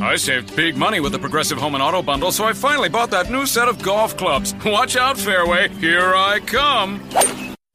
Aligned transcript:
I 0.00 0.16
saved 0.16 0.54
big 0.56 0.76
money 0.76 1.00
with 1.00 1.12
the 1.12 1.18
Progressive 1.18 1.58
Home 1.58 1.74
and 1.74 1.82
Auto 1.82 2.02
bundle, 2.02 2.32
so 2.32 2.44
I 2.44 2.52
finally 2.52 2.88
bought 2.88 3.10
that 3.10 3.30
new 3.30 3.46
set 3.46 3.68
of 3.68 3.82
golf 3.82 4.16
clubs. 4.16 4.54
Watch 4.64 4.96
out, 4.96 5.18
Fairway. 5.18 5.68
Here 5.68 6.14
I 6.14 6.40
come. 6.40 7.02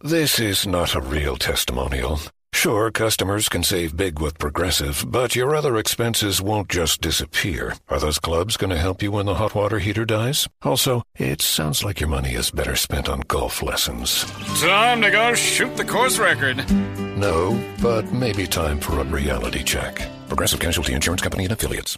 This 0.01 0.39
is 0.39 0.67
not 0.67 0.95
a 0.95 1.01
real 1.01 1.35
testimonial. 1.35 2.19
Sure, 2.53 2.89
customers 2.89 3.49
can 3.49 3.63
save 3.63 3.97
big 3.97 4.19
with 4.19 4.39
Progressive, 4.39 5.03
but 5.07 5.35
your 5.35 5.53
other 5.53 5.75
expenses 5.77 6.41
won't 6.41 6.69
just 6.69 7.01
disappear. 7.01 7.75
Are 7.89 7.99
those 7.99 8.17
clubs 8.17 8.55
going 8.55 8.69
to 8.69 8.77
help 8.77 9.03
you 9.03 9.11
when 9.11 9.25
the 9.25 9.35
hot 9.35 9.53
water 9.53 9.77
heater 9.77 10.05
dies? 10.05 10.47
Also, 10.61 11.03
it 11.17 11.41
sounds 11.41 11.83
like 11.83 11.99
your 11.99 12.09
money 12.09 12.33
is 12.33 12.51
better 12.51 12.77
spent 12.77 13.09
on 13.09 13.19
golf 13.27 13.61
lessons. 13.61 14.23
Time 14.61 15.01
to 15.01 15.11
go 15.11 15.33
shoot 15.33 15.75
the 15.75 15.83
course 15.83 16.17
record. 16.17 16.57
No, 17.17 17.61
but 17.81 18.11
maybe 18.13 18.47
time 18.47 18.79
for 18.79 18.99
a 18.99 19.03
reality 19.03 19.61
check. 19.61 20.01
Progressive 20.29 20.59
Casualty 20.59 20.93
Insurance 20.93 21.21
Company 21.21 21.43
and 21.43 21.53
affiliates. 21.53 21.97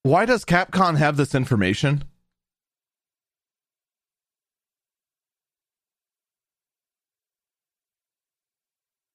Why 0.03 0.27
does 0.27 0.45
Capcom 0.45 0.97
have 0.99 1.17
this 1.17 1.34
information? 1.34 2.05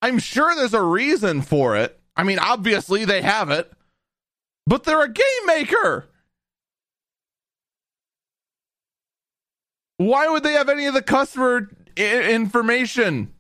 I'm 0.02 0.20
sure 0.20 0.56
there's 0.56 0.74
a 0.74 0.82
reason 0.82 1.42
for 1.42 1.76
it. 1.76 2.00
I 2.16 2.24
mean, 2.24 2.40
obviously 2.40 3.06
they 3.06 3.22
have 3.22 3.50
it, 3.50 3.72
but 4.66 4.84
they're 4.84 5.04
a 5.04 5.12
game 5.12 5.46
maker. 5.46 6.08
Why 9.98 10.30
would 10.30 10.44
they 10.44 10.54
have 10.54 10.70
any 10.70 10.86
of 10.86 10.94
the 10.94 11.02
customer 11.02 11.70
I- 11.98 12.32
information? 12.32 13.34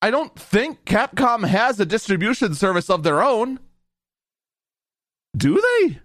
I 0.00 0.10
don't 0.10 0.34
think 0.38 0.84
Capcom 0.84 1.46
has 1.46 1.80
a 1.80 1.86
distribution 1.86 2.54
service 2.54 2.88
of 2.88 3.02
their 3.02 3.22
own. 3.22 3.58
Do 5.36 5.60
they? 5.60 5.98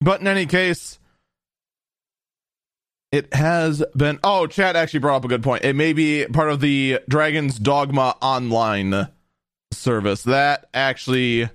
But 0.00 0.20
in 0.20 0.26
any 0.26 0.46
case, 0.46 0.98
it 3.12 3.32
has 3.32 3.84
been. 3.96 4.18
Oh, 4.24 4.46
Chad 4.46 4.74
actually 4.74 5.00
brought 5.00 5.16
up 5.16 5.24
a 5.24 5.28
good 5.28 5.42
point. 5.42 5.64
It 5.64 5.76
may 5.76 5.92
be 5.92 6.26
part 6.26 6.50
of 6.50 6.60
the 6.60 6.98
Dragon's 7.08 7.58
Dogma 7.58 8.16
online 8.20 9.08
service. 9.72 10.24
That 10.24 10.68
actually 10.74 11.48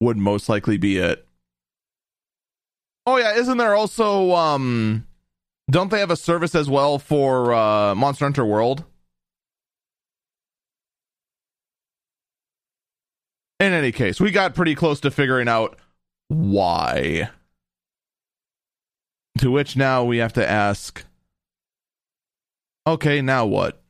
would 0.00 0.16
most 0.16 0.48
likely 0.48 0.78
be 0.78 0.98
it. 0.98 1.26
Oh 3.06 3.18
yeah, 3.18 3.36
isn't 3.36 3.58
there 3.58 3.74
also 3.74 4.34
um 4.34 5.05
don't 5.70 5.90
they 5.90 6.00
have 6.00 6.10
a 6.10 6.16
service 6.16 6.54
as 6.54 6.68
well 6.68 6.98
for 6.98 7.52
uh 7.52 7.94
Monster 7.94 8.24
Hunter 8.24 8.44
World? 8.44 8.84
In 13.58 13.72
any 13.72 13.90
case, 13.92 14.20
we 14.20 14.30
got 14.30 14.54
pretty 14.54 14.74
close 14.74 15.00
to 15.00 15.10
figuring 15.10 15.48
out 15.48 15.78
why. 16.28 17.30
To 19.38 19.50
which 19.50 19.76
now 19.76 20.04
we 20.04 20.18
have 20.18 20.34
to 20.34 20.48
ask 20.48 21.04
okay, 22.86 23.20
now 23.20 23.44
what? 23.46 23.82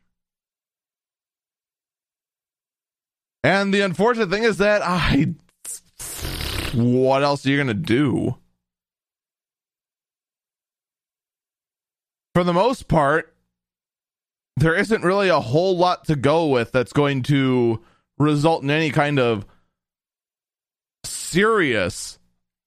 And 3.45 3.73
the 3.73 3.83
unfortunate 3.83 4.31
thing 4.31 4.43
is 4.43 4.59
that 4.59 4.83
I. 4.83 5.35
What 6.75 7.23
else 7.23 7.47
are 7.47 7.51
you 7.51 7.57
going 7.57 7.69
to 7.69 7.75
do? 7.75 8.37
For 12.37 12.45
the 12.45 12.53
most 12.53 12.87
part, 12.87 13.35
there 14.59 14.75
isn't 14.75 15.03
really 15.03 15.31
a 15.31 15.41
whole 15.41 15.75
lot 15.75 16.05
to 16.05 16.17
go 16.17 16.49
with 16.49 16.71
that's 16.71 16.93
going 16.93 17.23
to 17.23 17.83
result 18.19 18.63
in 18.63 18.69
any 18.69 18.91
kind 18.91 19.19
of 19.19 19.47
serious 21.03 22.19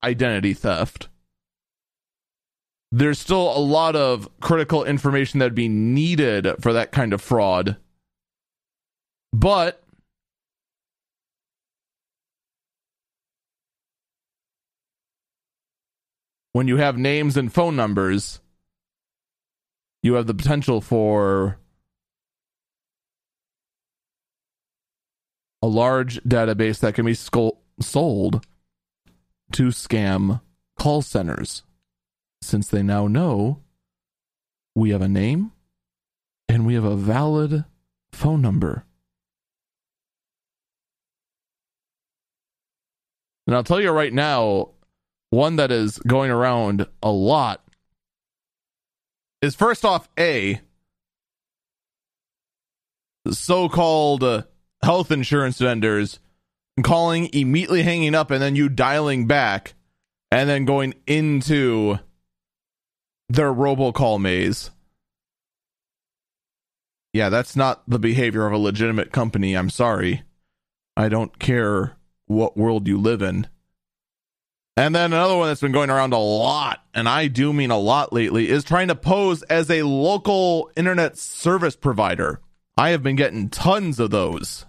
identity 0.04 0.56
theft 0.56 1.10
there's 2.92 3.20
still 3.20 3.56
a 3.56 3.62
lot 3.62 3.96
of 3.96 4.28
critical 4.40 4.84
information 4.84 5.38
that'd 5.38 5.54
be 5.54 5.70
needed 5.70 6.48
for 6.62 6.74
that 6.74 6.92
kind 6.92 7.14
of 7.14 7.22
fraud. 7.22 7.78
But 9.32 9.84
when 16.54 16.68
you 16.68 16.78
have 16.78 16.98
names 16.98 17.38
and 17.38 17.54
phone 17.54 17.76
numbers, 17.76 18.40
you 20.02 20.14
have 20.14 20.28
the 20.28 20.34
potential 20.34 20.82
for 20.82 21.58
a 25.62 25.68
large 25.68 26.22
database 26.24 26.80
that 26.80 26.96
can 26.96 27.06
be 27.06 27.14
sold 27.14 28.46
to 29.52 29.68
scam 29.68 30.42
call 30.78 31.02
centers 31.02 31.64
since 32.42 32.68
they 32.68 32.82
now 32.82 33.08
know 33.08 33.62
we 34.76 34.92
have 34.92 35.02
a 35.02 35.10
name 35.10 35.52
and 36.48 36.66
we 36.66 36.76
have 36.76 36.86
a 36.86 36.96
valid 36.96 37.66
phone 38.12 38.42
number. 38.42 38.86
And 43.46 43.56
I'll 43.56 43.64
tell 43.64 43.82
you 43.82 43.92
right 43.92 44.14
now, 44.14 44.70
one 45.32 45.58
that 45.58 45.72
is 45.72 45.98
going 46.00 46.32
around 46.32 46.88
a 47.04 47.12
lot 47.12 47.64
is 49.42 49.56
first 49.56 49.86
off, 49.86 50.10
A, 50.18 50.62
so 53.30 53.70
called 53.70 54.24
uh, 54.24 54.44
health 54.84 55.12
insurance 55.12 55.58
vendors 55.60 56.20
calling, 56.84 57.30
immediately 57.34 57.84
hanging 57.84 58.16
up, 58.16 58.32
and 58.32 58.42
then 58.42 58.56
you 58.56 58.70
dialing 58.70 59.28
back 59.28 59.74
and 60.32 60.50
then 60.50 60.66
going 60.66 60.94
into 61.08 62.00
their 63.28 63.54
robocall 63.54 64.20
maze. 64.20 64.72
Yeah, 67.14 67.30
that's 67.30 67.56
not 67.56 67.84
the 67.88 68.00
behavior 68.00 68.46
of 68.46 68.54
a 68.54 68.58
legitimate 68.58 69.12
company. 69.12 69.56
I'm 69.56 69.70
sorry. 69.70 70.24
I 70.96 71.10
don't 71.10 71.40
care 71.40 71.98
what 72.28 72.58
world 72.58 72.88
you 72.88 73.00
live 73.00 73.22
in. 73.22 73.48
And 74.80 74.96
then 74.96 75.12
another 75.12 75.36
one 75.36 75.50
that's 75.50 75.60
been 75.60 75.74
going 75.74 75.90
around 75.90 76.14
a 76.14 76.18
lot, 76.18 76.82
and 76.94 77.10
I 77.10 77.28
do 77.28 77.52
mean 77.52 77.70
a 77.70 77.78
lot 77.78 78.14
lately, 78.14 78.48
is 78.48 78.64
trying 78.64 78.88
to 78.88 78.96
pose 78.96 79.44
as 79.44 79.70
a 79.70 79.84
local 79.84 80.72
internet 80.78 81.18
service 81.18 81.76
provider. 81.76 82.40
I 82.78 82.92
have 82.92 83.04
been 83.04 83.18
getting 83.18 83.50
tons 83.50 84.00
of 84.00 84.10
those. 84.10 84.66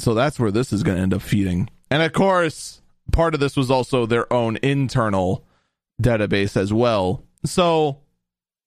So 0.00 0.12
that's 0.12 0.38
where 0.38 0.50
this 0.50 0.74
is 0.74 0.82
going 0.82 0.98
to 0.98 1.02
end 1.02 1.14
up 1.14 1.22
feeding. 1.22 1.70
And 1.90 2.02
of 2.02 2.12
course, 2.12 2.82
part 3.12 3.32
of 3.32 3.40
this 3.40 3.56
was 3.56 3.70
also 3.70 4.04
their 4.04 4.30
own 4.30 4.58
internal 4.62 5.42
database 6.02 6.54
as 6.54 6.70
well. 6.70 7.24
So 7.46 8.00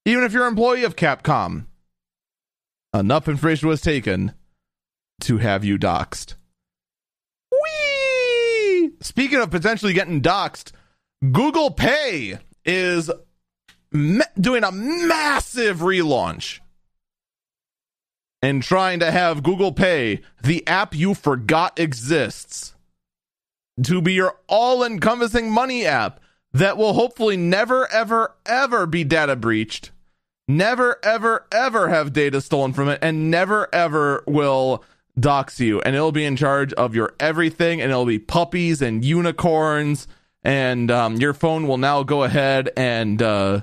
even 0.06 0.24
if 0.24 0.34
you're 0.34 0.48
an 0.48 0.54
employee 0.54 0.86
of 0.86 0.96
Capcom, 0.96 1.68
enough 2.94 3.28
information 3.28 3.68
was 3.68 3.82
taken 3.82 4.34
to 5.22 5.38
have 5.38 5.64
you 5.64 5.78
doxxed. 5.78 6.36
Whee! 7.52 8.92
Speaking 9.02 9.40
of 9.40 9.52
potentially 9.52 9.94
getting 9.94 10.22
doxxed, 10.22 10.72
Google 11.32 11.72
Pay 11.72 12.40
is 12.66 13.12
doing 14.40 14.64
a 14.64 14.72
massive 14.72 15.80
relaunch 15.80 16.60
and 18.42 18.64
trying 18.64 19.00
to 19.00 19.12
have 19.12 19.44
Google 19.44 19.72
Pay, 19.72 20.22
the 20.42 20.66
app 20.68 20.96
you 20.96 21.14
forgot 21.14 21.80
exists, 21.80 22.74
to 23.84 24.02
be 24.02 24.14
your 24.14 24.38
all 24.48 24.84
encompassing 24.84 25.52
money 25.52 25.86
app 25.86 26.20
that 26.54 26.78
will 26.78 26.94
hopefully 26.94 27.38
never, 27.38 27.88
ever, 27.92 28.36
ever 28.46 28.86
be 28.86 29.04
data 29.04 29.36
breached 29.36 29.92
never, 30.58 30.98
ever, 31.04 31.46
ever 31.52 31.90
have 31.90 32.14
data 32.14 32.42
stolen 32.42 32.74
from 32.74 32.90
it, 32.90 33.00
and 33.02 33.32
never, 33.32 33.68
ever 33.74 34.24
will 34.28 34.84
dox 35.20 35.60
you. 35.60 35.82
And 35.82 35.96
it'll 35.96 36.12
be 36.12 36.26
in 36.26 36.36
charge 36.36 36.74
of 36.74 36.96
your 36.96 37.14
everything, 37.20 37.82
and 37.82 37.92
it'll 37.92 38.06
be 38.06 38.20
puppies 38.20 38.82
and 38.82 39.04
unicorns. 39.04 40.08
And 40.44 40.90
um, 40.90 41.18
your 41.18 41.34
phone 41.34 41.68
will 41.68 41.78
now 41.78 42.04
go 42.04 42.24
ahead 42.24 42.72
and 42.76 43.22
uh, 43.22 43.62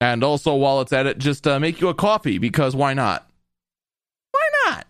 and 0.00 0.22
also 0.22 0.54
while 0.54 0.80
it's 0.80 0.92
at 0.92 1.06
it, 1.06 1.18
just 1.18 1.46
uh, 1.46 1.58
make 1.58 1.80
you 1.80 1.88
a 1.88 1.94
coffee 1.94 2.38
because 2.38 2.76
why 2.76 2.94
not? 2.94 3.28
Why 4.32 4.48
not? 4.66 4.86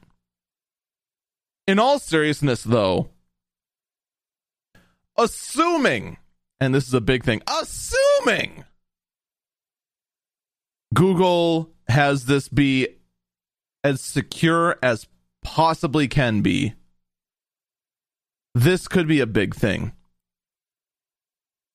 In 1.66 1.78
all 1.78 1.98
seriousness, 1.98 2.62
though, 2.62 3.10
assuming, 5.16 6.16
and 6.60 6.74
this 6.74 6.86
is 6.86 6.94
a 6.94 7.00
big 7.00 7.24
thing, 7.24 7.42
assuming 7.46 8.64
Google 10.96 11.70
has 11.88 12.24
this 12.24 12.48
be 12.48 12.88
as 13.84 14.00
secure 14.00 14.78
as 14.82 15.06
possibly 15.42 16.08
can 16.08 16.40
be. 16.40 16.72
This 18.54 18.88
could 18.88 19.06
be 19.06 19.20
a 19.20 19.26
big 19.26 19.54
thing. 19.54 19.92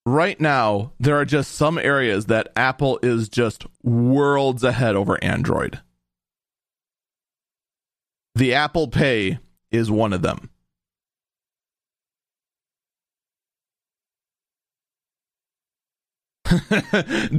Right 0.07 0.41
now, 0.41 0.93
there 0.99 1.15
are 1.17 1.25
just 1.25 1.51
some 1.51 1.77
areas 1.77 2.25
that 2.25 2.51
Apple 2.55 2.97
is 3.03 3.29
just 3.29 3.67
worlds 3.83 4.63
ahead 4.63 4.95
over 4.95 5.23
Android. 5.23 5.79
The 8.33 8.55
Apple 8.55 8.87
Pay 8.87 9.37
is 9.69 9.91
one 9.91 10.13
of 10.13 10.23
them. 10.23 10.49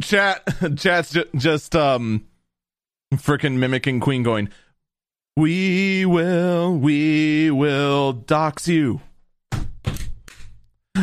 Chat, 0.01 0.43
chat's 0.77 1.13
ju- 1.13 1.29
just 1.37 1.77
um, 1.77 2.27
freaking 3.15 3.59
mimicking 3.59 4.01
Queen, 4.01 4.23
going, 4.23 4.49
"We 5.37 6.07
will, 6.07 6.75
we 6.75 7.51
will 7.51 8.15
dox 8.15 8.69
you." 8.69 9.03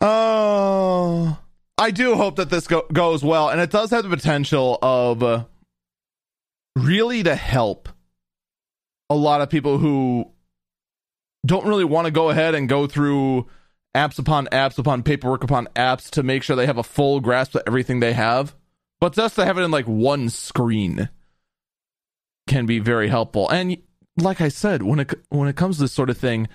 oh, 0.00 1.38
I 1.78 1.90
do 1.92 2.14
hope 2.16 2.36
that 2.36 2.50
this 2.50 2.66
go- 2.66 2.86
goes 2.92 3.22
well, 3.22 3.48
and 3.48 3.60
it 3.60 3.70
does 3.70 3.90
have 3.90 4.02
the 4.02 4.08
potential 4.10 4.78
of 4.82 5.22
uh, 5.22 5.44
really 6.76 7.22
to 7.22 7.36
help 7.36 7.88
a 9.08 9.14
lot 9.14 9.40
of 9.40 9.50
people 9.50 9.78
who 9.78 10.30
don't 11.46 11.66
really 11.66 11.84
want 11.84 12.06
to 12.06 12.10
go 12.10 12.30
ahead 12.30 12.56
and 12.56 12.68
go 12.68 12.86
through 12.88 13.46
apps 13.94 14.18
upon 14.18 14.46
apps 14.46 14.78
upon 14.78 15.02
paperwork 15.02 15.42
upon 15.42 15.66
apps 15.76 16.10
to 16.10 16.22
make 16.22 16.42
sure 16.42 16.56
they 16.56 16.66
have 16.66 16.78
a 16.78 16.82
full 16.82 17.20
grasp 17.20 17.54
of 17.54 17.62
everything 17.66 18.00
they 18.00 18.12
have. 18.12 18.54
But 19.00 19.14
just 19.14 19.36
to 19.36 19.44
have 19.44 19.58
it 19.58 19.62
in 19.62 19.70
like 19.70 19.86
one 19.86 20.28
screen 20.28 21.08
can 22.46 22.66
be 22.66 22.78
very 22.78 23.08
helpful. 23.08 23.48
And 23.48 23.78
like 24.16 24.40
I 24.40 24.48
said, 24.48 24.82
when 24.82 25.00
it 25.00 25.14
when 25.30 25.48
it 25.48 25.56
comes 25.56 25.76
to 25.76 25.82
this 25.82 25.92
sort 25.92 26.10
of 26.10 26.18
thing, 26.18 26.48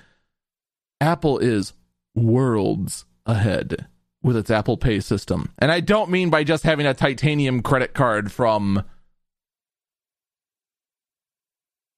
Apple 1.01 1.39
is 1.39 1.73
worlds 2.13 3.05
ahead 3.25 3.87
with 4.21 4.37
its 4.37 4.51
Apple 4.51 4.77
Pay 4.77 4.99
system. 4.99 5.51
And 5.59 5.71
I 5.71 5.79
don't 5.79 6.09
mean 6.09 6.29
by 6.29 6.43
just 6.43 6.63
having 6.63 6.85
a 6.85 6.93
titanium 6.93 7.61
credit 7.61 7.93
card 7.93 8.31
from 8.31 8.83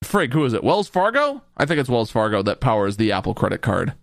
Frig, 0.03 0.33
who 0.33 0.45
is 0.45 0.53
it? 0.53 0.63
Wells 0.63 0.87
Fargo? 0.87 1.43
I 1.57 1.65
think 1.65 1.79
it's 1.79 1.89
Wells 1.89 2.11
Fargo 2.11 2.41
that 2.43 2.61
powers 2.61 2.97
the 2.97 3.11
Apple 3.11 3.33
credit 3.33 3.61
card. 3.61 3.93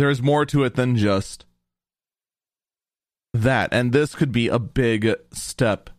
There's 0.00 0.22
more 0.22 0.46
to 0.46 0.64
it 0.64 0.76
than 0.76 0.96
just 0.96 1.44
that. 3.34 3.68
And 3.70 3.92
this 3.92 4.14
could 4.14 4.32
be 4.32 4.48
a 4.48 4.58
big 4.58 5.14
step 5.30 5.90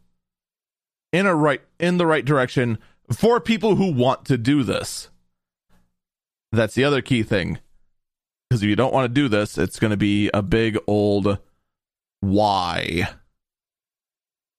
in 1.14 1.28
a 1.28 1.36
right 1.36 1.62
in 1.80 1.98
the 1.98 2.08
right 2.08 2.26
direction 2.26 2.80
for 3.12 3.40
people 3.40 3.76
who 3.76 3.94
want 3.94 4.26
to 4.26 4.40
do 4.40 4.64
this. 4.64 5.10
That's 6.52 6.74
the 6.74 6.84
other 6.84 7.04
key 7.04 7.22
thing. 7.22 7.60
Because 8.50 8.64
if 8.64 8.70
you 8.70 8.76
don't 8.76 8.92
want 8.92 9.06
to 9.06 9.22
do 9.22 9.30
this, 9.30 9.60
it's 9.60 9.78
going 9.78 9.92
to 9.92 9.98
be 9.98 10.32
a 10.34 10.42
big 10.42 10.80
old 10.88 11.38
why. 12.22 13.08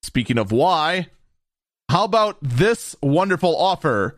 Speaking 0.04 0.38
of 0.38 0.52
why, 0.52 1.08
how 1.88 2.04
about 2.04 2.38
this 2.40 2.94
wonderful 3.02 3.56
offer 3.56 4.16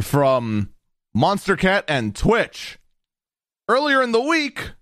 from 0.00 0.70
Monstercat 1.16 1.84
and 1.86 2.16
Twitch? 2.16 2.80
Earlier 3.66 4.02
in 4.02 4.12
the 4.12 4.20
week, 4.20 4.72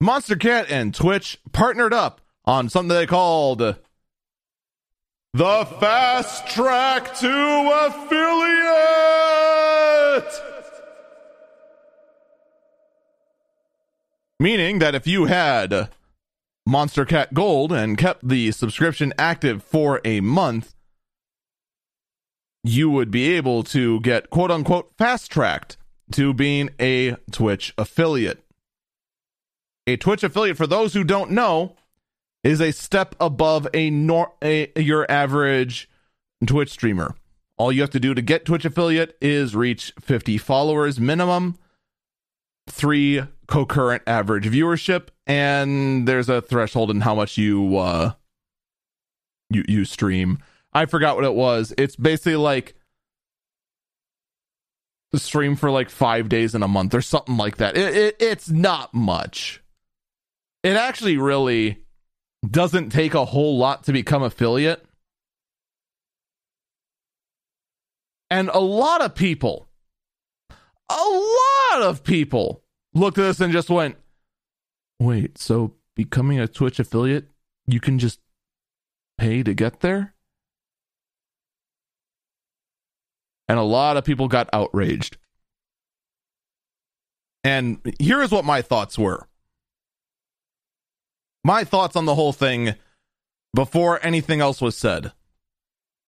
Monstercat 0.00 0.66
and 0.70 0.94
Twitch 0.94 1.40
partnered 1.50 1.92
up 1.92 2.20
on 2.44 2.68
something 2.68 2.94
they 2.94 3.04
called 3.06 3.58
the 3.58 3.78
Fast 5.34 6.46
Track 6.46 7.16
to 7.16 7.88
Affiliate. 7.88 8.14
Meaning 14.38 14.78
that 14.78 14.94
if 14.94 15.08
you 15.08 15.24
had 15.24 15.88
Monstercat 16.68 17.32
Gold 17.32 17.72
and 17.72 17.98
kept 17.98 18.28
the 18.28 18.52
subscription 18.52 19.12
active 19.18 19.64
for 19.64 20.00
a 20.04 20.20
month, 20.20 20.74
you 22.62 22.88
would 22.88 23.10
be 23.10 23.32
able 23.32 23.64
to 23.64 23.98
get 24.00 24.30
quote 24.30 24.52
unquote 24.52 24.92
fast 24.96 25.32
tracked 25.32 25.76
to 26.12 26.34
being 26.34 26.70
a 26.80 27.16
Twitch 27.30 27.74
affiliate. 27.78 28.44
A 29.86 29.96
Twitch 29.96 30.22
affiliate, 30.22 30.56
for 30.56 30.66
those 30.66 30.94
who 30.94 31.04
don't 31.04 31.30
know, 31.30 31.76
is 32.42 32.60
a 32.60 32.72
step 32.72 33.14
above 33.20 33.66
a, 33.74 33.90
nor- 33.90 34.34
a 34.42 34.70
your 34.76 35.10
average 35.10 35.88
Twitch 36.46 36.70
streamer. 36.70 37.14
All 37.56 37.72
you 37.72 37.80
have 37.80 37.90
to 37.90 38.00
do 38.00 38.14
to 38.14 38.22
get 38.22 38.44
Twitch 38.44 38.64
affiliate 38.64 39.16
is 39.20 39.54
reach 39.54 39.92
50 40.00 40.38
followers 40.38 40.98
minimum, 40.98 41.56
three 42.68 43.22
concurrent 43.46 44.02
average 44.06 44.44
viewership, 44.44 45.08
and 45.26 46.08
there's 46.08 46.28
a 46.28 46.42
threshold 46.42 46.90
in 46.90 47.02
how 47.02 47.14
much 47.14 47.38
you 47.38 47.76
uh 47.76 48.12
you 49.50 49.64
you 49.68 49.84
stream. 49.84 50.38
I 50.72 50.86
forgot 50.86 51.14
what 51.14 51.24
it 51.24 51.34
was. 51.34 51.72
It's 51.78 51.96
basically 51.96 52.36
like 52.36 52.74
stream 55.18 55.56
for 55.56 55.70
like 55.70 55.90
five 55.90 56.28
days 56.28 56.54
in 56.54 56.62
a 56.62 56.68
month 56.68 56.94
or 56.94 57.02
something 57.02 57.36
like 57.36 57.56
that. 57.58 57.76
It, 57.76 57.96
it, 57.96 58.16
it's 58.20 58.50
not 58.50 58.94
much. 58.94 59.62
It 60.62 60.76
actually 60.76 61.16
really 61.16 61.84
doesn't 62.48 62.90
take 62.90 63.14
a 63.14 63.24
whole 63.24 63.58
lot 63.58 63.84
to 63.84 63.92
become 63.92 64.22
affiliate. 64.22 64.84
And 68.30 68.48
a 68.48 68.60
lot 68.60 69.02
of 69.02 69.14
people, 69.14 69.68
a 70.88 70.94
lot 70.94 71.82
of 71.82 72.02
people 72.02 72.62
looked 72.94 73.18
at 73.18 73.22
this 73.22 73.40
and 73.40 73.52
just 73.52 73.70
went, 73.70 73.96
wait, 74.98 75.38
so 75.38 75.74
becoming 75.94 76.40
a 76.40 76.48
Twitch 76.48 76.78
affiliate, 76.78 77.28
you 77.66 77.80
can 77.80 77.98
just 77.98 78.20
pay 79.18 79.42
to 79.42 79.54
get 79.54 79.80
there? 79.80 80.13
And 83.48 83.58
a 83.58 83.62
lot 83.62 83.96
of 83.96 84.04
people 84.04 84.28
got 84.28 84.48
outraged. 84.52 85.16
And 87.42 87.78
here 87.98 88.22
is 88.22 88.30
what 88.30 88.44
my 88.44 88.62
thoughts 88.62 88.98
were. 88.98 89.28
My 91.44 91.62
thoughts 91.62 91.94
on 91.94 92.06
the 92.06 92.14
whole 92.14 92.32
thing 92.32 92.74
before 93.54 94.04
anything 94.04 94.40
else 94.40 94.62
was 94.62 94.76
said 94.76 95.12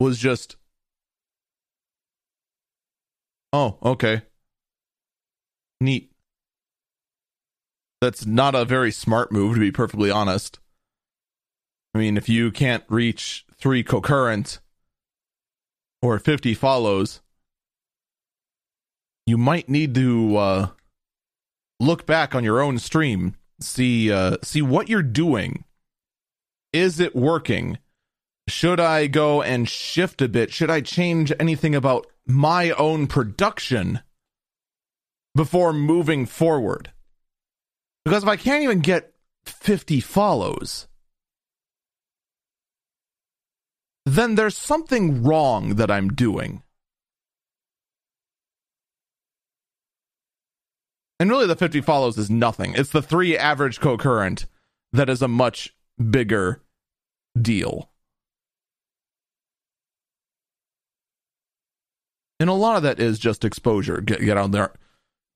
was 0.00 0.18
just, 0.18 0.56
oh, 3.52 3.76
okay. 3.82 4.22
Neat. 5.80 6.10
That's 8.00 8.24
not 8.24 8.54
a 8.54 8.64
very 8.64 8.90
smart 8.90 9.30
move, 9.30 9.54
to 9.54 9.60
be 9.60 9.72
perfectly 9.72 10.10
honest. 10.10 10.58
I 11.94 11.98
mean, 11.98 12.16
if 12.16 12.28
you 12.28 12.50
can't 12.50 12.84
reach 12.88 13.44
three 13.58 13.82
concurrent 13.82 14.60
or 16.02 16.18
50 16.18 16.54
follows, 16.54 17.20
you 19.26 19.36
might 19.36 19.68
need 19.68 19.94
to 19.96 20.36
uh, 20.36 20.68
look 21.80 22.06
back 22.06 22.34
on 22.34 22.44
your 22.44 22.60
own 22.60 22.78
stream, 22.78 23.34
see 23.60 24.10
uh, 24.10 24.36
see 24.42 24.62
what 24.62 24.88
you're 24.88 25.02
doing. 25.02 25.64
Is 26.72 27.00
it 27.00 27.16
working? 27.16 27.78
Should 28.48 28.78
I 28.78 29.08
go 29.08 29.42
and 29.42 29.68
shift 29.68 30.22
a 30.22 30.28
bit? 30.28 30.52
Should 30.52 30.70
I 30.70 30.80
change 30.80 31.32
anything 31.40 31.74
about 31.74 32.06
my 32.26 32.70
own 32.72 33.08
production 33.08 34.00
before 35.34 35.72
moving 35.72 36.26
forward? 36.26 36.92
Because 38.04 38.22
if 38.22 38.28
I 38.28 38.36
can't 38.36 38.62
even 38.62 38.80
get 38.80 39.14
50 39.46 40.00
follows, 40.00 40.86
then 44.04 44.36
there's 44.36 44.56
something 44.56 45.24
wrong 45.24 45.74
that 45.74 45.90
I'm 45.90 46.10
doing. 46.10 46.62
And 51.18 51.30
really, 51.30 51.46
the 51.46 51.56
50 51.56 51.80
follows 51.80 52.18
is 52.18 52.30
nothing. 52.30 52.74
It's 52.74 52.90
the 52.90 53.02
three 53.02 53.36
average 53.38 53.80
co-current 53.80 54.46
that 54.92 55.08
is 55.08 55.22
a 55.22 55.28
much 55.28 55.74
bigger 56.10 56.62
deal. 57.40 57.90
And 62.38 62.50
a 62.50 62.54
lot 62.54 62.76
of 62.76 62.82
that 62.82 63.00
is 63.00 63.18
just 63.18 63.44
exposure. 63.44 64.02
Get 64.02 64.20
get 64.20 64.36
out 64.36 64.52
there, 64.52 64.74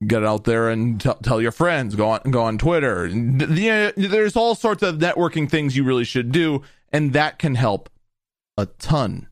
get 0.07 0.23
out 0.23 0.45
there 0.45 0.69
and 0.69 1.01
t- 1.01 1.11
tell 1.23 1.41
your 1.41 1.53
friends. 1.53 1.95
Go 1.95 2.11
on 2.11 2.31
go 2.31 2.43
on 2.43 2.59
Twitter. 2.59 3.09
There's 3.11 4.37
all 4.37 4.55
sorts 4.55 4.83
of 4.83 4.97
networking 4.97 5.49
things 5.49 5.77
you 5.77 5.85
really 5.85 6.05
should 6.05 6.31
do, 6.31 6.63
and 6.93 7.15
that 7.15 7.39
can 7.39 7.55
help 7.55 7.89
a 8.59 8.67
ton. 8.67 9.29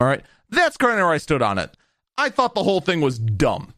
All 0.00 0.08
right, 0.08 0.22
that's 0.48 0.78
kind 0.78 0.94
of 0.98 1.04
where 1.04 1.12
I 1.12 1.18
stood 1.18 1.42
on 1.42 1.58
it. 1.58 1.76
I 2.16 2.30
thought 2.30 2.54
the 2.54 2.64
whole 2.64 2.80
thing 2.80 3.02
was 3.02 3.18
dumb 3.18 3.74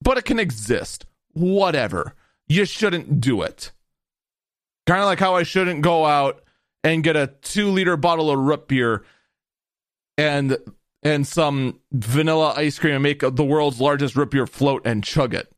but 0.00 0.18
it 0.18 0.24
can 0.24 0.38
exist. 0.38 1.06
Whatever. 1.32 2.14
You 2.46 2.64
shouldn't 2.64 3.20
do 3.20 3.42
it. 3.42 3.72
Kind 4.86 5.00
of 5.00 5.06
like 5.06 5.20
how 5.20 5.34
I 5.34 5.42
shouldn't 5.42 5.82
go 5.82 6.06
out 6.06 6.42
and 6.82 7.04
get 7.04 7.16
a 7.16 7.26
two 7.42 7.68
liter 7.68 7.96
bottle 7.96 8.30
of 8.30 8.38
root 8.38 8.68
beer 8.68 9.04
and 10.16 10.56
and 11.02 11.26
some 11.26 11.80
vanilla 11.92 12.54
ice 12.56 12.78
cream 12.78 12.94
and 12.94 13.02
make 13.02 13.20
the 13.20 13.44
world's 13.44 13.80
largest 13.80 14.16
root 14.16 14.30
beer 14.30 14.46
float 14.46 14.82
and 14.84 15.04
chug 15.04 15.34
it. 15.34 15.52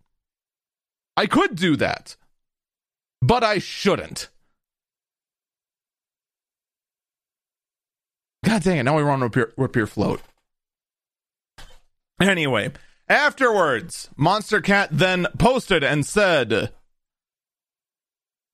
I 1.16 1.26
could 1.26 1.56
do 1.56 1.76
that, 1.76 2.16
but 3.22 3.44
I 3.44 3.58
shouldn't. 3.58 4.28
God 8.44 8.62
dang 8.62 8.78
it! 8.78 8.82
Now 8.82 8.96
we 8.96 9.02
run 9.02 9.20
root 9.20 9.32
beer, 9.32 9.52
root 9.56 9.72
beer 9.72 9.86
float. 9.86 10.22
Anyway, 12.20 12.70
Afterwards, 13.10 14.08
Monstercat 14.16 14.90
then 14.92 15.26
posted 15.36 15.82
and 15.82 16.06
said 16.06 16.72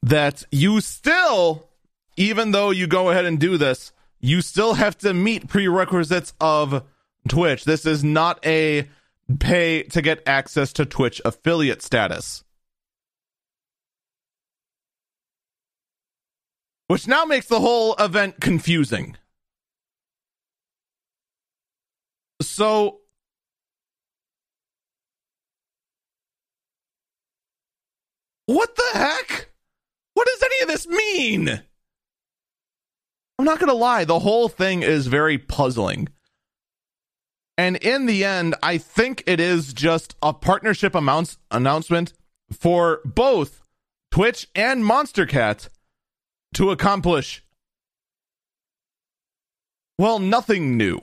that 0.02 0.44
you 0.50 0.80
still, 0.80 1.68
even 2.16 2.52
though 2.52 2.70
you 2.70 2.86
go 2.86 3.10
ahead 3.10 3.26
and 3.26 3.38
do 3.38 3.58
this, 3.58 3.92
you 4.18 4.40
still 4.40 4.72
have 4.72 4.96
to 4.98 5.12
meet 5.12 5.46
prerequisites 5.46 6.32
of 6.40 6.84
Twitch. 7.28 7.66
This 7.66 7.84
is 7.84 8.02
not 8.02 8.44
a 8.46 8.88
pay 9.38 9.82
to 9.82 10.00
get 10.00 10.26
access 10.26 10.72
to 10.72 10.86
Twitch 10.86 11.20
affiliate 11.26 11.82
status. 11.82 12.42
Which 16.86 17.06
now 17.06 17.26
makes 17.26 17.46
the 17.46 17.60
whole 17.60 17.94
event 17.96 18.40
confusing. 18.40 19.18
So 22.40 23.00
What 28.46 28.76
the 28.76 28.90
heck? 28.94 29.50
What 30.14 30.26
does 30.26 30.42
any 30.42 30.62
of 30.62 30.68
this 30.68 30.86
mean? 30.86 31.62
I'm 33.38 33.44
not 33.44 33.58
going 33.58 33.68
to 33.68 33.74
lie, 33.74 34.04
the 34.04 34.20
whole 34.20 34.48
thing 34.48 34.82
is 34.82 35.08
very 35.08 35.36
puzzling. 35.36 36.08
And 37.58 37.76
in 37.76 38.06
the 38.06 38.24
end, 38.24 38.54
I 38.62 38.78
think 38.78 39.22
it 39.26 39.40
is 39.40 39.72
just 39.72 40.14
a 40.22 40.32
partnership 40.32 40.94
amounts 40.94 41.38
announcement 41.50 42.12
for 42.50 43.00
both 43.04 43.62
Twitch 44.10 44.48
and 44.54 44.82
Monstercat 44.84 45.68
to 46.54 46.70
accomplish 46.70 47.42
well, 49.98 50.18
nothing 50.18 50.76
new. 50.76 51.00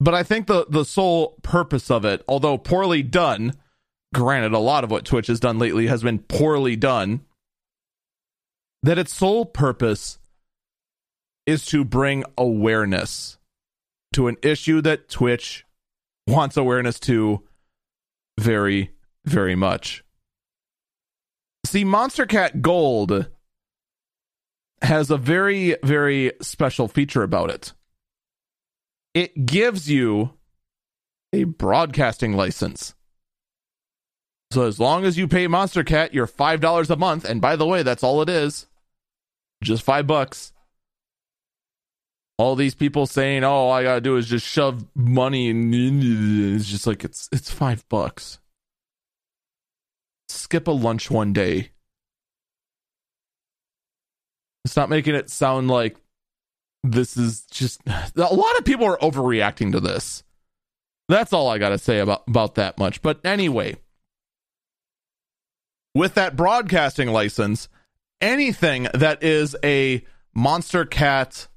But 0.00 0.14
I 0.14 0.22
think 0.22 0.46
the 0.46 0.66
the 0.68 0.84
sole 0.84 1.38
purpose 1.42 1.90
of 1.90 2.04
it, 2.04 2.22
although 2.28 2.58
poorly 2.58 3.02
done, 3.02 3.54
granted, 4.12 4.52
a 4.52 4.58
lot 4.58 4.84
of 4.84 4.90
what 4.90 5.04
Twitch 5.04 5.26
has 5.26 5.40
done 5.40 5.58
lately 5.58 5.86
has 5.86 6.02
been 6.02 6.18
poorly 6.18 6.76
done, 6.76 7.20
that 8.82 8.98
its 8.98 9.14
sole 9.14 9.44
purpose 9.44 10.18
is 11.46 11.64
to 11.66 11.84
bring 11.84 12.24
awareness 12.36 13.38
to 14.12 14.28
an 14.28 14.36
issue 14.42 14.80
that 14.82 15.08
Twitch 15.08 15.64
wants 16.26 16.56
awareness 16.56 17.00
to 17.00 17.42
very, 18.38 18.90
very 19.24 19.54
much. 19.54 20.04
See, 21.64 21.84
Monstercat 21.84 22.60
Gold 22.60 23.28
has 24.82 25.10
a 25.10 25.16
very, 25.16 25.76
very 25.82 26.32
special 26.40 26.88
feature 26.88 27.22
about 27.22 27.50
it. 27.50 27.72
It 29.14 29.46
gives 29.46 29.90
you 29.90 30.34
a 31.32 31.44
broadcasting 31.44 32.34
license. 32.34 32.94
So 34.52 34.64
as 34.64 34.78
long 34.78 35.06
as 35.06 35.16
you 35.16 35.28
pay 35.28 35.48
Monstercat 35.48 36.12
your 36.12 36.26
five 36.26 36.60
dollars 36.60 36.90
a 36.90 36.96
month, 36.96 37.24
and 37.24 37.40
by 37.40 37.56
the 37.56 37.66
way, 37.66 37.82
that's 37.82 38.02
all 38.02 38.20
it 38.20 38.28
is, 38.28 38.66
just 39.64 39.82
five 39.82 40.06
bucks. 40.06 40.52
All 42.36 42.54
these 42.54 42.74
people 42.74 43.06
saying, 43.06 43.44
"Oh, 43.44 43.50
all 43.50 43.72
I 43.72 43.82
gotta 43.82 44.02
do 44.02 44.16
is 44.18 44.26
just 44.26 44.46
shove 44.46 44.84
money," 44.94 45.48
and 45.48 45.72
it's 45.74 46.68
just 46.68 46.86
like 46.86 47.02
it's 47.02 47.30
it's 47.32 47.50
five 47.50 47.88
bucks. 47.88 48.40
Skip 50.28 50.68
a 50.68 50.70
lunch 50.70 51.10
one 51.10 51.32
day. 51.32 51.70
It's 54.66 54.76
not 54.76 54.90
making 54.90 55.14
it 55.14 55.30
sound 55.30 55.68
like 55.68 55.96
this 56.82 57.16
is 57.16 57.46
just 57.50 57.80
a 57.86 58.12
lot 58.16 58.58
of 58.58 58.66
people 58.66 58.84
are 58.84 58.98
overreacting 58.98 59.72
to 59.72 59.80
this. 59.80 60.24
That's 61.08 61.32
all 61.32 61.48
I 61.48 61.56
got 61.56 61.70
to 61.70 61.78
say 61.78 62.00
about 62.00 62.24
about 62.28 62.56
that 62.56 62.76
much. 62.76 63.00
But 63.00 63.24
anyway, 63.24 63.76
with 65.94 66.14
that 66.14 66.36
broadcasting 66.36 67.08
license, 67.08 67.68
anything 68.20 68.88
that 68.94 69.22
is 69.22 69.56
a 69.62 70.04
Monstercat 70.36 71.48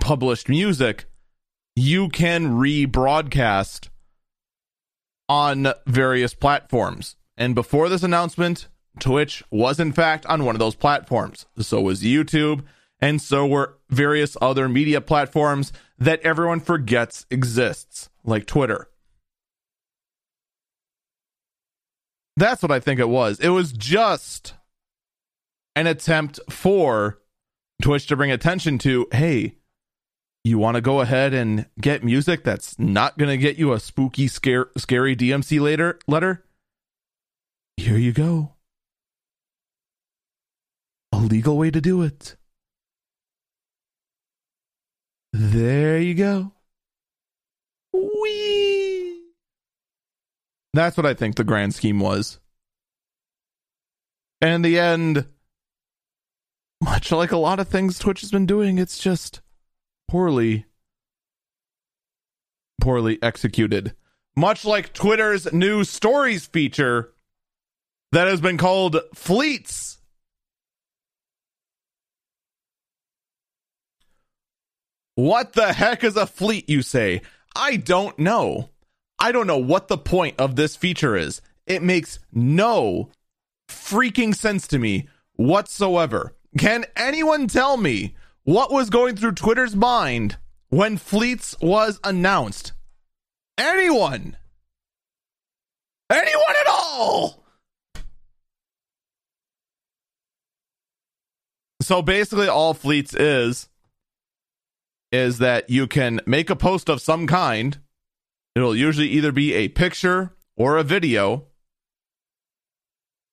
published 0.00 0.48
music, 0.48 1.06
you 1.76 2.08
can 2.08 2.52
rebroadcast 2.52 3.88
on 5.28 5.72
various 5.86 6.34
platforms. 6.34 7.16
And 7.36 7.54
before 7.54 7.88
this 7.88 8.02
announcement, 8.02 8.68
Twitch 8.98 9.44
was 9.50 9.80
in 9.80 9.92
fact 9.92 10.26
on 10.26 10.44
one 10.44 10.54
of 10.54 10.58
those 10.58 10.74
platforms. 10.74 11.46
So 11.58 11.80
was 11.80 12.02
YouTube, 12.02 12.64
and 13.00 13.20
so 13.22 13.46
were 13.46 13.78
various 13.88 14.36
other 14.40 14.68
media 14.68 15.00
platforms 15.00 15.72
that 15.98 16.20
everyone 16.20 16.60
forgets 16.60 17.26
exists, 17.30 18.10
like 18.24 18.46
Twitter. 18.46 18.89
That's 22.40 22.62
what 22.62 22.72
I 22.72 22.80
think 22.80 22.98
it 22.98 23.10
was. 23.10 23.38
It 23.38 23.50
was 23.50 23.70
just 23.70 24.54
an 25.76 25.86
attempt 25.86 26.40
for 26.48 27.20
Twitch 27.82 28.06
to 28.06 28.16
bring 28.16 28.30
attention 28.30 28.78
to, 28.78 29.06
hey, 29.12 29.56
you 30.42 30.56
want 30.56 30.76
to 30.76 30.80
go 30.80 31.00
ahead 31.00 31.34
and 31.34 31.66
get 31.78 32.02
music 32.02 32.42
that's 32.42 32.78
not 32.78 33.18
going 33.18 33.28
to 33.28 33.36
get 33.36 33.58
you 33.58 33.74
a 33.74 33.78
spooky, 33.78 34.26
scare, 34.26 34.70
scary 34.78 35.14
DMC 35.14 35.60
later 35.60 35.98
letter? 36.06 36.42
Here 37.76 37.98
you 37.98 38.12
go. 38.12 38.54
A 41.12 41.18
legal 41.18 41.58
way 41.58 41.70
to 41.70 41.82
do 41.82 42.00
it. 42.00 42.36
There 45.34 45.98
you 45.98 46.14
go. 46.14 46.52
Wee. 47.92 48.79
That's 50.72 50.96
what 50.96 51.06
I 51.06 51.14
think 51.14 51.36
the 51.36 51.44
grand 51.44 51.74
scheme 51.74 52.00
was. 52.00 52.38
And 54.40 54.54
in 54.54 54.62
the 54.62 54.78
end, 54.78 55.26
much 56.80 57.12
like 57.12 57.32
a 57.32 57.36
lot 57.36 57.60
of 57.60 57.68
things 57.68 57.98
Twitch 57.98 58.20
has 58.20 58.30
been 58.30 58.46
doing, 58.46 58.78
it's 58.78 58.98
just 58.98 59.40
poorly, 60.08 60.66
poorly 62.80 63.18
executed. 63.22 63.94
Much 64.36 64.64
like 64.64 64.94
Twitter's 64.94 65.52
new 65.52 65.84
stories 65.84 66.46
feature 66.46 67.12
that 68.12 68.28
has 68.28 68.40
been 68.40 68.56
called 68.56 68.96
Fleets. 69.14 69.98
What 75.16 75.52
the 75.52 75.72
heck 75.72 76.02
is 76.02 76.16
a 76.16 76.26
fleet, 76.26 76.70
you 76.70 76.80
say? 76.80 77.20
I 77.54 77.76
don't 77.76 78.18
know. 78.18 78.70
I 79.20 79.32
don't 79.32 79.46
know 79.46 79.58
what 79.58 79.88
the 79.88 79.98
point 79.98 80.36
of 80.40 80.56
this 80.56 80.74
feature 80.74 81.14
is. 81.14 81.42
It 81.66 81.82
makes 81.82 82.18
no 82.32 83.10
freaking 83.68 84.34
sense 84.34 84.66
to 84.68 84.78
me 84.78 85.08
whatsoever. 85.34 86.34
Can 86.58 86.86
anyone 86.96 87.46
tell 87.46 87.76
me 87.76 88.14
what 88.44 88.72
was 88.72 88.90
going 88.90 89.16
through 89.16 89.32
Twitter's 89.32 89.76
mind 89.76 90.38
when 90.70 90.96
Fleets 90.96 91.54
was 91.60 92.00
announced? 92.02 92.72
Anyone? 93.58 94.36
Anyone 96.10 96.56
at 96.60 96.66
all? 96.66 97.44
So 101.82 102.02
basically, 102.02 102.48
all 102.48 102.74
Fleets 102.74 103.14
is 103.14 103.68
is 105.12 105.38
that 105.38 105.68
you 105.68 105.86
can 105.86 106.20
make 106.24 106.50
a 106.50 106.56
post 106.56 106.88
of 106.88 107.00
some 107.00 107.26
kind. 107.26 107.78
It'll 108.54 108.76
usually 108.76 109.08
either 109.08 109.32
be 109.32 109.54
a 109.54 109.68
picture 109.68 110.34
or 110.56 110.76
a 110.76 110.82
video, 110.82 111.46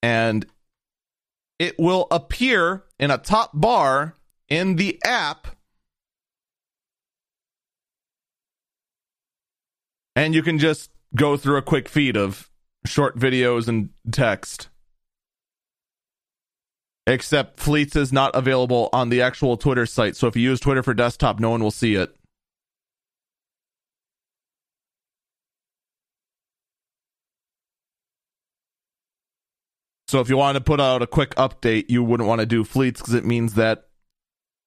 and 0.02 0.46
it 1.60 1.78
will 1.80 2.08
appear 2.12 2.84
in 3.00 3.12
a 3.12 3.18
top 3.18 3.52
bar 3.54 4.16
in 4.48 4.76
the 4.76 5.00
app. 5.04 5.48
And 10.16 10.34
you 10.34 10.42
can 10.42 10.60
just 10.60 10.92
go 11.16 11.38
through 11.38 11.58
a 11.58 11.62
quick 11.62 11.88
feed 11.88 12.18
of 12.18 12.50
short 12.86 13.18
videos 13.18 13.68
and 13.68 13.90
text. 14.12 14.70
Except 17.06 17.60
Fleets 17.60 17.96
is 17.96 18.12
not 18.12 18.36
available 18.36 18.90
on 18.92 19.10
the 19.10 19.22
actual 19.22 19.56
Twitter 19.56 19.86
site. 19.86 20.16
So 20.16 20.28
if 20.28 20.36
you 20.36 20.42
use 20.42 20.60
Twitter 20.60 20.84
for 20.84 20.94
desktop, 20.94 21.40
no 21.40 21.50
one 21.50 21.64
will 21.64 21.72
see 21.72 21.96
it. 21.96 22.17
So 30.08 30.22
if 30.22 30.30
you 30.30 30.38
want 30.38 30.56
to 30.56 30.62
put 30.62 30.80
out 30.80 31.02
a 31.02 31.08
quick 31.08 31.36
update, 31.36 31.90
you 31.90 32.02
wouldn't 32.04 32.28
want 32.28 32.40
to 32.40 32.46
do 32.46 32.64
Fleets 32.64 33.02
because 33.02 33.14
it 33.14 33.26
means 33.26 33.56
that 33.56 33.88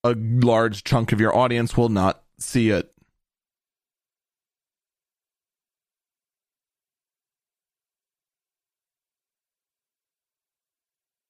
a 0.05 0.15
large 0.17 0.85
chunk 0.85 1.13
of 1.13 1.21
your 1.21 1.35
audience 1.35 1.77
will 1.77 1.89
not 1.89 2.23
see 2.39 2.71
it. 2.71 2.93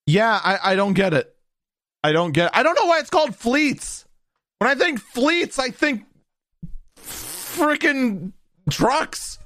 Yeah, 0.07 0.41
I, 0.43 0.73
I 0.73 0.75
don't 0.75 0.95
get 0.95 1.15
it. 1.15 1.37
I 2.03 2.11
don't 2.11 2.33
get. 2.33 2.51
I 2.57 2.65
don't 2.65 2.75
know 2.75 2.87
why 2.87 2.99
it's 2.99 3.11
called 3.11 3.37
fleets. 3.37 4.07
When 4.59 4.69
I 4.69 4.75
think 4.75 5.01
fleets, 5.01 5.59
I 5.61 5.71
think 5.71 6.05
freaking 6.97 8.33
trucks. 8.71 9.39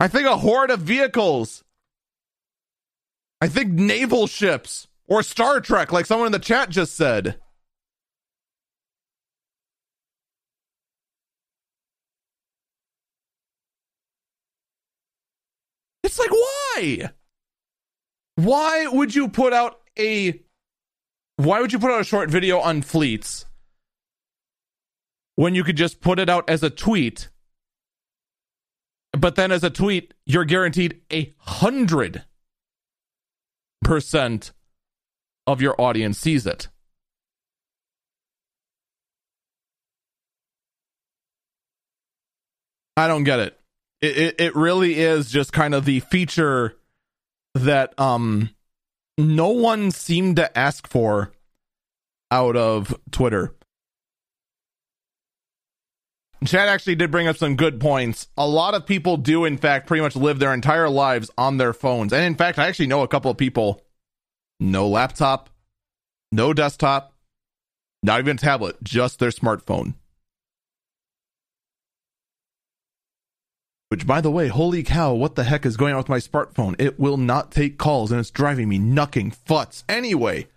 I 0.00 0.08
think 0.08 0.26
a 0.26 0.36
horde 0.36 0.70
of 0.70 0.80
vehicles. 0.80 1.64
I 3.40 3.48
think 3.48 3.72
naval 3.72 4.26
ships 4.26 4.88
or 5.06 5.22
Star 5.22 5.60
Trek, 5.60 5.92
like 5.92 6.06
someone 6.06 6.26
in 6.26 6.32
the 6.32 6.38
chat 6.38 6.70
just 6.70 6.94
said. 6.94 7.40
It's 16.04 16.18
like, 16.18 16.30
why? 16.30 17.10
Why 18.36 18.86
would 18.86 19.14
you 19.14 19.28
put 19.28 19.52
out 19.52 19.80
a 19.98 20.40
why 21.36 21.60
would 21.60 21.72
you 21.72 21.78
put 21.78 21.90
out 21.90 22.00
a 22.00 22.04
short 22.04 22.30
video 22.30 22.58
on 22.58 22.82
fleets 22.82 23.46
when 25.36 25.54
you 25.54 25.62
could 25.62 25.76
just 25.76 26.00
put 26.00 26.18
it 26.18 26.28
out 26.28 26.48
as 26.48 26.62
a 26.62 26.70
tweet? 26.70 27.28
But 29.12 29.36
then 29.36 29.52
as 29.52 29.64
a 29.64 29.70
tweet, 29.70 30.14
you're 30.26 30.44
guaranteed 30.44 31.00
a 31.12 31.34
hundred 31.38 32.24
percent 33.82 34.52
of 35.46 35.62
your 35.62 35.80
audience 35.80 36.18
sees 36.18 36.46
it. 36.46 36.68
I 42.96 43.06
don't 43.06 43.24
get 43.24 43.38
it 43.38 43.58
it, 44.00 44.18
it, 44.18 44.40
it 44.40 44.56
really 44.56 44.98
is 44.98 45.30
just 45.30 45.52
kind 45.52 45.74
of 45.74 45.84
the 45.84 46.00
feature 46.00 46.76
that 47.54 47.98
um 47.98 48.50
no 49.16 49.48
one 49.48 49.90
seemed 49.90 50.36
to 50.36 50.56
ask 50.58 50.86
for 50.86 51.32
out 52.30 52.56
of 52.56 52.94
Twitter. 53.10 53.54
Chad 56.44 56.68
actually 56.68 56.94
did 56.94 57.10
bring 57.10 57.26
up 57.26 57.36
some 57.36 57.56
good 57.56 57.80
points. 57.80 58.28
A 58.36 58.46
lot 58.46 58.74
of 58.74 58.86
people 58.86 59.16
do, 59.16 59.44
in 59.44 59.56
fact, 59.56 59.86
pretty 59.86 60.02
much 60.02 60.14
live 60.14 60.38
their 60.38 60.54
entire 60.54 60.88
lives 60.88 61.30
on 61.36 61.56
their 61.56 61.72
phones. 61.72 62.12
And 62.12 62.24
in 62.24 62.36
fact, 62.36 62.58
I 62.58 62.68
actually 62.68 62.86
know 62.86 63.02
a 63.02 63.08
couple 63.08 63.30
of 63.30 63.36
people 63.36 63.82
no 64.60 64.88
laptop, 64.88 65.50
no 66.32 66.52
desktop, 66.52 67.12
not 68.02 68.20
even 68.20 68.36
a 68.36 68.40
tablet, 68.40 68.76
just 68.82 69.18
their 69.18 69.30
smartphone. 69.30 69.94
Which, 73.88 74.06
by 74.06 74.20
the 74.20 74.30
way, 74.30 74.48
holy 74.48 74.82
cow, 74.82 75.14
what 75.14 75.34
the 75.34 75.44
heck 75.44 75.64
is 75.64 75.76
going 75.76 75.94
on 75.94 75.98
with 75.98 76.08
my 76.08 76.18
smartphone? 76.18 76.76
It 76.78 77.00
will 77.00 77.16
not 77.16 77.50
take 77.50 77.78
calls 77.78 78.12
and 78.12 78.20
it's 78.20 78.30
driving 78.30 78.68
me 78.68 78.78
knucking 78.78 79.34
futs. 79.34 79.82
Anyway, 79.88 80.48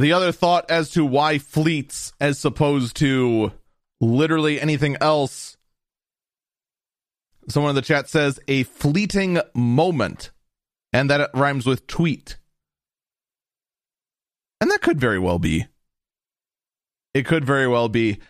the 0.00 0.14
other 0.14 0.32
thought 0.32 0.70
as 0.70 0.88
to 0.88 1.04
why 1.04 1.38
fleets 1.38 2.14
as 2.18 2.42
opposed 2.42 2.96
to 2.96 3.52
literally 4.00 4.58
anything 4.58 4.96
else. 4.98 5.58
Someone 7.48 7.70
in 7.70 7.76
the 7.76 7.82
chat 7.82 8.08
says 8.08 8.40
a 8.48 8.62
fleeting 8.62 9.40
moment, 9.54 10.30
and 10.90 11.10
that 11.10 11.20
it 11.20 11.30
rhymes 11.34 11.66
with 11.66 11.86
tweet. 11.86 12.38
And 14.62 14.70
that 14.70 14.80
could 14.80 14.98
very 14.98 15.18
well 15.18 15.38
be. 15.38 15.66
It 17.12 17.26
could 17.26 17.44
very 17.44 17.68
well 17.68 17.90
be. 17.90 18.20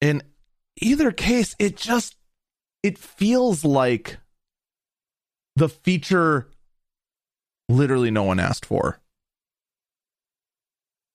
In 0.00 0.22
either 0.80 1.12
case, 1.12 1.54
it 1.60 1.76
just 1.76 2.16
it 2.82 2.98
feels 2.98 3.64
like 3.64 4.18
the 5.54 5.68
feature 5.68 6.48
literally 7.68 8.10
no 8.10 8.24
one 8.24 8.40
asked 8.40 8.66
for. 8.66 9.00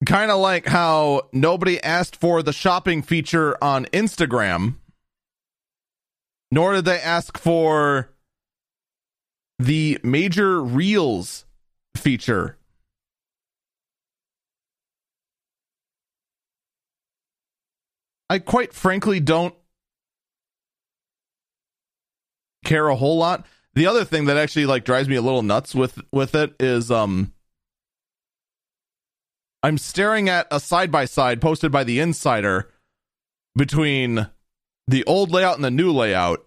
Kind 0.06 0.32
of 0.32 0.40
like 0.40 0.66
how 0.66 1.30
nobody 1.32 1.82
asked 1.84 2.16
for 2.16 2.42
the 2.42 2.54
shopping 2.54 3.04
feature 3.04 3.56
on 3.64 3.86
Instagram, 3.88 4.76
nor 6.50 6.74
did 6.74 6.86
they 6.86 7.00
ask 7.00 7.38
for 7.38 8.10
the 9.60 10.00
major 10.04 10.62
reels 10.62 11.46
feature. 11.96 12.58
I 18.28 18.40
quite 18.40 18.74
frankly 18.74 19.20
don't 19.20 19.54
care 22.64 22.88
a 22.88 22.96
whole 22.96 23.18
lot. 23.18 23.46
The 23.74 23.86
other 23.86 24.06
thing 24.06 24.26
that 24.26 24.38
actually 24.38 24.66
like 24.66 24.86
drives 24.86 25.10
me 25.10 25.16
a 25.16 25.22
little 25.22 25.44
nuts 25.44 25.76
with 25.76 26.00
with 26.12 26.34
it 26.34 26.56
is 26.60 26.90
um 26.90 27.34
I'm 29.64 29.78
staring 29.78 30.28
at 30.28 30.48
a 30.50 30.60
side 30.60 30.92
by 30.92 31.06
side 31.06 31.40
posted 31.40 31.72
by 31.72 31.84
the 31.84 32.00
insider 32.00 32.70
between 33.56 34.28
the 34.88 35.04
old 35.06 35.32
layout 35.32 35.56
and 35.56 35.64
the 35.64 35.72
new 35.72 35.92
layout. 35.92 36.46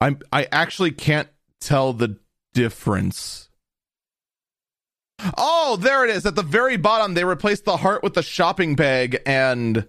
I'm 0.00 0.20
I 0.32 0.48
actually 0.50 0.92
can't 0.92 1.28
tell 1.60 1.92
the 1.92 2.18
difference. 2.52 3.48
Oh, 5.36 5.76
there 5.76 6.04
it 6.04 6.10
is. 6.10 6.26
At 6.26 6.34
the 6.34 6.42
very 6.42 6.76
bottom, 6.76 7.14
they 7.14 7.24
replaced 7.24 7.64
the 7.64 7.78
heart 7.78 8.02
with 8.02 8.14
the 8.14 8.22
shopping 8.22 8.76
bag 8.76 9.20
and 9.24 9.88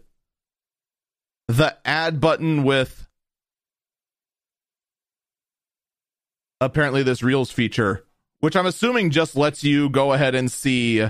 the 1.48 1.78
add 1.84 2.22
button 2.22 2.64
with 2.64 3.05
apparently 6.62 7.04
this 7.04 7.24
Reels 7.24 7.52
feature, 7.52 8.06
which 8.40 8.56
I'm 8.56 8.66
assuming 8.66 9.12
just 9.12 9.36
lets 9.36 9.64
you 9.64 9.90
go 9.90 10.14
ahead 10.14 10.36
and 10.36 10.52
see 10.52 11.06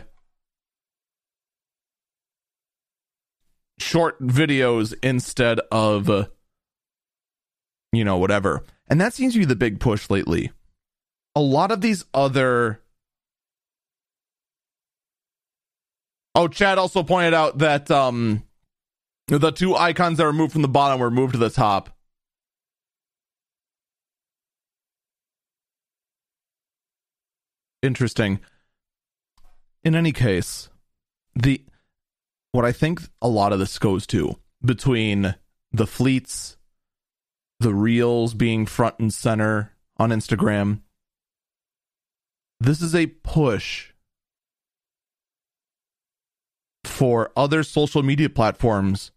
short 3.80 4.22
videos 4.22 4.94
instead 5.04 5.60
of, 5.72 6.30
you 7.92 8.04
know, 8.04 8.18
whatever. 8.18 8.64
And 8.88 9.02
that 9.02 9.14
seems 9.14 9.34
to 9.34 9.40
be 9.40 9.46
the 9.46 9.56
big 9.56 9.80
push 9.80 10.10
lately. 10.10 10.52
A 11.36 11.42
lot 11.42 11.72
of 11.72 11.82
these 11.82 12.06
other. 12.14 12.82
Oh, 16.34 16.48
Chad 16.48 16.78
also 16.78 17.02
pointed 17.02 17.34
out 17.34 17.60
that 17.60 17.90
um, 17.90 18.44
the 19.28 19.52
two 19.52 19.76
icons 19.76 20.18
that 20.18 20.26
were 20.26 20.34
moved 20.34 20.52
from 20.54 20.62
the 20.62 20.68
bottom 20.68 21.00
were 21.00 21.12
moved 21.12 21.34
to 21.34 21.40
the 21.40 21.50
top. 21.50 21.95
Interesting. 27.86 28.40
In 29.84 29.96
any 29.96 30.12
case, 30.12 30.70
the 31.36 31.64
what 32.52 32.66
I 32.66 32.72
think 32.72 33.02
a 33.22 33.28
lot 33.28 33.54
of 33.54 33.60
this 33.60 33.78
goes 33.78 34.08
to 34.08 34.38
between 34.64 35.36
the 35.72 35.86
fleets, 35.86 36.58
the 37.60 37.74
reels 37.74 38.34
being 38.34 38.66
front 38.66 38.98
and 38.98 39.14
center 39.14 39.74
on 39.98 40.10
Instagram. 40.10 40.82
This 42.60 42.82
is 42.82 42.96
a 42.96 43.08
push 43.08 43.92
for 46.86 47.32
other 47.36 47.62
social 47.62 48.02
media 48.02 48.30
platforms 48.30 49.12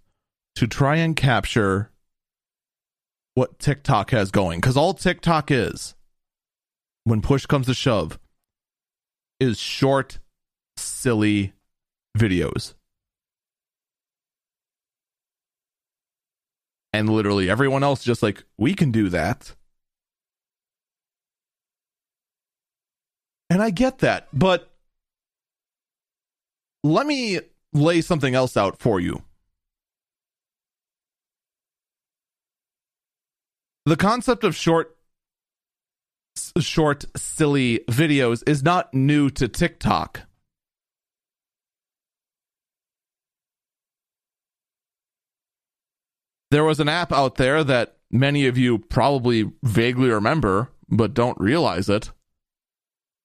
to 0.56 0.66
try 0.66 0.96
and 0.96 1.16
capture 1.16 1.90
what 3.34 3.58
TikTok 3.58 4.10
has 4.10 4.30
going. 4.30 4.60
Because 4.60 4.76
all 4.76 4.92
TikTok 4.92 5.50
is, 5.50 5.94
when 7.04 7.22
push 7.22 7.46
comes 7.46 7.66
to 7.66 7.74
shove, 7.74 8.18
is 9.40 9.58
short, 9.58 10.18
silly 10.76 11.52
videos. 12.16 12.74
And 16.92 17.08
literally 17.08 17.48
everyone 17.48 17.84
else 17.84 18.02
just 18.02 18.22
like, 18.22 18.44
we 18.56 18.74
can 18.74 18.90
do 18.90 19.08
that. 19.10 19.54
And 23.50 23.62
I 23.62 23.70
get 23.70 23.98
that, 23.98 24.28
but 24.32 24.70
let 26.84 27.06
me 27.06 27.40
lay 27.72 28.00
something 28.00 28.34
else 28.34 28.56
out 28.56 28.78
for 28.78 29.00
you. 29.00 29.22
The 33.86 33.96
concept 33.96 34.44
of 34.44 34.54
short 34.54 34.97
short 36.60 37.04
silly 37.16 37.80
videos 37.88 38.42
is 38.48 38.62
not 38.62 38.92
new 38.94 39.30
to 39.30 39.48
TikTok. 39.48 40.22
There 46.50 46.64
was 46.64 46.80
an 46.80 46.88
app 46.88 47.12
out 47.12 47.36
there 47.36 47.62
that 47.64 47.96
many 48.10 48.46
of 48.46 48.56
you 48.56 48.78
probably 48.78 49.52
vaguely 49.62 50.08
remember 50.08 50.70
but 50.88 51.14
don't 51.14 51.38
realize 51.38 51.88
it 51.88 52.10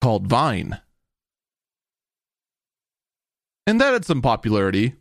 called 0.02 0.28
Vine. 0.28 0.82
And 3.66 3.80
that 3.80 3.94
had 3.94 4.04
some 4.04 4.22
popularity 4.22 4.96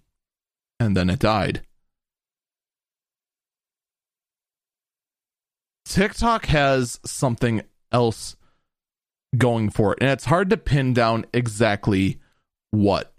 and 0.79 0.96
then 0.96 1.11
it 1.11 1.18
died. 1.18 1.62
TikTok 5.85 6.46
has 6.46 7.01
something 7.05 7.62
else 7.92 8.37
going 9.37 9.70
for 9.70 9.92
it, 9.92 9.98
and 10.00 10.11
it's 10.11 10.26
hard 10.26 10.50
to 10.50 10.57
pin 10.57 10.92
down 10.92 11.24
exactly 11.33 12.18
what. 12.70 13.12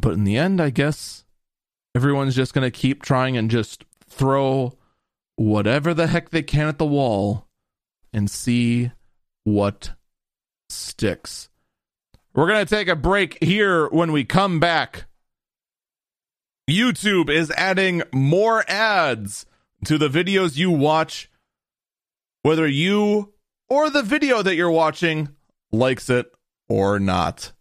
But 0.00 0.14
in 0.14 0.24
the 0.24 0.38
end, 0.38 0.60
I 0.60 0.70
guess 0.70 1.24
everyone's 1.94 2.34
just 2.34 2.54
going 2.54 2.64
to 2.64 2.70
keep 2.70 3.02
trying 3.02 3.36
and 3.36 3.50
just 3.50 3.84
throw 4.08 4.72
whatever 5.36 5.92
the 5.92 6.06
heck 6.06 6.30
they 6.30 6.42
can 6.42 6.68
at 6.68 6.78
the 6.78 6.86
wall 6.86 7.46
and 8.12 8.30
see 8.30 8.92
what 9.44 9.92
sticks. 10.70 11.49
We're 12.32 12.46
going 12.46 12.64
to 12.64 12.74
take 12.74 12.88
a 12.88 12.94
break 12.94 13.42
here 13.42 13.88
when 13.88 14.12
we 14.12 14.24
come 14.24 14.60
back. 14.60 15.06
YouTube 16.68 17.28
is 17.28 17.50
adding 17.52 18.02
more 18.12 18.64
ads 18.70 19.46
to 19.84 19.98
the 19.98 20.08
videos 20.08 20.56
you 20.56 20.70
watch, 20.70 21.28
whether 22.42 22.68
you 22.68 23.32
or 23.68 23.90
the 23.90 24.02
video 24.02 24.42
that 24.42 24.54
you're 24.54 24.70
watching 24.70 25.30
likes 25.72 26.08
it 26.08 26.30
or 26.68 27.00
not. 27.00 27.52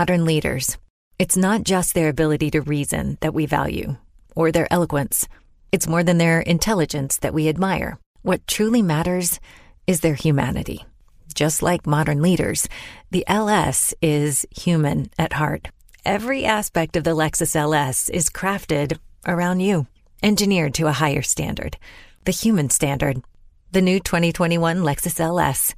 Modern 0.00 0.24
leaders. 0.24 0.76
It's 1.20 1.36
not 1.36 1.62
just 1.62 1.94
their 1.94 2.08
ability 2.08 2.50
to 2.50 2.62
reason 2.62 3.16
that 3.20 3.32
we 3.32 3.46
value, 3.46 3.96
or 4.34 4.50
their 4.50 4.66
eloquence. 4.72 5.28
It's 5.70 5.86
more 5.86 6.02
than 6.02 6.18
their 6.18 6.40
intelligence 6.40 7.18
that 7.18 7.32
we 7.32 7.48
admire. 7.48 8.00
What 8.22 8.44
truly 8.48 8.82
matters 8.82 9.38
is 9.86 10.00
their 10.00 10.16
humanity. 10.16 10.84
Just 11.32 11.62
like 11.62 11.86
modern 11.86 12.22
leaders, 12.22 12.68
the 13.12 13.24
LS 13.28 13.94
is 14.02 14.44
human 14.50 15.12
at 15.16 15.34
heart. 15.34 15.68
Every 16.04 16.44
aspect 16.44 16.96
of 16.96 17.04
the 17.04 17.14
Lexus 17.14 17.54
LS 17.54 18.08
is 18.08 18.28
crafted 18.28 18.98
around 19.28 19.60
you, 19.60 19.86
engineered 20.24 20.74
to 20.74 20.88
a 20.88 20.98
higher 21.02 21.22
standard, 21.22 21.78
the 22.24 22.32
human 22.32 22.68
standard. 22.68 23.22
The 23.70 23.80
new 23.80 24.00
2021 24.00 24.78
Lexus 24.78 25.20
LS. 25.20 25.72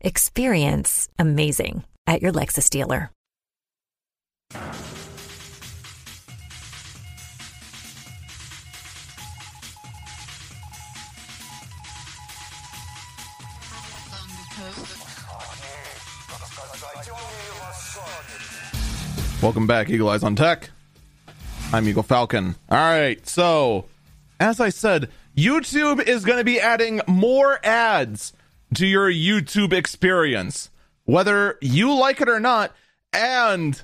Experience 0.00 1.10
amazing 1.18 1.84
at 2.06 2.22
your 2.22 2.32
Lexus 2.32 2.70
dealer. 2.70 3.10
Welcome 19.40 19.66
back, 19.66 19.88
Eagle 19.88 20.08
Eyes 20.08 20.24
on 20.24 20.34
Tech. 20.34 20.70
I'm 21.72 21.86
Eagle 21.86 22.02
Falcon. 22.02 22.56
All 22.68 22.78
right, 22.78 23.24
so 23.26 23.84
as 24.40 24.58
I 24.60 24.70
said, 24.70 25.10
YouTube 25.36 26.02
is 26.02 26.24
going 26.24 26.38
to 26.38 26.44
be 26.44 26.58
adding 26.58 27.00
more 27.06 27.64
ads 27.64 28.32
to 28.74 28.86
your 28.86 29.10
YouTube 29.10 29.72
experience, 29.72 30.70
whether 31.04 31.56
you 31.60 31.94
like 31.94 32.20
it 32.20 32.28
or 32.28 32.40
not, 32.40 32.74
and 33.12 33.80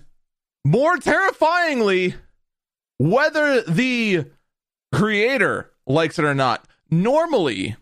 more 0.65 0.97
terrifyingly, 0.97 2.15
whether 2.99 3.61
the 3.63 4.27
creator 4.93 5.73
likes 5.87 6.19
it 6.19 6.25
or 6.25 6.35
not. 6.35 6.67
Normally, 6.91 7.77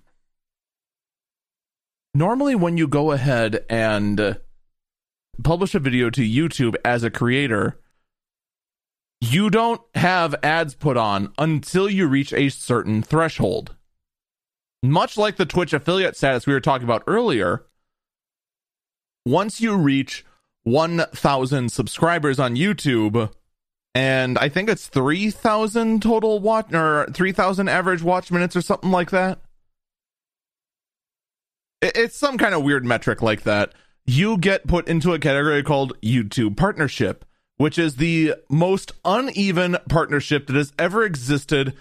normally 2.14 2.54
when 2.54 2.76
you 2.76 2.88
go 2.88 3.12
ahead 3.12 3.64
and 3.68 4.20
uh, 4.20 4.34
publish 5.42 5.74
a 5.74 5.78
video 5.78 6.10
to 6.10 6.22
YouTube 6.22 6.74
as 6.84 7.04
a 7.04 7.10
creator, 7.10 7.78
you 9.20 9.50
don't 9.50 9.80
have 9.94 10.34
ads 10.42 10.74
put 10.74 10.96
on 10.96 11.32
until 11.38 11.88
you 11.88 12.06
reach 12.08 12.32
a 12.32 12.48
certain 12.48 13.02
threshold. 13.02 13.76
Much 14.82 15.16
like 15.16 15.36
the 15.36 15.46
Twitch 15.46 15.72
affiliate 15.72 16.16
status 16.16 16.44
we 16.44 16.52
were 16.52 16.60
talking 16.60 16.84
about 16.84 17.04
earlier, 17.06 17.64
once 19.24 19.60
you 19.60 19.76
reach 19.76 20.24
1,000 20.64 21.70
subscribers 21.70 22.38
on 22.38 22.56
YouTube, 22.56 23.32
and 23.94 24.38
I 24.38 24.48
think 24.48 24.68
it's 24.68 24.86
3,000 24.86 26.02
total 26.02 26.40
watch 26.40 26.72
or 26.72 27.06
3,000 27.12 27.68
average 27.68 28.02
watch 28.02 28.30
minutes 28.30 28.56
or 28.56 28.62
something 28.62 28.90
like 28.90 29.10
that. 29.10 29.40
It's 31.80 32.16
some 32.16 32.38
kind 32.38 32.54
of 32.54 32.62
weird 32.62 32.84
metric 32.84 33.22
like 33.22 33.42
that 33.42 33.72
you 34.04 34.38
get 34.38 34.66
put 34.66 34.88
into 34.88 35.12
a 35.12 35.18
category 35.18 35.62
called 35.62 35.98
YouTube 36.00 36.56
partnership, 36.56 37.24
which 37.56 37.78
is 37.78 37.96
the 37.96 38.34
most 38.48 38.92
uneven 39.04 39.76
partnership 39.88 40.46
that 40.46 40.56
has 40.56 40.72
ever 40.78 41.04
existed 41.04 41.74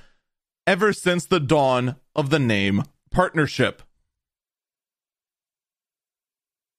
ever 0.68 0.94
since 0.94 1.26
the 1.26 1.40
dawn 1.40 1.96
of 2.16 2.30
the 2.30 2.40
name 2.40 2.84
partnership. 3.10 3.82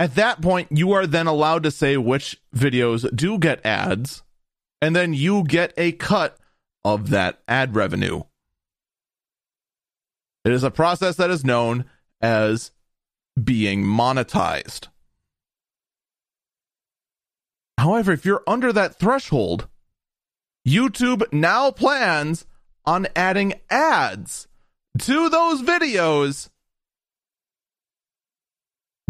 At 0.03 0.17
that 0.17 0.43
point, 0.43 0.67
you 0.73 0.91
are 0.91 1.07
then 1.07 1.29
allowed 1.29 1.63
to 1.63 1.71
say 1.71 1.97
which 1.97 2.37
videos 2.53 3.09
do 3.15 3.39
get 3.39 3.65
ads, 3.65 4.25
and 4.81 4.97
then 4.97 5.15
you 5.15 5.45
get 5.45 5.73
a 5.77 5.93
cut 5.93 6.37
of 6.85 7.11
that 7.11 7.41
ad 7.47 7.77
revenue. 7.77 8.23
It 10.45 10.51
is 10.51 10.65
a 10.65 10.73
process 10.73 11.15
that 11.19 11.31
is 11.31 11.45
known 11.45 11.85
as 12.21 12.73
being 13.41 13.85
monetized. 13.85 14.89
However, 17.79 18.11
if 18.11 18.25
you're 18.25 18.43
under 18.45 18.73
that 18.73 18.99
threshold, 18.99 19.69
YouTube 20.67 21.33
now 21.33 21.71
plans 21.71 22.45
on 22.85 23.07
adding 23.15 23.55
ads 23.71 24.49
to 24.99 25.29
those 25.29 25.63
videos. 25.63 26.49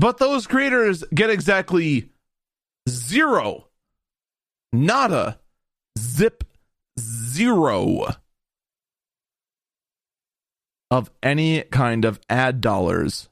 But 0.02 0.18
those 0.18 0.48
creators 0.48 1.04
get 1.14 1.30
exactly 1.30 2.08
zero, 2.88 3.68
nada, 4.72 5.38
zip, 5.96 6.42
zero 6.98 8.08
of 10.90 11.08
any 11.22 11.62
kind 11.62 12.04
of 12.04 12.18
ad 12.28 12.60
dollars 12.60 13.28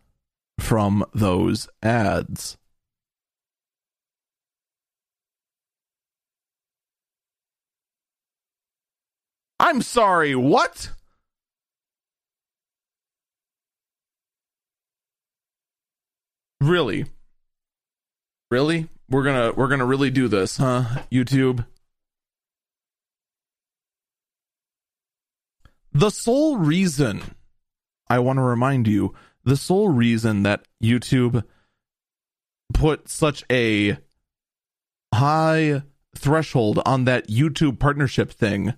from 0.60 1.04
those 1.12 1.68
ads. 1.82 2.56
I'm 9.58 9.82
sorry, 9.82 10.36
what? 10.36 10.92
Really? 16.60 17.06
Really? 18.50 18.88
We're 19.08 19.24
to 19.52 19.56
we're 19.56 19.68
to 19.80 19.84
really 19.84 20.10
do 20.10 20.28
this, 20.28 20.56
huh? 20.56 20.84
YouTube. 21.10 21.66
The 25.92 26.10
sole 26.10 26.56
reason 26.56 27.22
I 28.08 28.18
want 28.20 28.38
to 28.38 28.42
remind 28.42 28.86
you, 28.86 29.14
the 29.44 29.56
sole 29.56 29.88
reason 29.88 30.44
that 30.44 30.66
YouTube 30.82 31.44
put 32.72 33.08
such 33.08 33.44
a 33.50 33.98
high 35.12 35.82
threshold 36.16 36.80
on 36.84 37.04
that 37.04 37.28
YouTube 37.28 37.78
partnership 37.78 38.30
thing 38.30 38.74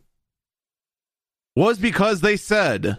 was 1.54 1.78
because 1.78 2.20
they 2.20 2.36
said 2.36 2.96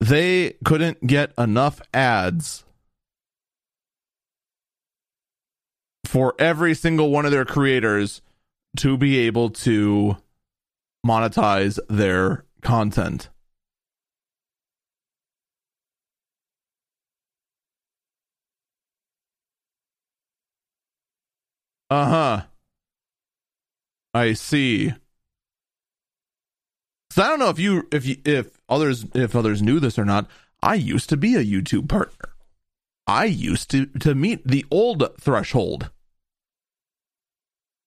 they 0.00 0.54
couldn't 0.64 1.06
get 1.06 1.32
enough 1.38 1.80
ads 1.94 2.64
for 6.06 6.34
every 6.38 6.74
single 6.74 7.10
one 7.10 7.24
of 7.24 7.32
their 7.32 7.44
creators 7.44 8.22
to 8.76 8.96
be 8.96 9.18
able 9.18 9.50
to 9.50 10.16
monetize 11.06 11.78
their 11.88 12.44
content. 12.62 13.28
Uh 21.88 22.04
huh. 22.06 22.42
I 24.12 24.32
see. 24.32 24.92
So 27.10 27.22
I 27.22 27.28
don't 27.28 27.38
know 27.38 27.48
if 27.48 27.58
you 27.58 27.86
if 27.92 28.04
you 28.04 28.16
if 28.24 28.58
others 28.68 29.06
if 29.14 29.36
others 29.36 29.62
knew 29.62 29.78
this 29.78 29.98
or 29.98 30.04
not. 30.04 30.28
I 30.62 30.74
used 30.74 31.08
to 31.10 31.16
be 31.16 31.36
a 31.36 31.44
YouTube 31.44 31.88
partner. 31.88 32.30
I 33.06 33.26
used 33.26 33.70
to 33.70 33.86
to 34.00 34.14
meet 34.14 34.46
the 34.46 34.66
old 34.70 35.04
threshold. 35.20 35.90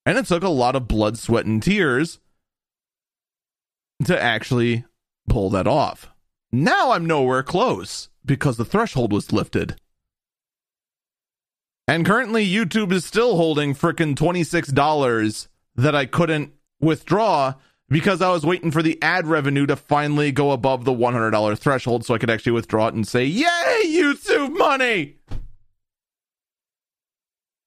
And 0.06 0.18
it 0.18 0.26
took 0.26 0.44
a 0.44 0.50
lot 0.50 0.76
of 0.76 0.88
blood, 0.88 1.18
sweat 1.18 1.46
and 1.46 1.62
tears 1.62 2.20
to 4.06 4.22
actually 4.22 4.86
pull 5.28 5.50
that 5.52 5.68
off. 5.68 6.10
Now 6.52 6.92
I'm 6.92 7.06
nowhere 7.06 7.44
close 7.44 8.10
because 8.26 8.58
the 8.58 8.66
threshold 8.66 9.12
was 9.12 9.32
lifted. 9.32 9.76
And 11.88 12.06
currently 12.06 12.48
YouTube 12.48 12.92
is 12.92 13.06
still 13.06 13.36
holding 13.36 13.74
frickin' 13.74 14.16
$26 14.16 15.48
that 15.76 15.96
I 15.96 16.06
couldn't 16.06 16.54
withdraw 16.80 17.56
because 17.90 18.22
I 18.22 18.30
was 18.30 18.46
waiting 18.46 18.72
for 18.72 18.84
the 18.84 19.02
ad 19.02 19.26
revenue 19.26 19.66
to 19.66 19.76
finally 19.76 20.32
go 20.32 20.52
above 20.52 20.86
the 20.86 20.94
$100 20.94 21.58
threshold 21.58 22.06
so 22.06 22.14
I 22.14 22.20
could 22.20 22.30
actually 22.30 22.52
withdraw 22.52 22.88
it 22.88 22.94
and 22.94 23.08
say, 23.08 23.26
Yay, 23.26 23.82
YouTube 23.86 24.56
money! 24.56 25.18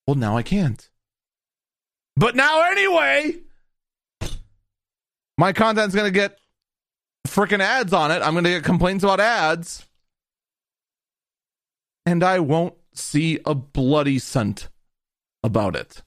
Well, 0.06 0.16
now 0.16 0.36
I 0.36 0.42
can't. 0.42 0.88
But 2.16 2.36
now, 2.36 2.62
anyway, 2.62 3.36
my 5.38 5.52
content's 5.52 5.94
going 5.94 6.06
to 6.06 6.18
get 6.18 6.38
freaking 7.26 7.60
ads 7.60 7.92
on 7.92 8.10
it. 8.10 8.22
I'm 8.22 8.34
going 8.34 8.44
to 8.44 8.50
get 8.50 8.64
complaints 8.64 9.04
about 9.04 9.20
ads. 9.20 9.86
And 12.04 12.22
I 12.22 12.40
won't 12.40 12.74
see 12.94 13.38
a 13.46 13.54
bloody 13.54 14.18
cent 14.18 14.68
about 15.42 15.76
it. 15.76 16.02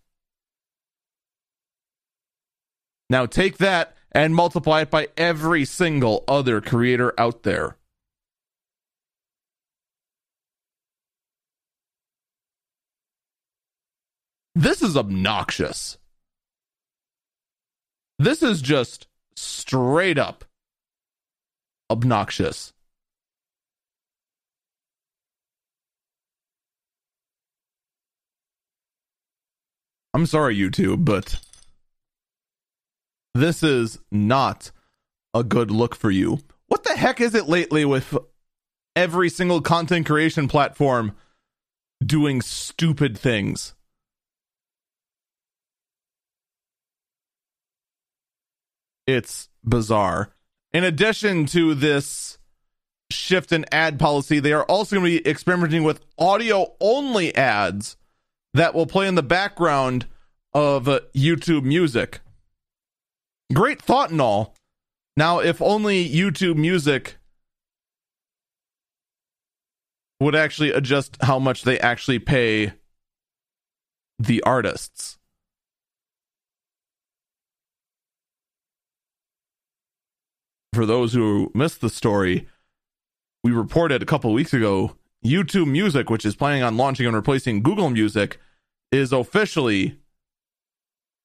Now 3.10 3.26
take 3.26 3.58
that 3.58 3.96
and 4.12 4.34
multiply 4.34 4.82
it 4.82 4.90
by 4.90 5.10
every 5.18 5.66
single 5.66 6.24
other 6.28 6.62
creator 6.62 7.14
out 7.18 7.44
there. 7.44 7.78
This 14.58 14.82
is 14.82 14.96
obnoxious. 14.96 15.98
This 18.18 18.42
is 18.42 18.62
just 18.62 19.08
straight 19.36 20.18
up 20.18 20.46
obnoxious. 21.92 22.72
I'm 30.14 30.26
sorry, 30.26 30.56
YouTube, 30.58 31.04
but 31.04 31.42
this 33.34 33.62
is 33.62 34.00
not 34.10 34.72
a 35.34 35.44
good 35.44 35.70
look 35.70 35.94
for 35.94 36.10
you. 36.10 36.40
What 36.68 36.86
the 36.86 36.96
heck 36.96 37.20
is 37.20 37.36
it 37.36 37.50
lately 37.50 37.84
with 37.84 38.18
every 38.96 39.28
single 39.28 39.60
content 39.60 40.06
creation 40.06 40.48
platform 40.48 41.12
doing 42.02 42.42
stupid 42.42 43.18
things? 43.18 43.76
It's 49.08 49.50
bizarre. 49.64 50.32
In 50.74 50.84
addition 50.84 51.46
to 51.48 51.74
this 51.74 52.38
shift 53.12 53.52
in 53.52 53.66
ad 53.72 54.00
policy, 54.00 54.40
they 54.40 54.54
are 54.54 54.64
also 54.64 54.96
going 54.96 55.12
to 55.12 55.22
be 55.22 55.30
experimenting 55.30 55.84
with 55.84 56.02
audio 56.18 56.74
only 56.80 57.34
ads 57.36 57.98
that 58.54 58.74
will 58.74 58.88
play 58.88 59.08
in 59.08 59.16
the 59.16 59.24
background 59.24 60.08
of 60.54 60.88
uh, 60.88 61.02
YouTube 61.16 61.64
music. 61.64 62.22
Great 63.54 63.82
thought 63.82 64.12
and 64.12 64.22
all. 64.22 64.56
Now, 65.18 65.40
if 65.40 65.62
only 65.62 66.08
YouTube 66.08 66.56
music 66.56 67.18
would 70.20 70.36
actually 70.36 70.72
adjust 70.72 71.18
how 71.22 71.40
much 71.40 71.64
they 71.64 71.80
actually 71.80 72.20
pay 72.20 72.74
the 74.18 74.42
artists. 74.44 75.15
For 80.76 80.86
those 80.86 81.14
who 81.14 81.54
missed 81.56 81.80
the 81.80 81.90
story, 81.90 82.50
we 83.46 83.52
reported 83.52 84.04
a 84.04 84.06
couple 84.06 84.34
weeks 84.34 84.54
ago 84.54 84.98
YouTube 85.26 85.68
Music, 85.68 86.10
which 86.10 86.26
is 86.26 86.36
planning 86.36 86.64
on 86.64 86.76
launching 86.76 87.06
and 87.06 87.16
replacing 87.16 87.64
Google 87.64 87.90
Music, 87.90 88.42
is 88.92 89.14
officially 89.14 89.98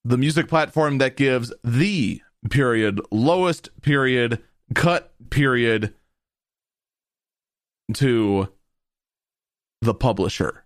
the 0.04 0.16
music 0.16 0.46
platform 0.46 0.98
that 0.98 1.16
gives 1.16 1.52
the 1.64 2.22
period 2.48 3.00
lowest 3.10 3.70
period 3.82 4.40
cut 4.76 5.12
period 5.30 5.94
to 7.94 8.46
the 9.82 9.94
publisher. 9.94 10.62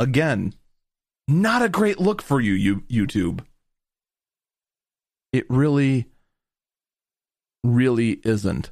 Again, 0.00 0.52
not 1.28 1.62
a 1.62 1.68
great 1.68 2.00
look 2.00 2.22
for 2.22 2.40
you, 2.40 2.54
you 2.54 2.80
YouTube. 2.90 3.44
It 5.32 5.44
really, 5.50 6.06
really 7.62 8.20
isn't. 8.24 8.70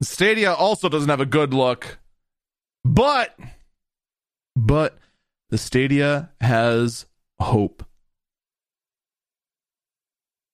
Stadia 0.00 0.54
also 0.54 0.88
doesn't 0.88 1.10
have 1.10 1.20
a 1.20 1.26
good 1.26 1.52
look, 1.52 1.98
but 2.84 3.36
but 4.56 4.98
the 5.50 5.58
Stadia 5.58 6.30
has 6.40 7.06
hope. 7.38 7.84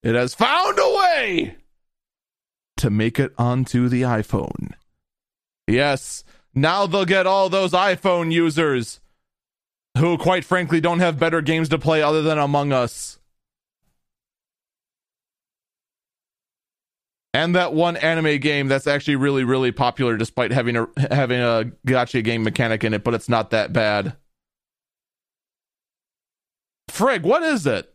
It 0.02 0.14
has 0.14 0.34
found 0.34 0.78
a 0.78 0.96
way 0.96 1.56
to 2.78 2.90
make 2.90 3.18
it 3.18 3.32
onto 3.38 3.88
the 3.88 4.02
iPhone. 4.02 4.72
Yes, 5.66 6.24
now 6.54 6.86
they'll 6.86 7.04
get 7.04 7.26
all 7.26 7.48
those 7.48 7.72
iPhone 7.72 8.32
users 8.32 9.00
who, 9.98 10.18
quite 10.18 10.44
frankly, 10.44 10.80
don't 10.80 11.00
have 11.00 11.18
better 11.18 11.40
games 11.40 11.68
to 11.70 11.78
play 11.78 12.02
other 12.02 12.22
than 12.22 12.38
Among 12.38 12.72
Us. 12.72 13.18
And 17.32 17.56
that 17.56 17.74
one 17.74 17.96
anime 17.96 18.38
game 18.38 18.68
that's 18.68 18.86
actually 18.86 19.16
really, 19.16 19.42
really 19.42 19.72
popular, 19.72 20.16
despite 20.16 20.52
having 20.52 20.76
a 20.76 20.86
having 21.10 21.40
a 21.40 21.72
gacha 21.84 22.22
game 22.22 22.44
mechanic 22.44 22.84
in 22.84 22.94
it, 22.94 23.02
but 23.02 23.12
it's 23.12 23.28
not 23.28 23.50
that 23.50 23.72
bad. 23.72 24.14
Frig, 26.88 27.22
what 27.22 27.42
is 27.42 27.66
it? 27.66 27.92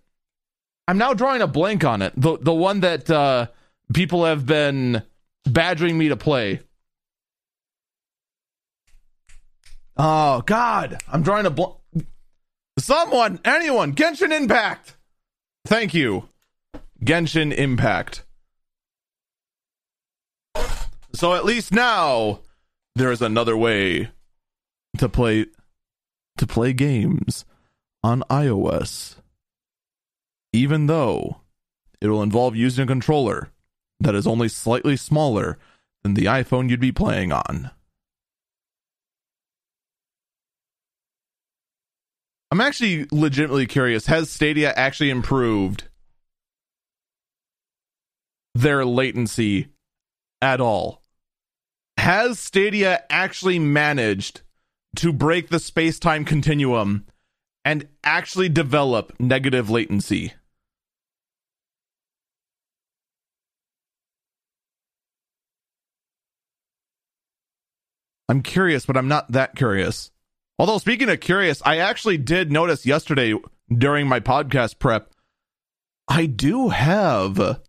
I'm 0.89 0.97
now 0.97 1.13
drawing 1.13 1.41
a 1.41 1.47
blank 1.47 1.85
on 1.85 2.01
it. 2.01 2.12
The 2.17 2.38
the 2.38 2.53
one 2.53 2.81
that 2.81 3.09
uh, 3.09 3.47
people 3.93 4.25
have 4.25 4.45
been 4.45 5.03
badgering 5.45 5.97
me 5.97 6.09
to 6.09 6.17
play. 6.17 6.59
Oh 9.95 10.41
God, 10.41 10.97
I'm 11.07 11.23
drawing 11.23 11.45
a 11.45 11.49
blank. 11.49 11.79
Someone, 12.80 13.39
anyone, 13.44 13.94
Genshin 13.94 14.32
Impact. 14.32 14.96
Thank 15.65 15.94
you, 15.94 16.30
Genshin 17.04 17.54
Impact. 17.54 18.26
So 21.13 21.34
at 21.34 21.46
least 21.46 21.72
now 21.72 22.39
there 22.96 23.12
is 23.12 23.22
another 23.22 23.58
way 23.58 24.10
to 24.98 25.10
play 25.10 25.48
to 26.38 26.48
play 26.48 26.72
games 26.74 27.46
on 28.02 28.24
iOS. 28.30 29.15
Even 30.54 30.88
though 30.88 31.42
it 32.02 32.08
will 32.08 32.24
involve 32.24 32.56
using 32.56 32.86
a 32.86 32.88
controller 32.88 33.50
that 34.00 34.15
is 34.15 34.26
only 34.26 34.48
slightly 34.48 34.96
smaller 34.96 35.58
than 36.04 36.13
the 36.13 36.26
iPhone 36.26 36.70
you'd 36.70 36.80
be 36.80 36.94
playing 36.94 37.34
on. 37.34 37.72
I'm 42.51 42.62
actually 42.62 43.05
legitimately 43.12 43.67
curious 43.67 44.07
has 44.07 44.29
Stadia 44.29 44.73
actually 44.73 45.12
improved 45.12 45.83
their 48.55 48.85
latency 48.85 49.67
at 50.41 50.59
all? 50.59 51.03
Has 51.97 52.39
Stadia 52.39 53.03
actually 53.09 53.59
managed 53.59 54.41
to 54.95 55.13
break 55.13 55.49
the 55.49 55.59
space 55.59 55.99
time 55.99 56.25
continuum 56.25 57.05
and 57.63 57.88
actually 58.03 58.49
develop 58.49 59.13
negative 59.19 59.69
latency? 59.69 60.33
I'm 68.27 68.41
curious, 68.41 68.85
but 68.85 68.95
I'm 68.97 69.08
not 69.08 69.31
that 69.31 69.56
curious. 69.56 70.12
Although, 70.60 70.77
speaking 70.77 71.10
of 71.10 71.21
curious, 71.21 71.62
I 71.65 71.77
actually 71.77 72.17
did 72.17 72.51
notice 72.51 72.85
yesterday 72.85 73.33
during 73.73 74.07
my 74.07 74.19
podcast 74.19 74.77
prep, 74.77 75.10
I 76.10 76.25
do 76.25 76.67
have 76.67 77.62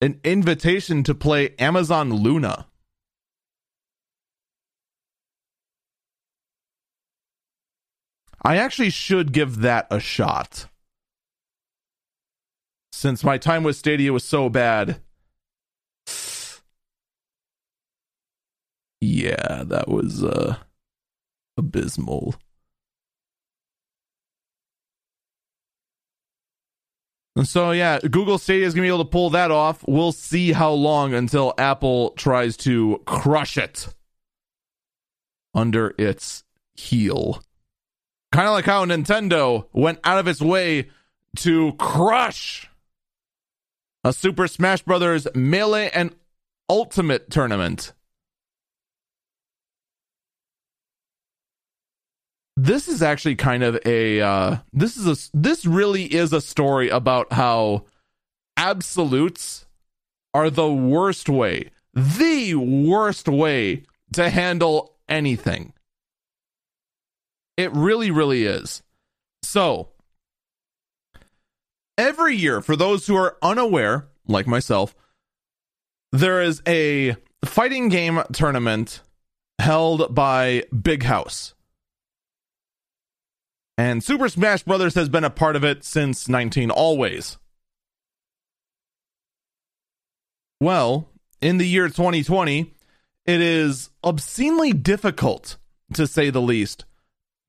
an 0.00 0.18
invitation 0.24 1.04
to 1.04 1.14
play 1.14 1.54
Amazon 1.60 2.12
Luna. 2.12 2.66
I 8.42 8.56
actually 8.56 8.90
should 8.90 9.32
give 9.32 9.60
that 9.60 9.86
a 9.88 10.00
shot. 10.00 10.66
Since 12.90 13.22
my 13.22 13.38
time 13.38 13.62
with 13.62 13.76
Stadia 13.76 14.12
was 14.12 14.24
so 14.24 14.48
bad. 14.48 15.00
Yeah, 19.00 19.62
that 19.62 19.86
was 19.86 20.24
uh 20.24 20.56
abysmal. 21.58 22.34
And 27.36 27.46
so 27.46 27.70
yeah, 27.70 28.00
Google 28.00 28.38
Stadia 28.38 28.66
is 28.66 28.74
gonna 28.74 28.84
be 28.84 28.88
able 28.88 29.04
to 29.04 29.10
pull 29.10 29.30
that 29.30 29.50
off. 29.50 29.84
We'll 29.86 30.12
see 30.12 30.52
how 30.52 30.72
long 30.72 31.14
until 31.14 31.54
Apple 31.56 32.10
tries 32.10 32.56
to 32.58 33.00
crush 33.06 33.56
it 33.56 33.88
under 35.54 35.94
its 35.98 36.42
heel. 36.74 37.42
Kind 38.32 38.48
of 38.48 38.54
like 38.54 38.64
how 38.64 38.84
Nintendo 38.84 39.66
went 39.72 40.00
out 40.04 40.18
of 40.18 40.26
its 40.26 40.40
way 40.40 40.88
to 41.36 41.72
crush 41.74 42.68
a 44.04 44.12
Super 44.12 44.48
Smash 44.48 44.82
Brothers 44.82 45.26
Melee 45.34 45.90
and 45.94 46.14
Ultimate 46.68 47.30
tournament. 47.30 47.92
This 52.58 52.88
is 52.88 53.02
actually 53.02 53.36
kind 53.36 53.62
of 53.62 53.78
a 53.86 54.20
uh, 54.20 54.56
this 54.72 54.96
is 54.96 55.06
a 55.06 55.30
this 55.32 55.64
really 55.64 56.12
is 56.12 56.32
a 56.32 56.40
story 56.40 56.88
about 56.88 57.32
how 57.32 57.84
absolutes 58.56 59.66
are 60.34 60.50
the 60.50 60.70
worst 60.70 61.28
way, 61.28 61.70
the 61.94 62.56
worst 62.56 63.28
way 63.28 63.84
to 64.12 64.28
handle 64.28 64.96
anything. 65.08 65.72
It 67.56 67.72
really, 67.72 68.10
really 68.10 68.44
is. 68.44 68.82
So, 69.44 69.90
every 71.96 72.34
year, 72.34 72.60
for 72.60 72.74
those 72.74 73.06
who 73.06 73.16
are 73.16 73.36
unaware, 73.40 74.08
like 74.26 74.46
myself, 74.48 74.96
there 76.10 76.42
is 76.42 76.60
a 76.66 77.16
fighting 77.44 77.88
game 77.88 78.20
tournament 78.32 79.02
held 79.60 80.12
by 80.14 80.64
Big 80.82 81.04
House. 81.04 81.54
And 83.78 84.02
Super 84.02 84.28
Smash 84.28 84.64
Brothers 84.64 84.96
has 84.96 85.08
been 85.08 85.22
a 85.22 85.30
part 85.30 85.54
of 85.54 85.62
it 85.62 85.84
since 85.84 86.28
19 86.28 86.68
always. 86.68 87.38
Well, 90.60 91.08
in 91.40 91.58
the 91.58 91.64
year 91.64 91.86
2020, 91.86 92.74
it 93.24 93.40
is 93.40 93.90
obscenely 94.02 94.72
difficult, 94.72 95.58
to 95.94 96.08
say 96.08 96.28
the 96.28 96.42
least, 96.42 96.86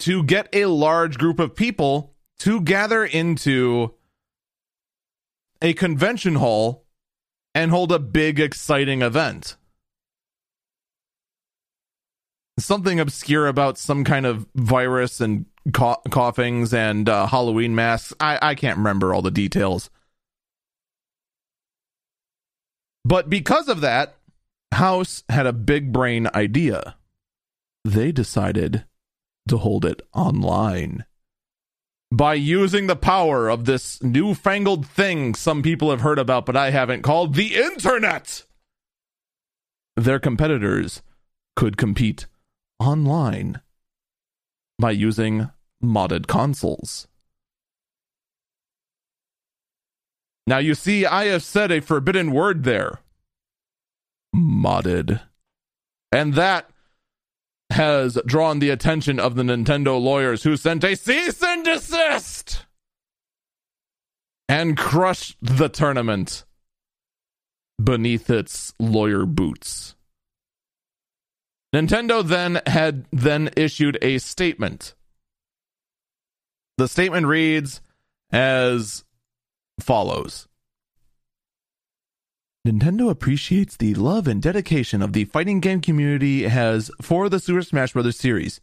to 0.02 0.22
get 0.22 0.48
a 0.54 0.66
large 0.66 1.18
group 1.18 1.40
of 1.40 1.56
people 1.56 2.14
to 2.42 2.62
gather 2.62 3.04
into 3.04 3.96
a 5.64 5.74
convention 5.74 6.36
hall 6.36 6.86
and 7.56 7.72
hold 7.72 7.92
a 7.92 7.98
big, 7.98 8.40
exciting 8.40 9.02
event. 9.02 9.58
Something 12.60 13.00
obscure 13.00 13.48
about 13.48 13.80
some 13.80 14.04
kind 14.04 14.28
of 14.28 14.46
virus 14.54 15.20
and 15.20 15.46
coughings 15.74 16.74
and 16.74 17.08
uh, 17.08 17.28
Halloween 17.28 17.76
masks. 17.76 18.14
I, 18.20 18.40
I 18.42 18.56
can't 18.56 18.78
remember 18.78 19.14
all 19.14 19.22
the 19.22 19.32
details. 19.32 19.90
But 23.06 23.30
because 23.30 23.68
of 23.68 23.82
that, 23.82 24.16
House 24.72 25.24
had 25.30 25.48
a 25.48 25.54
big 25.54 25.92
brain 25.92 26.28
idea. 26.34 26.96
They 27.84 28.12
decided 28.12 28.86
to 29.48 29.58
hold 29.58 29.86
it 29.86 30.02
online. 30.14 31.06
By 32.12 32.36
using 32.36 32.88
the 32.88 32.96
power 32.96 33.50
of 33.50 33.66
this 33.66 34.02
newfangled 34.02 34.86
thing 34.86 35.36
some 35.36 35.62
people 35.62 35.92
have 35.92 36.02
heard 36.02 36.20
about, 36.20 36.46
but 36.46 36.56
I 36.56 36.72
haven't, 36.72 37.04
called 37.04 37.36
the 37.36 37.56
Internet, 37.56 38.46
their 39.96 40.20
competitors 40.20 41.02
could 41.56 41.78
compete 41.78 42.26
online 42.80 43.62
by 44.80 44.92
using 44.92 45.52
modded 45.84 46.26
consoles. 46.28 47.08
Now, 50.48 50.58
you 50.58 50.74
see, 50.74 51.06
I 51.06 51.26
have 51.26 51.44
said 51.44 51.72
a 51.72 51.82
forbidden 51.82 52.32
word 52.32 52.64
there 52.64 53.02
modded. 54.36 55.22
And 56.12 56.34
that 56.34 56.70
has 57.72 58.18
drawn 58.26 58.60
the 58.60 58.72
attention 58.72 59.20
of 59.20 59.36
the 59.36 59.44
Nintendo 59.44 60.02
lawyers 60.02 60.44
who 60.44 60.58
sent 60.58 60.84
a 60.84 60.96
cease 60.96 61.44
and 61.44 61.64
desist 61.64 62.66
and 64.48 64.76
crushed 64.76 65.38
the 65.42 65.70
tournament 65.70 66.46
beneath 67.82 68.30
its 68.30 68.74
lawyer 68.80 69.26
boots. 69.26 69.96
Nintendo 71.74 72.26
then 72.26 72.62
had 72.66 73.06
then 73.12 73.50
issued 73.56 73.98
a 74.02 74.18
statement. 74.18 74.96
The 76.78 76.88
statement 76.88 77.28
reads 77.28 77.82
as 78.32 79.04
follows 79.80 80.48
Nintendo 82.68 83.10
appreciates 83.10 83.78
the 83.78 83.96
love 83.96 84.28
and 84.28 84.42
dedication 84.42 85.02
of 85.02 85.14
the 85.14 85.26
fighting 85.26 85.60
game 85.60 85.80
community 85.80 86.44
has 86.44 86.92
for 87.02 87.30
the 87.30 87.40
Super 87.40 87.62
Smash 87.62 87.94
Bros. 87.94 88.18
series. 88.18 88.60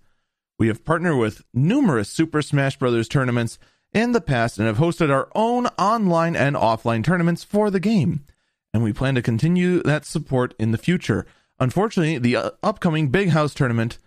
We 0.58 0.68
have 0.68 0.84
partnered 0.84 1.18
with 1.18 1.42
numerous 1.54 2.10
Super 2.10 2.42
Smash 2.42 2.78
Bros. 2.78 3.08
tournaments 3.08 3.58
in 3.92 4.12
the 4.12 4.20
past 4.20 4.58
and 4.58 4.66
have 4.66 4.76
hosted 4.76 5.10
our 5.10 5.28
own 5.34 5.66
online 5.78 6.36
and 6.36 6.56
offline 6.56 7.02
tournaments 7.02 7.42
for 7.42 7.70
the 7.70 7.80
game. 7.80 8.24
And 8.74 8.82
we 8.82 8.92
plan 8.92 9.14
to 9.14 9.22
continue 9.22 9.82
that 9.82 10.04
support 10.04 10.54
in 10.58 10.72
the 10.72 10.78
future. 10.78 11.26
Unfortunately, 11.58 12.18
the 12.18 12.36
uh, 12.36 12.50
upcoming 12.62 13.08
Big 13.08 13.30
House 13.30 13.54
tournament 13.54 13.98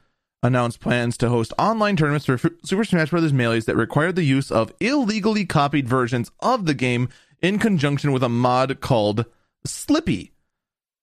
announced 0.44 0.80
plans 0.80 1.18
to 1.18 1.30
host 1.30 1.54
online 1.58 1.96
tournaments 1.96 2.26
for 2.26 2.40
Super 2.64 2.84
Smash 2.84 3.10
Bros. 3.10 3.34
Melees 3.34 3.66
that 3.66 3.76
required 3.76 4.16
the 4.16 4.24
use 4.24 4.52
of 4.52 4.74
illegally 4.80 5.46
copied 5.46 5.88
versions 5.88 6.32
of 6.40 6.66
the 6.66 6.74
game 6.74 7.10
in 7.42 7.60
conjunction 7.60 8.12
with 8.12 8.24
a 8.24 8.30
mod 8.30 8.80
called 8.80 9.26
Slippi 9.66 10.32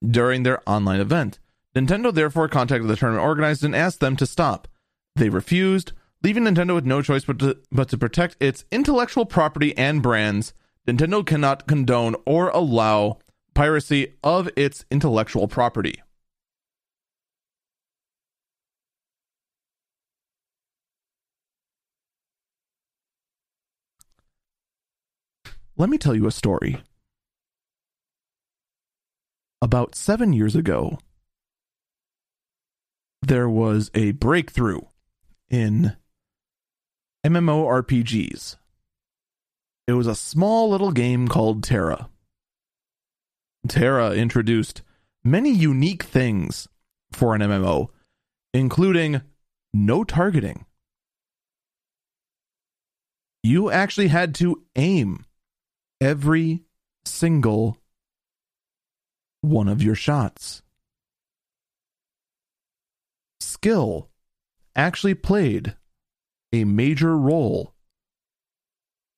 during 0.05 0.42
their 0.42 0.62
online 0.68 1.01
event. 1.01 1.38
Nintendo 1.74 2.12
therefore 2.12 2.49
contacted 2.49 2.88
the 2.88 2.97
tournament 2.97 3.26
organizers 3.26 3.64
and 3.64 3.76
asked 3.76 4.01
them 4.01 4.16
to 4.16 4.26
stop. 4.26 4.68
They 5.16 5.28
refused, 5.28 5.92
leaving 6.22 6.44
Nintendo 6.44 6.74
with 6.74 6.86
no 6.86 7.03
choice 7.03 7.24
but 7.24 7.38
to, 7.40 7.59
but 7.70 7.88
to 7.90 7.99
protect 7.99 8.36
its 8.40 8.64
intellectual 8.70 9.26
property 9.26 9.76
and 9.76 10.03
brands. 10.03 10.55
Nintendo 10.86 11.26
cannot 11.26 11.66
condone 11.66 12.14
or 12.24 12.49
allow 12.51 13.18
piracy 13.55 14.14
of 14.22 14.49
its 14.57 14.84
intellectual 14.90 15.49
property. 15.49 16.01
Let 25.79 25.91
me 25.91 25.99
tell 25.99 26.14
you 26.14 26.27
a 26.27 26.33
story. 26.33 26.83
About 29.61 29.95
seven 29.95 30.33
years 30.33 30.57
ago, 30.57 30.99
there 33.20 33.49
was 33.49 33.91
a 33.95 34.12
breakthrough 34.12 34.81
in 35.51 35.95
MMORPGs. 37.27 38.57
It 39.87 39.93
was 39.93 40.07
a 40.07 40.14
small 40.14 40.70
little 40.70 40.93
game 40.93 41.29
called 41.29 41.62
TERA. 41.62 42.09
TERA 43.68 44.12
introduced 44.12 44.81
many 45.22 45.53
unique 45.53 46.05
things 46.05 46.68
for 47.12 47.35
an 47.35 47.43
MMO, 47.43 47.89
including 48.55 49.20
no 49.74 50.05
targeting. 50.05 50.64
You 53.43 53.70
actually 53.70 54.09
had 54.09 54.35
to 54.37 54.62
aim 54.74 55.26
every 56.01 56.62
single 57.05 57.78
one 59.40 59.68
of 59.68 59.82
your 59.82 59.94
shots. 59.94 60.62
Skill 63.40 64.11
actually 64.74 65.14
played 65.14 65.76
a 66.53 66.64
major 66.64 67.16
role 67.16 67.74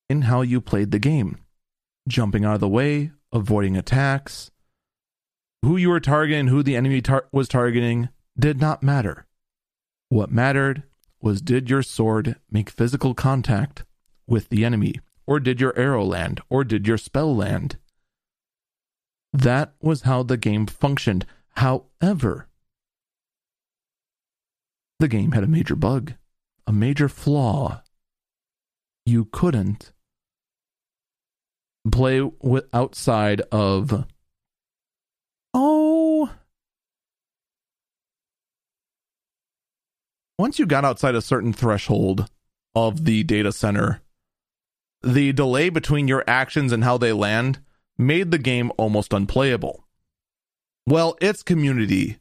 in 0.08 0.22
how 0.22 0.42
you 0.42 0.60
played 0.60 0.90
the 0.90 0.98
game. 0.98 1.38
Jumping 2.08 2.44
out 2.44 2.54
of 2.54 2.60
the 2.60 2.68
way, 2.68 3.10
avoiding 3.32 3.76
attacks, 3.76 4.50
who 5.62 5.76
you 5.76 5.90
were 5.90 6.00
targeting, 6.00 6.46
who 6.46 6.62
the 6.62 6.76
enemy 6.76 7.02
tar- 7.02 7.26
was 7.32 7.48
targeting 7.48 8.08
did 8.38 8.60
not 8.60 8.82
matter. 8.82 9.26
What 10.08 10.30
mattered 10.30 10.84
was 11.20 11.42
did 11.42 11.68
your 11.68 11.82
sword 11.82 12.36
make 12.50 12.70
physical 12.70 13.12
contact 13.12 13.84
with 14.26 14.48
the 14.48 14.64
enemy 14.64 15.00
or 15.28 15.38
did 15.38 15.60
your 15.60 15.78
arrow 15.78 16.06
land? 16.06 16.40
Or 16.48 16.64
did 16.64 16.86
your 16.86 16.96
spell 16.96 17.36
land? 17.36 17.76
That 19.30 19.74
was 19.78 20.02
how 20.02 20.22
the 20.22 20.38
game 20.38 20.66
functioned. 20.66 21.26
However, 21.56 22.48
the 24.98 25.06
game 25.06 25.32
had 25.32 25.44
a 25.44 25.46
major 25.46 25.76
bug, 25.76 26.14
a 26.66 26.72
major 26.72 27.10
flaw. 27.10 27.82
You 29.04 29.26
couldn't 29.26 29.92
play 31.92 32.22
with 32.22 32.64
outside 32.72 33.42
of 33.52 34.04
oh 35.54 36.30
once 40.38 40.58
you 40.58 40.66
got 40.66 40.84
outside 40.84 41.14
a 41.14 41.22
certain 41.22 41.52
threshold 41.52 42.28
of 42.74 43.06
the 43.06 43.22
data 43.24 43.50
center 43.52 44.02
the 45.02 45.32
delay 45.32 45.68
between 45.68 46.08
your 46.08 46.24
actions 46.26 46.72
and 46.72 46.84
how 46.84 46.98
they 46.98 47.12
land 47.12 47.60
made 47.96 48.30
the 48.30 48.38
game 48.38 48.72
almost 48.76 49.12
unplayable. 49.12 49.84
Well, 50.86 51.16
its 51.20 51.42
community 51.42 52.16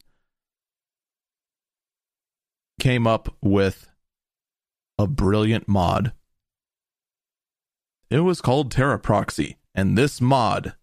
came 2.80 3.06
up 3.06 3.34
with 3.42 3.88
a 4.98 5.06
brilliant 5.06 5.68
mod. 5.68 6.12
It 8.10 8.20
was 8.20 8.40
called 8.40 8.70
TERA 8.70 8.98
Proxy, 8.98 9.58
and 9.74 9.96
this 9.96 10.20
mod 10.20 10.74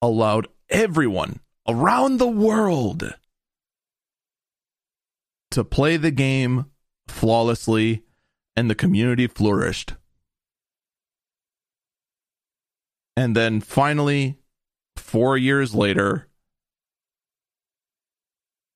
allowed 0.00 0.48
everyone 0.68 1.40
around 1.68 2.18
the 2.18 2.28
world 2.28 3.14
to 5.50 5.64
play 5.64 5.96
the 5.96 6.10
game 6.10 6.66
flawlessly 7.08 8.02
and 8.56 8.68
the 8.68 8.74
community 8.74 9.26
flourished. 9.26 9.94
And 13.16 13.36
then 13.36 13.60
finally, 13.60 14.38
four 14.96 15.36
years 15.36 15.74
later, 15.74 16.28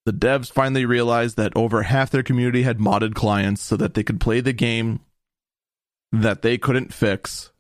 the 0.05 0.13
devs 0.13 0.53
finally 0.53 0.85
realized 0.85 1.37
that 1.37 1.57
over 1.57 1.83
half 1.83 2.11
their 2.11 2.23
community 2.23 2.63
had 2.63 2.79
modded 2.79 3.15
clients 3.15 3.63
so 3.63 3.77
that 3.77 3.95
they 3.95 4.03
could 4.03 4.21
play 4.21 4.41
the 4.41 4.53
game 4.53 5.01
that 6.13 6.43
they 6.43 6.57
couldn't 6.57 6.95
fix, 6.95 7.51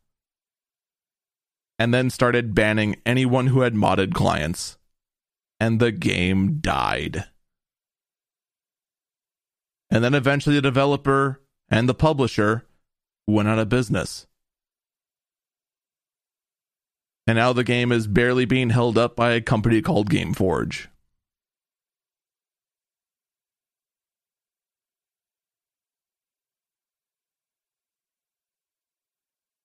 and 1.79 1.93
then 1.93 2.09
started 2.09 2.55
banning 2.55 2.97
anyone 3.05 3.49
who 3.49 3.61
had 3.61 3.75
modded 3.75 4.15
clients. 4.15 4.79
And 5.59 5.81
the 5.81 5.91
game 5.91 6.59
died. 6.59 7.25
And 9.91 10.05
then 10.05 10.15
eventually 10.15 10.57
the 10.57 10.63
developer 10.63 11.41
and 11.71 11.89
the 11.89 11.95
publisher 11.95 12.67
went 13.27 13.49
out 13.49 13.59
of 13.59 13.71
business. 13.71 14.27
And 17.27 17.37
now 17.37 17.53
the 17.53 17.65
game 17.65 17.91
is 17.91 18.07
barely 18.07 18.45
being 18.45 18.71
held 18.71 18.97
up 18.97 19.17
by 19.17 19.33
a 19.33 19.41
company 19.41 19.83
called 19.83 20.09
Gameforge. 20.09 20.87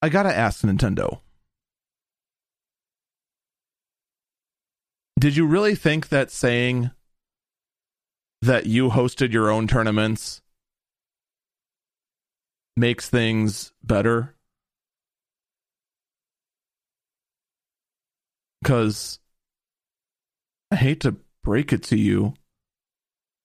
I 0.01 0.09
gotta 0.09 0.35
ask 0.35 0.61
Nintendo. 0.63 1.21
Did 5.19 5.35
you 5.35 5.45
really 5.45 5.75
think 5.75 6.09
that 6.09 6.31
saying 6.31 6.89
that 8.41 8.65
you 8.65 8.89
hosted 8.89 9.31
your 9.31 9.51
own 9.51 9.67
tournaments 9.67 10.41
makes 12.75 13.07
things 13.07 13.71
better? 13.83 14.33
Because 18.61 19.19
I 20.71 20.75
hate 20.75 21.01
to 21.01 21.17
break 21.43 21.73
it 21.73 21.83
to 21.83 21.97
you, 21.97 22.33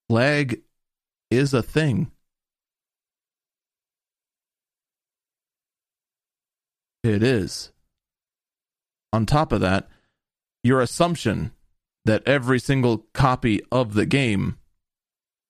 lag 0.08 0.60
is 1.30 1.54
a 1.54 1.62
thing. 1.62 2.10
It 7.02 7.22
is. 7.22 7.72
On 9.12 9.24
top 9.24 9.52
of 9.52 9.60
that, 9.60 9.88
your 10.62 10.80
assumption 10.80 11.52
that 12.04 12.26
every 12.26 12.58
single 12.58 13.06
copy 13.14 13.60
of 13.72 13.94
the 13.94 14.06
game 14.06 14.58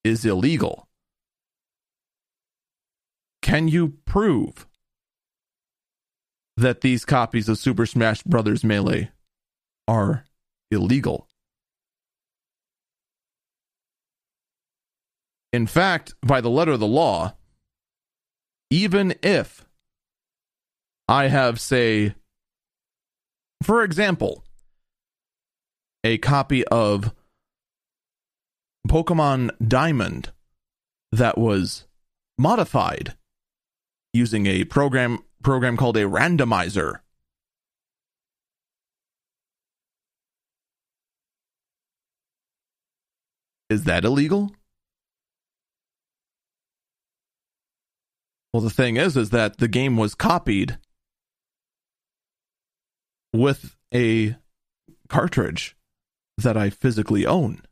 is 0.05 0.25
illegal. 0.25 0.87
Can 3.43 3.69
you 3.69 3.95
prove 4.05 4.67
that 6.57 6.81
these 6.81 7.05
copies 7.05 7.49
of 7.49 7.59
Super 7.59 7.87
Smash 7.87 8.23
Bros. 8.23 8.64
Melee 8.64 9.11
are 9.89 10.24
illegal? 10.70 11.28
In 15.53 15.66
fact, 15.66 16.14
by 16.22 16.41
the 16.41 16.51
letter 16.51 16.72
of 16.72 16.80
the 16.80 16.87
law, 16.87 17.34
even 18.70 19.14
if 19.22 19.64
I 21.09 21.28
have, 21.28 21.61
say, 21.61 22.14
for 23.62 23.82
example, 23.82 24.45
a 26.05 26.18
copy 26.18 26.64
of 26.66 27.14
Pokemon 28.87 29.51
Diamond 29.66 30.30
that 31.12 31.39
was 31.39 31.87
modified 32.39 33.14
using 34.12 34.47
a 34.47 34.64
program 34.64 35.18
program 35.43 35.76
called 35.76 35.97
a 35.97 36.03
randomizer. 36.03 37.01
Is 43.69 43.85
that 43.85 44.05
illegal? 44.05 44.53
Well, 48.53 48.62
the 48.62 48.71
thing 48.71 48.97
is, 48.97 49.17
is 49.17 49.31
that 49.31 49.59
the 49.59 49.69
game 49.69 49.97
was 49.97 50.14
copied 50.14 50.79
with 53.33 53.77
a 53.93 54.37
cartridge 55.09 55.77
that 56.39 56.57
I 56.57 56.71
physically 56.71 57.27
own. 57.27 57.62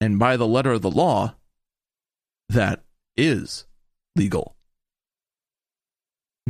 And 0.00 0.18
by 0.18 0.36
the 0.36 0.46
letter 0.46 0.72
of 0.72 0.82
the 0.82 0.90
law, 0.90 1.34
that 2.48 2.84
is 3.16 3.66
legal. 4.14 4.56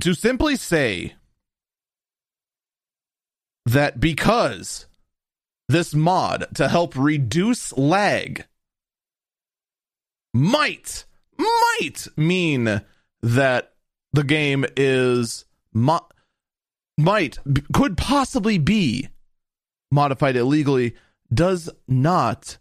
To 0.01 0.13
simply 0.13 0.57
say 0.57 1.15
that 3.65 3.99
because 4.01 4.87
this 5.69 5.95
mod 5.95 6.47
to 6.55 6.69
help 6.69 6.97
reduce 6.97 7.77
lag 7.77 8.47
might 10.33 11.05
might 11.39 12.07
mean 12.17 12.83
that 13.23 13.73
the 14.13 14.25
game 14.25 14.65
is 14.77 15.45
mo- 15.73 16.09
might 16.97 17.39
could 17.73 17.97
possibly 17.97 18.59
be 18.59 19.09
modified 19.91 20.37
illegally 20.37 20.95
does 21.33 21.69
not 21.89 22.59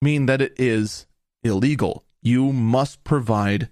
mean 0.00 0.26
that 0.26 0.40
it 0.40 0.54
is 0.58 1.06
illegal. 1.42 2.04
You 2.22 2.52
must 2.52 3.04
provide 3.04 3.70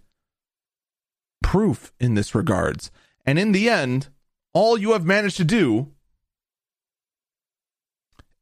proof 1.43 1.93
in 2.01 2.14
this 2.14 2.35
regards. 2.35 2.91
And 3.25 3.39
in 3.39 3.53
the 3.53 3.68
end, 3.68 4.09
all 4.53 4.77
you 4.79 4.93
have 4.93 5.05
managed 5.05 5.37
to 5.39 5.45
do 5.45 5.93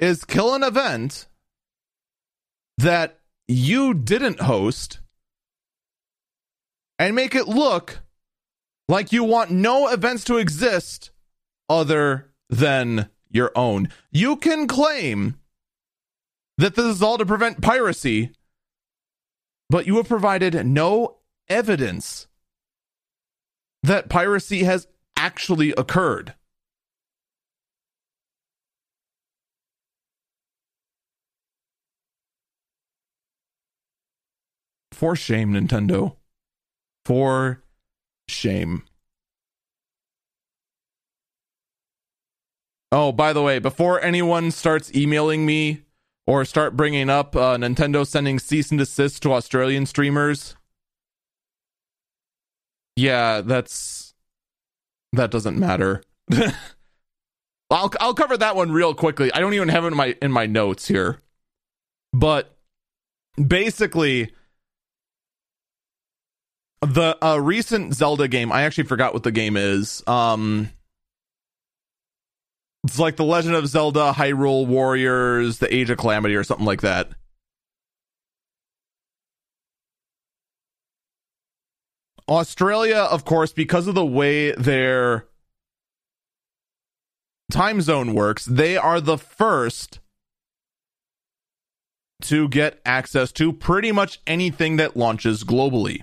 is 0.00 0.24
kill 0.24 0.54
an 0.54 0.64
event 0.64 1.26
that 2.78 3.20
you 3.46 3.94
didn't 3.94 4.40
host 4.40 5.00
and 6.98 7.14
make 7.14 7.34
it 7.34 7.46
look 7.46 8.00
like 8.88 9.12
you 9.12 9.22
want 9.22 9.50
no 9.50 9.88
events 9.88 10.24
to 10.24 10.38
exist 10.38 11.10
other 11.68 12.32
than 12.48 13.08
your 13.30 13.52
own. 13.54 13.88
You 14.10 14.36
can 14.36 14.66
claim 14.66 15.36
that 16.58 16.74
this 16.74 16.86
is 16.86 17.02
all 17.02 17.18
to 17.18 17.26
prevent 17.26 17.60
piracy, 17.62 18.32
but 19.68 19.86
you 19.86 19.96
have 19.96 20.08
provided 20.08 20.66
no 20.66 21.18
evidence 21.48 22.26
that 23.82 24.08
piracy 24.08 24.64
has 24.64 24.86
actually 25.16 25.72
occurred. 25.72 26.34
For 35.00 35.16
shame, 35.16 35.54
Nintendo. 35.54 36.16
For 37.06 37.62
shame. 38.28 38.82
Oh, 42.92 43.10
by 43.10 43.32
the 43.32 43.40
way, 43.40 43.60
before 43.60 43.98
anyone 44.02 44.50
starts 44.50 44.94
emailing 44.94 45.46
me 45.46 45.84
or 46.26 46.44
start 46.44 46.76
bringing 46.76 47.08
up 47.08 47.34
uh, 47.34 47.56
Nintendo 47.56 48.06
sending 48.06 48.38
cease 48.38 48.70
and 48.70 48.78
desist 48.78 49.22
to 49.22 49.32
Australian 49.32 49.86
streamers, 49.86 50.54
yeah, 52.94 53.40
that's 53.40 54.12
that 55.14 55.30
doesn't 55.30 55.58
matter. 55.58 56.02
I'll 57.70 57.90
I'll 58.02 58.12
cover 58.12 58.36
that 58.36 58.54
one 58.54 58.70
real 58.70 58.92
quickly. 58.92 59.32
I 59.32 59.40
don't 59.40 59.54
even 59.54 59.70
have 59.70 59.84
it 59.84 59.92
in 59.92 59.96
my 59.96 60.14
in 60.20 60.30
my 60.30 60.44
notes 60.44 60.88
here, 60.88 61.22
but 62.12 62.54
basically, 63.42 64.32
the 66.82 67.16
uh, 67.24 67.36
recent 67.36 67.94
Zelda 67.94 68.28
game. 68.28 68.50
I 68.52 68.62
actually 68.62 68.84
forgot 68.84 69.12
what 69.12 69.22
the 69.22 69.32
game 69.32 69.56
is. 69.56 70.02
Um 70.06 70.70
it's 72.84 72.98
like 72.98 73.16
the 73.16 73.24
Legend 73.24 73.54
of 73.54 73.66
Zelda, 73.66 74.12
Hyrule 74.16 74.66
Warriors, 74.66 75.58
the 75.58 75.72
Age 75.74 75.90
of 75.90 75.98
Calamity, 75.98 76.34
or 76.34 76.44
something 76.44 76.64
like 76.64 76.80
that. 76.80 77.10
Australia, 82.26 82.96
of 82.96 83.24
course, 83.24 83.52
because 83.52 83.86
of 83.86 83.94
the 83.94 84.06
way 84.06 84.52
their 84.52 85.26
time 87.50 87.80
zone 87.80 88.14
works, 88.14 88.44
they 88.44 88.76
are 88.76 89.00
the 89.00 89.18
first 89.18 89.98
to 92.22 92.48
get 92.48 92.80
access 92.84 93.32
to 93.32 93.52
pretty 93.52 93.90
much 93.90 94.20
anything 94.26 94.76
that 94.76 94.96
launches 94.96 95.42
globally. 95.42 96.02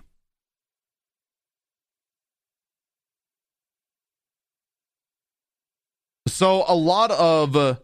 So 6.38 6.66
a 6.68 6.76
lot 6.76 7.10
of 7.10 7.56
uh, 7.56 7.78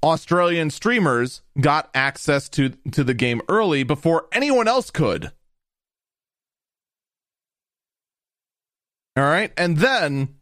Australian 0.00 0.70
streamers 0.70 1.42
got 1.60 1.90
access 1.96 2.48
to 2.50 2.68
to 2.92 3.02
the 3.02 3.12
game 3.12 3.42
early 3.48 3.82
before 3.82 4.28
anyone 4.30 4.68
else 4.68 4.92
could. 4.92 5.32
All 9.16 9.24
right, 9.24 9.52
and 9.56 9.78
then 9.78 10.36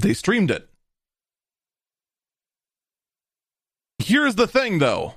they 0.00 0.14
streamed 0.14 0.50
it. 0.50 0.68
Here's 4.00 4.34
the 4.34 4.48
thing 4.48 4.80
though. 4.80 5.14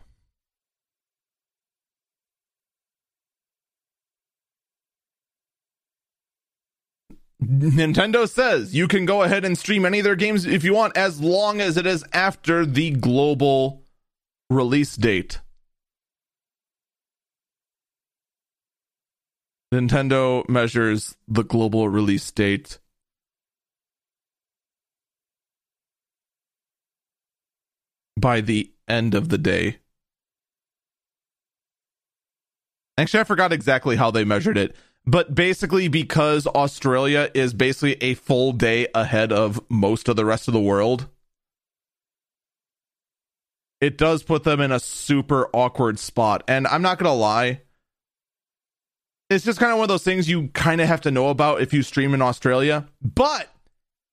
Nintendo 7.43 8.27
says 8.27 8.73
you 8.73 8.87
can 8.87 9.05
go 9.05 9.23
ahead 9.23 9.43
and 9.43 9.57
stream 9.57 9.85
any 9.85 9.99
of 9.99 10.05
their 10.05 10.15
games 10.15 10.45
if 10.45 10.63
you 10.63 10.73
want, 10.73 10.95
as 10.95 11.19
long 11.19 11.59
as 11.59 11.77
it 11.77 11.85
is 11.85 12.03
after 12.13 12.65
the 12.65 12.91
global 12.91 13.83
release 14.49 14.95
date. 14.95 15.39
Nintendo 19.73 20.47
measures 20.47 21.15
the 21.27 21.43
global 21.43 21.89
release 21.89 22.29
date 22.31 22.79
by 28.15 28.39
the 28.39 28.71
end 28.87 29.15
of 29.15 29.29
the 29.29 29.39
day. 29.39 29.79
Actually, 32.97 33.21
I 33.21 33.23
forgot 33.23 33.51
exactly 33.51 33.95
how 33.95 34.11
they 34.11 34.23
measured 34.23 34.57
it 34.57 34.75
but 35.06 35.36
basically 35.36 35.88
because 35.88 36.47
Australia 36.47 37.30
is 37.34 37.54
basically 37.54 37.93
a 38.01 38.14
full 38.14 38.51
day 38.54 38.88
ahead 38.95 39.32
of 39.32 39.62
most 39.70 40.08
of 40.08 40.16
the 40.16 40.26
rest 40.26 40.47
of 40.47 40.54
the 40.54 40.62
world, 40.62 41.08
it 43.82 43.97
does 43.97 44.24
put 44.24 44.43
them 44.43 44.62
in 44.62 44.72
a 44.72 44.80
super 44.80 45.49
awkward 45.54 45.99
spot. 45.99 46.43
And 46.47 46.66
I'm 46.68 46.82
not 46.82 46.99
going 46.99 47.10
to 47.10 47.14
lie, 47.14 47.62
it's 49.30 49.43
just 49.43 49.60
kind 49.60 49.72
of 49.72 49.78
one 49.78 49.86
of 49.86 49.89
those 49.89 50.04
things 50.04 50.30
you 50.30 50.47
kind 50.49 50.80
of 50.80 50.88
have 50.88 51.01
to 51.01 51.12
know 51.12 51.30
about 51.30 51.62
if 51.62 51.74
you 51.74 51.84
stream 51.84 52.14
in 52.14 52.22
Australia. 52.22 52.88
But 53.01 53.49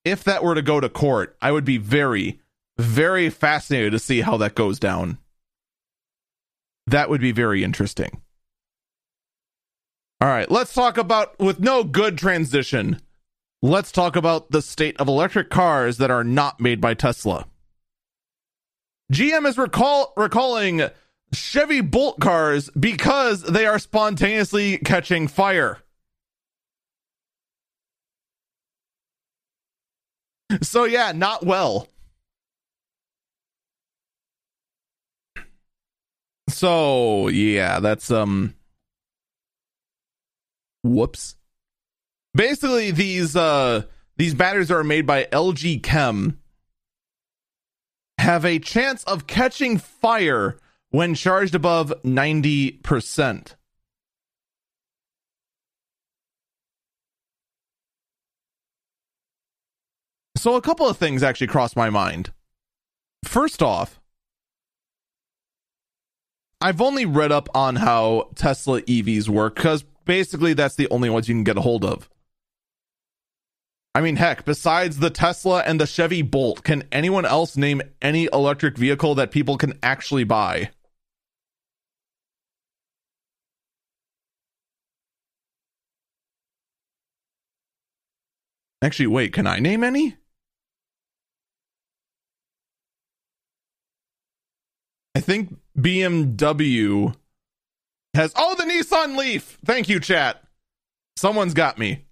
if 0.04 0.24
that 0.24 0.42
were 0.42 0.54
to 0.54 0.62
go 0.62 0.80
to 0.80 0.88
court, 0.88 1.36
I 1.40 1.52
would 1.52 1.64
be 1.64 1.78
very, 1.78 2.40
very 2.78 3.30
fascinated 3.30 3.92
to 3.92 3.98
see 4.00 4.22
how 4.22 4.36
that 4.38 4.54
goes 4.56 4.80
down. 4.80 5.18
That 6.86 7.10
would 7.10 7.20
be 7.20 7.32
very 7.32 7.62
interesting. 7.62 8.20
All 10.22 10.28
right, 10.28 10.50
let's 10.50 10.74
talk 10.74 10.98
about 10.98 11.38
with 11.38 11.60
no 11.60 11.82
good 11.82 12.18
transition. 12.18 13.00
Let's 13.62 13.90
talk 13.90 14.16
about 14.16 14.50
the 14.50 14.60
state 14.60 15.00
of 15.00 15.08
electric 15.08 15.48
cars 15.48 15.96
that 15.96 16.10
are 16.10 16.24
not 16.24 16.60
made 16.60 16.78
by 16.78 16.92
Tesla. 16.92 17.46
GM 19.10 19.46
is 19.46 19.56
recall 19.56 20.12
recalling 20.18 20.82
Chevy 21.32 21.80
Bolt 21.80 22.20
cars 22.20 22.68
because 22.78 23.42
they 23.42 23.64
are 23.64 23.78
spontaneously 23.78 24.76
catching 24.78 25.26
fire. 25.26 25.78
So 30.62 30.84
yeah, 30.84 31.12
not 31.12 31.46
well. 31.46 31.88
So 36.48 37.28
yeah, 37.28 37.80
that's 37.80 38.10
um 38.10 38.54
Whoops. 40.82 41.36
Basically, 42.34 42.90
these 42.90 43.36
uh 43.36 43.82
these 44.16 44.34
batteries 44.34 44.70
are 44.70 44.84
made 44.84 45.06
by 45.06 45.24
LG 45.24 45.82
Chem 45.82 46.40
have 48.18 48.44
a 48.44 48.58
chance 48.58 49.02
of 49.04 49.26
catching 49.26 49.78
fire 49.78 50.58
when 50.90 51.14
charged 51.14 51.54
above 51.54 51.92
90%. 52.04 53.54
So 60.36 60.54
a 60.54 60.62
couple 60.62 60.88
of 60.88 60.96
things 60.96 61.22
actually 61.22 61.48
crossed 61.48 61.76
my 61.76 61.90
mind. 61.90 62.32
First 63.24 63.62
off, 63.62 64.00
I've 66.60 66.80
only 66.80 67.06
read 67.06 67.32
up 67.32 67.48
on 67.54 67.76
how 67.76 68.30
Tesla 68.34 68.82
EVs 68.82 69.28
work 69.28 69.54
because 69.54 69.84
basically 70.04 70.54
that's 70.54 70.76
the 70.76 70.88
only 70.90 71.10
ones 71.10 71.28
you 71.28 71.34
can 71.34 71.44
get 71.44 71.58
a 71.58 71.62
hold 71.62 71.84
of. 71.84 72.08
I 73.94 74.00
mean, 74.00 74.16
heck, 74.16 74.44
besides 74.44 74.98
the 74.98 75.10
Tesla 75.10 75.62
and 75.62 75.80
the 75.80 75.86
Chevy 75.86 76.22
Bolt, 76.22 76.62
can 76.62 76.84
anyone 76.92 77.26
else 77.26 77.56
name 77.56 77.82
any 78.00 78.28
electric 78.32 78.78
vehicle 78.78 79.16
that 79.16 79.32
people 79.32 79.56
can 79.56 79.78
actually 79.82 80.24
buy? 80.24 80.70
Actually, 88.82 89.08
wait, 89.08 89.32
can 89.32 89.46
I 89.46 89.58
name 89.58 89.84
any? 89.84 90.16
I 95.14 95.20
think 95.20 95.58
BMW 95.76 97.14
has 98.14 98.32
oh 98.36 98.54
the 98.56 98.64
Nissan 98.64 99.16
Leaf. 99.16 99.58
Thank 99.64 99.88
you, 99.88 100.00
chat. 100.00 100.42
Someone's 101.16 101.54
got 101.54 101.78
me. 101.78 102.04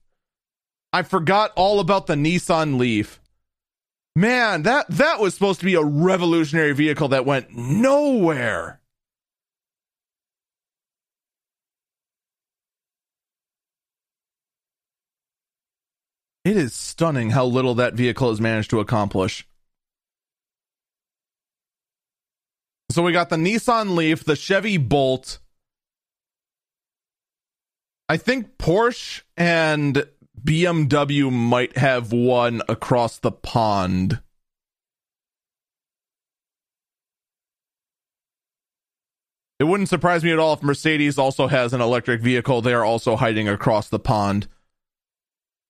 I 0.93 1.03
forgot 1.03 1.53
all 1.57 1.81
about 1.81 2.07
the 2.07 2.15
Nissan 2.15 2.79
Leaf. 2.79 3.21
Man, 4.17 4.63
that 4.63 4.87
that 4.89 5.21
was 5.21 5.35
supposed 5.35 5.61
to 5.61 5.67
be 5.67 5.75
a 5.75 5.83
revolutionary 5.83 6.73
vehicle 6.73 7.09
that 7.09 7.25
went 7.25 7.55
nowhere. 7.55 8.81
It 16.45 16.57
is 16.57 16.75
stunning 16.75 17.31
how 17.31 17.45
little 17.45 17.75
that 17.75 17.95
vehicle 17.95 18.31
has 18.31 18.41
managed 18.41 18.71
to 18.71 18.81
accomplish. 18.81 19.47
So 22.91 23.03
we 23.03 23.13
got 23.13 23.29
the 23.29 23.37
Nissan 23.37 23.95
Leaf, 23.95 24.25
the 24.25 24.35
Chevy 24.35 24.79
Bolt, 24.79 25.41
I 28.09 28.17
think 28.17 28.57
Porsche 28.59 29.23
and 29.37 30.07
BMW 30.43 31.31
might 31.31 31.77
have 31.77 32.13
one 32.13 32.63
across 32.69 33.19
the 33.19 33.33
pond. 33.33 34.21
It 39.59 39.65
wouldn't 39.65 39.89
surprise 39.89 40.23
me 40.23 40.33
at 40.33 40.39
all 40.39 40.55
if 40.55 40.63
Mercedes 40.63 41.19
also 41.19 41.49
has 41.49 41.73
an 41.73 41.81
electric 41.81 42.21
vehicle 42.21 42.63
they 42.63 42.73
are 42.73 42.85
also 42.85 43.17
hiding 43.17 43.49
across 43.49 43.89
the 43.89 43.99
pond. 43.99 44.47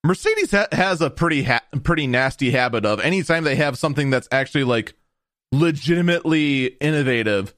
Mercedes 0.04 0.50
ha- 0.50 0.68
has 0.72 1.00
a 1.00 1.10
pretty 1.10 1.44
ha- 1.44 1.64
pretty 1.82 2.06
nasty 2.06 2.50
habit 2.50 2.84
of 2.84 3.00
anytime 3.00 3.44
they 3.44 3.56
have 3.56 3.78
something 3.78 4.10
that's 4.10 4.28
actually 4.30 4.64
like 4.64 4.94
legitimately 5.52 6.66
innovative, 6.80 7.54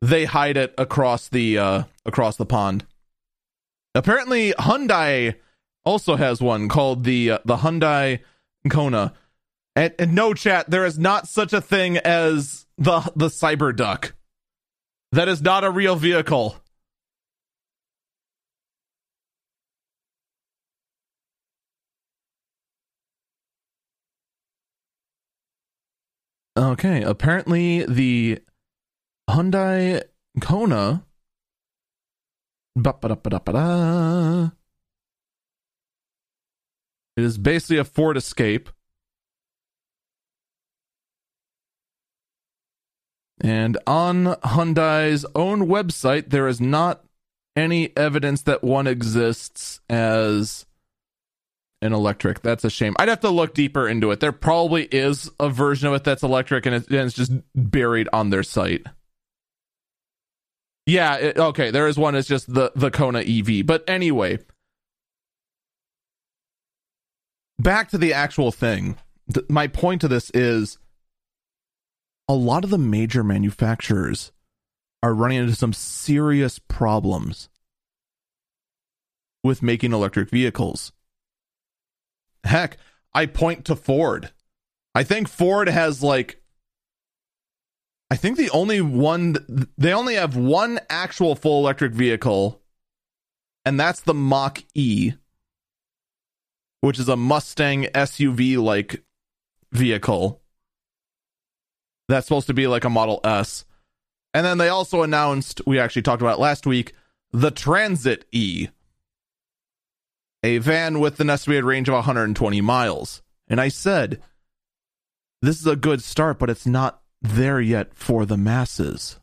they 0.00 0.24
hide 0.24 0.56
it 0.56 0.74
across 0.78 1.28
the 1.28 1.58
uh 1.58 1.82
across 2.06 2.36
the 2.36 2.46
pond. 2.46 2.86
Apparently, 3.94 4.52
Hyundai 4.52 5.36
also 5.84 6.16
has 6.16 6.40
one 6.40 6.68
called 6.68 7.04
the 7.04 7.32
uh, 7.32 7.38
the 7.44 7.58
Hyundai 7.58 8.20
Kona. 8.68 9.12
And, 9.76 9.92
and 9.98 10.14
no 10.14 10.34
chat, 10.34 10.70
there 10.70 10.84
is 10.84 10.98
not 10.98 11.26
such 11.28 11.52
a 11.52 11.60
thing 11.60 11.98
as 11.98 12.66
the 12.78 13.00
the 13.16 13.28
Cyberduck. 13.28 14.12
That 15.12 15.28
is 15.28 15.42
not 15.42 15.64
a 15.64 15.70
real 15.70 15.96
vehicle. 15.96 16.56
Okay, 26.56 27.02
apparently 27.02 27.84
the 27.84 28.38
Hyundai 29.28 30.02
Kona 30.40 31.04
it 37.16 37.22
is 37.22 37.38
basically 37.38 37.78
a 37.78 37.84
Ford 37.84 38.16
Escape. 38.16 38.68
And 43.40 43.78
on 43.86 44.36
Hyundai's 44.42 45.26
own 45.34 45.66
website, 45.66 46.30
there 46.30 46.48
is 46.48 46.60
not 46.60 47.04
any 47.56 47.96
evidence 47.96 48.42
that 48.42 48.64
one 48.64 48.86
exists 48.86 49.80
as 49.88 50.66
an 51.82 51.92
electric. 51.92 52.40
That's 52.42 52.64
a 52.64 52.70
shame. 52.70 52.94
I'd 52.98 53.08
have 53.08 53.20
to 53.20 53.30
look 53.30 53.54
deeper 53.54 53.86
into 53.86 54.10
it. 54.10 54.20
There 54.20 54.32
probably 54.32 54.84
is 54.84 55.30
a 55.38 55.50
version 55.50 55.88
of 55.88 55.94
it 55.94 56.04
that's 56.04 56.22
electric 56.22 56.66
and 56.66 56.84
it's 56.88 57.14
just 57.14 57.32
buried 57.54 58.08
on 58.12 58.30
their 58.30 58.42
site. 58.42 58.86
Yeah, 60.86 61.16
it, 61.16 61.38
okay, 61.38 61.70
there 61.70 61.88
is 61.88 61.96
one. 61.96 62.14
It's 62.14 62.28
just 62.28 62.52
the 62.52 62.72
the 62.76 62.90
Kona 62.90 63.20
EV. 63.20 63.64
But 63.64 63.84
anyway, 63.88 64.38
back 67.58 67.88
to 67.90 67.98
the 67.98 68.12
actual 68.12 68.52
thing. 68.52 68.96
Th- 69.32 69.46
my 69.48 69.66
point 69.66 70.02
to 70.02 70.08
this 70.08 70.30
is 70.30 70.78
a 72.28 72.34
lot 72.34 72.64
of 72.64 72.70
the 72.70 72.78
major 72.78 73.24
manufacturers 73.24 74.32
are 75.02 75.14
running 75.14 75.38
into 75.38 75.54
some 75.54 75.72
serious 75.72 76.58
problems 76.58 77.48
with 79.42 79.62
making 79.62 79.92
electric 79.92 80.30
vehicles. 80.30 80.92
Heck, 82.44 82.78
I 83.14 83.26
point 83.26 83.64
to 83.66 83.76
Ford. 83.76 84.32
I 84.94 85.02
think 85.02 85.28
Ford 85.28 85.68
has 85.68 86.02
like 86.02 86.42
I 88.10 88.16
think 88.16 88.36
the 88.36 88.50
only 88.50 88.80
one 88.80 89.36
they 89.76 89.92
only 89.92 90.14
have 90.14 90.36
one 90.36 90.80
actual 90.88 91.34
full 91.34 91.60
electric 91.60 91.92
vehicle 91.92 92.60
and 93.64 93.80
that's 93.80 94.00
the 94.00 94.14
Mach 94.14 94.62
E 94.74 95.14
which 96.80 96.98
is 96.98 97.08
a 97.08 97.16
Mustang 97.16 97.84
SUV 97.94 98.62
like 98.62 99.02
vehicle 99.72 100.42
that's 102.08 102.26
supposed 102.26 102.46
to 102.48 102.54
be 102.54 102.66
like 102.66 102.84
a 102.84 102.90
Model 102.90 103.20
S. 103.24 103.64
And 104.32 104.44
then 104.44 104.58
they 104.58 104.68
also 104.68 105.02
announced, 105.02 105.62
we 105.66 105.78
actually 105.78 106.02
talked 106.02 106.22
about 106.22 106.40
last 106.40 106.66
week, 106.66 106.92
the 107.32 107.50
Transit 107.50 108.26
E, 108.32 108.68
a 110.42 110.58
van 110.58 111.00
with 111.00 111.20
an 111.20 111.30
estimated 111.30 111.64
range 111.64 111.88
of 111.88 111.94
120 111.94 112.60
miles. 112.60 113.22
And 113.48 113.60
I 113.60 113.68
said, 113.68 114.20
this 115.40 115.58
is 115.58 115.66
a 115.66 115.76
good 115.76 116.02
start, 116.02 116.38
but 116.38 116.50
it's 116.50 116.66
not 116.66 117.00
there 117.24 117.58
yet 117.58 117.94
for 117.94 118.26
the 118.26 118.36
masses. 118.36 119.18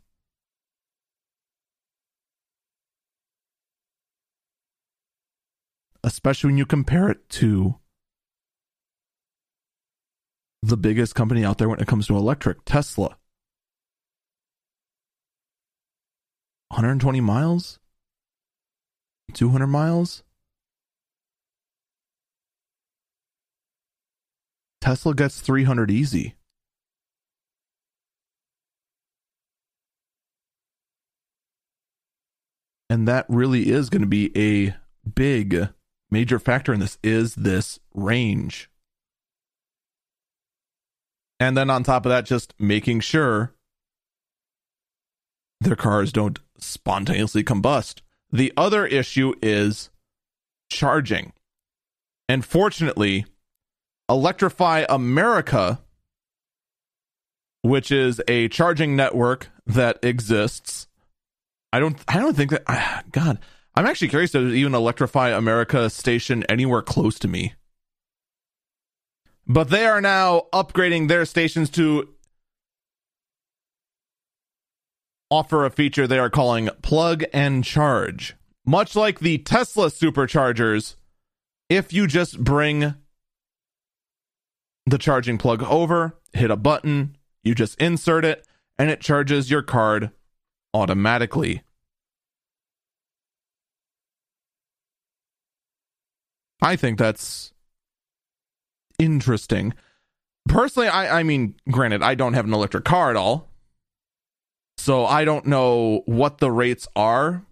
Especially 6.04 6.48
when 6.48 6.58
you 6.58 6.66
compare 6.66 7.10
it 7.10 7.30
to 7.30 7.76
the 10.64 10.78
biggest 10.78 11.14
company 11.14 11.46
out 11.46 11.60
there 11.60 11.70
when 11.70 11.80
it 11.80 11.88
comes 11.88 12.08
to 12.08 12.18
electric, 12.18 12.66
Tesla. 12.66 13.18
120 16.70 17.22
miles? 17.22 17.80
200 19.34 19.68
miles? 19.68 20.24
Tesla 24.82 25.14
gets 25.14 25.40
300 25.40 25.92
easy. 25.92 26.36
And 32.92 33.08
that 33.08 33.26
really 33.30 33.70
is 33.70 33.90
going 33.90 34.02
to 34.02 34.06
be 34.06 34.38
a 34.38 34.76
big 35.10 35.70
major 36.10 36.40
factor 36.40 36.74
in 36.74 36.82
this 36.82 36.98
is 37.02 37.36
this 37.36 37.80
range. 37.94 38.70
And 41.40 41.56
then 41.56 41.70
on 41.70 41.84
top 41.84 42.06
of 42.06 42.10
that, 42.10 42.26
just 42.26 42.54
making 42.60 43.00
sure 43.00 43.54
their 45.62 45.78
cars 45.78 46.12
don't 46.12 46.38
spontaneously 46.58 47.46
combust. 47.46 48.02
The 48.30 48.52
other 48.58 48.86
issue 48.86 49.36
is 49.42 49.90
charging. 50.70 51.32
And 52.28 52.44
fortunately, 52.44 53.26
Electrify 54.10 54.84
America, 54.90 55.80
which 57.62 57.90
is 57.90 58.20
a 58.28 58.50
charging 58.50 58.98
network 58.98 59.48
that 59.66 59.98
exists. 60.04 60.90
I 61.74 61.80
don't 61.80 61.98
I 62.08 62.20
don't 62.20 62.36
think 62.36 62.52
that 62.52 63.06
God, 63.12 63.40
I'm 63.76 63.86
actually 63.86 64.10
curious 64.10 64.32
there's 64.32 64.54
even 64.54 64.76
Electrify 64.76 65.30
America 65.30 65.90
station 65.90 66.44
anywhere 66.50 66.82
close 66.82 67.18
to 67.20 67.28
me. 67.28 67.54
But 69.48 69.70
they 69.70 69.86
are 69.86 70.02
now 70.02 70.44
upgrading 70.54 71.08
their 71.08 71.26
stations 71.26 71.70
to 71.72 72.10
offer 75.30 75.66
a 75.66 75.70
feature 75.72 76.06
they 76.06 76.20
are 76.20 76.30
calling 76.30 76.70
plug 76.82 77.24
and 77.34 77.64
charge. 77.64 78.36
Much 78.66 78.96
like 78.96 79.20
the 79.20 79.40
Tesla 79.40 79.88
superchargers, 79.88 80.96
if 81.70 81.92
you 81.92 82.06
just 82.06 82.44
bring 82.44 82.94
the 84.86 84.98
charging 84.98 85.38
plug 85.38 85.64
over, 85.64 86.20
hit 86.34 86.52
a 86.52 86.56
button, 86.56 87.16
you 87.44 87.56
just 87.56 87.80
insert 87.82 88.26
it, 88.26 88.46
and 88.78 88.92
it 88.92 89.00
charges 89.00 89.50
your 89.50 89.64
card 89.64 90.12
automatically. 90.74 91.64
I 96.62 96.76
think 96.76 97.00
that's 97.00 97.54
interesting. 99.00 99.74
Personally, 100.48 100.88
I, 100.88 101.20
I 101.20 101.24
mean, 101.24 101.56
granted, 101.70 102.04
I 102.04 102.16
don't 102.16 102.34
have 102.34 102.46
an 102.46 102.54
electric 102.54 102.86
car 102.86 103.10
at 103.10 103.16
all. 103.16 103.50
So 104.78 105.06
I 105.06 105.26
don't 105.26 105.46
know 105.46 106.04
what 106.06 106.40
the 106.40 106.52
rates 106.52 106.88
are 106.96 107.44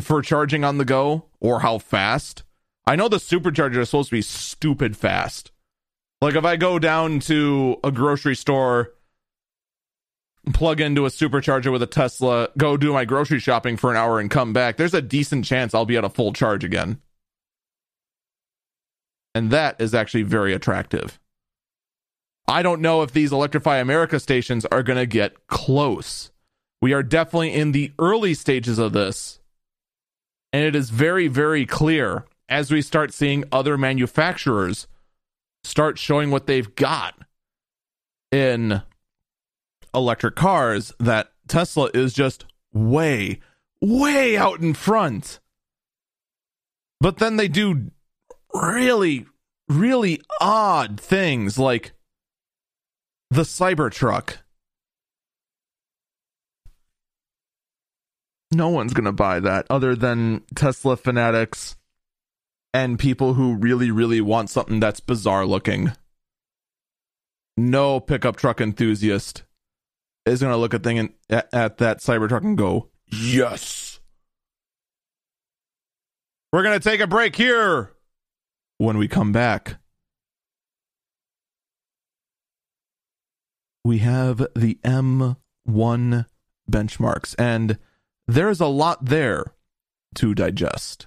for 0.00 0.22
charging 0.22 0.64
on 0.64 0.78
the 0.78 0.84
go 0.84 1.26
or 1.40 1.60
how 1.60 1.78
fast. 1.78 2.44
I 2.86 2.94
know 2.94 3.08
the 3.08 3.16
supercharger 3.16 3.78
is 3.78 3.90
supposed 3.90 4.10
to 4.10 4.16
be 4.16 4.22
stupid 4.22 4.96
fast. 4.96 5.50
Like 6.20 6.34
if 6.34 6.44
I 6.44 6.56
go 6.56 6.78
down 6.78 7.20
to 7.20 7.78
a 7.82 7.90
grocery 7.90 8.36
store, 8.36 8.92
plug 10.52 10.80
into 10.80 11.06
a 11.06 11.10
supercharger 11.10 11.72
with 11.72 11.82
a 11.82 11.86
Tesla, 11.86 12.48
go 12.56 12.76
do 12.76 12.92
my 12.92 13.04
grocery 13.04 13.40
shopping 13.40 13.76
for 13.76 13.90
an 13.90 13.96
hour 13.96 14.20
and 14.20 14.30
come 14.30 14.52
back, 14.52 14.76
there's 14.76 14.94
a 14.94 15.02
decent 15.02 15.44
chance 15.44 15.74
I'll 15.74 15.84
be 15.84 15.96
at 15.96 16.04
a 16.04 16.08
full 16.08 16.32
charge 16.32 16.64
again. 16.64 17.00
And 19.34 19.50
that 19.50 19.80
is 19.80 19.94
actually 19.94 20.22
very 20.22 20.54
attractive. 20.54 21.20
I 22.48 22.62
don't 22.62 22.80
know 22.80 23.02
if 23.02 23.12
these 23.12 23.32
Electrify 23.32 23.78
America 23.78 24.20
stations 24.20 24.64
are 24.66 24.82
going 24.82 24.98
to 24.98 25.06
get 25.06 25.46
close. 25.48 26.30
We 26.80 26.92
are 26.92 27.02
definitely 27.02 27.52
in 27.52 27.72
the 27.72 27.92
early 27.98 28.34
stages 28.34 28.78
of 28.78 28.92
this. 28.92 29.40
And 30.52 30.64
it 30.64 30.76
is 30.76 30.90
very, 30.90 31.28
very 31.28 31.66
clear 31.66 32.24
as 32.48 32.70
we 32.70 32.80
start 32.80 33.12
seeing 33.12 33.44
other 33.50 33.76
manufacturers 33.76 34.86
start 35.64 35.98
showing 35.98 36.30
what 36.30 36.46
they've 36.46 36.74
got 36.76 37.14
in 38.30 38.82
electric 39.96 40.36
cars 40.36 40.92
that 41.00 41.32
Tesla 41.48 41.90
is 41.94 42.12
just 42.12 42.44
way, 42.72 43.40
way 43.80 44.36
out 44.36 44.60
in 44.60 44.74
front. 44.74 45.40
But 47.00 47.18
then 47.18 47.36
they 47.36 47.48
do 47.48 47.90
really, 48.54 49.26
really 49.68 50.20
odd 50.40 51.00
things 51.00 51.58
like 51.58 51.92
the 53.30 53.42
Cybertruck. 53.42 54.36
No 58.52 58.68
one's 58.68 58.94
going 58.94 59.04
to 59.04 59.12
buy 59.12 59.40
that 59.40 59.66
other 59.68 59.96
than 59.96 60.42
Tesla 60.54 60.96
fanatics 60.96 61.76
and 62.72 62.98
people 62.98 63.34
who 63.34 63.56
really, 63.56 63.90
really 63.90 64.20
want 64.20 64.50
something 64.50 64.80
that's 64.80 65.00
bizarre 65.00 65.44
looking. 65.44 65.92
No 67.56 68.00
pickup 68.00 68.36
truck 68.36 68.60
enthusiast 68.60 69.42
is 70.26 70.40
going 70.40 70.52
to 70.52 70.56
look 70.56 70.74
at 70.74 70.82
thing 70.82 70.96
in, 70.98 71.14
at, 71.30 71.52
at 71.54 71.78
that 71.78 71.98
Cybertruck 71.98 72.42
and 72.42 72.58
go, 72.58 72.90
"Yes." 73.06 74.00
We're 76.52 76.62
going 76.62 76.78
to 76.78 76.88
take 76.88 77.00
a 77.00 77.06
break 77.06 77.36
here 77.36 77.92
when 78.78 78.98
we 78.98 79.08
come 79.08 79.32
back, 79.32 79.76
we 83.84 83.98
have 83.98 84.38
the 84.54 84.78
M1 84.84 86.26
benchmarks, 86.70 87.34
and 87.38 87.78
there's 88.26 88.60
a 88.60 88.66
lot 88.66 89.04
there 89.04 89.54
to 90.16 90.34
digest. 90.34 91.06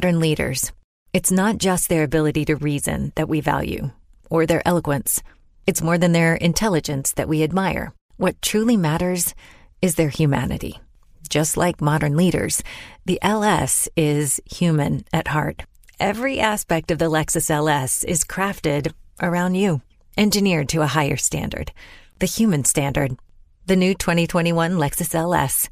Modern 0.00 0.18
leaders. 0.18 0.72
It's 1.12 1.30
not 1.30 1.58
just 1.58 1.90
their 1.90 2.04
ability 2.04 2.46
to 2.46 2.56
reason 2.56 3.12
that 3.16 3.28
we 3.28 3.42
value, 3.42 3.90
or 4.30 4.46
their 4.46 4.66
eloquence. 4.66 5.22
It's 5.66 5.82
more 5.82 5.98
than 5.98 6.12
their 6.12 6.36
intelligence 6.36 7.12
that 7.12 7.28
we 7.28 7.42
admire. 7.42 7.92
What 8.16 8.40
truly 8.40 8.78
matters 8.78 9.34
is 9.82 9.96
their 9.96 10.08
humanity. 10.08 10.80
Just 11.28 11.58
like 11.58 11.82
modern 11.82 12.16
leaders, 12.16 12.62
the 13.04 13.18
LS 13.20 13.90
is 13.94 14.40
human 14.50 15.04
at 15.12 15.28
heart. 15.28 15.64
Every 15.98 16.40
aspect 16.40 16.90
of 16.90 16.98
the 16.98 17.10
Lexus 17.10 17.50
LS 17.50 18.02
is 18.04 18.24
crafted 18.24 18.94
around 19.20 19.56
you, 19.56 19.82
engineered 20.16 20.70
to 20.70 20.80
a 20.80 20.94
higher 20.96 21.18
standard, 21.18 21.72
the 22.20 22.32
human 22.38 22.64
standard. 22.64 23.18
The 23.66 23.76
new 23.76 23.92
2021 23.92 24.78
Lexus 24.78 25.14
LS. 25.14 25.68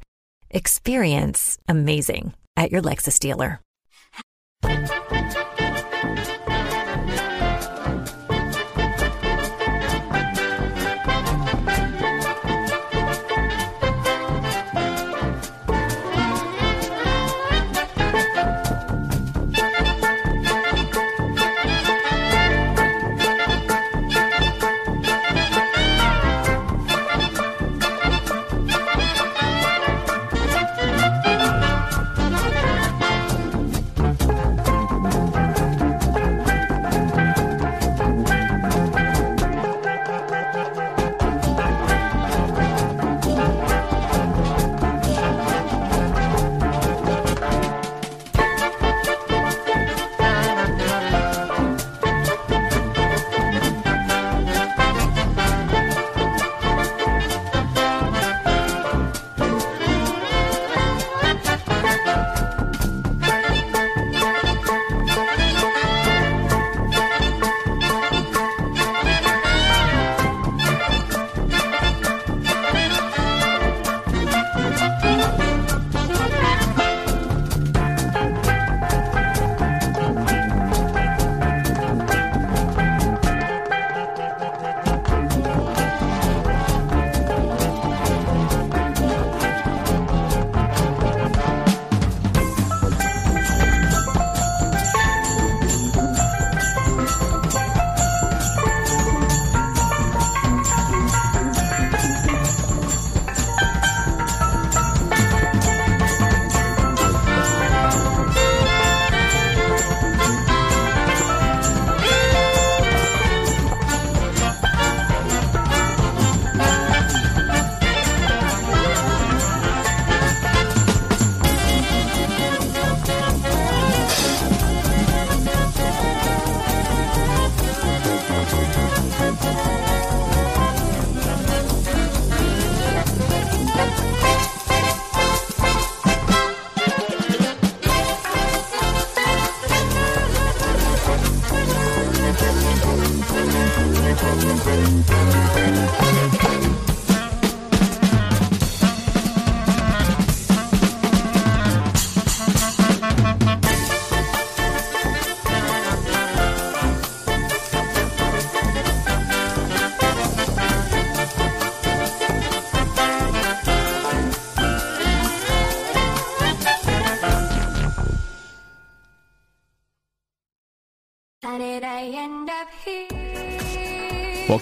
Experience 0.51 1.57
amazing 1.67 2.35
at 2.55 2.71
your 2.71 2.83
Lexus 2.83 3.17
dealer. 3.17 3.59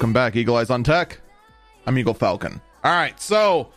Welcome 0.08 0.14
back, 0.14 0.38
Eagle 0.38 0.55
Eyes 0.55 0.70
on 0.70 0.86
Tech. 0.86 1.20
I'm 1.86 1.97
Eagle 1.97 2.14
Falcon. 2.14 2.62
All 2.82 2.93
right, 2.93 3.20
so 3.20 3.74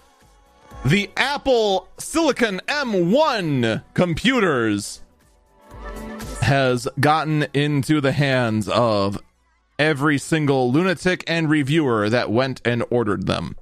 the 0.84 1.10
Apple 1.16 1.88
Silicon 1.98 2.60
M1 2.68 3.82
computers 3.94 5.00
has 6.40 6.86
gotten 7.00 7.48
into 7.52 8.00
the 8.00 8.12
hands 8.12 8.68
of 8.68 9.20
every 9.76 10.18
single 10.18 10.70
lunatic 10.70 11.24
and 11.26 11.50
reviewer 11.50 12.08
that 12.08 12.30
went 12.30 12.62
and 12.64 12.84
ordered 12.90 13.26
them. 13.26 13.56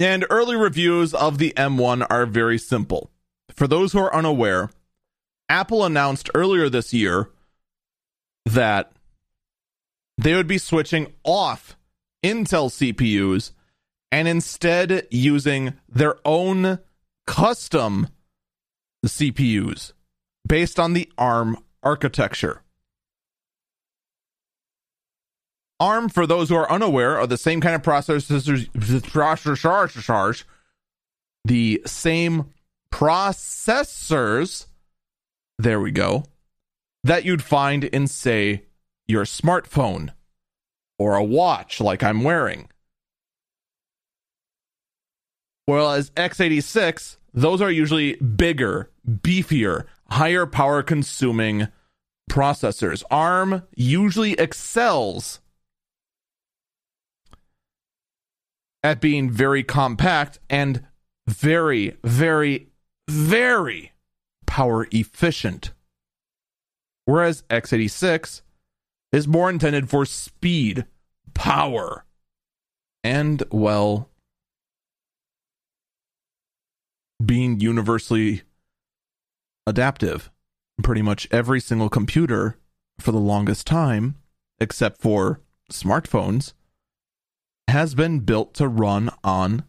And 0.00 0.24
early 0.30 0.56
reviews 0.56 1.12
of 1.12 1.36
the 1.36 1.52
M1 1.54 2.06
are 2.08 2.24
very 2.24 2.56
simple. 2.56 3.10
For 3.54 3.66
those 3.66 3.92
who 3.92 3.98
are 3.98 4.14
unaware, 4.14 4.70
Apple 5.50 5.84
announced 5.84 6.30
earlier 6.34 6.70
this 6.70 6.94
year 6.94 7.28
that 8.46 8.93
they 10.18 10.34
would 10.34 10.46
be 10.46 10.58
switching 10.58 11.12
off 11.24 11.76
Intel 12.22 12.70
CPUs 12.70 13.52
and 14.10 14.28
instead 14.28 15.06
using 15.10 15.74
their 15.88 16.16
own 16.24 16.78
custom 17.26 18.08
CPUs 19.04 19.92
based 20.46 20.78
on 20.78 20.92
the 20.92 21.10
ARM 21.18 21.58
architecture. 21.82 22.62
ARM, 25.80 26.08
for 26.08 26.26
those 26.26 26.48
who 26.48 26.54
are 26.54 26.70
unaware, 26.70 27.18
are 27.18 27.26
the 27.26 27.36
same 27.36 27.60
kind 27.60 27.74
of 27.74 27.82
processors, 27.82 28.28
the 31.44 31.82
same 31.84 32.46
processors, 32.92 34.66
there 35.58 35.80
we 35.80 35.90
go, 35.90 36.24
that 37.02 37.24
you'd 37.24 37.42
find 37.42 37.84
in, 37.84 38.06
say, 38.06 38.62
your 39.06 39.24
smartphone 39.24 40.12
or 40.98 41.16
a 41.16 41.24
watch 41.24 41.80
like 41.80 42.02
I'm 42.02 42.22
wearing. 42.22 42.68
Whereas 45.66 46.10
x86, 46.10 47.16
those 47.32 47.62
are 47.62 47.70
usually 47.70 48.16
bigger, 48.16 48.90
beefier, 49.08 49.84
higher 50.10 50.46
power 50.46 50.82
consuming 50.82 51.68
processors. 52.30 53.02
ARM 53.10 53.62
usually 53.74 54.32
excels 54.32 55.40
at 58.82 59.00
being 59.00 59.30
very 59.30 59.62
compact 59.62 60.38
and 60.50 60.84
very, 61.26 61.96
very, 62.04 62.68
very 63.08 63.92
power 64.46 64.86
efficient. 64.92 65.72
Whereas 67.06 67.42
x86 67.50 68.42
is 69.14 69.28
more 69.28 69.48
intended 69.48 69.88
for 69.88 70.04
speed, 70.04 70.84
power, 71.34 72.04
and, 73.04 73.44
well, 73.52 74.10
being 77.24 77.60
universally 77.60 78.42
adaptive. 79.66 80.30
Pretty 80.82 81.02
much 81.02 81.28
every 81.30 81.60
single 81.60 81.88
computer 81.88 82.58
for 82.98 83.12
the 83.12 83.20
longest 83.20 83.68
time, 83.68 84.16
except 84.58 85.00
for 85.00 85.40
smartphones, 85.70 86.52
has 87.68 87.94
been 87.94 88.18
built 88.18 88.52
to 88.54 88.66
run 88.66 89.10
on 89.22 89.62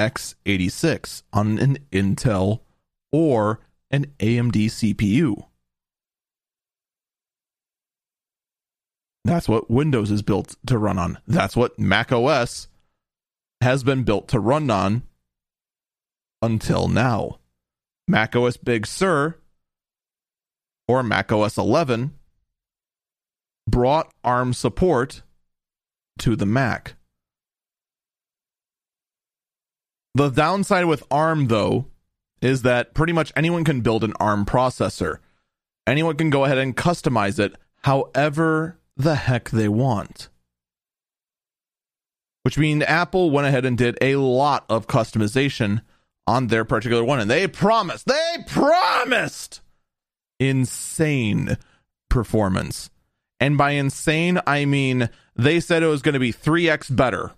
x86 0.00 1.22
on 1.32 1.58
an 1.60 1.78
Intel 1.92 2.62
or 3.12 3.60
an 3.92 4.06
AMD 4.18 4.56
CPU. 4.66 5.46
That's 9.24 9.48
what 9.48 9.70
Windows 9.70 10.10
is 10.10 10.22
built 10.22 10.56
to 10.66 10.78
run 10.78 10.98
on. 10.98 11.18
That's 11.26 11.56
what 11.56 11.78
Mac 11.78 12.10
OS 12.12 12.68
has 13.60 13.84
been 13.84 14.02
built 14.02 14.28
to 14.28 14.40
run 14.40 14.68
on 14.70 15.02
until 16.40 16.88
now. 16.88 17.38
Mac 18.08 18.34
OS 18.34 18.56
Big 18.56 18.86
Sur 18.86 19.36
or 20.88 21.02
Mac 21.02 21.30
OS 21.30 21.56
11 21.56 22.14
brought 23.68 24.12
ARM 24.24 24.52
support 24.52 25.22
to 26.18 26.34
the 26.34 26.46
Mac. 26.46 26.94
The 30.14 30.28
downside 30.28 30.84
with 30.86 31.04
ARM, 31.10 31.46
though, 31.46 31.86
is 32.42 32.62
that 32.62 32.92
pretty 32.92 33.12
much 33.12 33.32
anyone 33.34 33.64
can 33.64 33.80
build 33.80 34.04
an 34.04 34.12
ARM 34.20 34.44
processor. 34.44 35.18
Anyone 35.86 36.16
can 36.16 36.28
go 36.28 36.44
ahead 36.44 36.58
and 36.58 36.76
customize 36.76 37.38
it 37.38 37.54
however 37.82 38.78
the 39.02 39.16
heck 39.16 39.50
they 39.50 39.68
want. 39.68 40.28
Which 42.42 42.58
means 42.58 42.82
Apple 42.84 43.30
went 43.30 43.46
ahead 43.46 43.64
and 43.64 43.78
did 43.78 43.98
a 44.00 44.16
lot 44.16 44.64
of 44.68 44.86
customization 44.86 45.82
on 46.26 46.48
their 46.48 46.64
particular 46.64 47.04
one. 47.04 47.20
And 47.20 47.30
they 47.30 47.46
promised, 47.46 48.06
they 48.06 48.44
promised 48.46 49.60
insane 50.40 51.56
performance. 52.10 52.90
And 53.38 53.56
by 53.58 53.72
insane, 53.72 54.40
I 54.46 54.64
mean 54.64 55.08
they 55.36 55.60
said 55.60 55.82
it 55.82 55.86
was 55.86 56.02
going 56.02 56.14
to 56.14 56.20
be 56.20 56.32
3x 56.32 56.94
better. 56.94 57.32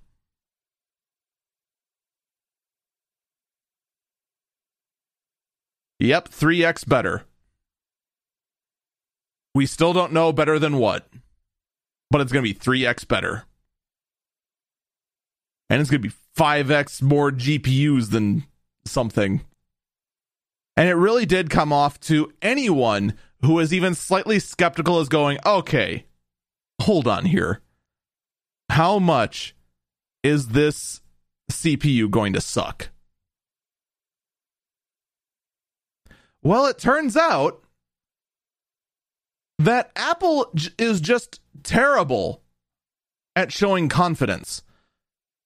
Yep, 6.01 6.29
3x 6.29 6.87
better. 6.89 7.25
We 9.55 9.67
still 9.67 9.93
don't 9.93 10.13
know 10.13 10.33
better 10.33 10.59
than 10.59 10.79
what, 10.79 11.07
but 12.15 12.21
it's 12.21 12.31
going 12.31 12.45
to 12.45 12.55
be 12.55 12.57
3x 12.57 13.09
better. 13.09 13.43
And 15.69 15.81
it's 15.81 15.91
going 15.91 16.01
to 16.01 16.09
be 16.09 16.15
5x 16.39 17.03
more 17.03 17.33
GPUs 17.33 18.11
than 18.11 18.45
something. 18.87 19.41
And 20.77 20.89
it 20.89 20.95
really 20.95 21.27
did 21.27 21.51
come 21.51 21.73
off 21.73 21.99
to 22.03 22.33
anyone 22.41 23.15
who 23.43 23.59
is 23.59 23.75
even 23.75 23.97
slightly 23.97 24.39
skeptical 24.39 25.01
as 25.01 25.09
going, 25.09 25.39
okay, 25.45 26.07
hold 26.83 27.09
on 27.09 27.25
here. 27.25 27.61
How 28.71 29.01
much 29.01 29.57
is 30.23 30.51
this 30.51 31.01
CPU 31.51 32.09
going 32.09 32.33
to 32.35 32.41
suck? 32.41 32.91
Well, 36.45 36.67
it 36.67 36.79
turns 36.79 37.17
out 37.17 37.64
that 39.59 39.91
Apple 39.97 40.51
j- 40.55 40.71
is 40.79 41.01
just 41.01 41.41
terrible 41.63 42.43
at 43.37 43.53
showing 43.53 43.89
confidence. 43.89 44.63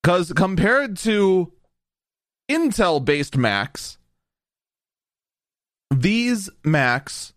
Because 0.02 0.32
compared 0.34 0.96
to 0.98 1.52
Intel 2.50 3.04
based 3.04 3.36
Macs, 3.36 3.98
these 5.90 6.48
Macs, 6.64 7.32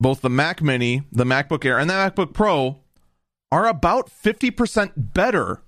both 0.00 0.20
the 0.20 0.30
Mac 0.30 0.62
Mini, 0.62 1.04
the 1.12 1.24
MacBook 1.24 1.64
Air, 1.64 1.78
and 1.78 1.88
the 1.88 1.94
MacBook 1.94 2.32
Pro, 2.32 2.80
are 3.52 3.66
about 3.66 4.10
50% 4.10 4.92
better 4.96 5.62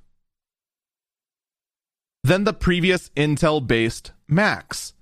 than 2.25 2.45
the 2.45 2.53
previous 2.53 3.11
Intel 3.11 3.65
based 3.65 4.13
Macs. 4.27 4.95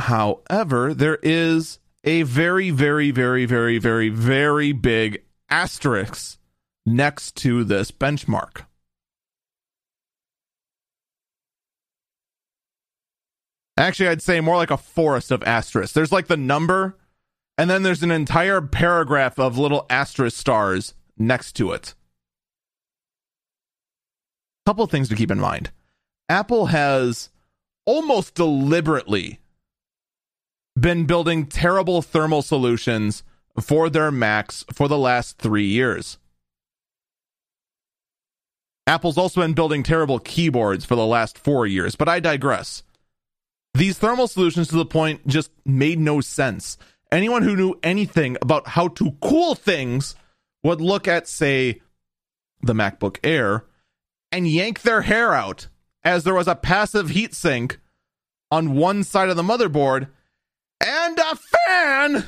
However, 0.00 0.94
there 0.94 1.18
is 1.22 1.78
a 2.08 2.22
very, 2.22 2.70
very, 2.70 3.10
very, 3.10 3.44
very, 3.44 3.76
very, 3.76 4.08
very 4.08 4.72
big 4.72 5.22
asterisk 5.50 6.38
next 6.86 7.36
to 7.36 7.64
this 7.64 7.90
benchmark. 7.90 8.64
Actually, 13.76 14.08
I'd 14.08 14.22
say 14.22 14.40
more 14.40 14.56
like 14.56 14.70
a 14.70 14.78
forest 14.78 15.30
of 15.30 15.42
asterisks. 15.42 15.92
There's 15.92 16.10
like 16.10 16.28
the 16.28 16.38
number, 16.38 16.96
and 17.58 17.68
then 17.68 17.82
there's 17.82 18.02
an 18.02 18.10
entire 18.10 18.62
paragraph 18.62 19.38
of 19.38 19.58
little 19.58 19.84
asterisk 19.90 20.38
stars 20.38 20.94
next 21.18 21.52
to 21.56 21.72
it. 21.72 21.94
Couple 24.64 24.86
things 24.86 25.10
to 25.10 25.14
keep 25.14 25.30
in 25.30 25.38
mind. 25.38 25.72
Apple 26.30 26.66
has 26.66 27.28
almost 27.84 28.34
deliberately 28.34 29.40
been 30.80 31.04
building 31.06 31.46
terrible 31.46 32.02
thermal 32.02 32.42
solutions 32.42 33.22
for 33.60 33.90
their 33.90 34.10
Macs 34.10 34.64
for 34.72 34.88
the 34.88 34.98
last 34.98 35.38
three 35.38 35.66
years. 35.66 36.18
Apple's 38.86 39.18
also 39.18 39.42
been 39.42 39.52
building 39.52 39.82
terrible 39.82 40.18
keyboards 40.18 40.84
for 40.84 40.94
the 40.94 41.06
last 41.06 41.36
four 41.36 41.66
years, 41.66 41.94
but 41.94 42.08
I 42.08 42.20
digress. 42.20 42.82
These 43.74 43.98
thermal 43.98 44.28
solutions 44.28 44.68
to 44.68 44.76
the 44.76 44.86
point 44.86 45.26
just 45.26 45.50
made 45.66 45.98
no 45.98 46.20
sense. 46.20 46.78
Anyone 47.12 47.42
who 47.42 47.54
knew 47.54 47.78
anything 47.82 48.36
about 48.40 48.68
how 48.68 48.88
to 48.88 49.12
cool 49.20 49.54
things 49.54 50.14
would 50.62 50.80
look 50.80 51.06
at, 51.06 51.28
say, 51.28 51.80
the 52.62 52.72
MacBook 52.72 53.18
Air 53.22 53.64
and 54.32 54.48
yank 54.48 54.82
their 54.82 55.02
hair 55.02 55.34
out 55.34 55.68
as 56.02 56.24
there 56.24 56.34
was 56.34 56.48
a 56.48 56.54
passive 56.54 57.08
heatsink 57.08 57.76
on 58.50 58.74
one 58.74 59.04
side 59.04 59.28
of 59.28 59.36
the 59.36 59.42
motherboard 59.42 60.08
and 60.84 61.18
a 61.18 61.36
fan 61.36 62.24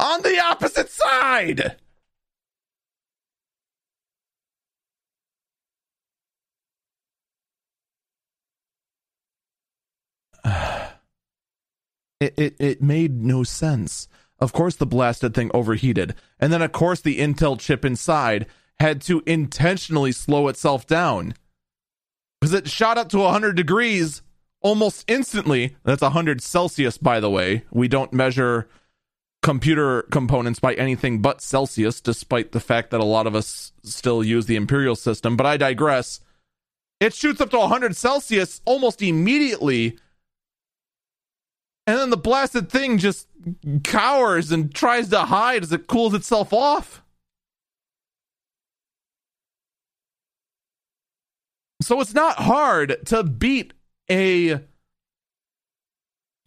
on 0.00 0.22
the 0.22 0.40
opposite 0.40 0.90
side. 0.90 1.76
it, 12.20 12.34
it, 12.36 12.56
it 12.58 12.82
made 12.82 13.20
no 13.22 13.42
sense. 13.44 14.08
Of 14.40 14.52
course, 14.52 14.76
the 14.76 14.86
blasted 14.86 15.34
thing 15.34 15.50
overheated. 15.52 16.14
And 16.38 16.52
then, 16.52 16.62
of 16.62 16.70
course, 16.72 17.00
the 17.00 17.18
Intel 17.18 17.58
chip 17.58 17.84
inside 17.84 18.46
had 18.78 19.00
to 19.02 19.22
intentionally 19.26 20.12
slow 20.12 20.46
itself 20.48 20.86
down 20.86 21.34
because 22.40 22.54
it 22.54 22.68
shot 22.68 22.98
up 22.98 23.08
to 23.08 23.18
100 23.18 23.56
degrees 23.56 24.22
almost 24.60 25.04
instantly. 25.08 25.76
That's 25.84 26.02
100 26.02 26.42
Celsius, 26.42 26.98
by 26.98 27.20
the 27.20 27.30
way. 27.30 27.64
We 27.70 27.88
don't 27.88 28.12
measure 28.12 28.68
computer 29.42 30.02
components 30.10 30.58
by 30.58 30.74
anything 30.74 31.22
but 31.22 31.40
Celsius, 31.40 32.00
despite 32.00 32.52
the 32.52 32.60
fact 32.60 32.90
that 32.90 33.00
a 33.00 33.04
lot 33.04 33.26
of 33.26 33.34
us 33.34 33.72
still 33.82 34.24
use 34.24 34.46
the 34.46 34.56
imperial 34.56 34.96
system. 34.96 35.36
But 35.36 35.46
I 35.46 35.56
digress. 35.56 36.20
It 37.00 37.14
shoots 37.14 37.40
up 37.40 37.50
to 37.50 37.58
100 37.58 37.96
Celsius 37.96 38.60
almost 38.64 39.00
immediately. 39.02 39.98
And 41.86 41.98
then 41.98 42.10
the 42.10 42.16
blasted 42.16 42.68
thing 42.68 42.98
just 42.98 43.28
cowers 43.84 44.50
and 44.50 44.74
tries 44.74 45.08
to 45.10 45.20
hide 45.20 45.62
as 45.62 45.72
it 45.72 45.86
cools 45.86 46.14
itself 46.14 46.52
off. 46.52 47.02
So 51.80 52.00
it's 52.00 52.12
not 52.12 52.40
hard 52.40 53.06
to 53.06 53.22
beat 53.22 53.72
a 54.10 54.60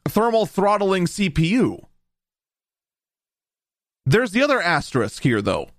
thermal 0.07 0.45
throttling 0.45 1.05
CPU. 1.05 1.85
There's 4.05 4.31
the 4.31 4.43
other 4.43 4.61
asterisk 4.61 5.23
here, 5.23 5.41
though. 5.41 5.69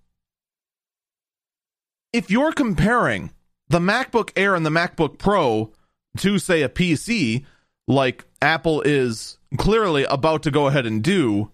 If 2.12 2.30
you're 2.30 2.52
comparing 2.52 3.32
the 3.68 3.78
MacBook 3.78 4.30
Air 4.36 4.54
and 4.54 4.64
the 4.64 4.70
MacBook 4.70 5.18
Pro 5.18 5.72
to, 6.18 6.38
say, 6.38 6.62
a 6.62 6.68
PC, 6.68 7.44
like 7.88 8.24
Apple 8.40 8.82
is 8.82 9.38
clearly 9.56 10.04
about 10.04 10.42
to 10.44 10.50
go 10.50 10.66
ahead 10.66 10.86
and 10.86 11.02
do, 11.02 11.50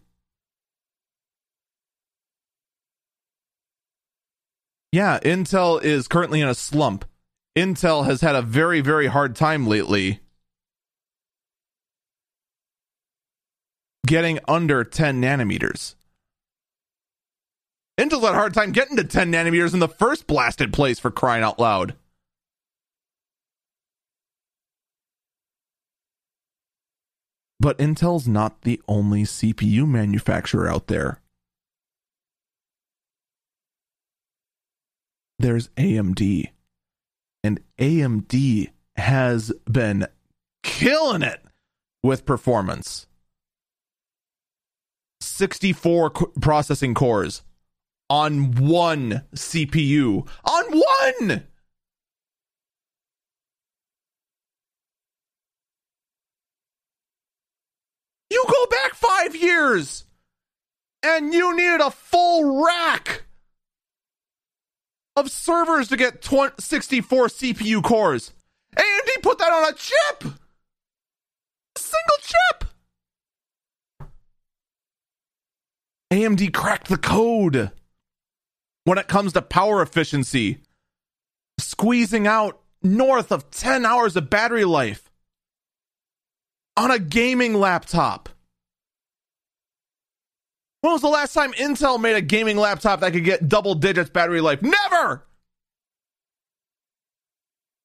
yeah, 4.92 5.18
Intel 5.20 5.82
is 5.82 6.08
currently 6.08 6.40
in 6.40 6.48
a 6.48 6.54
slump 6.54 7.04
Intel 7.58 8.04
has 8.04 8.20
had 8.20 8.36
a 8.36 8.42
very, 8.42 8.80
very 8.80 9.08
hard 9.08 9.34
time 9.34 9.66
lately 9.66 10.20
getting 14.06 14.38
under 14.46 14.84
10 14.84 15.20
nanometers. 15.20 15.96
Intel's 17.98 18.22
had 18.22 18.34
a 18.34 18.34
hard 18.34 18.54
time 18.54 18.70
getting 18.70 18.96
to 18.96 19.02
10 19.02 19.32
nanometers 19.32 19.74
in 19.74 19.80
the 19.80 19.88
first 19.88 20.28
blasted 20.28 20.72
place 20.72 21.00
for 21.00 21.10
crying 21.10 21.42
out 21.42 21.58
loud. 21.58 21.96
But 27.58 27.76
Intel's 27.78 28.28
not 28.28 28.62
the 28.62 28.80
only 28.86 29.24
CPU 29.24 29.84
manufacturer 29.84 30.68
out 30.68 30.86
there. 30.86 31.20
There's 35.40 35.70
AMD. 35.70 36.50
And 37.44 37.60
AMD 37.78 38.70
has 38.96 39.52
been 39.70 40.06
killing 40.62 41.22
it 41.22 41.42
with 42.02 42.26
performance. 42.26 43.06
64 45.20 46.10
co- 46.10 46.32
processing 46.40 46.94
cores 46.94 47.42
on 48.10 48.52
one 48.54 49.22
CPU. 49.34 50.26
On 50.44 50.64
one! 50.64 51.44
You 58.30 58.44
go 58.46 58.66
back 58.66 58.94
five 58.94 59.34
years 59.34 60.04
and 61.02 61.32
you 61.32 61.56
needed 61.56 61.80
a 61.80 61.90
full 61.90 62.64
rack 62.64 63.24
of 65.18 65.30
servers 65.30 65.88
to 65.88 65.96
get 65.96 66.22
20, 66.22 66.54
64 66.58 67.26
CPU 67.28 67.82
cores. 67.82 68.32
AMD 68.76 69.22
put 69.22 69.38
that 69.38 69.52
on 69.52 69.72
a 69.72 69.72
chip! 69.74 70.24
A 71.76 71.78
single 71.78 72.18
chip! 72.22 72.64
AMD 76.12 76.54
cracked 76.54 76.88
the 76.88 76.96
code 76.96 77.70
when 78.84 78.98
it 78.98 79.08
comes 79.08 79.34
to 79.34 79.42
power 79.42 79.82
efficiency, 79.82 80.58
squeezing 81.58 82.26
out 82.26 82.60
north 82.82 83.30
of 83.30 83.50
10 83.50 83.84
hours 83.84 84.16
of 84.16 84.30
battery 84.30 84.64
life 84.64 85.10
on 86.76 86.90
a 86.90 86.98
gaming 86.98 87.54
laptop. 87.54 88.28
When 90.80 90.92
was 90.92 91.02
the 91.02 91.08
last 91.08 91.32
time 91.34 91.52
Intel 91.54 92.00
made 92.00 92.14
a 92.14 92.20
gaming 92.20 92.56
laptop 92.56 93.00
that 93.00 93.12
could 93.12 93.24
get 93.24 93.48
double 93.48 93.74
digits 93.74 94.10
battery 94.10 94.40
life? 94.40 94.62
Never! 94.62 95.24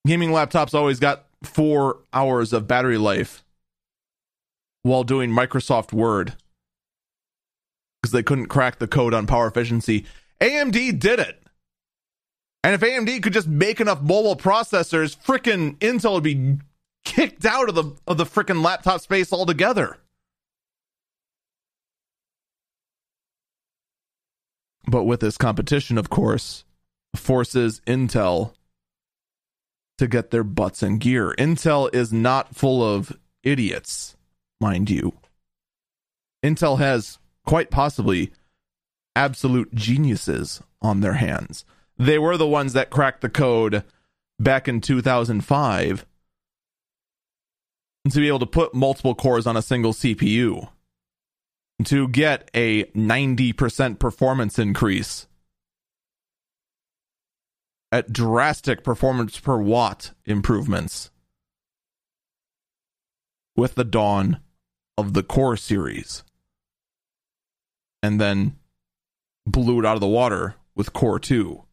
Gaming 0.06 0.30
laptops 0.30 0.74
always 0.74 1.00
got 1.00 1.26
four 1.44 2.00
hours 2.14 2.54
of 2.54 2.68
battery 2.68 2.98
life 2.98 3.44
while 4.84 5.04
doing 5.04 5.32
Microsoft 5.32 5.92
Word 5.92 6.36
because 8.02 8.12
they 8.12 8.22
couldn't 8.22 8.48
crack 8.48 8.80
the 8.80 8.88
code 8.88 9.14
on 9.14 9.26
power 9.26 9.48
efficiency. 9.48 10.06
AMD 10.42 11.00
did 11.00 11.20
it. 11.20 11.42
And 12.64 12.76
if 12.76 12.82
AMD 12.82 13.24
could 13.24 13.34
just 13.34 13.48
make 13.48 13.82
enough 13.82 14.02
mobile 14.02 14.36
processors, 14.36 15.18
frickin' 15.18 15.78
Intel 15.80 16.14
would 16.16 16.24
be 16.24 16.60
kicked 17.04 17.46
out 17.46 17.70
of 17.70 17.76
the 17.76 17.96
of 18.08 18.18
the 18.18 18.26
frickin' 18.26 18.64
laptop 18.64 19.02
space 19.02 19.34
altogether. 19.34 19.98
But 24.88 25.04
with 25.04 25.22
this 25.22 25.38
competition, 25.38 25.98
of 25.98 26.10
course, 26.10 26.66
forces 27.16 27.82
Intel 27.88 28.54
to 29.98 30.08
get 30.08 30.32
their 30.32 30.44
butts 30.44 30.84
in 30.84 30.98
gear. 30.98 31.34
Intel 31.38 31.94
is 31.94 32.12
not 32.12 32.56
full 32.56 32.84
of 32.84 33.18
idiots, 33.44 34.16
mind 34.60 34.90
you. 34.90 35.14
Intel 36.44 36.80
has 36.80 37.20
quite 37.46 37.72
possibly 37.72 38.32
absolute 39.16 39.74
geniuses 39.74 40.62
on 40.82 41.00
their 41.00 41.14
hands. 41.14 41.64
They 41.98 42.18
were 42.18 42.38
the 42.38 42.48
ones 42.48 42.74
that 42.74 42.90
cracked 42.90 43.22
the 43.22 43.30
code 43.30 43.84
back 44.40 44.68
in 44.68 44.82
2005 44.82 46.06
to 48.10 48.20
be 48.20 48.28
able 48.28 48.40
to 48.40 48.46
put 48.46 48.74
multiple 48.74 49.16
cores 49.16 49.48
on 49.48 49.56
a 49.56 49.62
single 49.62 49.94
CPU 49.94 50.68
to 51.84 52.08
get 52.08 52.50
a 52.54 52.86
90% 52.86 54.00
performance 54.00 54.60
increase. 54.60 55.28
At 57.92 58.12
drastic 58.12 58.84
performance 58.84 59.40
per 59.40 59.58
watt 59.58 60.12
improvements 60.26 61.12
with 63.56 63.76
the 63.76 63.84
dawn 63.84 64.40
of 64.98 65.14
the 65.14 65.24
core 65.24 65.58
series. 65.58 66.24
And 68.02 68.20
then 68.20 68.58
blew 69.46 69.80
it 69.80 69.86
out 69.86 69.96
of 69.96 70.02
the 70.02 70.08
water 70.08 70.56
with 70.76 70.94
core 70.94 71.20
2 71.20 71.64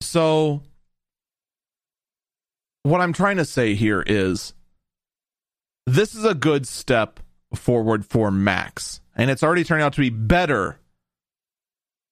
so 0.00 0.62
what 2.90 3.00
I'm 3.00 3.12
trying 3.12 3.36
to 3.36 3.44
say 3.44 3.74
here 3.74 4.02
is 4.06 4.54
this 5.86 6.14
is 6.14 6.24
a 6.24 6.34
good 6.34 6.66
step 6.66 7.20
forward 7.54 8.04
for 8.04 8.30
Macs, 8.30 9.00
and 9.16 9.30
it's 9.30 9.42
already 9.42 9.64
turning 9.64 9.84
out 9.84 9.94
to 9.94 10.00
be 10.00 10.10
better 10.10 10.78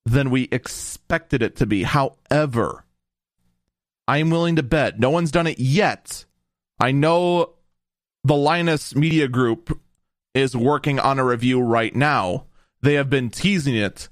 than 0.04 0.30
we 0.30 0.48
expected 0.52 1.42
it 1.42 1.56
to 1.56 1.66
be. 1.66 1.82
However, 1.82 2.84
I 4.08 4.18
am 4.18 4.30
willing 4.30 4.56
to 4.56 4.62
bet 4.62 5.00
no 5.00 5.10
one's 5.10 5.30
done 5.30 5.46
it 5.46 5.58
yet. 5.58 6.24
I 6.78 6.92
know 6.92 7.54
the 8.22 8.36
Linus 8.36 8.94
Media 8.94 9.28
Group 9.28 9.80
is 10.34 10.56
working 10.56 10.98
on 10.98 11.18
a 11.18 11.24
review 11.24 11.60
right 11.60 11.94
now. 11.94 12.46
They 12.82 12.94
have 12.94 13.10
been 13.10 13.30
teasing 13.30 13.74
it 13.74 14.08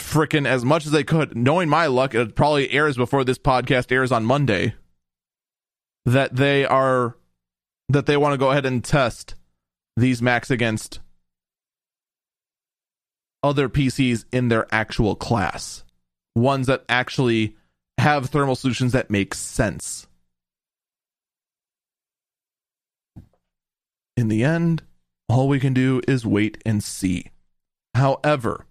freaking 0.00 0.46
as 0.46 0.64
much 0.64 0.86
as 0.86 0.92
they 0.92 1.04
could. 1.04 1.36
Knowing 1.36 1.68
my 1.68 1.86
luck, 1.86 2.14
it 2.14 2.34
probably 2.34 2.70
airs 2.70 2.96
before 2.96 3.24
this 3.24 3.38
podcast 3.38 3.92
airs 3.92 4.12
on 4.12 4.24
Monday. 4.24 4.74
That 6.04 6.36
they 6.36 6.64
are 6.64 7.16
that 7.88 8.06
they 8.06 8.16
want 8.16 8.32
to 8.32 8.38
go 8.38 8.50
ahead 8.50 8.66
and 8.66 8.82
test 8.82 9.34
these 9.96 10.20
Macs 10.22 10.50
against 10.50 11.00
other 13.42 13.68
PCs 13.68 14.24
in 14.32 14.48
their 14.48 14.66
actual 14.72 15.14
class. 15.14 15.84
Ones 16.34 16.66
that 16.66 16.84
actually 16.88 17.56
have 17.98 18.26
thermal 18.26 18.56
solutions 18.56 18.92
that 18.92 19.10
make 19.10 19.34
sense. 19.34 20.06
In 24.16 24.28
the 24.28 24.44
end, 24.44 24.82
all 25.28 25.48
we 25.48 25.60
can 25.60 25.74
do 25.74 26.00
is 26.06 26.26
wait 26.26 26.62
and 26.64 26.82
see. 26.82 27.30
However, 27.94 28.65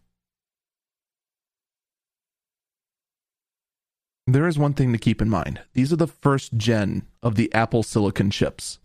there 4.28 4.48
is 4.48 4.58
one 4.58 4.74
thing 4.74 4.92
to 4.92 4.98
keep 4.98 5.22
in 5.22 5.30
mind. 5.30 5.62
These 5.74 5.94
are 5.94 5.98
the 5.98 6.08
first 6.08 6.58
gen 6.58 7.04
of 7.22 7.36
the 7.36 7.54
Apple 7.54 7.84
Silicon 7.84 8.32
chips. 8.32 8.80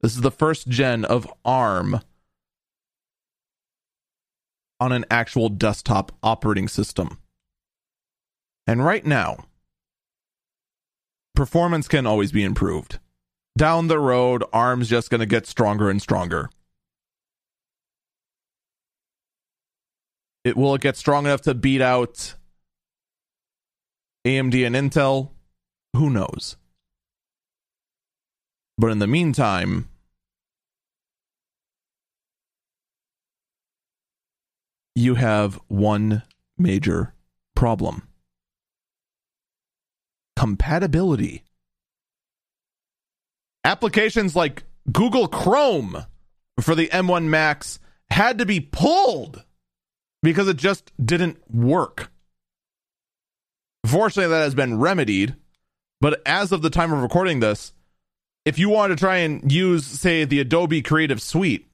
This 0.00 0.14
is 0.14 0.20
the 0.20 0.30
first 0.30 0.68
gen 0.68 1.04
of 1.04 1.26
ARM 1.44 2.00
on 4.78 4.92
an 4.92 5.04
actual 5.10 5.48
desktop 5.48 6.12
operating 6.22 6.68
system. 6.68 7.18
And 8.66 8.84
right 8.84 9.04
now, 9.04 9.46
performance 11.34 11.88
can 11.88 12.06
always 12.06 12.30
be 12.30 12.44
improved. 12.44 12.98
Down 13.56 13.88
the 13.88 13.98
road, 13.98 14.44
ARM's 14.52 14.88
just 14.88 15.10
going 15.10 15.20
to 15.20 15.26
get 15.26 15.46
stronger 15.46 15.88
and 15.88 16.00
stronger. 16.00 16.50
It 20.44 20.56
will 20.56 20.76
get 20.76 20.96
strong 20.96 21.24
enough 21.24 21.40
to 21.42 21.54
beat 21.54 21.80
out 21.80 22.34
AMD 24.26 24.66
and 24.66 24.74
Intel, 24.74 25.30
who 25.92 26.10
knows? 26.10 26.56
But 28.76 28.90
in 28.90 28.98
the 28.98 29.06
meantime, 29.06 29.88
you 34.96 35.14
have 35.14 35.60
one 35.68 36.24
major 36.58 37.14
problem 37.54 38.08
compatibility. 40.34 41.44
Applications 43.64 44.34
like 44.34 44.64
Google 44.90 45.28
Chrome 45.28 46.04
for 46.60 46.74
the 46.74 46.88
M1 46.88 47.24
Macs 47.24 47.78
had 48.10 48.38
to 48.38 48.46
be 48.46 48.60
pulled 48.60 49.44
because 50.22 50.48
it 50.48 50.56
just 50.56 50.92
didn't 51.02 51.38
work. 51.48 52.10
Fortunately, 53.86 54.30
that 54.30 54.42
has 54.42 54.54
been 54.54 54.78
remedied. 54.78 55.36
But 56.00 56.20
as 56.26 56.52
of 56.52 56.62
the 56.62 56.70
time 56.70 56.92
of 56.92 57.02
recording 57.02 57.40
this, 57.40 57.72
if 58.44 58.58
you 58.58 58.68
want 58.68 58.90
to 58.90 58.96
try 58.96 59.18
and 59.18 59.50
use, 59.50 59.86
say, 59.86 60.24
the 60.24 60.40
Adobe 60.40 60.82
Creative 60.82 61.20
Suite, 61.20 61.66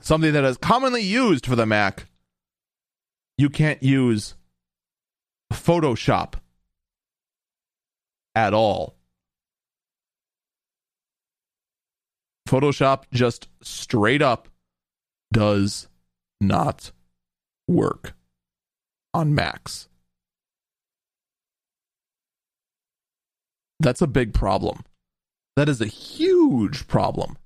something 0.00 0.32
that 0.32 0.44
is 0.44 0.56
commonly 0.56 1.02
used 1.02 1.46
for 1.46 1.56
the 1.56 1.66
Mac, 1.66 2.06
you 3.38 3.48
can't 3.48 3.82
use 3.82 4.34
Photoshop 5.52 6.34
at 8.34 8.52
all. 8.52 8.96
Photoshop 12.48 13.04
just 13.12 13.48
straight 13.62 14.22
up 14.22 14.48
does 15.32 15.88
not 16.40 16.92
work 17.66 18.14
on 19.14 19.34
Macs. 19.34 19.88
That's 23.80 24.02
a 24.02 24.06
big 24.06 24.32
problem. 24.32 24.82
That 25.56 25.68
is 25.68 25.80
a 25.80 25.86
huge 25.86 26.86
problem. 26.86 27.36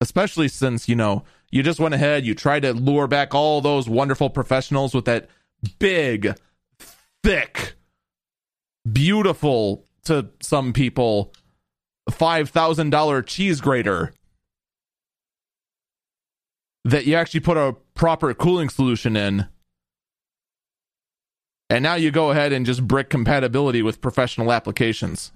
Especially 0.00 0.48
since, 0.48 0.88
you 0.88 0.96
know, 0.96 1.24
you 1.50 1.62
just 1.62 1.80
went 1.80 1.94
ahead, 1.94 2.24
you 2.24 2.34
tried 2.34 2.60
to 2.60 2.72
lure 2.72 3.06
back 3.06 3.34
all 3.34 3.60
those 3.60 3.88
wonderful 3.88 4.30
professionals 4.30 4.94
with 4.94 5.04
that 5.04 5.28
big, 5.78 6.34
thick, 7.22 7.74
beautiful 8.90 9.86
to 10.04 10.28
some 10.40 10.72
people 10.72 11.32
$5,000 12.10 13.26
cheese 13.26 13.60
grater 13.60 14.12
that 16.84 17.06
you 17.06 17.14
actually 17.14 17.40
put 17.40 17.56
a 17.56 17.76
proper 17.94 18.34
cooling 18.34 18.68
solution 18.68 19.16
in. 19.16 19.46
And 21.70 21.82
now 21.82 21.94
you 21.94 22.10
go 22.10 22.30
ahead 22.30 22.52
and 22.52 22.66
just 22.66 22.86
brick 22.86 23.08
compatibility 23.08 23.82
with 23.82 24.00
professional 24.00 24.52
applications. 24.52 25.32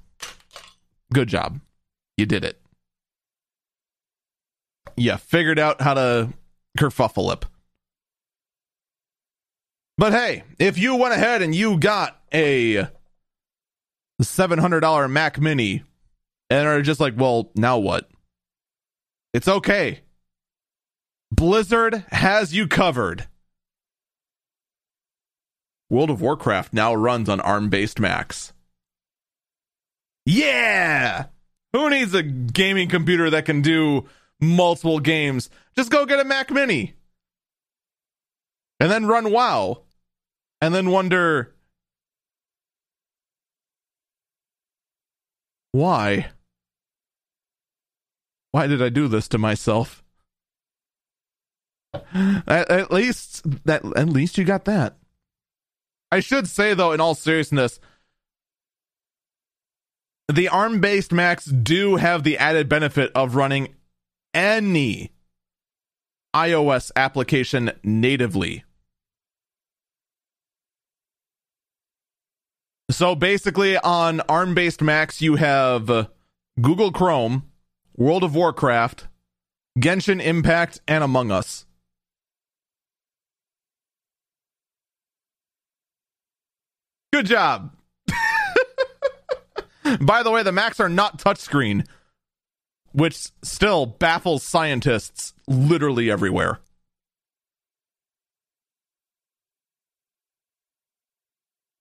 Good 1.13 1.29
job. 1.29 1.61
You 2.17 2.27
did 2.27 2.45
it. 2.45 2.61
You 4.97 5.17
figured 5.17 5.59
out 5.59 5.81
how 5.81 5.95
to 5.95 6.33
kerfuffle 6.79 7.33
it. 7.33 7.45
But 9.99 10.13
hey, 10.13 10.45
if 10.59 10.79
you 10.79 10.97
went 10.97 11.15
ahead 11.15 11.43
and 11.43 11.55
you 11.55 11.79
got 11.79 12.21
a 12.33 12.87
$700 14.23 15.11
Mac 15.11 15.41
Mini 15.41 15.85
and 16.51 16.67
are 16.67 16.83
just 16.83 17.01
like, 17.01 17.15
well, 17.17 17.51
now 17.55 17.79
what? 17.79 18.09
It's 19.33 19.49
okay. 19.49 20.01
Blizzard 21.31 22.05
has 22.11 22.55
you 22.55 22.67
covered. 22.67 23.27
World 25.91 26.11
of 26.11 26.21
Warcraft 26.21 26.73
now 26.73 26.95
runs 26.95 27.29
on 27.29 27.41
ARM 27.41 27.69
based 27.69 28.01
Macs. 28.01 28.53
Yeah! 30.27 31.27
Who 31.73 31.89
needs 31.89 32.13
a 32.13 32.23
gaming 32.23 32.89
computer 32.89 33.31
that 33.31 33.47
can 33.47 33.63
do 33.63 34.09
multiple 34.41 34.99
games? 34.99 35.49
Just 35.77 35.91
go 35.91 36.05
get 36.05 36.21
a 36.21 36.25
Mac 36.25 36.51
Mini. 36.51 36.95
And 38.81 38.91
then 38.91 39.07
run 39.07 39.31
WoW. 39.31 39.83
And 40.61 40.75
then 40.75 40.91
wonder 40.91 41.55
why? 45.73 46.31
Why 48.51 48.67
did 48.67 48.83
I 48.83 48.89
do 48.89 49.07
this 49.07 49.29
to 49.29 49.39
myself? 49.39 50.03
At, 51.93 52.71
at 52.71 52.91
least 52.91 53.43
that 53.65 53.85
at 53.97 54.09
least 54.09 54.39
you 54.39 54.45
got 54.45 54.65
that. 54.65 54.97
I 56.11 56.21
should 56.21 56.49
say 56.49 56.73
though, 56.73 56.93
in 56.93 57.01
all 57.01 57.15
seriousness, 57.15 57.81
the 60.29 60.49
ARM 60.49 60.81
based 60.81 61.13
Macs 61.13 61.45
do 61.45 61.97
have 61.97 62.25
the 62.25 62.39
added 62.39 62.69
benefit 62.69 63.13
of 63.15 63.37
running 63.37 63.75
any 64.35 65.13
iOS 66.35 66.91
application 66.97 67.73
natively. 67.83 68.65
So 72.91 73.15
basically, 73.15 73.77
on 73.79 74.21
ARM 74.23 74.55
based 74.55 74.83
Macs, 74.83 75.21
you 75.21 75.37
have 75.37 76.09
Google 76.61 76.93
Chrome, 76.93 77.45
World 77.97 78.23
of 78.23 78.35
Warcraft, 78.35 79.09
Genshin 79.79 80.23
Impact, 80.23 80.81
and 80.87 81.03
Among 81.03 81.31
Us. 81.31 81.67
Good 87.13 87.27
job. 87.27 87.75
By 90.01 90.23
the 90.23 90.31
way, 90.31 90.43
the 90.43 90.53
Macs 90.53 90.81
are 90.81 90.89
not 90.89 91.19
touchscreen, 91.19 91.87
which 92.93 93.29
still 93.43 93.87
baffles 93.87 94.43
scientists 94.43 95.35
literally 95.47 96.11
everywhere. 96.11 96.61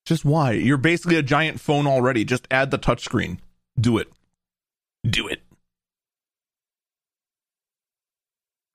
Just 0.05 0.23
why? 0.23 0.51
You're 0.51 0.77
basically 0.77 1.15
a 1.15 1.23
giant 1.23 1.59
phone 1.59 1.87
already. 1.87 2.25
Just 2.25 2.47
add 2.51 2.69
the 2.69 2.77
touchscreen. 2.77 3.39
Do 3.79 3.97
it. 3.97 4.11
Do 5.07 5.27
it. 5.27 5.41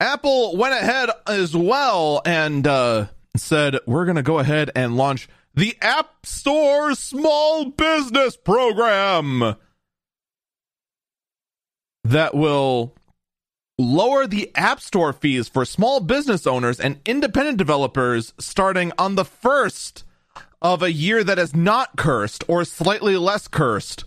Apple 0.01 0.57
went 0.57 0.73
ahead 0.73 1.09
as 1.27 1.55
well 1.55 2.21
and 2.25 2.65
uh, 2.67 3.05
said, 3.37 3.77
We're 3.85 4.05
going 4.05 4.15
to 4.15 4.23
go 4.23 4.39
ahead 4.39 4.71
and 4.75 4.97
launch 4.97 5.29
the 5.53 5.75
App 5.81 6.25
Store 6.25 6.95
Small 6.95 7.65
Business 7.65 8.37
Program 8.37 9.55
that 12.03 12.33
will 12.33 12.95
lower 13.77 14.27
the 14.27 14.51
App 14.55 14.79
Store 14.79 15.13
fees 15.13 15.47
for 15.47 15.65
small 15.65 15.99
business 15.99 16.47
owners 16.47 16.79
and 16.79 16.99
independent 17.05 17.57
developers 17.57 18.33
starting 18.39 18.91
on 18.97 19.15
the 19.15 19.25
first 19.25 20.03
of 20.61 20.83
a 20.83 20.91
year 20.91 21.23
that 21.23 21.39
is 21.39 21.55
not 21.55 21.97
cursed 21.97 22.43
or 22.47 22.63
slightly 22.63 23.17
less 23.17 23.47
cursed. 23.47 24.03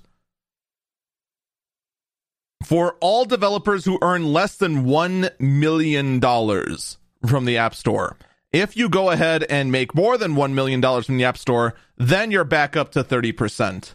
For 2.62 2.96
all 3.00 3.24
developers 3.26 3.84
who 3.84 3.98
earn 4.00 4.32
less 4.32 4.56
than 4.56 4.84
$1 4.86 5.38
million 5.38 6.20
from 6.20 7.44
the 7.44 7.58
App 7.58 7.74
Store. 7.74 8.16
If 8.54 8.76
you 8.76 8.88
go 8.88 9.10
ahead 9.10 9.44
and 9.50 9.72
make 9.72 9.96
more 9.96 10.16
than 10.16 10.36
$1 10.36 10.52
million 10.52 10.80
from 11.02 11.16
the 11.16 11.24
App 11.24 11.36
Store, 11.36 11.74
then 11.96 12.30
you're 12.30 12.44
back 12.44 12.76
up 12.76 12.92
to 12.92 13.02
30%. 13.02 13.94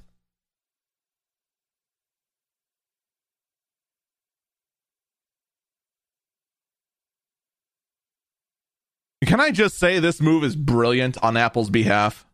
Can 9.26 9.40
I 9.40 9.52
just 9.52 9.77
say 9.77 9.98
this 9.98 10.19
move 10.19 10.44
is 10.44 10.57
brilliant 10.57 11.18
on 11.23 11.38
Apple's 11.38 11.69
behalf? 11.69 12.26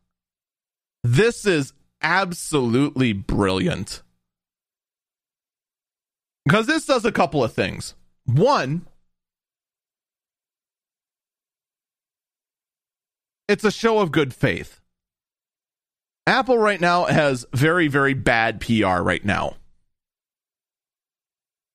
This 1.04 1.46
is 1.46 1.74
absolutely 2.02 3.14
brilliant. 3.14 4.02
Because 6.44 6.66
this 6.66 6.88
does 6.88 7.06
a 7.06 7.12
couple 7.12 7.44
of 7.44 7.54
things. 7.54 7.94
One, 8.26 8.88
it's 13.48 13.64
a 13.64 13.72
show 13.72 14.00
of 14.00 14.12
good 14.12 14.34
faith. 14.34 14.80
Apple 16.28 16.58
right 16.58 16.82
now 16.82 17.06
has 17.06 17.46
very, 17.54 17.88
very 17.88 18.14
bad 18.14 18.60
PR 18.60 19.02
right 19.02 19.24
now. 19.24 19.56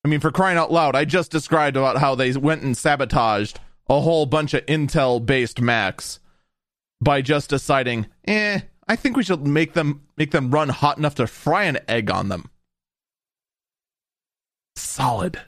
I 0.04 0.08
mean, 0.08 0.20
for 0.20 0.32
crying 0.32 0.58
out 0.58 0.72
loud, 0.72 0.96
I 0.96 1.04
just 1.04 1.30
described 1.30 1.76
about 1.76 1.98
how 1.98 2.14
they 2.14 2.32
went 2.32 2.62
and 2.62 2.76
sabotaged 2.76 3.60
a 3.88 4.00
whole 4.00 4.26
bunch 4.26 4.54
of 4.54 4.64
Intel 4.66 5.24
based 5.24 5.60
Macs 5.60 6.20
by 7.00 7.22
just 7.22 7.50
deciding, 7.50 8.06
eh, 8.24 8.60
I 8.88 8.96
think 8.96 9.16
we 9.16 9.22
should 9.22 9.46
make 9.46 9.74
them 9.74 10.02
make 10.16 10.30
them 10.32 10.50
run 10.50 10.68
hot 10.68 10.98
enough 10.98 11.14
to 11.16 11.26
fry 11.26 11.64
an 11.64 11.78
egg 11.86 12.10
on 12.10 12.28
them. 12.28 12.50
Solid. 14.74 15.40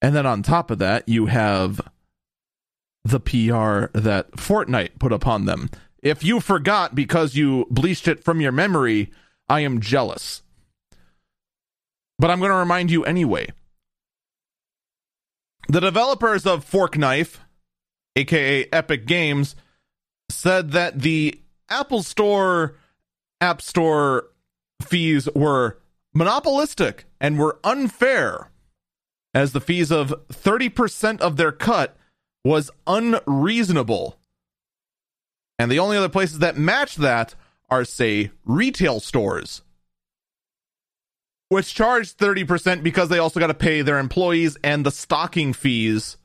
And 0.00 0.14
then 0.14 0.26
on 0.26 0.42
top 0.42 0.70
of 0.70 0.78
that, 0.78 1.08
you 1.08 1.26
have 1.26 1.80
the 3.04 3.20
PR 3.20 3.98
that 3.98 4.32
Fortnite 4.32 4.98
put 4.98 5.12
upon 5.12 5.44
them. 5.44 5.70
If 6.02 6.24
you 6.24 6.40
forgot 6.40 6.94
because 6.94 7.34
you 7.34 7.66
bleached 7.70 8.08
it 8.08 8.24
from 8.24 8.40
your 8.40 8.52
memory, 8.52 9.10
I 9.48 9.60
am 9.60 9.80
jealous. 9.80 10.42
But 12.18 12.30
I'm 12.30 12.38
going 12.38 12.50
to 12.50 12.56
remind 12.56 12.90
you 12.90 13.04
anyway. 13.04 13.48
The 15.68 15.80
developers 15.80 16.46
of 16.46 16.64
Fork 16.64 16.96
Knife, 16.98 17.40
aka 18.16 18.68
Epic 18.72 19.06
Games, 19.06 19.56
said 20.30 20.72
that 20.72 21.00
the 21.00 21.40
Apple 21.68 22.02
Store 22.02 22.76
App 23.40 23.62
Store 23.62 24.28
fees 24.82 25.28
were 25.34 25.78
monopolistic 26.14 27.06
and 27.20 27.38
were 27.38 27.58
unfair, 27.64 28.50
as 29.32 29.52
the 29.52 29.60
fees 29.60 29.90
of 29.90 30.14
30% 30.28 31.20
of 31.20 31.36
their 31.36 31.52
cut 31.52 31.96
was 32.44 32.70
unreasonable. 32.86 34.18
And 35.58 35.70
the 35.70 35.78
only 35.78 35.96
other 35.96 36.08
places 36.08 36.40
that 36.40 36.56
match 36.56 36.96
that 36.96 37.34
are, 37.70 37.84
say, 37.84 38.30
retail 38.44 39.00
stores, 39.00 39.62
which 41.48 41.74
charge 41.74 42.14
30% 42.14 42.82
because 42.82 43.08
they 43.08 43.18
also 43.18 43.40
got 43.40 43.46
to 43.46 43.54
pay 43.54 43.82
their 43.82 43.98
employees 43.98 44.56
and 44.62 44.84
the 44.84 44.90
stocking 44.90 45.52
fees. 45.52 46.16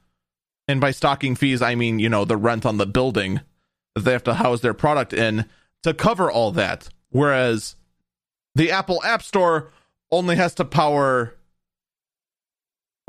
And 0.68 0.82
by 0.82 0.92
stocking 0.92 1.36
fees, 1.36 1.62
I 1.62 1.76
mean, 1.76 2.00
you 2.00 2.10
know, 2.10 2.26
the 2.26 2.38
rent 2.38 2.66
on 2.66 2.78
the 2.78 2.86
building 2.86 3.42
that 3.96 4.02
they 4.02 4.12
have 4.12 4.24
to 4.26 4.36
house 4.36 4.62
their 4.62 4.74
product 4.74 5.14
in 5.14 5.46
to 5.84 5.94
cover 5.94 6.30
all 6.30 6.52
that. 6.52 6.90
Whereas 7.10 7.76
the 8.56 8.72
Apple 8.72 9.02
App 9.04 9.24
Store 9.24 9.72
only 10.12 10.36
has 10.36 10.54
to 10.56 10.66
power 10.66 11.36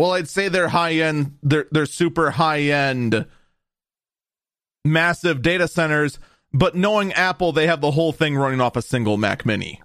well, 0.01 0.13
I'd 0.13 0.29
say 0.29 0.49
they're 0.49 0.69
high 0.69 0.95
end, 0.95 1.37
they're 1.43 1.67
they're 1.71 1.87
super 1.87 2.33
high 2.33 2.63
end 2.63 3.27
massive 4.85 5.43
data 5.43 5.69
centers 5.69 6.19
but 6.53 6.75
knowing 6.75 7.13
Apple, 7.13 7.53
they 7.53 7.67
have 7.67 7.81
the 7.81 7.93
whole 7.93 8.13
thing 8.13 8.37
running 8.37 8.61
off 8.61 8.77
a 8.77 8.83
single 8.83 9.17
Mac 9.17 9.47
Mini. 9.47 9.81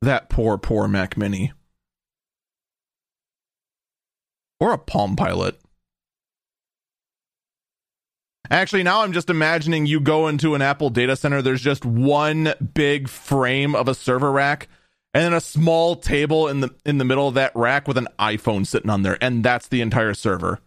That 0.00 0.28
poor, 0.28 0.58
poor 0.58 0.86
Mac 0.86 1.16
Mini. 1.16 1.52
Or 4.60 4.72
a 4.72 4.78
Palm 4.78 5.16
Pilot. 5.16 5.58
Actually, 8.50 8.84
now 8.84 9.02
I'm 9.02 9.12
just 9.12 9.28
imagining 9.28 9.86
you 9.86 10.00
go 10.00 10.28
into 10.28 10.54
an 10.54 10.62
Apple 10.62 10.90
data 10.90 11.16
center. 11.16 11.42
There's 11.42 11.60
just 11.60 11.84
one 11.84 12.54
big 12.74 13.08
frame 13.08 13.74
of 13.74 13.88
a 13.88 13.94
server 13.94 14.32
rack, 14.32 14.68
and 15.18 15.24
then 15.24 15.34
a 15.34 15.40
small 15.40 15.96
table 15.96 16.46
in 16.46 16.60
the 16.60 16.72
in 16.86 16.98
the 16.98 17.04
middle 17.04 17.26
of 17.26 17.34
that 17.34 17.50
rack 17.56 17.88
with 17.88 17.98
an 17.98 18.06
iPhone 18.20 18.64
sitting 18.64 18.88
on 18.88 19.02
there, 19.02 19.18
and 19.20 19.44
that's 19.44 19.66
the 19.66 19.80
entire 19.80 20.14
server. 20.14 20.60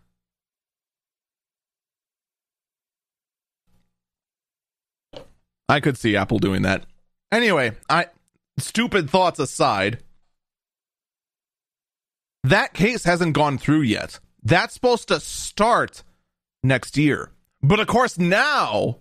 I 5.69 5.79
could 5.79 5.97
see 5.97 6.17
Apple 6.17 6.37
doing 6.37 6.63
that. 6.63 6.85
Anyway, 7.31 7.71
I 7.89 8.07
stupid 8.57 9.09
thoughts 9.09 9.39
aside, 9.39 9.99
that 12.43 12.73
case 12.73 13.05
hasn't 13.05 13.31
gone 13.31 13.57
through 13.57 13.83
yet. 13.83 14.19
That's 14.43 14.73
supposed 14.73 15.07
to 15.07 15.21
start 15.21 16.03
next 16.61 16.97
year. 16.97 17.31
But 17.63 17.79
of 17.79 17.87
course, 17.87 18.17
now 18.17 18.97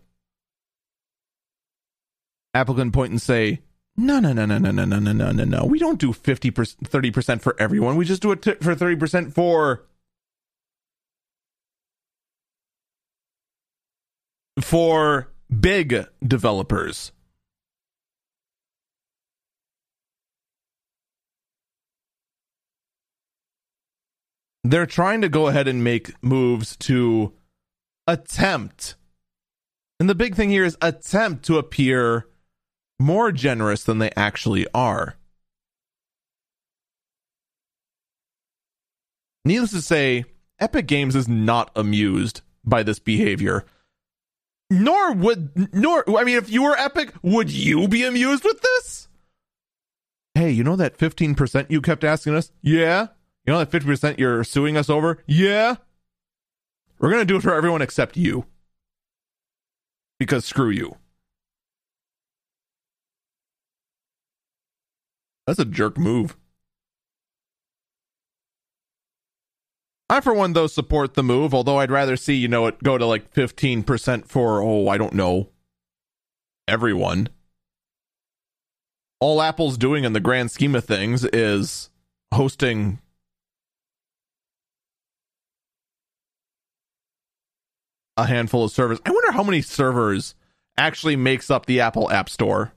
Apple 2.54 2.76
can 2.76 2.92
point 2.92 3.10
and 3.10 3.20
say, 3.20 3.62
no, 4.00 4.18
no, 4.18 4.32
no, 4.32 4.46
no, 4.46 4.58
no, 4.58 4.70
no, 4.70 4.84
no, 4.86 4.98
no, 4.98 5.12
no, 5.12 5.30
no, 5.30 5.44
no. 5.44 5.64
We 5.66 5.78
don't 5.78 6.00
do 6.00 6.12
50%, 6.12 6.52
30% 6.52 7.40
for 7.42 7.54
everyone. 7.58 7.96
We 7.96 8.06
just 8.06 8.22
do 8.22 8.32
it 8.32 8.42
for 8.42 8.74
30% 8.74 9.32
for 9.32 9.84
for 14.62 15.28
big 15.60 16.06
developers. 16.26 17.12
They're 24.64 24.86
trying 24.86 25.20
to 25.20 25.28
go 25.28 25.48
ahead 25.48 25.68
and 25.68 25.84
make 25.84 26.12
moves 26.22 26.76
to 26.78 27.34
attempt. 28.06 28.94
And 29.98 30.08
the 30.08 30.14
big 30.14 30.34
thing 30.34 30.48
here 30.48 30.64
is 30.64 30.78
attempt 30.80 31.44
to 31.46 31.58
appear 31.58 32.26
more 33.00 33.32
generous 33.32 33.82
than 33.82 33.98
they 33.98 34.10
actually 34.16 34.66
are. 34.74 35.16
Needless 39.44 39.70
to 39.72 39.80
say, 39.80 40.24
Epic 40.60 40.86
Games 40.86 41.16
is 41.16 41.26
not 41.26 41.70
amused 41.74 42.42
by 42.62 42.82
this 42.82 42.98
behavior. 42.98 43.64
Nor 44.68 45.12
would 45.14 45.74
nor 45.74 46.04
I 46.16 46.22
mean 46.22 46.36
if 46.36 46.50
you 46.50 46.62
were 46.62 46.76
Epic, 46.76 47.12
would 47.22 47.50
you 47.50 47.88
be 47.88 48.04
amused 48.04 48.44
with 48.44 48.60
this? 48.60 49.08
Hey, 50.34 50.50
you 50.50 50.62
know 50.62 50.76
that 50.76 50.96
15% 50.96 51.66
you 51.70 51.80
kept 51.80 52.04
asking 52.04 52.36
us? 52.36 52.52
Yeah. 52.62 53.08
You 53.44 53.52
know 53.52 53.58
that 53.58 53.70
50% 53.70 54.18
you're 54.18 54.44
suing 54.44 54.76
us 54.76 54.88
over? 54.88 55.24
Yeah. 55.26 55.76
We're 57.00 57.10
going 57.10 57.22
to 57.22 57.26
do 57.26 57.36
it 57.36 57.42
for 57.42 57.54
everyone 57.54 57.82
except 57.82 58.16
you. 58.16 58.44
Because 60.18 60.44
screw 60.44 60.70
you. 60.70 60.96
That's 65.50 65.58
a 65.58 65.64
jerk 65.64 65.98
move. 65.98 66.36
I, 70.08 70.20
for 70.20 70.32
one, 70.32 70.52
though, 70.52 70.68
support 70.68 71.14
the 71.14 71.24
move, 71.24 71.52
although 71.52 71.78
I'd 71.78 71.90
rather 71.90 72.16
see, 72.16 72.34
you 72.34 72.46
know, 72.46 72.68
it 72.68 72.80
go 72.84 72.96
to 72.96 73.04
like 73.04 73.34
15% 73.34 74.28
for, 74.28 74.62
oh, 74.62 74.86
I 74.86 74.96
don't 74.96 75.12
know, 75.12 75.48
everyone. 76.68 77.30
All 79.18 79.42
Apple's 79.42 79.76
doing 79.76 80.04
in 80.04 80.12
the 80.12 80.20
grand 80.20 80.52
scheme 80.52 80.76
of 80.76 80.84
things 80.84 81.24
is 81.24 81.90
hosting 82.32 83.00
a 88.16 88.26
handful 88.26 88.62
of 88.62 88.70
servers. 88.70 89.00
I 89.04 89.10
wonder 89.10 89.32
how 89.32 89.42
many 89.42 89.62
servers 89.62 90.36
actually 90.76 91.16
makes 91.16 91.50
up 91.50 91.66
the 91.66 91.80
Apple 91.80 92.08
App 92.08 92.28
Store. 92.28 92.72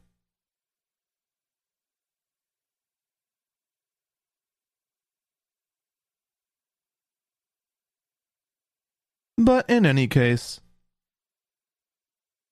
But 9.44 9.70
in 9.70 9.86
any 9.86 10.08
case, 10.08 10.62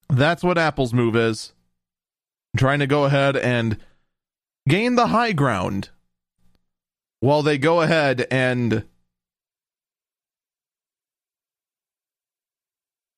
that's 0.09 0.43
what 0.43 0.57
Apple's 0.57 0.93
move 0.93 1.15
is. 1.15 1.53
Trying 2.57 2.79
to 2.79 2.87
go 2.87 3.05
ahead 3.05 3.37
and 3.37 3.77
gain 4.67 4.95
the 4.95 5.07
high 5.07 5.31
ground 5.31 5.89
while 7.21 7.43
they 7.43 7.57
go 7.57 7.79
ahead 7.79 8.27
and 8.29 8.83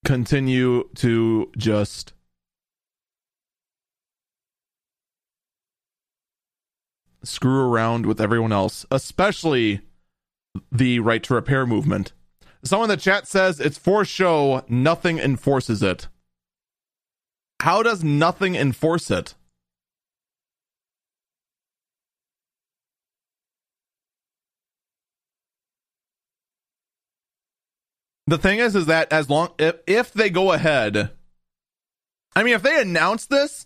continue 0.06 0.88
to 0.98 1.50
just 1.58 2.14
screw 7.24 7.72
around 7.72 8.06
with 8.06 8.22
everyone 8.22 8.52
else, 8.52 8.86
especially 8.91 9.82
the 10.72 11.00
right 11.00 11.24
to 11.24 11.34
repair 11.34 11.66
movement. 11.66 12.14
Someone 12.64 12.90
in 12.90 12.98
the 12.98 13.02
chat 13.02 13.27
says 13.27 13.60
it's 13.60 13.77
for 13.77 14.06
show, 14.06 14.64
nothing 14.69 15.19
enforces 15.19 15.84
it. 15.84 16.07
How 17.61 17.84
does 17.84 18.03
nothing 18.03 18.56
enforce 18.56 19.11
it? 19.11 19.35
the 28.27 28.38
thing 28.38 28.60
is 28.60 28.76
is 28.76 28.85
that 28.85 29.11
as 29.11 29.30
long 29.30 29.49
if, 29.60 29.76
if 29.85 30.14
they 30.14 30.30
go 30.30 30.52
ahead 30.52 31.11
i 32.35 32.44
mean 32.44 32.53
if 32.53 32.64
they 32.64 32.81
announce 32.81 33.26
this 33.26 33.65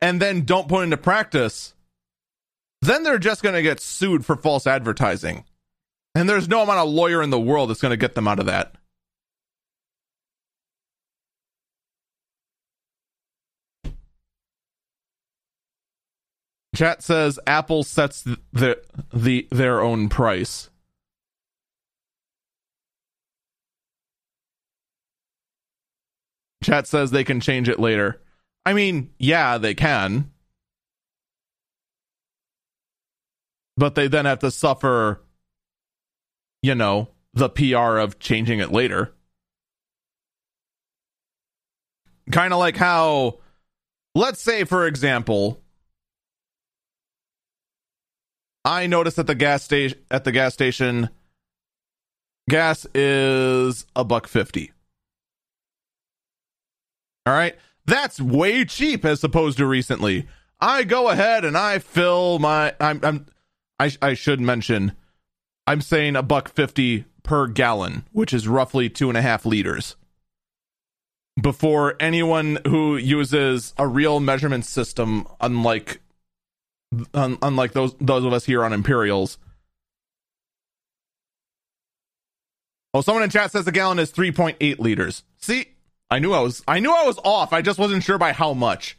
and 0.00 0.20
then 0.20 0.44
don't 0.44 0.68
put 0.68 0.82
into 0.84 0.96
practice 0.96 1.74
then 2.80 3.02
they're 3.02 3.18
just 3.18 3.42
going 3.42 3.54
to 3.54 3.62
get 3.62 3.80
sued 3.80 4.24
for 4.24 4.36
false 4.36 4.66
advertising 4.66 5.44
and 6.14 6.28
there's 6.28 6.48
no 6.48 6.62
amount 6.62 6.78
of 6.78 6.88
lawyer 6.88 7.22
in 7.22 7.30
the 7.30 7.40
world 7.40 7.70
that's 7.70 7.80
going 7.80 7.90
to 7.90 7.96
get 7.96 8.14
them 8.14 8.28
out 8.28 8.38
of 8.38 8.46
that 8.46 8.74
chat 16.74 17.02
says 17.02 17.38
apple 17.46 17.82
sets 17.82 18.22
the, 18.52 18.78
the 19.12 19.48
their 19.50 19.80
own 19.80 20.08
price 20.08 20.70
Chat 26.62 26.86
says 26.86 27.10
they 27.10 27.24
can 27.24 27.40
change 27.40 27.68
it 27.68 27.78
later. 27.78 28.20
I 28.66 28.72
mean, 28.72 29.10
yeah, 29.18 29.58
they 29.58 29.74
can. 29.74 30.30
But 33.76 33.94
they 33.94 34.08
then 34.08 34.24
have 34.24 34.40
to 34.40 34.50
suffer, 34.50 35.22
you 36.62 36.74
know, 36.74 37.08
the 37.34 37.48
PR 37.48 37.98
of 37.98 38.18
changing 38.18 38.60
it 38.60 38.72
later. 38.72 39.12
Kind 42.30 42.52
of 42.52 42.58
like 42.58 42.76
how, 42.76 43.38
let's 44.14 44.40
say, 44.40 44.64
for 44.64 44.86
example, 44.86 45.60
I 48.64 48.86
noticed 48.86 49.18
at 49.18 49.26
the 49.26 49.34
gas 49.34 49.62
station 49.62 49.98
at 50.10 50.24
the 50.24 50.32
gas 50.32 50.52
station 50.52 51.08
gas 52.50 52.86
is 52.94 53.86
a 53.96 54.04
buck 54.04 54.26
50 54.26 54.72
all 57.28 57.34
right. 57.34 57.54
That's 57.84 58.22
way 58.22 58.64
cheap 58.64 59.04
as 59.04 59.22
opposed 59.22 59.58
to 59.58 59.66
recently. 59.66 60.26
I 60.62 60.84
go 60.84 61.10
ahead 61.10 61.44
and 61.44 61.58
I 61.58 61.78
fill 61.78 62.38
my 62.38 62.74
I'm 62.80 63.00
I'm 63.02 63.26
I 63.78 63.92
I 64.00 64.14
should 64.14 64.40
mention 64.40 64.92
I'm 65.68 65.82
saying 65.82 66.16
a 66.16 66.22
buck 66.22 66.48
fifty 66.48 67.04
per 67.22 67.46
gallon, 67.46 68.06
which 68.12 68.32
is 68.32 68.48
roughly 68.48 68.88
two 68.88 69.10
and 69.10 69.18
a 69.18 69.22
half 69.22 69.44
liters. 69.44 69.96
Before 71.38 71.94
anyone 72.00 72.58
who 72.66 72.96
uses 72.96 73.74
a 73.76 73.86
real 73.86 74.18
measurement 74.18 74.64
system, 74.64 75.26
unlike 75.42 76.00
un, 77.12 77.36
unlike 77.42 77.72
those 77.72 77.94
those 78.00 78.24
of 78.24 78.32
us 78.32 78.46
here 78.46 78.64
on 78.64 78.72
Imperials. 78.72 79.36
Oh, 82.94 83.02
someone 83.02 83.22
in 83.22 83.28
chat 83.28 83.52
says 83.52 83.66
a 83.66 83.72
gallon 83.72 83.98
is 83.98 84.10
3.8 84.10 84.78
liters. 84.78 85.22
See, 85.36 85.66
I 86.10 86.18
knew 86.18 86.32
I 86.32 86.40
was 86.40 86.62
I 86.66 86.80
knew 86.80 86.94
I 86.94 87.04
was 87.04 87.18
off. 87.22 87.52
I 87.52 87.60
just 87.60 87.78
wasn't 87.78 88.04
sure 88.04 88.16
by 88.16 88.32
how 88.32 88.54
much. 88.54 88.98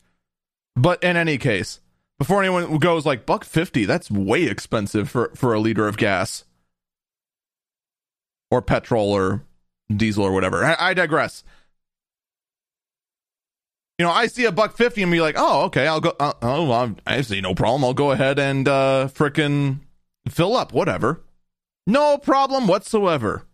But 0.76 1.04
in 1.04 1.18
any 1.18 1.40
case, 1.40 1.80
before 2.20 2.44
anyone 2.44 2.78
goes 2.78 3.08
like 3.08 3.26
buck 3.26 3.44
50, 3.44 3.86
that's 3.86 4.12
way 4.12 4.44
expensive 4.44 5.10
for 5.10 5.32
for 5.34 5.56
a 5.56 5.60
liter 5.60 5.88
of 5.88 5.98
gas 5.98 6.46
or 8.52 8.62
petrol 8.62 9.12
or 9.12 9.44
diesel 9.96 10.24
or 10.24 10.32
whatever. 10.32 10.64
I, 10.64 10.76
I 10.80 10.94
digress. 10.94 11.44
You 13.98 14.06
know, 14.06 14.12
I 14.12 14.28
see 14.28 14.46
a 14.46 14.52
buck 14.52 14.78
fifty 14.78 15.02
and 15.04 15.12
be 15.12 15.22
like, 15.22 15.36
oh, 15.38 15.64
okay, 15.64 15.86
I'll 15.86 16.00
go. 16.00 16.16
Uh, 16.20 16.34
oh, 16.42 16.70
well, 16.70 16.96
I 17.06 17.22
see 17.22 17.42
no 17.42 17.54
problem. 17.54 17.84
I'll 17.84 17.94
go 17.94 18.12
ahead 18.12 18.40
and 18.40 18.68
uh, 18.68 19.08
fill 19.08 20.56
up, 20.56 20.72
whatever. 20.72 21.22
No 21.86 22.18
problem 22.18 22.68
whatsoever. 22.68 23.46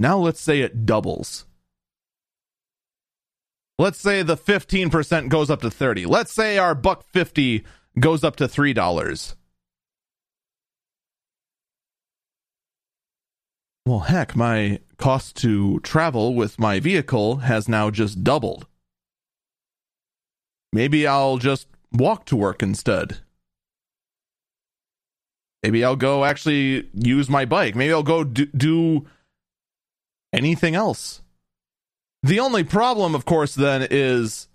Now 0.00 0.18
let's 0.18 0.40
say 0.40 0.62
it 0.62 0.84
doubles. 0.84 1.46
Let's 3.78 3.98
say 3.98 4.22
the 4.22 4.36
15% 4.36 5.28
goes 5.28 5.50
up 5.50 5.60
to 5.62 5.70
30. 5.70 6.06
Let's 6.06 6.32
say 6.32 6.58
our 6.58 6.74
buck 6.74 7.04
50 7.04 7.64
goes 7.98 8.24
up 8.24 8.36
to 8.36 8.48
$3. 8.48 9.34
Well, 13.84 14.00
heck, 14.00 14.36
my 14.36 14.80
cost 14.96 15.36
to 15.38 15.80
travel 15.80 16.34
with 16.34 16.58
my 16.58 16.78
vehicle 16.78 17.36
has 17.38 17.68
now 17.68 17.90
just 17.90 18.22
doubled. 18.22 18.66
Maybe 20.72 21.06
I'll 21.06 21.38
just 21.38 21.66
walk 21.92 22.24
to 22.26 22.36
work 22.36 22.62
instead. 22.62 23.18
Maybe 25.62 25.84
I'll 25.84 25.96
go 25.96 26.24
actually 26.24 26.88
use 26.94 27.28
my 27.28 27.44
bike. 27.44 27.74
Maybe 27.74 27.92
I'll 27.92 28.02
go 28.02 28.24
do, 28.24 28.46
do 28.46 29.06
anything 30.32 30.74
else. 30.74 31.20
The 32.22 32.40
only 32.40 32.64
problem, 32.64 33.14
of 33.14 33.24
course, 33.24 33.54
then 33.54 33.86
is 33.90 34.48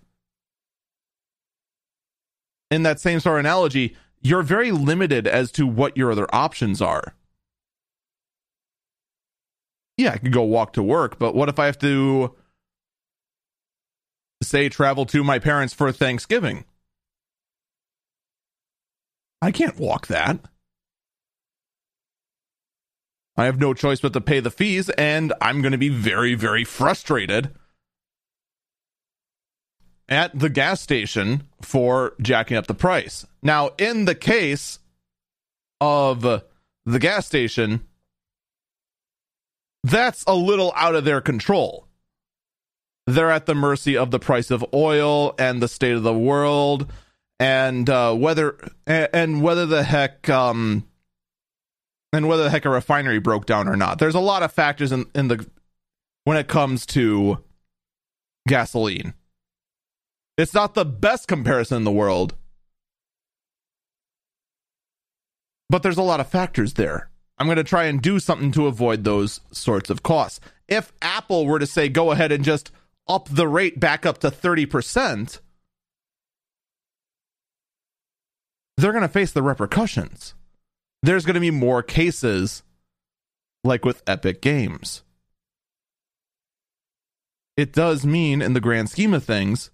in 2.70 2.82
that 2.82 3.00
same 3.00 3.20
sort 3.20 3.36
of 3.36 3.40
analogy, 3.40 3.96
you're 4.20 4.42
very 4.42 4.72
limited 4.72 5.26
as 5.26 5.52
to 5.52 5.66
what 5.66 5.96
your 5.96 6.10
other 6.10 6.26
options 6.34 6.82
are. 6.82 7.14
Yeah, 9.98 10.12
I 10.12 10.18
could 10.18 10.32
go 10.32 10.42
walk 10.42 10.72
to 10.74 10.82
work, 10.82 11.18
but 11.18 11.34
what 11.34 11.48
if 11.48 11.58
I 11.58 11.66
have 11.66 11.78
to, 11.80 12.34
say, 14.42 14.68
travel 14.68 15.04
to 15.06 15.24
my 15.24 15.40
parents 15.40 15.74
for 15.74 15.90
Thanksgiving? 15.90 16.64
I 19.42 19.50
can't 19.50 19.76
walk 19.76 20.06
that. 20.06 20.38
I 23.36 23.44
have 23.44 23.58
no 23.58 23.74
choice 23.74 24.00
but 24.00 24.12
to 24.12 24.20
pay 24.20 24.38
the 24.38 24.50
fees, 24.52 24.88
and 24.90 25.32
I'm 25.40 25.62
going 25.62 25.72
to 25.72 25.78
be 25.78 25.88
very, 25.88 26.34
very 26.34 26.64
frustrated 26.64 27.50
at 30.08 30.36
the 30.38 30.48
gas 30.48 30.80
station 30.80 31.42
for 31.60 32.14
jacking 32.22 32.56
up 32.56 32.68
the 32.68 32.74
price. 32.74 33.26
Now, 33.42 33.70
in 33.78 34.04
the 34.04 34.14
case 34.14 34.78
of 35.80 36.22
the 36.22 36.98
gas 36.98 37.26
station, 37.26 37.87
that's 39.84 40.24
a 40.26 40.34
little 40.34 40.72
out 40.76 40.94
of 40.94 41.04
their 41.04 41.20
control. 41.20 41.86
They're 43.06 43.30
at 43.30 43.46
the 43.46 43.54
mercy 43.54 43.96
of 43.96 44.10
the 44.10 44.18
price 44.18 44.50
of 44.50 44.64
oil 44.74 45.34
and 45.38 45.62
the 45.62 45.68
state 45.68 45.94
of 45.94 46.02
the 46.02 46.12
world, 46.12 46.92
and 47.40 47.88
uh, 47.88 48.14
whether 48.14 48.56
and 48.86 49.42
whether 49.42 49.64
the 49.64 49.82
heck 49.82 50.28
um, 50.28 50.86
and 52.12 52.28
whether 52.28 52.44
the 52.44 52.50
heck 52.50 52.64
a 52.64 52.70
refinery 52.70 53.18
broke 53.18 53.46
down 53.46 53.68
or 53.68 53.76
not. 53.76 53.98
There's 53.98 54.14
a 54.14 54.20
lot 54.20 54.42
of 54.42 54.52
factors 54.52 54.92
in, 54.92 55.06
in 55.14 55.28
the 55.28 55.46
when 56.24 56.36
it 56.36 56.48
comes 56.48 56.84
to 56.86 57.42
gasoline. 58.46 59.14
It's 60.36 60.54
not 60.54 60.74
the 60.74 60.84
best 60.84 61.28
comparison 61.28 61.78
in 61.78 61.84
the 61.84 61.90
world. 61.90 62.34
But 65.70 65.82
there's 65.82 65.98
a 65.98 66.02
lot 66.02 66.20
of 66.20 66.28
factors 66.28 66.74
there. 66.74 67.10
I'm 67.38 67.46
going 67.46 67.56
to 67.56 67.64
try 67.64 67.84
and 67.84 68.02
do 68.02 68.18
something 68.18 68.50
to 68.52 68.66
avoid 68.66 69.04
those 69.04 69.40
sorts 69.52 69.90
of 69.90 70.02
costs. 70.02 70.40
If 70.66 70.92
Apple 71.00 71.46
were 71.46 71.58
to 71.58 71.66
say, 71.66 71.88
go 71.88 72.10
ahead 72.10 72.32
and 72.32 72.44
just 72.44 72.70
up 73.06 73.28
the 73.30 73.48
rate 73.48 73.78
back 73.78 74.04
up 74.04 74.18
to 74.18 74.30
30%, 74.30 75.40
they're 78.76 78.92
going 78.92 79.02
to 79.02 79.08
face 79.08 79.32
the 79.32 79.42
repercussions. 79.42 80.34
There's 81.02 81.24
going 81.24 81.34
to 81.34 81.40
be 81.40 81.50
more 81.50 81.82
cases 81.82 82.62
like 83.64 83.84
with 83.84 84.02
Epic 84.06 84.42
Games. 84.42 85.02
It 87.56 87.72
does 87.72 88.04
mean, 88.04 88.40
in 88.40 88.52
the 88.52 88.60
grand 88.60 88.88
scheme 88.88 89.14
of 89.14 89.24
things, 89.24 89.70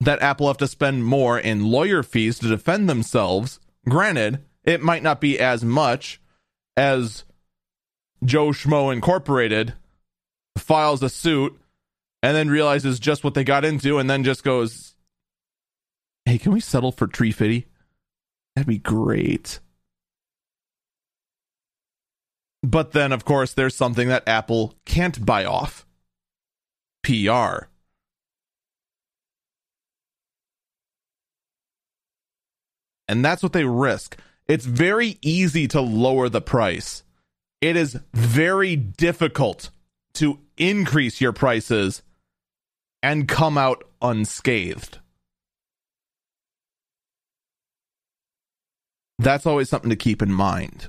that 0.00 0.22
Apple 0.22 0.46
have 0.46 0.56
to 0.58 0.68
spend 0.68 1.04
more 1.04 1.38
in 1.38 1.70
lawyer 1.70 2.02
fees 2.02 2.38
to 2.38 2.48
defend 2.48 2.88
themselves. 2.88 3.60
Granted, 3.88 4.44
it 4.64 4.82
might 4.82 5.02
not 5.02 5.20
be 5.20 5.38
as 5.38 5.64
much 5.64 6.20
as 6.76 7.24
Joe 8.24 8.48
Schmo 8.48 8.92
Incorporated 8.92 9.74
files 10.56 11.02
a 11.02 11.08
suit 11.08 11.58
and 12.22 12.36
then 12.36 12.50
realizes 12.50 13.00
just 13.00 13.24
what 13.24 13.34
they 13.34 13.44
got 13.44 13.64
into 13.64 13.98
and 13.98 14.08
then 14.08 14.24
just 14.24 14.44
goes, 14.44 14.94
Hey, 16.26 16.38
can 16.38 16.52
we 16.52 16.60
settle 16.60 16.92
for 16.92 17.06
Tree 17.06 17.32
Fitty? 17.32 17.66
That'd 18.54 18.68
be 18.68 18.78
great. 18.78 19.60
But 22.62 22.92
then, 22.92 23.12
of 23.12 23.24
course, 23.24 23.54
there's 23.54 23.74
something 23.74 24.08
that 24.08 24.28
Apple 24.28 24.74
can't 24.84 25.24
buy 25.24 25.46
off 25.46 25.86
PR. 27.02 27.66
And 33.08 33.24
that's 33.24 33.42
what 33.42 33.52
they 33.52 33.64
risk. 33.64 34.16
It's 34.50 34.66
very 34.66 35.16
easy 35.22 35.68
to 35.68 35.80
lower 35.80 36.28
the 36.28 36.40
price. 36.40 37.04
It 37.60 37.76
is 37.76 38.00
very 38.12 38.74
difficult 38.74 39.70
to 40.14 40.40
increase 40.56 41.20
your 41.20 41.32
prices 41.32 42.02
and 43.00 43.28
come 43.28 43.56
out 43.56 43.84
unscathed. 44.02 44.98
That's 49.20 49.46
always 49.46 49.68
something 49.68 49.90
to 49.90 49.94
keep 49.94 50.20
in 50.20 50.32
mind. 50.32 50.88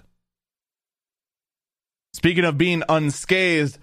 Speaking 2.16 2.46
of 2.46 2.58
being 2.58 2.82
unscathed, 2.90 3.78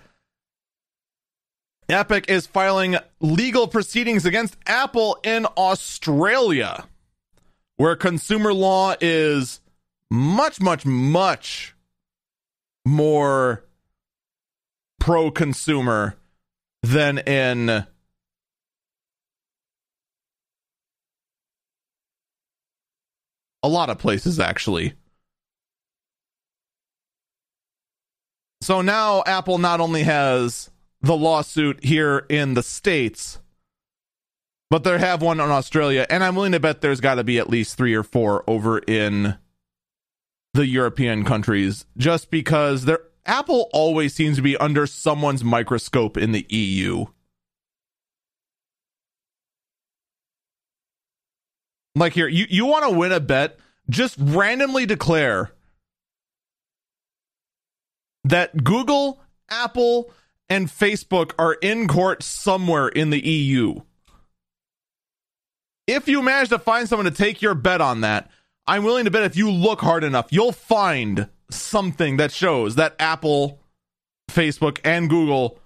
Epic 1.89 2.25
is 2.27 2.49
filing 2.49 2.97
legal 3.21 3.69
proceedings 3.69 4.27
against 4.27 4.57
Apple 4.67 5.19
in 5.23 5.47
Australia 5.57 6.89
where 7.79 7.95
consumer 7.95 8.53
law 8.53 8.95
is 9.01 9.61
much, 10.11 10.61
much, 10.61 10.85
much 10.87 11.75
more 12.85 13.65
pro 15.01 15.31
consumer 15.31 16.17
than 16.83 17.19
in 17.19 17.87
a 23.63 23.69
lot 23.69 23.91
of 23.91 23.99
places, 23.99 24.41
actually. 24.41 24.95
So 28.61 28.81
now 28.83 29.23
Apple 29.27 29.59
not 29.59 29.81
only 29.81 30.03
has 30.03 30.71
the 31.01 31.17
lawsuit 31.17 31.85
here 31.85 32.27
in 32.29 32.55
the 32.55 32.63
States, 32.63 33.39
but 34.71 34.85
they 34.85 34.99
have 34.99 35.23
one 35.23 35.41
in 35.41 35.51
Australia, 35.51 36.07
and 36.11 36.23
I'm 36.23 36.35
willing 36.35 36.53
to 36.53 36.61
bet 36.61 36.81
there's 36.81 37.01
got 37.01 37.15
to 37.15 37.25
be 37.25 37.39
at 37.39 37.49
least 37.49 37.77
three 37.77 37.95
or 37.95 38.03
four 38.03 38.45
over 38.47 38.79
in 38.79 39.37
the 40.59 40.67
European 40.67 41.25
countries, 41.25 41.87
just 41.97 42.33
because 42.33 42.85
they 42.85 42.97
Apple 43.25 43.69
always 43.73 44.13
seems 44.13 44.37
to 44.37 44.43
be 44.43 44.57
under 44.57 44.87
someone's 44.87 45.45
microscope 45.45 46.17
in 46.17 46.33
the 46.33 46.45
EU. 46.49 47.07
Like 51.95 52.15
here, 52.15 52.27
you, 52.27 52.47
you 52.49 52.67
want 52.67 52.85
to 52.91 52.91
win 52.91 53.13
a 53.13 53.21
bet, 53.21 53.59
just 53.89 54.17
randomly 54.19 54.87
declare 54.87 55.53
that 58.25 58.65
Google, 58.65 59.21
Apple, 59.49 60.11
and 60.49 60.69
Facebook 60.69 61.33
are 61.39 61.55
in 61.55 61.87
court 61.87 62.23
somewhere 62.23 62.89
in 62.89 63.11
the 63.11 63.25
EU 63.25 63.83
if 65.89 66.07
you 66.07 66.23
manage 66.23 66.51
to 66.51 66.59
find 66.59 66.87
someone 66.87 67.07
to 67.07 67.11
take 67.11 67.41
your 67.41 67.55
bet 67.55 67.81
on 67.81 68.03
that, 68.03 68.31
I'm 68.69 68.85
willing 68.85 69.07
to 69.07 69.11
bet 69.11 69.23
if 69.23 69.35
you 69.35 69.51
look 69.51 69.81
hard 69.81 70.05
enough, 70.05 70.27
you'll 70.31 70.53
find 70.53 71.29
something 71.51 72.19
that 72.19 72.31
shows 72.31 72.75
that 72.75 72.95
Apple, 72.99 73.61
Facebook, 74.31 74.79
and 74.85 75.09
Google 75.09 75.59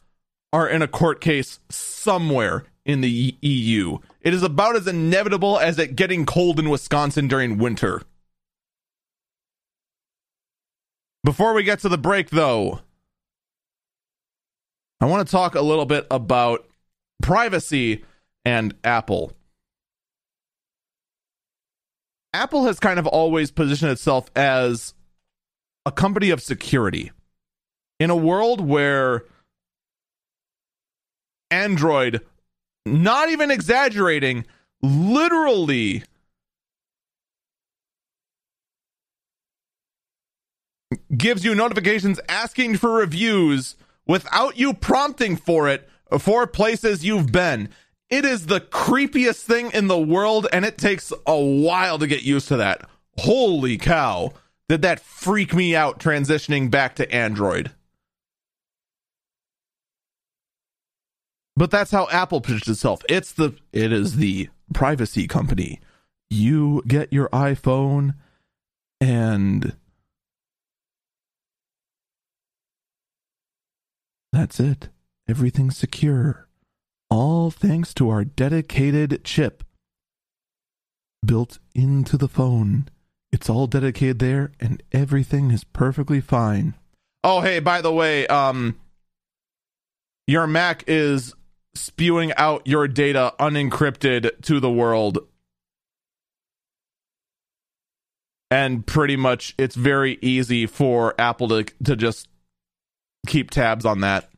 are 0.53 0.69
in 0.69 0.83
a 0.83 0.89
court 0.89 1.20
case 1.20 1.59
somewhere 1.69 2.65
in 2.85 3.01
the 3.01 3.37
EU. 3.41 3.99
It 4.20 4.33
is 4.33 4.45
about 4.45 4.77
as 4.77 4.87
inevitable 4.87 5.59
as 5.59 5.81
it 5.81 5.97
getting 5.97 6.24
cold 6.24 6.61
in 6.61 6.70
Wisconsin 6.70 7.27
during 7.27 7.59
winter. 7.59 8.03
Before 11.24 11.55
we 11.55 11.65
get 11.65 11.81
to 11.81 11.89
the 11.89 11.99
break, 11.99 12.31
though, 12.31 12.81
I 15.01 15.07
want 15.07 15.27
to 15.27 15.31
talk 15.31 15.57
a 15.57 15.61
little 15.61 15.87
bit 15.87 16.07
about 16.09 16.69
privacy 17.20 18.05
and 18.45 18.74
Apple. 18.85 19.33
Apple 22.35 22.65
has 22.65 22.81
kind 22.81 22.99
of 22.99 23.07
always 23.07 23.51
positioned 23.51 23.91
itself 23.91 24.31
as 24.35 24.95
a 25.85 25.93
company 25.93 26.31
of 26.31 26.43
security. 26.43 27.13
In 28.01 28.11
a 28.11 28.17
world 28.17 28.61
where 28.61 29.25
Android, 31.51 32.21
not 32.87 33.29
even 33.29 33.51
exaggerating, 33.51 34.47
literally 34.81 36.03
gives 41.17 41.45
you 41.45 41.55
notifications 41.55 42.19
asking 42.29 42.77
for 42.77 42.93
reviews 42.95 43.77
without 44.07 44.57
you 44.57 44.75
prompting 44.75 45.37
for 45.37 45.69
it 45.69 45.89
for 46.19 46.47
places 46.47 47.05
you've 47.05 47.31
been. 47.31 47.69
It 48.13 48.27
is 48.27 48.45
the 48.45 48.61
creepiest 48.61 49.41
thing 49.41 49.71
in 49.73 49.89
the 49.89 49.99
world, 49.99 50.47
and 50.53 50.67
it 50.67 50.77
takes 50.77 51.15
a 51.27 51.41
while 51.41 51.99
to 51.99 52.07
get 52.07 52.23
used 52.23 52.47
to 52.49 52.59
that. 52.59 52.87
Holy 53.17 53.79
cow. 53.79 54.35
Did 54.69 54.83
that 54.83 55.01
freak 55.01 55.55
me 55.55 55.75
out 55.75 55.99
transitioning 55.99 56.71
back 56.71 56.95
to 56.97 57.11
Android? 57.11 57.71
But 61.57 61.71
that's 61.71 61.91
how 61.91 62.07
Apple 62.11 62.43
pitched 62.43 62.69
itself. 62.69 63.03
It's 63.09 63.33
the 63.33 63.55
it 63.73 63.95
is 63.95 64.17
the 64.17 64.51
privacy 64.75 65.27
company. 65.27 65.81
You 66.29 66.83
get 66.87 67.15
your 67.15 67.31
iPhone 67.31 68.15
and 69.01 69.75
that's 74.33 74.61
it. 74.61 74.91
Everything's 75.27 75.79
secure. 75.79 76.47
All 77.13 77.51
thanks 77.51 77.93
to 77.95 78.09
our 78.09 78.25
dedicated 78.25 79.23
chip 79.23 79.65
built 81.23 81.59
into 81.75 82.17
the 82.17 82.27
phone. 82.27 82.89
It's 83.31 83.51
all 83.51 83.67
dedicated 83.67 84.19
there 84.19 84.53
and 84.59 84.83
everything 84.93 85.51
is 85.51 85.63
perfectly 85.63 86.23
fine. 86.23 86.73
Oh, 87.23 87.43
hey, 87.43 87.61
by 87.61 87.83
the 87.83 87.93
way, 87.93 88.27
um 88.29 88.81
your 90.27 90.47
Mac 90.47 90.85
is 90.87 91.35
spewing 91.75 92.33
out 92.39 92.67
your 92.67 92.89
data 92.89 93.35
unencrypted 93.39 94.41
to 94.45 94.59
the 94.59 94.71
world. 94.71 95.19
And 98.51 98.87
pretty 98.87 99.17
much 99.17 99.55
it's 99.59 99.75
very 99.75 100.19
easy 100.23 100.65
for 100.65 101.15
Apple 101.21 101.49
to 101.49 101.65
to 101.85 101.95
just 101.95 102.29
keep 103.27 103.51
tabs 103.51 103.85
on 103.85 104.01
that. 104.01 104.32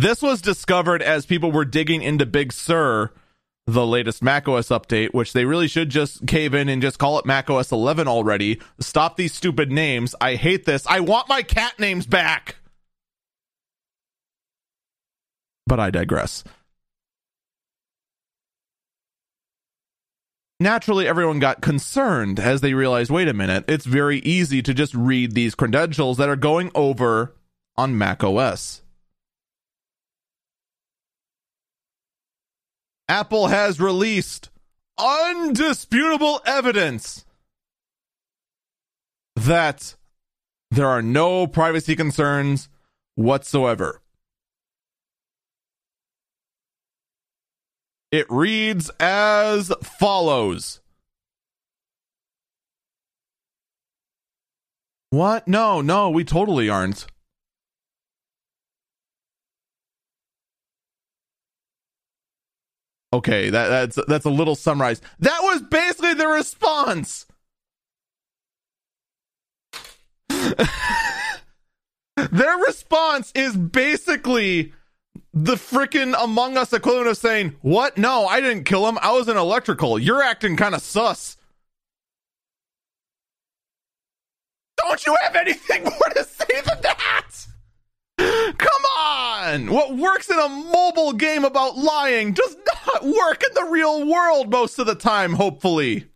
This 0.00 0.22
was 0.22 0.40
discovered 0.40 1.02
as 1.02 1.26
people 1.26 1.52
were 1.52 1.66
digging 1.66 2.00
into 2.02 2.24
Big 2.24 2.54
Sur, 2.54 3.10
the 3.66 3.86
latest 3.86 4.22
macOS 4.22 4.68
update, 4.68 5.12
which 5.12 5.34
they 5.34 5.44
really 5.44 5.68
should 5.68 5.90
just 5.90 6.26
cave 6.26 6.54
in 6.54 6.70
and 6.70 6.80
just 6.80 6.98
call 6.98 7.18
it 7.18 7.26
macOS 7.26 7.70
11 7.70 8.08
already. 8.08 8.62
Stop 8.78 9.18
these 9.18 9.34
stupid 9.34 9.70
names. 9.70 10.14
I 10.18 10.36
hate 10.36 10.64
this. 10.64 10.86
I 10.86 11.00
want 11.00 11.28
my 11.28 11.42
cat 11.42 11.78
names 11.78 12.06
back. 12.06 12.56
But 15.66 15.78
I 15.78 15.90
digress. 15.90 16.44
Naturally, 20.58 21.06
everyone 21.06 21.40
got 21.40 21.60
concerned 21.60 22.40
as 22.40 22.62
they 22.62 22.72
realized 22.72 23.10
wait 23.10 23.28
a 23.28 23.34
minute, 23.34 23.66
it's 23.68 23.84
very 23.84 24.20
easy 24.20 24.62
to 24.62 24.72
just 24.72 24.94
read 24.94 25.32
these 25.32 25.54
credentials 25.54 26.16
that 26.16 26.30
are 26.30 26.36
going 26.36 26.70
over 26.74 27.34
on 27.76 27.98
Mac 27.98 28.22
Apple 33.10 33.48
has 33.48 33.80
released 33.80 34.50
undisputable 34.96 36.40
evidence 36.46 37.24
that 39.34 39.96
there 40.70 40.86
are 40.86 41.02
no 41.02 41.48
privacy 41.48 41.96
concerns 41.96 42.68
whatsoever. 43.16 44.00
It 48.12 48.26
reads 48.30 48.92
as 49.00 49.72
follows. 49.82 50.80
What? 55.10 55.48
No, 55.48 55.80
no, 55.80 56.10
we 56.10 56.22
totally 56.22 56.68
aren't. 56.68 57.06
Okay, 63.12 63.50
that, 63.50 63.68
that's 63.68 63.98
that's 64.06 64.24
a 64.24 64.30
little 64.30 64.54
summarized. 64.54 65.02
That 65.18 65.40
was 65.42 65.62
basically 65.62 66.14
the 66.14 66.28
response. 66.28 67.26
Their 72.30 72.56
response 72.58 73.32
is 73.34 73.56
basically 73.56 74.72
the 75.32 75.54
freaking 75.54 76.14
Among 76.22 76.56
Us 76.56 76.72
equivalent 76.72 77.08
of 77.08 77.16
saying, 77.16 77.56
What? 77.62 77.98
No, 77.98 78.26
I 78.26 78.40
didn't 78.40 78.64
kill 78.64 78.88
him. 78.88 78.98
I 79.02 79.12
was 79.12 79.28
in 79.28 79.36
electrical. 79.36 79.98
You're 79.98 80.22
acting 80.22 80.56
kind 80.56 80.74
of 80.74 80.82
sus. 80.82 81.36
Don't 84.76 85.04
you 85.04 85.16
have 85.22 85.36
anything 85.36 85.84
more 85.84 86.10
to 86.14 86.24
say 86.24 86.60
than 86.64 86.80
that? 86.82 87.26
Come 88.58 88.84
on! 88.98 89.70
What 89.70 89.96
works 89.96 90.30
in 90.30 90.38
a 90.38 90.48
mobile 90.48 91.12
game 91.12 91.44
about 91.44 91.76
lying 91.76 92.32
does 92.32 92.56
not 92.84 93.04
work 93.04 93.42
in 93.42 93.54
the 93.54 93.68
real 93.70 94.06
world 94.06 94.50
most 94.50 94.78
of 94.78 94.86
the 94.86 94.94
time, 94.94 95.34
hopefully. 95.34 96.06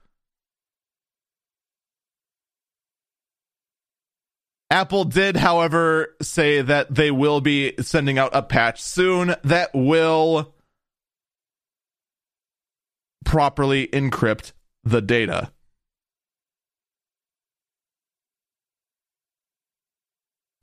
Apple 4.70 5.04
did, 5.04 5.36
however, 5.36 6.16
say 6.20 6.60
that 6.60 6.94
they 6.94 7.10
will 7.10 7.40
be 7.40 7.74
sending 7.80 8.18
out 8.18 8.30
a 8.34 8.42
patch 8.42 8.82
soon 8.82 9.36
that 9.44 9.70
will 9.72 10.54
properly 13.24 13.86
encrypt 13.88 14.52
the 14.82 15.00
data. 15.00 15.52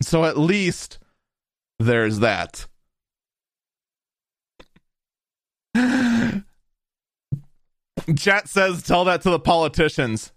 So 0.01 0.25
at 0.25 0.37
least 0.37 0.99
there's 1.85 2.19
that. 2.19 2.67
Chat 8.17 8.47
says 8.49 8.83
tell 8.83 9.05
that 9.05 9.21
to 9.23 9.29
the 9.29 9.39
politicians. 9.39 10.31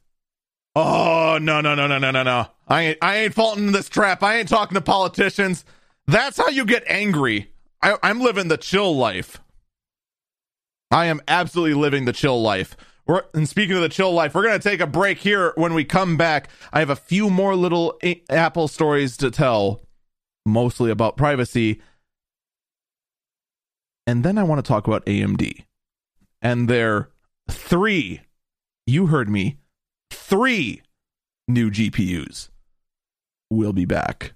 Oh 0.76 1.38
no 1.40 1.60
no 1.60 1.74
no 1.74 1.86
no 1.86 1.98
no 1.98 2.10
no 2.10 2.22
no! 2.22 2.46
I 2.68 2.82
ain't 2.82 2.98
I 3.02 3.16
ain't 3.18 3.34
falling 3.34 3.66
in 3.66 3.72
this 3.72 3.88
trap. 3.88 4.22
I 4.22 4.36
ain't 4.38 4.48
talking 4.48 4.74
to 4.74 4.80
politicians. 4.80 5.64
That's 6.06 6.36
how 6.36 6.48
you 6.48 6.64
get 6.64 6.84
angry. 6.86 7.50
I, 7.82 7.96
I'm 8.02 8.20
living 8.20 8.48
the 8.48 8.56
chill 8.56 8.96
life. 8.96 9.40
I 10.90 11.06
am 11.06 11.20
absolutely 11.28 11.74
living 11.74 12.04
the 12.04 12.12
chill 12.12 12.40
life. 12.40 12.76
We're, 13.06 13.22
and 13.34 13.48
speaking 13.48 13.76
of 13.76 13.82
the 13.82 13.88
chill 13.88 14.12
life, 14.12 14.34
we're 14.34 14.44
going 14.44 14.58
to 14.58 14.68
take 14.68 14.80
a 14.80 14.86
break 14.86 15.18
here. 15.18 15.52
When 15.56 15.74
we 15.74 15.84
come 15.84 16.16
back, 16.16 16.48
I 16.72 16.78
have 16.80 16.90
a 16.90 16.96
few 16.96 17.28
more 17.28 17.54
little 17.56 17.98
a- 18.02 18.22
Apple 18.30 18.68
stories 18.68 19.16
to 19.18 19.30
tell, 19.30 19.82
mostly 20.44 20.90
about 20.90 21.16
privacy. 21.16 21.80
And 24.06 24.24
then 24.24 24.38
I 24.38 24.42
want 24.42 24.64
to 24.64 24.68
talk 24.68 24.86
about 24.86 25.06
AMD 25.06 25.64
and 26.42 26.68
their 26.68 27.08
three, 27.50 28.20
you 28.86 29.06
heard 29.06 29.28
me, 29.28 29.58
three 30.10 30.82
new 31.48 31.70
GPUs. 31.70 32.50
We'll 33.50 33.72
be 33.72 33.86
back. 33.86 34.32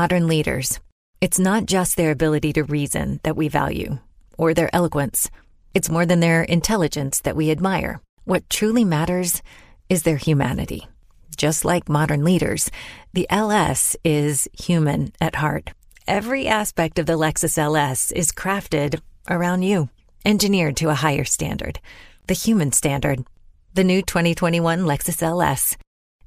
Modern 0.00 0.28
leaders. 0.28 0.80
It's 1.20 1.38
not 1.38 1.66
just 1.66 1.98
their 1.98 2.10
ability 2.10 2.54
to 2.54 2.64
reason 2.64 3.20
that 3.22 3.36
we 3.36 3.48
value, 3.48 3.98
or 4.38 4.54
their 4.54 4.74
eloquence. 4.74 5.30
It's 5.74 5.90
more 5.90 6.06
than 6.06 6.20
their 6.20 6.42
intelligence 6.42 7.20
that 7.20 7.36
we 7.36 7.50
admire. 7.50 8.00
What 8.24 8.48
truly 8.48 8.82
matters 8.82 9.42
is 9.90 10.02
their 10.02 10.16
humanity. 10.16 10.88
Just 11.36 11.66
like 11.66 11.90
modern 11.90 12.24
leaders, 12.24 12.70
the 13.12 13.26
LS 13.28 13.94
is 14.02 14.48
human 14.58 15.12
at 15.20 15.34
heart. 15.34 15.72
Every 16.06 16.48
aspect 16.48 16.98
of 16.98 17.04
the 17.04 17.18
Lexus 17.18 17.58
LS 17.58 18.10
is 18.12 18.32
crafted 18.32 19.02
around 19.28 19.64
you, 19.64 19.90
engineered 20.24 20.78
to 20.78 20.88
a 20.88 21.02
higher 21.04 21.26
standard, 21.26 21.78
the 22.26 22.32
human 22.32 22.72
standard. 22.72 23.26
The 23.74 23.84
new 23.84 24.00
2021 24.00 24.80
Lexus 24.80 25.22
LS. 25.22 25.76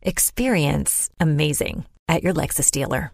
Experience 0.03 1.09
amazing 1.19 1.85
at 2.07 2.21
your 2.21 2.35
Lexus 2.35 2.69
dealer. 2.69 3.11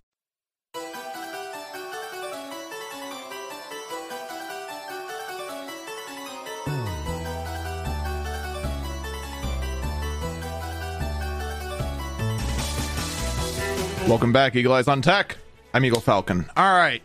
Welcome 14.10 14.34
back, 14.34 14.56
Eagle 14.56 14.74
Eyes 14.74 14.88
on 14.88 15.04
Tech. 15.04 15.38
I'm 15.72 15.86
Eagle 15.86 16.02
Falcon. 16.02 16.50
All 16.58 16.76
right. 16.76 17.04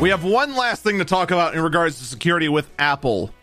We 0.00 0.08
have 0.10 0.22
one 0.22 0.54
last 0.54 0.84
thing 0.84 0.98
to 0.98 1.04
talk 1.04 1.32
about 1.32 1.54
in 1.54 1.60
regards 1.60 1.98
to 1.98 2.04
security 2.04 2.48
with 2.48 2.70
Apple. 2.78 3.34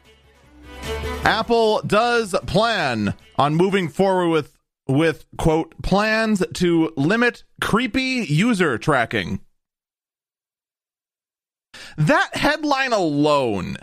Apple 1.26 1.82
does 1.82 2.34
plan 2.46 3.16
on 3.38 3.56
moving 3.56 3.90
forward 3.90 4.30
with 4.30 4.58
with 4.88 5.26
quote 5.38 5.76
plans 5.84 6.42
to 6.54 6.94
limit 6.96 7.44
creepy 7.60 8.26
user 8.30 8.78
tracking. 8.78 9.42
That 11.98 12.30
headline 12.34 12.94
alone 12.94 13.76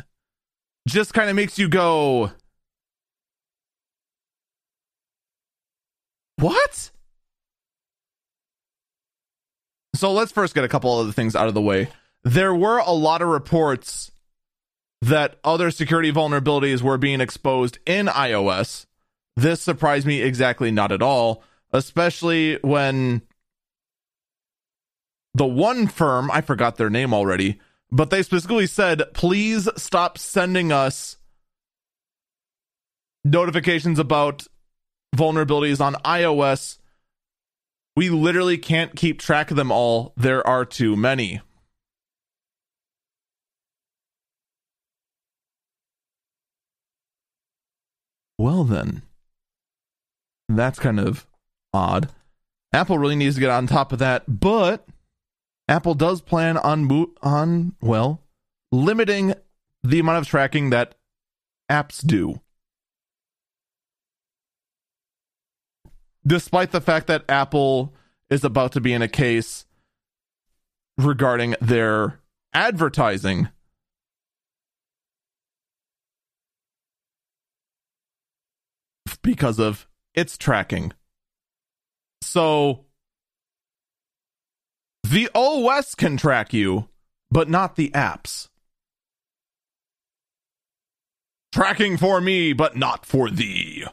just 0.89 1.13
kind 1.13 1.29
of 1.29 1.37
makes 1.37 1.59
you 1.59 1.69
go 1.69 2.33
What? 6.37 6.91
So 9.95 10.13
let's 10.13 10.33
first 10.33 10.55
get 10.55 10.65
a 10.65 10.69
couple 10.69 10.99
of 10.99 11.07
the 11.07 11.13
things 11.13 11.37
out 11.37 11.49
of 11.49 11.55
the 11.55 11.63
way. 11.63 11.89
There 12.25 12.55
were 12.55 12.79
a 12.79 12.93
lot 12.93 13.23
of 13.23 13.29
reports 13.29 14.11
that 15.03 15.39
other 15.45 15.71
security 15.71 16.11
vulnerabilities 16.11 16.83
were 16.83 16.99
being 16.99 17.21
exposed 17.21 17.79
in 17.87 18.07
iOS. 18.07 18.87
This 19.37 19.61
surprised 19.61 20.07
me 20.07 20.23
exactly 20.23 20.71
not 20.71 20.91
at 20.91 21.03
all, 21.03 21.43
especially 21.73 22.59
when 22.63 23.23
the 25.35 25.47
one 25.47 25.87
firm, 25.87 26.31
I 26.31 26.41
forgot 26.41 26.77
their 26.77 26.91
name 26.91 27.13
already, 27.13 27.61
but 27.91 28.11
they 28.11 28.23
specifically 28.23 28.67
said, 28.67 29.03
please 29.13 29.69
stop 29.77 30.17
sending 30.17 30.73
us 30.73 31.19
notifications 33.25 33.99
about 33.99 34.47
vulnerabilities 35.15 35.81
on 35.81 35.95
iOS 36.05 36.79
we 37.97 38.11
literally 38.11 38.59
can't 38.59 38.97
keep 38.97 39.21
track 39.21 39.51
of 39.51 39.57
them 39.57 39.71
all. 39.71 40.13
There 40.17 40.47
are 40.47 40.65
too 40.65 40.97
many. 40.97 41.41
Well, 48.39 48.65
then. 48.65 49.03
That's 50.49 50.79
kind 50.79 51.01
of 51.01 51.27
odd. 51.73 52.11
Apple 52.73 52.99
really 52.99 53.17
needs 53.17 53.37
to 53.37 53.41
get 53.41 53.51
on 53.51 53.67
top 53.67 53.93
of 53.93 54.01
that, 54.01 54.25
but 54.41 54.87
Apple 55.69 55.95
does 55.95 56.21
plan 56.21 56.57
on 56.57 56.85
mo- 56.85 57.13
on 57.23 57.75
well, 57.81 58.21
limiting 58.73 59.35
the 59.83 60.01
amount 60.01 60.19
of 60.19 60.27
tracking 60.27 60.71
that 60.71 60.97
apps 61.71 62.05
do. 62.05 62.41
Despite 66.27 66.73
the 66.73 66.81
fact 66.81 67.07
that 67.07 67.25
Apple 67.29 67.95
is 68.31 68.45
about 68.45 68.73
to 68.73 68.81
be 68.81 68.93
in 68.93 69.03
a 69.03 69.09
case 69.09 69.67
regarding 70.99 71.55
their 71.61 72.21
advertising. 72.53 73.49
Because 79.23 79.59
of 79.59 79.87
its 80.15 80.37
tracking. 80.37 80.93
So 82.21 82.85
the 85.03 85.31
OS 85.35 85.95
can 85.95 86.17
track 86.17 86.53
you, 86.53 86.89
but 87.31 87.49
not 87.49 87.77
the 87.77 87.91
apps. 87.91 88.49
Tracking 91.53 91.97
for 91.97 92.21
me, 92.21 92.53
but 92.53 92.77
not 92.77 93.07
for 93.07 93.31
thee. 93.31 93.85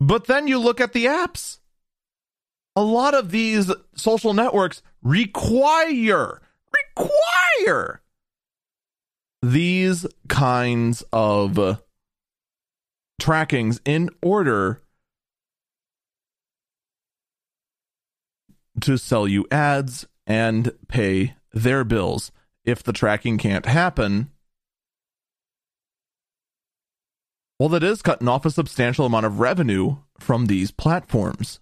But 0.00 0.26
then 0.26 0.46
you 0.46 0.58
look 0.58 0.80
at 0.80 0.92
the 0.92 1.06
apps. 1.06 1.58
A 2.76 2.82
lot 2.82 3.14
of 3.14 3.30
these 3.30 3.72
social 3.94 4.34
networks 4.34 4.82
require 5.02 6.40
require 6.96 8.02
these 9.42 10.06
kinds 10.28 11.02
of 11.12 11.80
trackings 13.20 13.80
in 13.84 14.10
order 14.22 14.80
to 18.80 18.96
sell 18.96 19.26
you 19.26 19.46
ads 19.50 20.06
and 20.26 20.72
pay 20.86 21.34
their 21.52 21.84
bills. 21.84 22.30
If 22.64 22.82
the 22.82 22.92
tracking 22.92 23.38
can't 23.38 23.66
happen, 23.66 24.30
Well, 27.58 27.68
that 27.70 27.82
is 27.82 28.02
cutting 28.02 28.28
off 28.28 28.46
a 28.46 28.50
substantial 28.50 29.04
amount 29.04 29.26
of 29.26 29.40
revenue 29.40 29.96
from 30.18 30.46
these 30.46 30.70
platforms. 30.70 31.58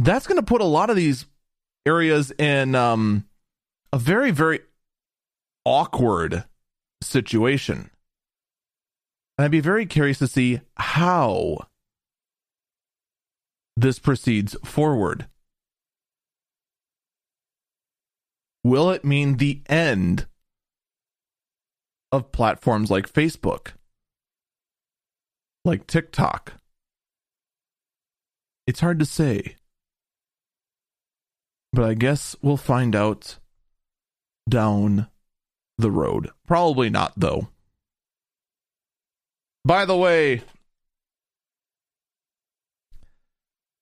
That's 0.00 0.26
going 0.26 0.40
to 0.40 0.46
put 0.46 0.60
a 0.60 0.64
lot 0.64 0.90
of 0.90 0.96
these 0.96 1.26
areas 1.86 2.32
in 2.32 2.74
um, 2.74 3.24
a 3.92 3.98
very, 3.98 4.32
very 4.32 4.60
awkward 5.64 6.44
situation. 7.00 7.90
And 9.38 9.44
I'd 9.44 9.52
be 9.52 9.60
very 9.60 9.86
curious 9.86 10.18
to 10.18 10.26
see 10.26 10.60
how 10.76 11.68
this 13.76 14.00
proceeds 14.00 14.56
forward. 14.64 15.26
Will 18.64 18.90
it 18.90 19.04
mean 19.04 19.36
the 19.36 19.62
end 19.68 20.26
of 22.12 22.30
platforms 22.30 22.90
like 22.90 23.12
Facebook, 23.12 23.72
like 25.64 25.86
TikTok. 25.86 26.52
It's 28.66 28.80
hard 28.80 28.98
to 29.00 29.06
say. 29.06 29.56
But 31.72 31.84
I 31.84 31.94
guess 31.94 32.36
we'll 32.42 32.58
find 32.58 32.94
out 32.94 33.38
down 34.48 35.08
the 35.78 35.90
road. 35.90 36.30
Probably 36.46 36.90
not, 36.90 37.14
though. 37.16 37.48
By 39.64 39.86
the 39.86 39.96
way, 39.96 40.42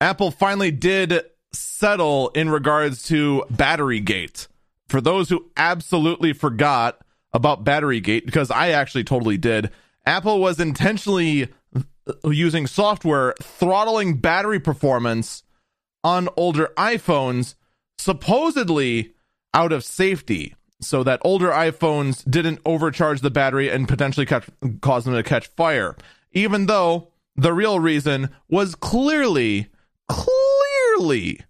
Apple 0.01 0.31
finally 0.31 0.71
did 0.71 1.25
settle 1.53 2.29
in 2.31 2.49
regards 2.49 3.03
to 3.05 3.45
Battery 3.51 4.01
Gate. 4.01 4.47
For 4.89 5.01
those 5.01 5.29
who 5.29 5.51
absolutely 5.57 6.33
forgot, 6.33 7.01
about 7.33 7.65
Batterygate 7.65 8.27
because 8.27 8.51
I 8.51 8.71
actually 8.71 9.05
totally 9.05 9.39
did. 9.39 9.71
Apple 10.07 10.41
was 10.41 10.59
intentionally 10.59 11.49
uh, 11.75 12.31
using 12.31 12.67
software 12.67 13.35
throttling 13.43 14.17
battery 14.17 14.61
performance 14.61 15.43
on 16.03 16.29
older 16.37 16.73
iPhones, 16.77 17.55
supposedly 17.99 19.13
out 19.53 19.73
of 19.73 19.85
safety, 19.85 20.55
so 20.81 21.03
that 21.05 21.21
older 21.25 21.51
iPhones 21.51 22.29
didn't 22.29 22.61
overcharge 22.65 23.21
the 23.21 23.31
battery 23.31 23.69
and 23.69 23.87
potentially 23.87 24.27
catch, 24.27 24.49
cause 24.81 25.05
them 25.05 25.15
to 25.15 25.23
catch 25.23 25.49
fire. 25.49 25.97
Even 26.33 26.67
though 26.67 27.09
the 27.37 27.53
real 27.53 27.79
reason 27.79 28.31
was 28.49 28.75
clearly, 28.75 29.69
clearly 30.09 31.41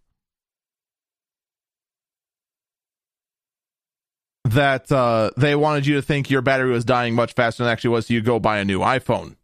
that 4.50 4.90
uh, 4.90 5.30
they 5.36 5.54
wanted 5.54 5.86
you 5.86 5.94
to 5.94 6.02
think 6.02 6.28
your 6.28 6.42
battery 6.42 6.70
was 6.70 6.84
dying 6.84 7.14
much 7.14 7.34
faster 7.34 7.62
than 7.62 7.70
it 7.70 7.72
actually 7.72 7.90
was, 7.90 8.06
so 8.06 8.14
you 8.14 8.20
go 8.20 8.38
buy 8.38 8.58
a 8.58 8.64
new 8.64 8.80
iPhone. 8.80 9.36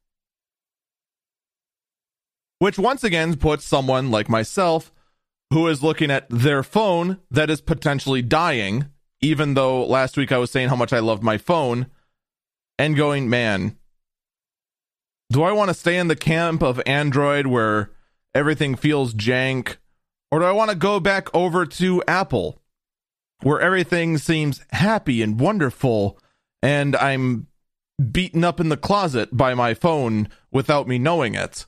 Which 2.59 2.79
once 2.79 3.05
again 3.05 3.37
puts 3.37 3.65
someone 3.65 4.11
like 4.11 4.29
myself 4.29 4.93
who 5.51 5.69
is 5.69 5.83
looking 5.83 6.11
at 6.11 6.29
their 6.29 6.63
phone 6.63 7.19
that 7.31 7.51
is 7.51 7.61
potentially 7.61 8.23
dying, 8.23 8.87
even 9.21 9.55
though 9.55 9.85
last 9.85 10.17
week 10.17 10.33
I 10.33 10.39
was 10.39 10.51
saying 10.51 10.71
how 10.71 10.77
much 10.77 10.93
I 10.93 10.99
loved 10.99 11.23
my 11.23 11.39
phone, 11.39 11.87
and 12.79 12.97
going, 12.97 13.31
man, 13.31 13.77
do 15.31 15.45
I 15.45 15.53
want 15.53 15.69
to 15.69 15.75
stay 15.75 15.99
in 15.99 16.09
the 16.09 16.17
camp 16.17 16.63
of 16.63 16.83
Android 16.85 17.47
where 17.47 17.91
everything 18.35 18.75
feels 18.75 19.15
jank? 19.15 19.77
Or 20.33 20.41
do 20.41 20.45
I 20.45 20.53
want 20.53 20.71
to 20.71 20.77
go 20.77 20.99
back 20.99 21.33
over 21.33 21.65
to 21.65 22.03
Apple 22.09 22.61
where 23.43 23.61
everything 23.61 24.19
seems 24.19 24.61
happy 24.71 25.23
and 25.23 25.41
wonderful 25.41 26.19
and 26.63 26.97
I'm 26.97 27.47
beaten 28.11 28.45
up 28.45 28.61
in 28.61 28.69
the 28.69 28.77
closet 28.77 29.37
by 29.37 29.55
my 29.55 29.75
phone 29.75 30.29
without 30.51 30.89
me 30.89 30.99
knowing 30.99 31.35
it? 31.35 31.67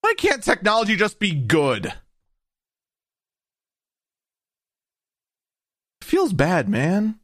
Why 0.00 0.14
can't 0.16 0.42
technology 0.42 0.96
just 0.96 1.18
be 1.18 1.34
good? 1.34 1.86
It 1.86 1.94
feels 6.04 6.32
bad, 6.32 6.68
man. 6.68 7.18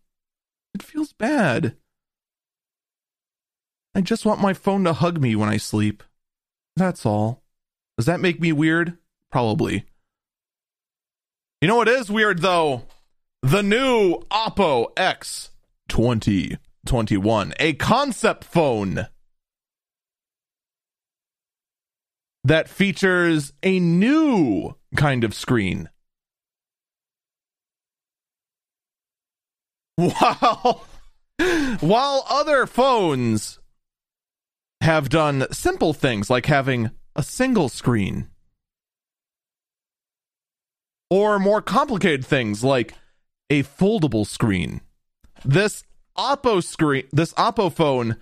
It 0.75 0.83
feels 0.83 1.13
bad. 1.13 1.77
I 3.95 4.01
just 4.01 4.25
want 4.25 4.41
my 4.41 4.53
phone 4.55 4.85
to 4.85 4.95
hug 4.95 5.21
me 5.21 5.37
when 5.37 5.49
I 5.49 5.59
sleep. 5.59 6.03
That's 6.77 7.07
all. 7.07 7.43
Does 7.97 8.07
that 8.07 8.21
make 8.21 8.41
me 8.41 8.51
weird? 8.53 8.99
Probably. 9.31 9.85
You 11.63 11.69
know 11.69 11.77
what 11.77 11.89
is 11.89 12.11
weird 12.11 12.41
though? 12.41 12.83
The 13.43 13.63
new 13.63 14.17
Oppo 14.33 14.89
X 14.97 15.51
2021, 15.91 17.55
a 17.61 17.75
concept 17.75 18.43
phone 18.43 19.07
that 22.43 22.69
features 22.69 23.53
a 23.63 23.79
new 23.79 24.75
kind 24.97 25.23
of 25.23 25.35
screen. 25.35 25.89
While, 29.95 30.85
while 31.79 32.27
other 32.29 32.67
phones 32.67 33.61
have 34.81 35.09
done 35.09 35.47
simple 35.53 35.93
things 35.93 36.29
like 36.29 36.47
having 36.47 36.91
a 37.15 37.23
single 37.23 37.69
screen, 37.69 38.32
or 41.13 41.39
more 41.39 41.61
complicated 41.61 42.25
things 42.25 42.65
like 42.65 42.95
a 43.51 43.63
foldable 43.65 44.27
screen. 44.27 44.81
This 45.45 45.85
Oppo 46.17 46.65
screen, 46.65 47.05
this 47.13 47.35
Oppo 47.35 47.71
phone 47.71 48.17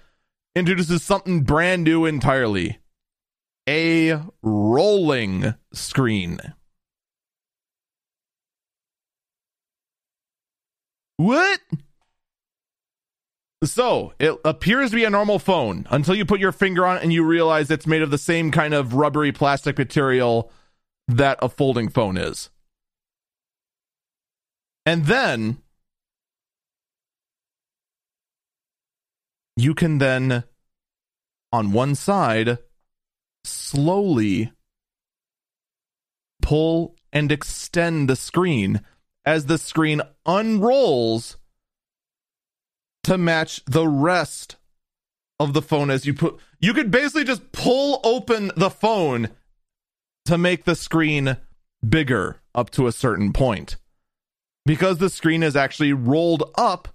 introduces 0.56 1.00
something 1.04 1.44
brand 1.44 1.84
new 1.84 2.04
entirely 2.04 2.80
a 3.68 4.20
rolling 4.42 5.54
screen. 5.72 6.40
What? 11.16 11.60
So, 13.62 14.14
it 14.18 14.36
appears 14.44 14.90
to 14.90 14.96
be 14.96 15.04
a 15.04 15.10
normal 15.10 15.38
phone 15.38 15.86
until 15.90 16.16
you 16.16 16.24
put 16.24 16.40
your 16.40 16.50
finger 16.50 16.84
on 16.84 16.96
it 16.96 17.04
and 17.04 17.12
you 17.12 17.24
realize 17.24 17.70
it's 17.70 17.86
made 17.86 18.02
of 18.02 18.10
the 18.10 18.18
same 18.18 18.50
kind 18.50 18.74
of 18.74 18.94
rubbery 18.94 19.30
plastic 19.30 19.78
material 19.78 20.50
that 21.06 21.38
a 21.40 21.48
folding 21.48 21.88
phone 21.88 22.16
is. 22.16 22.50
And 24.86 25.06
then 25.06 25.58
you 29.56 29.74
can 29.74 29.98
then 29.98 30.44
on 31.52 31.72
one 31.72 31.94
side 31.94 32.58
slowly 33.44 34.52
pull 36.42 36.96
and 37.12 37.30
extend 37.30 38.08
the 38.08 38.16
screen 38.16 38.80
as 39.24 39.46
the 39.46 39.58
screen 39.58 40.00
unrolls 40.26 41.36
to 43.04 43.18
match 43.18 43.62
the 43.66 43.86
rest 43.86 44.56
of 45.38 45.52
the 45.52 45.62
phone 45.62 45.90
as 45.90 46.06
you 46.06 46.14
put 46.14 46.38
you 46.60 46.74
could 46.74 46.90
basically 46.90 47.24
just 47.24 47.52
pull 47.52 48.00
open 48.04 48.50
the 48.56 48.70
phone 48.70 49.30
to 50.26 50.36
make 50.36 50.64
the 50.64 50.74
screen 50.74 51.36
bigger 51.86 52.40
up 52.54 52.70
to 52.70 52.86
a 52.86 52.92
certain 52.92 53.32
point 53.32 53.76
because 54.70 54.98
the 54.98 55.10
screen 55.10 55.42
is 55.42 55.56
actually 55.56 55.92
rolled 55.92 56.48
up 56.54 56.86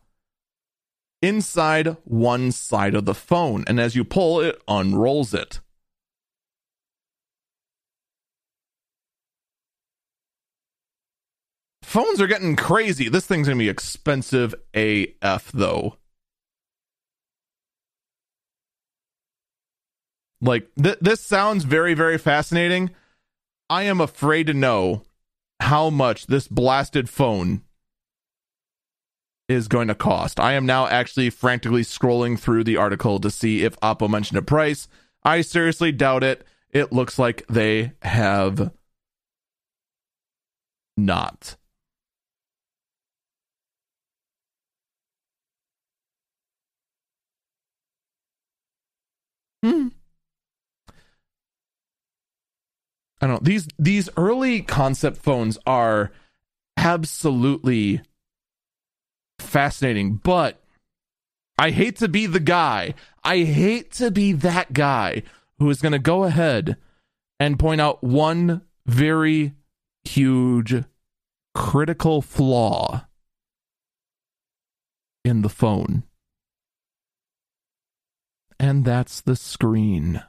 inside 1.22 1.98
one 2.06 2.50
side 2.50 2.96
of 2.96 3.04
the 3.04 3.14
phone 3.14 3.66
and 3.68 3.82
as 3.82 3.98
you 3.98 4.06
pull 4.06 4.40
it 4.40 4.58
unrolls 4.66 5.34
it 5.34 5.60
Phones 11.84 12.22
are 12.22 12.28
getting 12.28 12.56
crazy. 12.56 13.10
This 13.10 13.26
thing's 13.26 13.48
going 13.48 13.58
to 13.58 13.64
be 13.64 13.70
expensive 13.70 14.56
AF, 14.74 15.52
though. 15.54 15.98
Like, 20.42 20.68
th- 20.82 20.98
this 21.00 21.22
sounds 21.22 21.64
very, 21.64 21.94
very 21.94 22.18
fascinating. 22.18 22.90
I 23.70 23.84
am 23.84 24.02
afraid 24.02 24.48
to 24.48 24.54
know 24.54 25.04
how 25.62 25.90
much 25.90 26.28
this 26.28 26.48
blasted 26.50 27.08
phone 27.10 27.65
is 29.48 29.68
going 29.68 29.88
to 29.88 29.96
cost. 29.96 30.40
I 30.40 30.54
am 30.54 30.66
now 30.66 30.88
actually 30.88 31.30
frantically 31.30 31.84
scrolling 31.84 32.40
through 32.40 32.64
the 32.64 32.78
article 32.78 33.20
to 33.20 33.30
see 33.30 33.64
if 33.64 33.80
Oppo 33.80 34.10
mentioned 34.10 34.38
a 34.38 34.42
price. 34.42 34.88
I 35.24 35.42
seriously 35.42 35.92
doubt 35.92 36.24
it. 36.24 36.46
It 36.72 36.92
looks 36.92 37.20
like 37.20 37.46
they 37.48 37.94
have 38.02 38.72
not. 40.98 41.58
Hmm. 49.64 49.88
I 53.22 53.28
don't 53.28 53.36
know. 53.36 53.40
These 53.42 53.68
these 53.80 54.10
early 54.18 54.62
concept 54.62 55.18
phones 55.18 55.58
are 55.66 56.12
absolutely 56.78 58.02
fascinating, 59.46 60.16
but 60.16 60.62
I 61.58 61.72
hate 61.72 61.98
to 61.98 62.08
be 62.08 62.26
the 62.26 62.40
guy. 62.40 62.94
I 63.24 63.40
hate 63.40 63.92
to 63.94 64.12
be 64.12 64.34
that 64.34 64.74
guy 64.74 65.24
who 65.60 65.70
is 65.70 65.82
going 65.82 65.94
to 65.94 66.00
go 66.00 66.24
ahead 66.24 66.78
and 67.40 67.60
point 67.60 67.82
out 67.82 68.04
one 68.04 68.62
very 68.86 69.54
huge 70.04 70.84
critical 71.54 72.22
flaw 72.22 73.06
in 75.24 75.42
the 75.42 75.50
phone 75.50 76.04
and 78.60 78.86
that's 78.86 79.22
the 79.22 79.36
screen. 79.36 80.24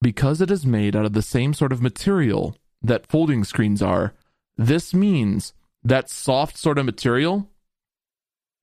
Because 0.00 0.40
it 0.40 0.50
is 0.50 0.66
made 0.66 0.94
out 0.94 1.04
of 1.04 1.14
the 1.14 1.22
same 1.22 1.52
sort 1.52 1.72
of 1.72 1.82
material 1.82 2.56
that 2.86 3.06
folding 3.06 3.44
screens 3.44 3.82
are, 3.82 4.14
this 4.56 4.94
means 4.94 5.52
that 5.82 6.10
soft 6.10 6.56
sort 6.56 6.78
of 6.78 6.86
material 6.86 7.48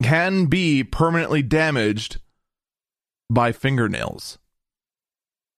can 0.02 0.46
be 0.46 0.84
permanently 0.84 1.42
damaged 1.42 2.20
by 3.30 3.52
fingernails. 3.52 4.38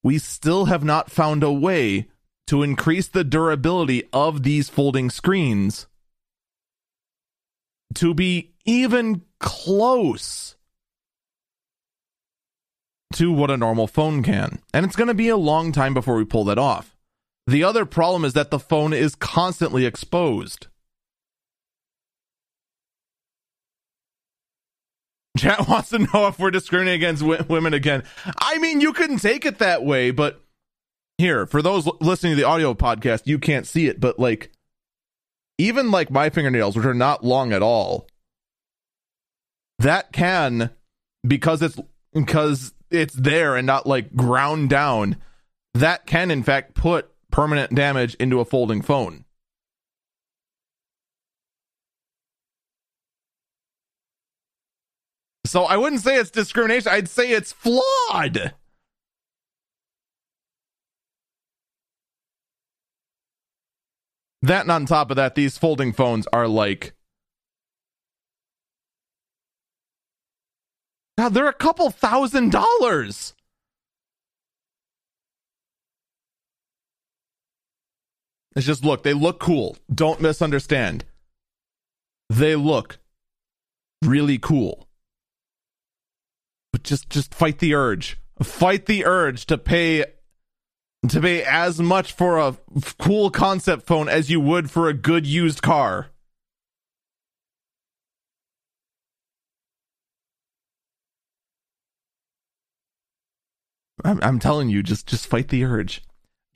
We 0.02 0.18
still 0.18 0.66
have 0.66 0.84
not 0.84 1.10
found 1.10 1.42
a 1.42 1.52
way 1.52 2.06
to 2.46 2.62
increase 2.62 3.08
the 3.08 3.24
durability 3.24 4.04
of 4.12 4.44
these 4.44 4.68
folding 4.68 5.10
screens 5.10 5.86
to 7.94 8.14
be 8.14 8.52
even 8.64 9.22
close 9.40 10.56
to 13.14 13.32
what 13.32 13.50
a 13.50 13.56
normal 13.56 13.86
phone 13.86 14.22
can. 14.22 14.60
And 14.72 14.84
it's 14.84 14.96
going 14.96 15.08
to 15.08 15.14
be 15.14 15.28
a 15.28 15.36
long 15.36 15.72
time 15.72 15.94
before 15.94 16.16
we 16.16 16.24
pull 16.24 16.44
that 16.44 16.58
off. 16.58 16.95
The 17.46 17.62
other 17.62 17.84
problem 17.86 18.24
is 18.24 18.32
that 18.32 18.50
the 18.50 18.58
phone 18.58 18.92
is 18.92 19.14
constantly 19.14 19.86
exposed. 19.86 20.66
Chat 25.38 25.68
wants 25.68 25.90
to 25.90 25.98
know 25.98 26.26
if 26.26 26.38
we're 26.38 26.50
discriminating 26.50 27.00
against 27.00 27.22
w- 27.22 27.44
women 27.48 27.74
again. 27.74 28.02
I 28.38 28.58
mean, 28.58 28.80
you 28.80 28.92
couldn't 28.92 29.18
take 29.18 29.44
it 29.44 29.58
that 29.58 29.84
way, 29.84 30.10
but 30.10 30.42
here, 31.18 31.46
for 31.46 31.62
those 31.62 31.88
listening 32.00 32.32
to 32.32 32.36
the 32.36 32.46
audio 32.46 32.74
podcast, 32.74 33.22
you 33.26 33.38
can't 33.38 33.66
see 33.66 33.86
it, 33.86 34.00
but 34.00 34.18
like 34.18 34.50
even 35.58 35.90
like 35.90 36.10
my 36.10 36.30
fingernails, 36.30 36.76
which 36.76 36.84
are 36.84 36.94
not 36.94 37.24
long 37.24 37.52
at 37.52 37.62
all, 37.62 38.06
that 39.78 40.12
can 40.12 40.70
because 41.26 41.62
it's 41.62 41.78
because 42.12 42.72
it's 42.90 43.14
there 43.14 43.56
and 43.56 43.66
not 43.66 43.86
like 43.86 44.14
ground 44.14 44.68
down, 44.68 45.16
that 45.74 46.06
can, 46.06 46.30
in 46.30 46.42
fact, 46.42 46.74
put 46.74 47.10
permanent 47.36 47.74
damage 47.74 48.14
into 48.14 48.40
a 48.40 48.46
folding 48.46 48.80
phone. 48.80 49.22
So 55.44 55.64
I 55.64 55.76
wouldn't 55.76 56.00
say 56.00 56.16
it's 56.16 56.30
discrimination, 56.30 56.90
I'd 56.90 57.10
say 57.10 57.32
it's 57.32 57.52
flawed. 57.52 58.54
That 64.40 64.62
and 64.62 64.70
on 64.70 64.86
top 64.86 65.10
of 65.10 65.16
that, 65.16 65.34
these 65.34 65.58
folding 65.58 65.92
phones 65.92 66.26
are 66.32 66.48
like 66.48 66.94
God, 71.18 71.34
they're 71.34 71.48
a 71.48 71.52
couple 71.52 71.90
thousand 71.90 72.52
dollars. 72.52 73.35
It's 78.56 78.64
just 78.64 78.84
look, 78.84 79.02
they 79.02 79.12
look 79.12 79.38
cool. 79.38 79.76
Don't 79.94 80.22
misunderstand. 80.22 81.04
They 82.30 82.56
look 82.56 82.98
really 84.02 84.38
cool. 84.38 84.88
But 86.72 86.82
just 86.82 87.10
just 87.10 87.34
fight 87.34 87.58
the 87.58 87.74
urge. 87.74 88.18
Fight 88.42 88.86
the 88.86 89.04
urge 89.04 89.44
to 89.46 89.58
pay 89.58 90.06
to 91.06 91.20
pay 91.20 91.44
as 91.44 91.80
much 91.80 92.12
for 92.12 92.38
a 92.38 92.56
cool 92.98 93.30
concept 93.30 93.86
phone 93.86 94.08
as 94.08 94.30
you 94.30 94.40
would 94.40 94.70
for 94.70 94.88
a 94.88 94.94
good 94.94 95.26
used 95.26 95.60
car. 95.60 96.08
I'm, 104.02 104.18
I'm 104.22 104.38
telling 104.38 104.70
you, 104.70 104.82
just 104.82 105.06
just 105.06 105.26
fight 105.26 105.48
the 105.48 105.62
urge. 105.64 106.02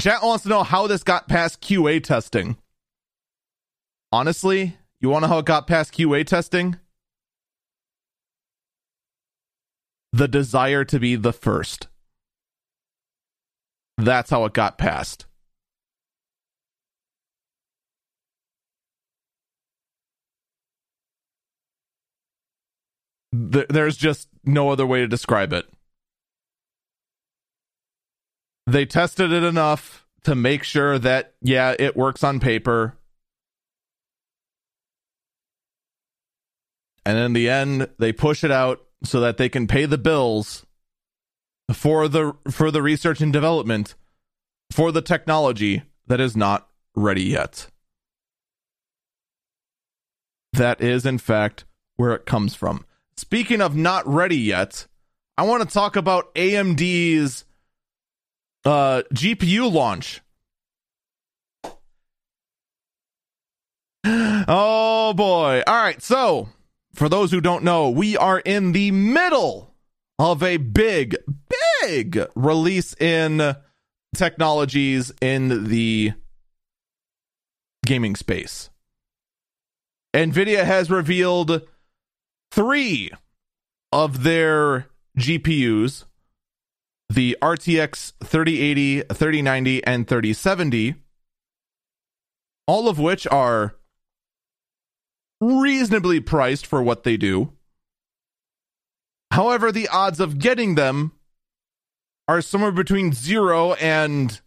Chat 0.01 0.23
wants 0.23 0.45
to 0.45 0.49
know 0.49 0.63
how 0.63 0.87
this 0.87 1.03
got 1.03 1.29
past 1.29 1.61
QA 1.61 2.03
testing. 2.03 2.57
Honestly, 4.11 4.79
you 4.99 5.11
want 5.11 5.25
to 5.25 5.29
know 5.29 5.35
how 5.35 5.39
it 5.41 5.45
got 5.45 5.67
past 5.67 5.93
QA 5.93 6.27
testing? 6.27 6.79
The 10.15 10.27
desire 10.27 10.85
to 10.87 10.99
be 10.99 11.17
the 11.17 11.35
first. 11.35 11.89
That's 13.99 14.31
how 14.31 14.47
it 14.47 14.55
got 14.55 14.79
passed. 14.79 15.27
There's 23.33 23.99
just 23.99 24.31
no 24.45 24.71
other 24.71 24.87
way 24.87 25.01
to 25.01 25.07
describe 25.07 25.53
it. 25.53 25.67
They 28.71 28.87
tested 28.87 29.33
it 29.33 29.43
enough 29.43 30.07
to 30.23 30.37
make 30.37 30.63
sure 30.63 30.97
that, 31.01 31.35
yeah, 31.43 31.75
it 31.77 31.97
works 31.97 32.23
on 32.23 32.39
paper. 32.39 32.97
And 37.05 37.19
in 37.19 37.33
the 37.33 37.51
end, 37.51 37.89
they 37.99 38.13
push 38.13 38.45
it 38.45 38.53
out 38.53 38.81
so 39.03 39.19
that 39.19 39.39
they 39.39 39.49
can 39.49 39.67
pay 39.67 39.87
the 39.87 39.99
bills 39.99 40.67
for 41.73 42.07
the 42.07 42.35
for 42.49 42.71
the 42.71 42.81
research 42.81 43.21
and 43.21 43.33
development 43.33 43.97
for 44.71 44.93
the 44.93 45.03
technology 45.03 45.83
that 46.07 46.21
is 46.21 46.37
not 46.37 46.69
ready 46.95 47.25
yet. 47.25 47.67
That 50.53 50.81
is 50.81 51.05
in 51.05 51.19
fact 51.19 51.65
where 51.97 52.13
it 52.13 52.25
comes 52.25 52.55
from. 52.55 52.85
Speaking 53.17 53.61
of 53.61 53.75
not 53.75 54.07
ready 54.07 54.39
yet, 54.39 54.87
I 55.37 55.43
want 55.43 55.63
to 55.65 55.75
talk 55.75 55.97
about 55.97 56.33
AMD's 56.37 57.45
uh, 58.65 59.03
GPU 59.15 59.73
launch. 59.73 60.21
Oh 64.53 65.13
boy. 65.13 65.63
All 65.67 65.75
right. 65.75 66.01
So, 66.03 66.49
for 66.95 67.09
those 67.09 67.31
who 67.31 67.41
don't 67.41 67.63
know, 67.63 67.91
we 67.91 68.17
are 68.17 68.39
in 68.41 68.73
the 68.73 68.91
middle 68.91 69.75
of 70.19 70.43
a 70.43 70.57
big, 70.57 71.17
big 71.83 72.27
release 72.35 72.95
in 73.01 73.57
technologies 74.15 75.13
in 75.21 75.65
the 75.69 76.13
gaming 77.85 78.17
space. 78.17 78.71
NVIDIA 80.15 80.65
has 80.65 80.91
revealed 80.91 81.63
three 82.51 83.11
of 83.93 84.23
their 84.23 84.89
GPUs 85.19 86.05
the 87.11 87.37
RTX 87.43 88.13
3080, 88.23 89.03
3090, 89.13 89.85
and 89.85 90.07
3070, 90.07 90.95
all 92.69 92.89
of 92.89 93.01
which 93.01 93.27
are 93.27 93.75
reasonably 95.41 96.21
priced 96.21 96.65
for 96.65 96.81
what 96.81 97.03
they 97.03 97.17
do. 97.17 97.53
However, 99.33 99.73
the 99.73 99.89
odds 99.89 100.21
of 100.21 100.39
getting 100.39 100.77
them 100.77 101.13
are 102.29 102.41
somewhere 102.41 102.71
between 102.71 103.13
zero 103.13 103.73
and. 103.75 104.41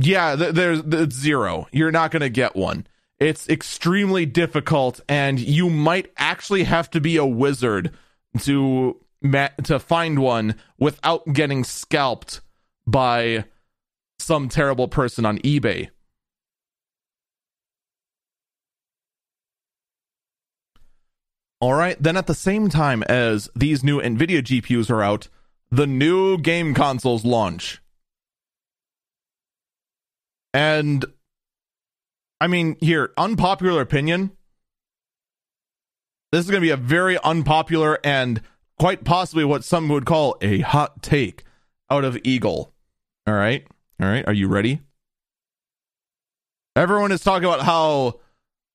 Yeah, 0.00 0.34
there's, 0.36 1.12
zero. 1.12 1.68
You're 1.72 1.90
not 1.90 2.10
going 2.10 2.20
to 2.22 2.28
get 2.28 2.54
one. 2.54 2.86
It's 3.18 3.48
extremely 3.48 4.26
difficult, 4.26 5.00
and 5.08 5.40
you 5.40 5.70
might 5.70 6.12
actually 6.16 6.64
have 6.64 6.88
to 6.90 7.00
be 7.00 7.16
a 7.16 7.26
wizard 7.26 7.92
to 8.38 9.00
ma- 9.22 9.48
to 9.64 9.78
find 9.78 10.18
one 10.18 10.54
without 10.78 11.32
getting 11.32 11.64
scalped 11.64 12.40
by 12.86 13.44
some 14.18 14.48
terrible 14.48 14.88
person 14.88 15.24
on 15.24 15.38
eBay. 15.38 15.88
All 21.60 21.74
right, 21.74 22.00
then 22.00 22.16
at 22.16 22.28
the 22.28 22.34
same 22.34 22.68
time 22.68 23.02
as 23.04 23.48
these 23.56 23.82
new 23.82 24.00
Nvidia 24.00 24.42
GPUs 24.42 24.90
are 24.90 25.02
out, 25.02 25.28
the 25.70 25.88
new 25.88 26.38
game 26.38 26.72
consoles 26.72 27.24
launch. 27.24 27.82
And 30.54 31.04
I 32.40 32.46
mean, 32.46 32.76
here, 32.80 33.12
unpopular 33.16 33.80
opinion, 33.80 34.30
this 36.30 36.44
is 36.44 36.50
going 36.50 36.60
to 36.60 36.66
be 36.66 36.70
a 36.70 36.76
very 36.76 37.18
unpopular 37.18 37.98
and 38.04 38.42
quite 38.78 39.04
possibly 39.04 39.44
what 39.44 39.64
some 39.64 39.88
would 39.88 40.04
call 40.04 40.36
a 40.40 40.60
hot 40.60 41.02
take 41.02 41.44
out 41.90 42.04
of 42.04 42.18
Eagle. 42.24 42.72
All 43.26 43.34
right. 43.34 43.66
All 44.00 44.08
right. 44.08 44.26
Are 44.26 44.32
you 44.32 44.48
ready? 44.48 44.80
Everyone 46.76 47.12
is 47.12 47.22
talking 47.22 47.46
about 47.46 47.62
how 47.62 48.20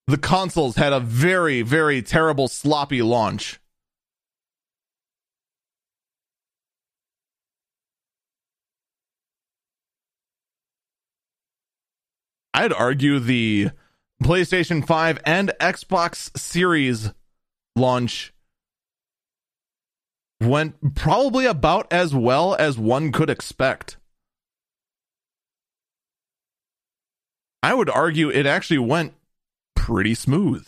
the 0.08 0.18
consoles 0.18 0.76
had 0.76 0.92
a 0.92 1.00
very, 1.00 1.62
very 1.62 2.02
terrible, 2.02 2.48
sloppy 2.48 3.02
launch. 3.02 3.60
I'd 12.54 12.74
argue 12.74 13.20
the 13.20 13.72
PlayStation 14.22 14.86
5 14.86 15.20
and 15.26 15.52
Xbox 15.60 16.38
Series 16.38 17.12
launch 17.76 18.34
went 20.42 20.96
probably 20.96 21.46
about 21.46 21.92
as 21.92 22.14
well 22.14 22.56
as 22.56 22.78
one 22.78 23.12
could 23.12 23.30
expect. 23.30 23.98
I 27.62 27.74
would 27.74 27.90
argue 27.90 28.30
it 28.30 28.46
actually 28.46 28.80
went 28.80 29.14
pretty 29.76 30.16
smooth. 30.16 30.68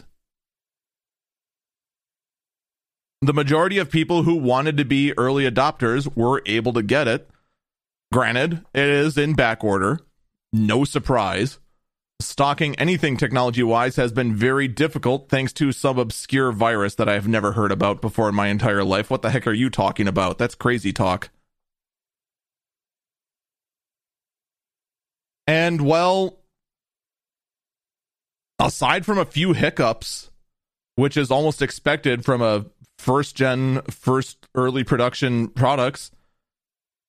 The 3.22 3.34
majority 3.34 3.78
of 3.78 3.90
people 3.92 4.24
who 4.24 4.36
wanted 4.36 4.78
to 4.78 4.86
be 4.86 5.14
early 5.18 5.50
adopters 5.50 6.16
were 6.16 6.42
able 6.46 6.74
to 6.74 6.84
get 6.84 7.08
it. 7.08 7.30
Granted, 8.14 8.64
it 8.74 8.88
is 8.88 9.18
in 9.18 9.34
back 9.34 9.64
order. 9.64 10.00
No 10.54 10.86
surprise 10.86 11.60
stocking 12.20 12.76
anything 12.76 13.18
technology 13.18 13.64
wise 13.64 13.96
has 13.98 14.12
been 14.12 14.36
very 14.36 14.68
difficult 14.68 15.30
thanks 15.30 15.54
to 15.54 15.72
some 15.72 16.00
obscure 16.00 16.52
virus 16.52 16.96
that 16.96 17.10
I've 17.10 17.28
never 17.28 17.54
heard 17.54 17.72
about 17.72 18.02
before 18.02 18.30
in 18.30 18.36
my 18.36 18.48
entire 18.48 18.84
life. 18.84 19.10
What 19.10 19.22
the 19.22 19.30
heck 19.30 19.48
are 19.48 19.54
you 19.54 19.70
talking 19.70 20.08
about? 20.08 20.38
That's 20.38 20.56
crazy 20.56 20.94
talk. 20.94 21.30
And 25.48 25.82
well, 25.82 26.40
aside 28.60 29.06
from 29.06 29.18
a 29.18 29.26
few 29.26 29.54
hiccups, 29.54 30.32
which 30.96 31.18
is 31.18 31.30
almost 31.30 31.62
expected 31.62 32.26
from 32.26 32.42
a 32.42 32.66
first 32.98 33.36
gen, 33.36 33.82
first 33.84 34.48
early 34.56 34.84
production 34.84 35.50
products, 35.50 36.12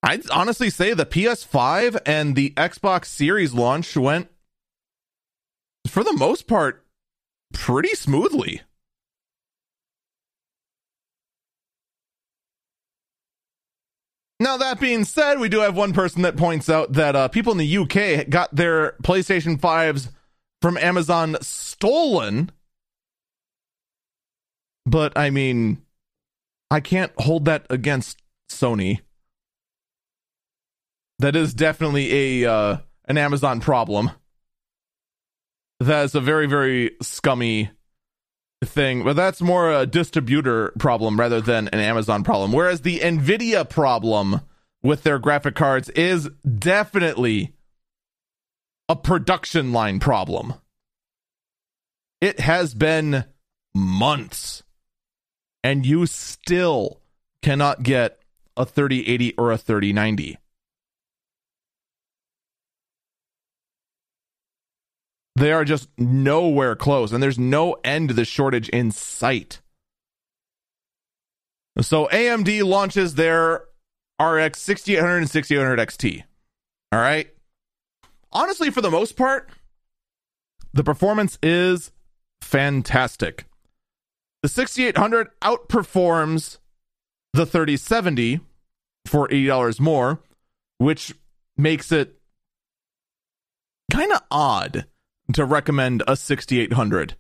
I'd 0.03 0.29
honestly 0.31 0.69
say 0.71 0.93
the 0.93 1.07
PS5 1.07 1.99
and 2.05 2.37
the 2.37 2.51
Xbox 2.51 3.07
Series 3.07 3.55
launch 3.55 3.97
went 3.97 4.29
for 5.91 6.05
the 6.05 6.13
most 6.13 6.47
part, 6.47 6.85
pretty 7.53 7.95
smoothly. 7.95 8.63
Now, 14.39 14.59
that 14.59 14.81
being 14.81 15.05
said, 15.05 15.39
we 15.39 15.49
do 15.49 15.61
have 15.61 15.77
one 15.77 15.95
person 15.95 16.23
that 16.23 16.37
points 16.37 16.69
out 16.69 16.93
that 16.93 17.17
uh, 17.17 17.29
people 17.29 17.53
in 17.53 17.59
the 17.59 17.79
UK 17.79 18.29
got 18.29 18.55
their 18.55 18.93
PlayStation 19.03 19.59
5s 19.59 20.11
from 20.61 20.77
Amazon 20.77 21.39
stolen. 21.41 22.51
But, 24.85 25.17
I 25.17 25.31
mean, 25.31 25.83
I 26.71 26.81
can't 26.81 27.13
hold 27.19 27.47
that 27.47 27.67
against 27.71 28.19
Sony. 28.51 29.01
That 31.19 31.35
is 31.35 31.55
definitely 31.55 32.45
a 32.45 32.53
uh, 32.53 32.77
an 33.07 33.17
Amazon 33.17 33.61
problem. 33.61 34.11
That 35.81 36.05
is 36.05 36.15
a 36.15 36.21
very, 36.21 36.47
very 36.47 36.93
scummy 37.03 37.71
thing, 38.65 39.05
but 39.05 39.17
that's 39.17 39.41
more 39.43 39.71
a 39.73 39.87
distributor 39.87 40.73
problem 40.79 41.21
rather 41.21 41.41
than 41.41 41.69
an 41.69 41.81
Amazon 41.81 42.25
problem. 42.25 42.53
Whereas 42.53 42.81
the 42.81 43.01
Nvidia 43.01 43.69
problem 43.69 44.41
with 44.83 45.03
their 45.03 45.19
graphic 45.19 45.55
cards 45.55 45.91
is 45.91 46.31
definitely 46.59 47.55
a 48.89 48.97
production 48.97 49.73
line 49.73 50.01
problem. 50.01 50.55
It 52.21 52.41
has 52.41 52.73
been 52.73 53.25
months, 53.75 54.63
and 55.63 55.85
you 55.85 56.07
still 56.07 57.01
cannot 57.43 57.83
get 57.83 58.21
a 58.57 58.65
3080 58.65 59.35
or 59.37 59.53
a 59.53 59.59
3090. 59.59 60.39
They 65.37 65.53
are 65.53 65.67
just 65.67 65.91
nowhere 65.99 66.75
close, 66.75 67.13
and 67.13 67.23
there's 67.23 67.39
no 67.39 67.77
end 67.85 68.09
to 68.09 68.15
the 68.15 68.25
shortage 68.25 68.71
in 68.71 68.91
sight. 68.91 69.61
So 71.83 72.09
AMD 72.11 72.65
launches 72.65 73.17
their 73.17 73.65
RX 74.19 74.59
6800 74.61 75.19
and 75.19 75.31
6800 75.31 75.89
XT. 75.89 76.23
All 76.91 76.99
right. 76.99 77.29
Honestly, 78.33 78.71
for 78.71 78.81
the 78.81 78.91
most 78.91 79.15
part, 79.17 79.51
the 80.73 80.83
performance 80.83 81.39
is 81.43 81.93
fantastic. 82.41 83.45
The 84.43 84.49
6800 84.49 85.29
outperforms 85.43 86.59
the 87.35 87.45
3070 87.45 88.41
for 89.05 89.29
$80 89.29 89.81
more, 89.81 90.21
which 90.79 91.15
makes 91.59 91.93
it 91.93 92.19
kind 93.93 94.13
of 94.13 94.23
odd 94.31 94.87
to 95.33 95.45
recommend 95.45 96.03
a 96.07 96.17
6800. 96.17 97.17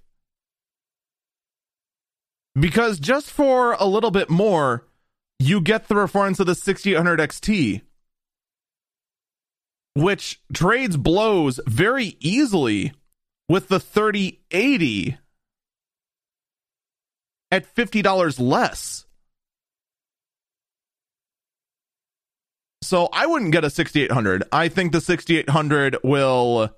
Because 2.58 2.98
just 2.98 3.30
for 3.30 3.72
a 3.72 3.84
little 3.84 4.10
bit 4.10 4.30
more, 4.30 4.86
you 5.38 5.60
get 5.60 5.88
the 5.88 5.94
performance 5.94 6.40
of 6.40 6.46
the 6.46 6.54
6800 6.54 7.20
XT, 7.20 7.82
which 9.94 10.40
trades 10.52 10.96
blows 10.96 11.60
very 11.66 12.16
easily 12.20 12.92
with 13.48 13.68
the 13.68 13.78
3080 13.78 15.18
at 17.50 17.74
$50 17.74 18.40
less. 18.40 19.06
So 22.82 23.08
I 23.12 23.26
wouldn't 23.26 23.52
get 23.52 23.64
a 23.64 23.70
6800. 23.70 24.44
I 24.52 24.68
think 24.68 24.92
the 24.92 25.00
6800 25.00 25.98
will 26.04 26.70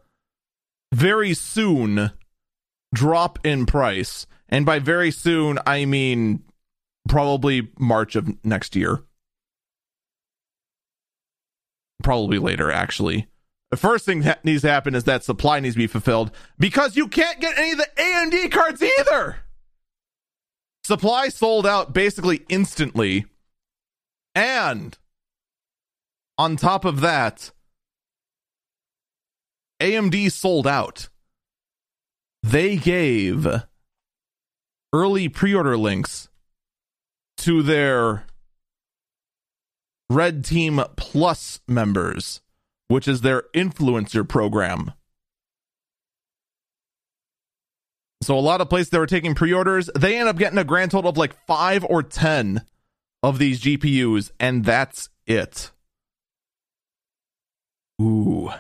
very 0.93 1.35
soon 1.35 2.13
drop 2.95 3.39
in 3.45 3.67
price. 3.67 4.27
And 4.49 4.65
by 4.65 4.79
very 4.79 5.11
soon, 5.11 5.59
I 5.67 5.85
mean 5.85 6.43
probably 7.09 7.71
March 7.79 8.17
of 8.17 8.29
next 8.45 8.77
year. 8.77 9.03
Probably 12.03 12.39
later, 12.39 12.71
actually. 12.71 13.27
The 13.71 13.77
first 13.77 14.07
thing 14.07 14.21
that 14.21 14.45
needs 14.45 14.63
to 14.63 14.71
happen 14.71 14.95
is 14.95 15.05
that 15.05 15.25
supply 15.25 15.61
needs 15.61 15.75
to 15.75 15.79
be 15.79 15.87
fulfilled 15.87 16.31
because 16.59 16.97
you 16.97 17.09
can't 17.09 17.41
get 17.41 17.59
any 17.59 17.73
of 17.73 17.79
the 17.79 17.89
AMD 17.97 18.51
cards 18.51 18.83
either. 18.83 19.39
Supply 20.85 21.29
sold 21.29 21.67
out 21.67 21.93
basically 21.93 22.47
instantly. 22.49 23.27
And 24.35 24.97
on 26.39 26.57
top 26.57 26.87
of 26.87 27.03
that, 27.03 27.51
AMD 29.81 30.31
sold 30.33 30.67
out. 30.67 31.09
They 32.43 32.77
gave 32.77 33.47
early 34.93 35.29
pre 35.29 35.55
order 35.55 35.77
links 35.77 36.29
to 37.39 37.63
their 37.63 38.25
Red 40.11 40.45
Team 40.45 40.83
Plus 40.97 41.61
members, 41.69 42.41
which 42.89 43.07
is 43.07 43.21
their 43.21 43.45
influencer 43.55 44.27
program. 44.27 44.93
So 48.23 48.37
a 48.37 48.41
lot 48.41 48.61
of 48.61 48.69
places 48.69 48.91
that 48.91 48.99
were 48.99 49.07
taking 49.07 49.35
pre-orders, 49.37 49.89
they 49.97 50.19
end 50.19 50.29
up 50.29 50.37
getting 50.37 50.59
a 50.59 50.65
grand 50.65 50.91
total 50.91 51.11
of 51.11 51.17
like 51.17 51.37
5 51.47 51.85
or 51.85 52.03
10 52.03 52.63
of 53.23 53.39
these 53.39 53.61
GPUs 53.61 54.33
and 54.41 54.65
that's 54.65 55.09
it. 55.27 55.71
Ooh 58.03 58.51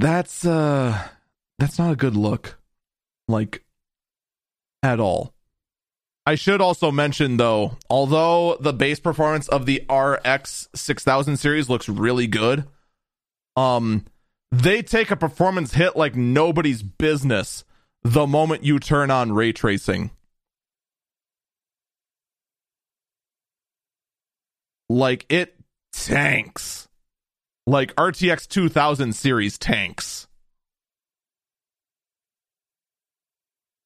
that's 0.00 0.44
uh 0.44 1.08
that's 1.58 1.78
not 1.78 1.92
a 1.92 1.96
good 1.96 2.16
look. 2.16 2.58
Like 3.28 3.64
at 4.82 5.00
all. 5.00 5.32
I 6.24 6.34
should 6.34 6.60
also 6.60 6.90
mention 6.90 7.36
though 7.36 7.76
although 7.88 8.56
the 8.60 8.72
base 8.72 9.00
performance 9.00 9.48
of 9.48 9.66
the 9.66 9.84
rx 9.90 10.68
6000 10.74 11.36
series 11.36 11.68
looks 11.68 11.88
really 11.88 12.26
good 12.26 12.64
um 13.54 14.04
they 14.50 14.82
take 14.82 15.10
a 15.10 15.16
performance 15.16 15.74
hit 15.74 15.96
like 15.96 16.14
nobody's 16.14 16.82
business 16.82 17.64
the 18.02 18.26
moment 18.26 18.64
you 18.64 18.78
turn 18.78 19.10
on 19.10 19.32
ray 19.32 19.52
tracing. 19.52 20.10
Like 24.88 25.26
it 25.28 25.56
tanks 25.92 26.88
like 27.66 27.94
RTX 27.96 28.46
2000 28.48 29.12
series 29.12 29.58
tanks. 29.58 30.28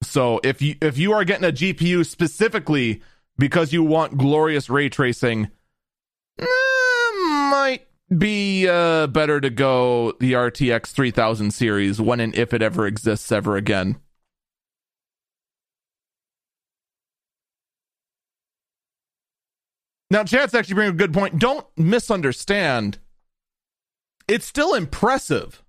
So 0.03 0.41
if 0.43 0.63
you 0.63 0.77
if 0.81 0.99
you 0.99 1.13
are 1.13 1.25
getting 1.25 1.49
a 1.49 1.53
GPU 1.53 2.07
specifically 2.07 3.03
because 3.39 3.73
you 3.73 3.83
want 3.83 4.19
glorious 4.19 4.71
ray 4.71 4.89
tracing, 4.89 5.51
eh, 6.39 6.47
might 7.51 7.87
be 8.17 8.67
uh, 8.69 9.07
better 9.07 9.41
to 9.41 9.51
go 9.51 10.13
the 10.19 10.33
RTX 10.33 10.89
3000 10.89 11.53
series 11.53 12.01
when 12.01 12.21
and 12.21 12.35
if 12.35 12.53
it 12.53 12.63
ever 12.63 12.87
exists 12.87 13.31
ever 13.31 13.57
again. 13.57 13.97
Now, 20.11 20.25
Chat's 20.25 20.55
actually 20.55 20.75
bringing 20.75 20.95
a 20.95 20.97
good 20.97 21.15
point. 21.15 21.39
Don't 21.39 21.65
misunderstand 21.77 22.99
it's 24.31 24.47
still 24.47 24.75
impressive 24.75 25.65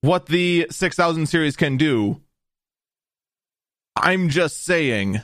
what 0.00 0.26
the 0.26 0.66
6000 0.70 1.26
series 1.26 1.54
can 1.54 1.76
do. 1.76 2.22
I'm 3.96 4.30
just 4.30 4.64
saying 4.64 5.20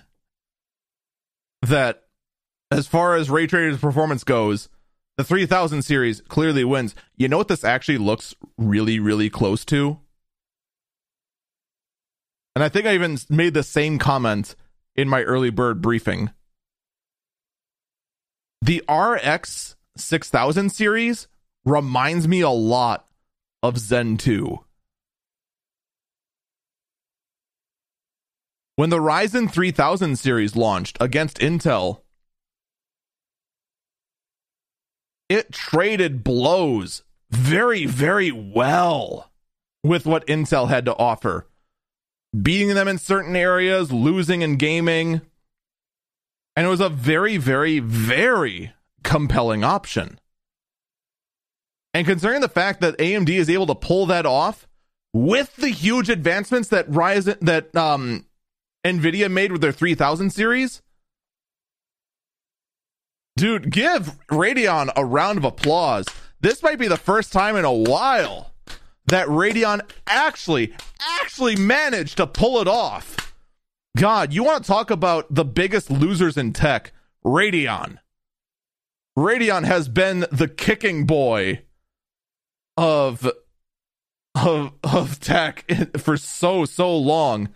that 1.63 2.03
as 2.71 2.87
far 2.87 3.17
as 3.17 3.31
ray 3.31 3.47
tracing 3.47 3.79
performance 3.79 4.23
goes, 4.23 4.69
the 5.17 5.25
3000 5.25 5.81
series 5.81 6.21
clearly 6.21 6.63
wins. 6.63 6.95
You 7.17 7.29
know 7.29 7.39
what 7.39 7.49
this 7.49 7.65
actually 7.65 7.99
looks 7.99 8.35
really, 8.59 9.01
really 9.01 9.31
close 9.31 9.65
to? 9.67 9.99
And 12.55 12.63
I 12.63 12.69
think 12.69 12.85
I 12.85 12.93
even 12.93 13.17
made 13.31 13.55
the 13.55 13.63
same 13.63 13.99
comment 13.99 14.57
in 14.95 15.09
my 15.09 15.23
early 15.23 15.49
bird 15.49 15.81
briefing. 15.81 16.31
The 18.61 18.83
RX 18.91 19.77
6000 19.97 20.69
series 20.71 21.29
reminds 21.67 22.27
me 22.27 22.41
a 22.41 22.49
lot 22.49 23.07
of 23.63 23.77
Zen 23.77 24.17
2. 24.17 24.61
When 28.77 28.91
the 28.91 28.99
Ryzen 28.99 29.51
3000 29.51 30.17
series 30.17 30.55
launched 30.55 30.97
against 31.01 31.39
Intel, 31.39 32.03
it 35.29 35.51
traded 35.51 36.23
blows 36.23 37.03
very, 37.31 37.87
very 37.87 38.31
well 38.31 39.33
with 39.83 40.07
what 40.07 40.27
Intel 40.27 40.69
had 40.69 40.85
to 40.85 40.97
offer. 40.97 41.47
Beating 42.41 42.75
them 42.75 42.87
in 42.87 42.99
certain 42.99 43.35
areas, 43.35 43.91
losing 43.91 44.43
in 44.43 44.57
gaming. 44.57 45.23
And 46.55 46.67
it 46.67 46.71
was 46.71 46.81
a 46.81 46.89
very, 46.89 47.39
very, 47.39 47.79
very 47.79 48.73
compelling 49.03 49.65
option. 49.65 50.21
And 51.97 52.07
considering 52.07 52.43
the 52.43 52.49
fact 52.51 52.83
that 52.83 52.99
AMD 52.99 53.31
is 53.31 53.49
able 53.49 53.67
to 53.69 53.75
pull 53.75 54.05
that 54.05 54.27
off 54.27 54.69
with 55.15 55.57
the 55.57 55.71
huge 55.71 56.11
advancements 56.11 56.69
that 56.69 56.87
Ryzen 56.91 57.41
that 57.41 57.75
um 57.75 58.27
Nvidia 58.85 59.31
made 59.31 59.51
with 59.51 59.63
their 59.63 59.73
3000 59.73 60.29
series, 60.29 60.83
Dude, 63.35 63.71
give 63.71 64.19
Radeon 64.29 64.93
a 64.95 65.07
round 65.07 65.39
of 65.39 65.45
applause. 65.45 66.05
This 66.39 66.63
might 66.63 66.79
be 66.79 66.87
the 66.87 66.99
first 66.99 67.33
time 67.33 67.57
in 67.57 67.65
a 67.65 67.73
while 67.73 68.53
that 69.07 69.27
Radeon 69.29 69.81
actually, 70.07 70.75
actually 71.23 71.57
managed 71.57 72.19
to 72.19 72.27
pull 72.27 72.61
it 72.61 72.69
off. 72.69 73.35
God, 73.97 74.35
you 74.35 74.45
want 74.45 74.63
to 74.63 74.69
talk 74.69 74.91
about 74.91 75.35
the 75.35 75.47
biggest 75.47 75.91
losers 75.91 76.37
in 76.37 76.53
tech? 76.53 76.93
Radeon. 77.25 78.01
Radeon 79.17 79.65
has 79.65 79.89
been 79.89 80.27
the 80.31 80.49
kicking 80.49 81.07
boy 81.07 81.63
of 82.77 83.31
of 84.35 84.73
of 84.85 85.21
tech 85.21 85.65
for 85.99 86.17
so 86.17 86.65
so 86.65 86.97
long. 86.97 87.49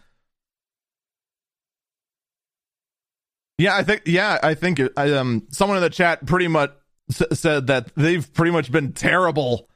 Yeah, 3.59 3.77
I 3.77 3.83
think 3.83 4.03
yeah, 4.07 4.39
I 4.43 4.55
think 4.55 4.81
um 4.97 5.47
someone 5.51 5.77
in 5.77 5.83
the 5.83 5.91
chat 5.91 6.25
pretty 6.27 6.49
much 6.49 6.73
s- 7.11 7.39
said 7.39 7.67
that 7.67 7.95
they've 7.95 8.33
pretty 8.33 8.53
much 8.53 8.73
been 8.73 8.93
terrible 8.93 9.69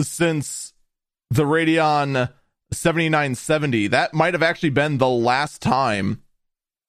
since 0.00 0.74
the 1.30 1.44
Radeon 1.44 2.30
7970. 2.72 3.86
That 3.88 4.12
might 4.12 4.34
have 4.34 4.42
actually 4.42 4.70
been 4.70 4.98
the 4.98 5.08
last 5.08 5.62
time 5.62 6.22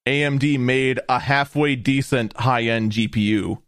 AMD 0.05 0.59
made 0.59 0.99
a 1.07 1.19
halfway 1.19 1.75
decent 1.75 2.35
high-end 2.37 2.91
GPU. 2.91 3.61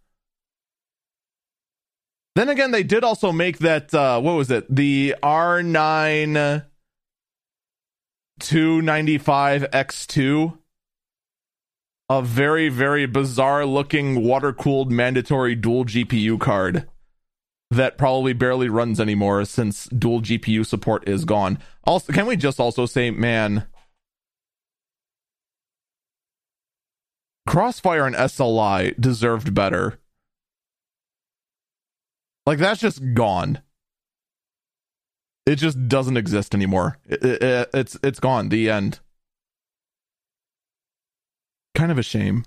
Then 2.35 2.49
again, 2.49 2.71
they 2.71 2.83
did 2.83 3.03
also 3.03 3.31
make 3.31 3.59
that 3.59 3.93
uh 3.93 4.19
what 4.21 4.33
was 4.33 4.51
it? 4.51 4.73
The 4.73 5.15
R9 5.21 6.65
295X2 8.39 10.57
a 12.11 12.23
very 12.23 12.69
very 12.69 13.05
bizarre 13.05 13.65
looking 13.65 14.23
water 14.23 14.51
cooled 14.51 14.91
mandatory 14.91 15.55
dual 15.55 15.85
GPU 15.85 16.39
card 16.39 16.87
that 17.71 17.97
probably 17.97 18.33
barely 18.33 18.67
runs 18.67 18.99
anymore 18.99 19.45
since 19.45 19.85
dual 19.87 20.21
GPU 20.21 20.65
support 20.65 21.07
is 21.07 21.23
gone. 21.23 21.59
Also, 21.83 22.11
can 22.11 22.25
we 22.25 22.35
just 22.35 22.59
also 22.59 22.87
say, 22.87 23.11
man, 23.11 23.67
Crossfire 27.47 28.05
and 28.05 28.15
SLI 28.15 28.99
deserved 28.99 29.53
better. 29.53 29.99
Like 32.49 32.57
that's 32.57 32.81
just 32.81 33.13
gone. 33.13 33.59
It 35.45 35.57
just 35.57 35.87
doesn't 35.87 36.17
exist 36.17 36.55
anymore. 36.55 36.97
It, 37.05 37.23
it, 37.23 37.69
it's 37.75 37.95
it's 38.01 38.19
gone. 38.19 38.49
The 38.49 38.71
end. 38.71 39.01
Kind 41.75 41.91
of 41.91 41.99
a 41.99 42.01
shame. 42.01 42.45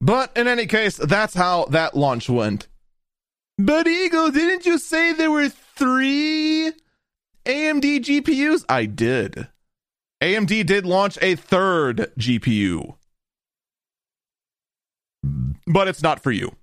But 0.00 0.34
in 0.34 0.48
any 0.48 0.64
case, 0.64 0.96
that's 0.96 1.34
how 1.34 1.66
that 1.66 1.94
launch 1.94 2.30
went. 2.30 2.66
But 3.58 3.86
Eagle, 3.86 4.30
didn't 4.30 4.64
you 4.64 4.78
say 4.78 5.12
there 5.12 5.30
were 5.30 5.50
three 5.50 6.72
AMD 7.44 7.98
GPUs? 8.06 8.64
I 8.66 8.86
did. 8.86 9.48
AMD 10.22 10.64
did 10.64 10.86
launch 10.86 11.18
a 11.20 11.34
third 11.34 12.10
GPU. 12.18 12.96
But 15.66 15.88
it's 15.88 16.02
not 16.02 16.22
for 16.22 16.32
you. 16.32 16.56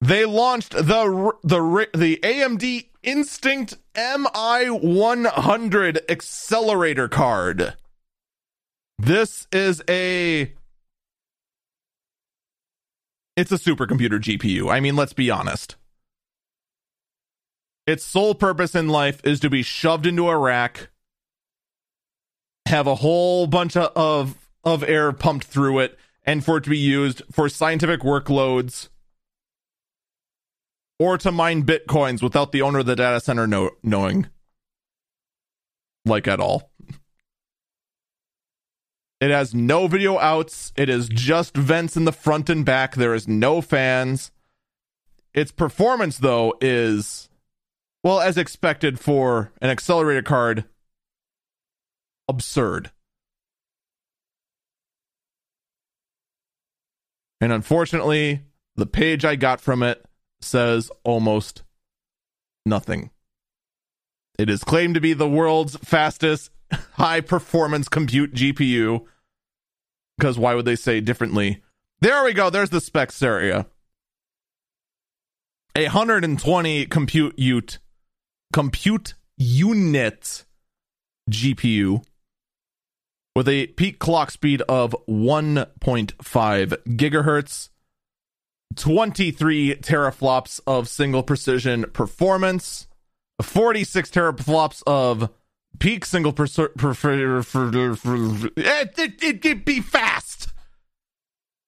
They 0.00 0.24
launched 0.24 0.72
the 0.72 1.32
the 1.42 1.88
the 1.94 2.18
AMD 2.22 2.86
Instinct 3.02 3.76
MI100 3.94 6.10
accelerator 6.10 7.08
card. 7.08 7.74
This 8.98 9.46
is 9.52 9.82
a 9.88 10.52
it's 13.36 13.52
a 13.52 13.56
supercomputer 13.56 14.20
GPU. 14.20 14.70
I 14.70 14.80
mean, 14.80 14.96
let's 14.96 15.12
be 15.12 15.30
honest. 15.30 15.76
Its 17.86 18.04
sole 18.04 18.34
purpose 18.34 18.74
in 18.74 18.88
life 18.88 19.20
is 19.24 19.40
to 19.40 19.50
be 19.50 19.62
shoved 19.62 20.06
into 20.06 20.28
a 20.28 20.36
rack, 20.36 20.90
have 22.66 22.86
a 22.86 22.96
whole 22.96 23.46
bunch 23.46 23.76
of, 23.76 23.90
of, 23.96 24.50
of 24.62 24.84
air 24.84 25.12
pumped 25.12 25.46
through 25.46 25.80
it, 25.80 25.98
and 26.24 26.44
for 26.44 26.58
it 26.58 26.64
to 26.64 26.70
be 26.70 26.78
used 26.78 27.22
for 27.30 27.48
scientific 27.48 28.00
workloads 28.00 28.88
or 30.98 31.16
to 31.16 31.32
mine 31.32 31.64
bitcoins 31.64 32.22
without 32.22 32.52
the 32.52 32.62
owner 32.62 32.80
of 32.80 32.86
the 32.86 32.94
data 32.94 33.20
center 33.20 33.46
know, 33.46 33.70
knowing. 33.82 34.28
Like 36.04 36.28
at 36.28 36.40
all. 36.40 36.70
It 39.20 39.30
has 39.30 39.54
no 39.54 39.86
video 39.86 40.18
outs. 40.18 40.72
It 40.76 40.88
is 40.88 41.08
just 41.08 41.56
vents 41.56 41.96
in 41.96 42.04
the 42.04 42.12
front 42.12 42.48
and 42.48 42.64
back. 42.64 42.94
There 42.94 43.14
is 43.14 43.28
no 43.28 43.60
fans. 43.60 44.30
Its 45.34 45.52
performance, 45.52 46.18
though, 46.18 46.54
is, 46.60 47.28
well, 48.02 48.20
as 48.20 48.36
expected 48.36 48.98
for 48.98 49.52
an 49.60 49.70
accelerator 49.70 50.22
card, 50.22 50.64
absurd. 52.28 52.90
And 57.40 57.52
unfortunately, 57.52 58.42
the 58.76 58.86
page 58.86 59.24
I 59.24 59.36
got 59.36 59.60
from 59.60 59.82
it 59.82 60.04
says 60.40 60.90
almost 61.04 61.62
nothing. 62.66 63.10
It 64.38 64.48
is 64.48 64.64
claimed 64.64 64.94
to 64.94 65.00
be 65.00 65.12
the 65.12 65.28
world's 65.28 65.76
fastest 65.76 66.50
high 66.92 67.20
performance 67.20 67.88
compute 67.88 68.34
GPU. 68.34 69.06
Because 70.16 70.38
why 70.38 70.54
would 70.54 70.64
they 70.64 70.76
say 70.76 71.00
differently? 71.00 71.62
There 72.00 72.24
we 72.24 72.32
go. 72.32 72.50
There's 72.50 72.70
the 72.70 72.80
specs 72.80 73.22
area. 73.22 73.66
A 75.76 75.84
120 75.84 76.86
compute 76.86 77.38
unit, 77.38 77.78
compute 78.52 79.14
unit 79.36 80.44
GPU 81.30 82.02
with 83.34 83.48
a 83.48 83.68
peak 83.68 83.98
clock 83.98 84.30
speed 84.30 84.62
of 84.62 84.94
1.5 85.08 86.16
gigahertz, 86.96 87.68
23 88.76 89.76
teraflops 89.76 90.60
of 90.66 90.88
single 90.88 91.22
precision 91.22 91.84
performance, 91.92 92.88
46 93.42 94.10
teraflops 94.10 94.82
of 94.86 95.30
peak 95.78 96.04
single 96.04 96.32
precision. 96.32 96.72
it, 98.56 98.98
it, 98.98 99.22
it, 99.22 99.44
it 99.44 99.64
be 99.64 99.80
fast. 99.80 100.48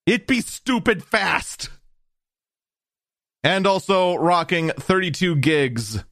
It 0.06 0.26
be 0.26 0.40
stupid 0.40 1.04
fast. 1.04 1.70
And 3.44 3.66
also 3.66 4.14
rocking 4.16 4.70
32 4.70 5.36
gigs, 5.36 6.04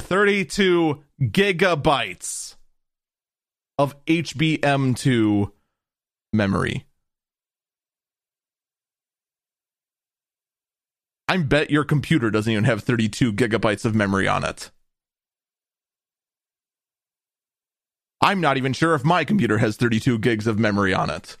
32 0.00 1.02
gigabytes 1.20 2.56
of 3.78 3.94
HBM2 4.06 5.50
memory. 6.32 6.86
I 11.26 11.36
bet 11.38 11.70
your 11.70 11.84
computer 11.84 12.30
doesn't 12.30 12.52
even 12.52 12.64
have 12.64 12.82
32 12.82 13.32
gigabytes 13.32 13.84
of 13.84 13.94
memory 13.94 14.28
on 14.28 14.44
it. 14.44 14.70
I'm 18.20 18.40
not 18.40 18.56
even 18.56 18.72
sure 18.72 18.94
if 18.94 19.04
my 19.04 19.24
computer 19.24 19.58
has 19.58 19.76
32 19.76 20.18
gigs 20.18 20.46
of 20.46 20.58
memory 20.58 20.94
on 20.94 21.10
it. 21.10 21.36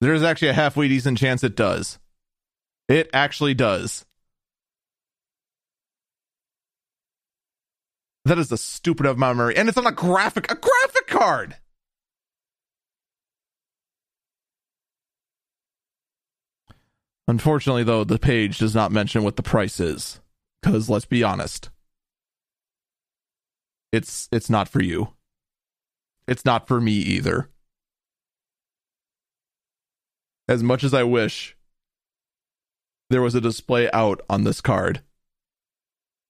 There's 0.00 0.22
actually 0.22 0.48
a 0.48 0.54
halfway 0.54 0.88
decent 0.88 1.16
chance 1.18 1.44
it 1.44 1.54
does. 1.54 1.98
It 2.88 3.08
actually 3.14 3.54
does. 3.54 4.04
That 8.24 8.38
is 8.38 8.52
a 8.52 8.56
stupid 8.56 9.06
of 9.06 9.18
my 9.18 9.28
memory. 9.28 9.56
And 9.56 9.68
it's 9.68 9.78
on 9.78 9.86
a 9.86 9.92
graphic, 9.92 10.50
a 10.50 10.54
graphic 10.54 11.06
card. 11.08 11.56
Unfortunately, 17.26 17.84
though, 17.84 18.04
the 18.04 18.18
page 18.18 18.58
does 18.58 18.74
not 18.74 18.92
mention 18.92 19.22
what 19.22 19.36
the 19.36 19.42
price 19.42 19.80
is. 19.80 20.20
Because 20.60 20.88
let's 20.88 21.04
be 21.04 21.24
honest. 21.24 21.70
It's 23.90 24.28
it's 24.32 24.48
not 24.48 24.68
for 24.68 24.82
you. 24.82 25.14
It's 26.28 26.44
not 26.44 26.68
for 26.68 26.80
me 26.80 26.92
either. 26.92 27.48
As 30.48 30.62
much 30.62 30.84
as 30.84 30.94
I 30.94 31.02
wish 31.02 31.56
there 33.10 33.22
was 33.22 33.34
a 33.34 33.40
display 33.40 33.90
out 33.92 34.22
on 34.30 34.44
this 34.44 34.60
card. 34.60 35.02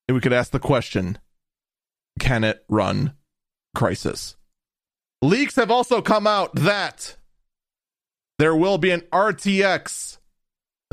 And 0.09 0.15
we 0.15 0.21
could 0.21 0.33
ask 0.33 0.51
the 0.51 0.59
question 0.59 1.19
can 2.19 2.45
it 2.45 2.65
run 2.69 3.15
Crysis. 3.77 4.37
Leaks 5.23 5.57
have 5.57 5.71
also 5.71 6.03
come 6.03 6.27
out 6.27 6.55
that 6.55 7.17
there 8.39 8.57
will 8.57 8.79
be 8.79 8.91
an 8.91 9.03
RTX 9.13 10.19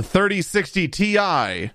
3060 0.01 0.87
Ti 0.87 1.71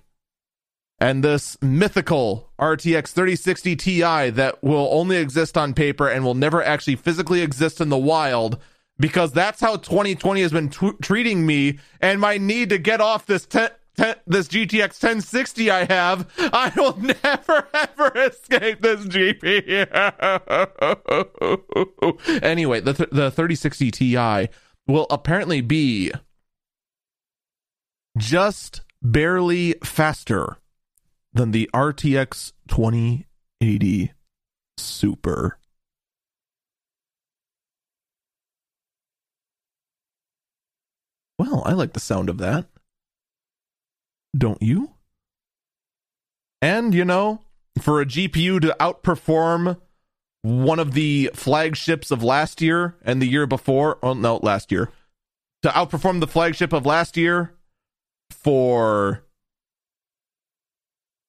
and 0.99 1.23
this 1.23 1.57
mythical 1.61 2.51
RTX 2.59 3.09
3060 3.09 3.75
Ti 3.75 4.29
that 4.31 4.63
will 4.63 4.87
only 4.91 5.17
exist 5.17 5.57
on 5.57 5.73
paper 5.73 6.07
and 6.07 6.23
will 6.23 6.33
never 6.33 6.63
actually 6.63 6.95
physically 6.95 7.41
exist 7.41 7.81
in 7.81 7.89
the 7.89 7.97
wild 7.97 8.59
because 8.97 9.33
that's 9.33 9.59
how 9.59 9.75
2020 9.75 10.41
has 10.41 10.51
been 10.51 10.69
t- 10.69 10.93
treating 11.01 11.45
me 11.45 11.79
and 11.99 12.21
my 12.21 12.37
need 12.37 12.69
to 12.69 12.77
get 12.77 13.01
off 13.01 13.25
this 13.25 13.45
te- 13.45 13.67
this 13.95 14.47
GTX 14.47 15.01
1060 15.01 15.71
I 15.71 15.85
have. 15.85 16.31
I 16.37 16.71
will 16.75 16.97
never 17.23 17.67
ever 17.73 18.11
escape 18.15 18.81
this 18.81 19.05
GPU. 19.05 19.87
anyway, 22.43 22.79
the 22.81 22.93
th- 22.93 23.09
the 23.11 23.31
3060 23.31 23.91
Ti 23.91 24.47
will 24.87 25.07
apparently 25.09 25.61
be 25.61 26.11
just 28.17 28.81
barely 29.01 29.75
faster 29.83 30.57
than 31.33 31.51
the 31.51 31.69
RTX 31.73 32.53
2080 32.69 34.11
Super. 34.77 35.57
Well, 41.37 41.63
I 41.65 41.73
like 41.73 41.93
the 41.93 41.99
sound 41.99 42.29
of 42.29 42.37
that. 42.37 42.65
Don't 44.35 44.61
you? 44.61 44.91
And, 46.61 46.93
you 46.93 47.05
know, 47.05 47.41
for 47.81 48.01
a 48.01 48.05
GPU 48.05 48.61
to 48.61 48.75
outperform 48.79 49.79
one 50.41 50.79
of 50.79 50.93
the 50.93 51.31
flagships 51.33 52.11
of 52.11 52.23
last 52.23 52.61
year 52.61 52.95
and 53.03 53.21
the 53.21 53.27
year 53.27 53.47
before, 53.47 53.97
oh 54.03 54.13
no, 54.13 54.37
last 54.37 54.71
year, 54.71 54.91
to 55.63 55.69
outperform 55.69 56.19
the 56.19 56.27
flagship 56.27 56.73
of 56.73 56.85
last 56.85 57.17
year 57.17 57.55
for 58.29 59.23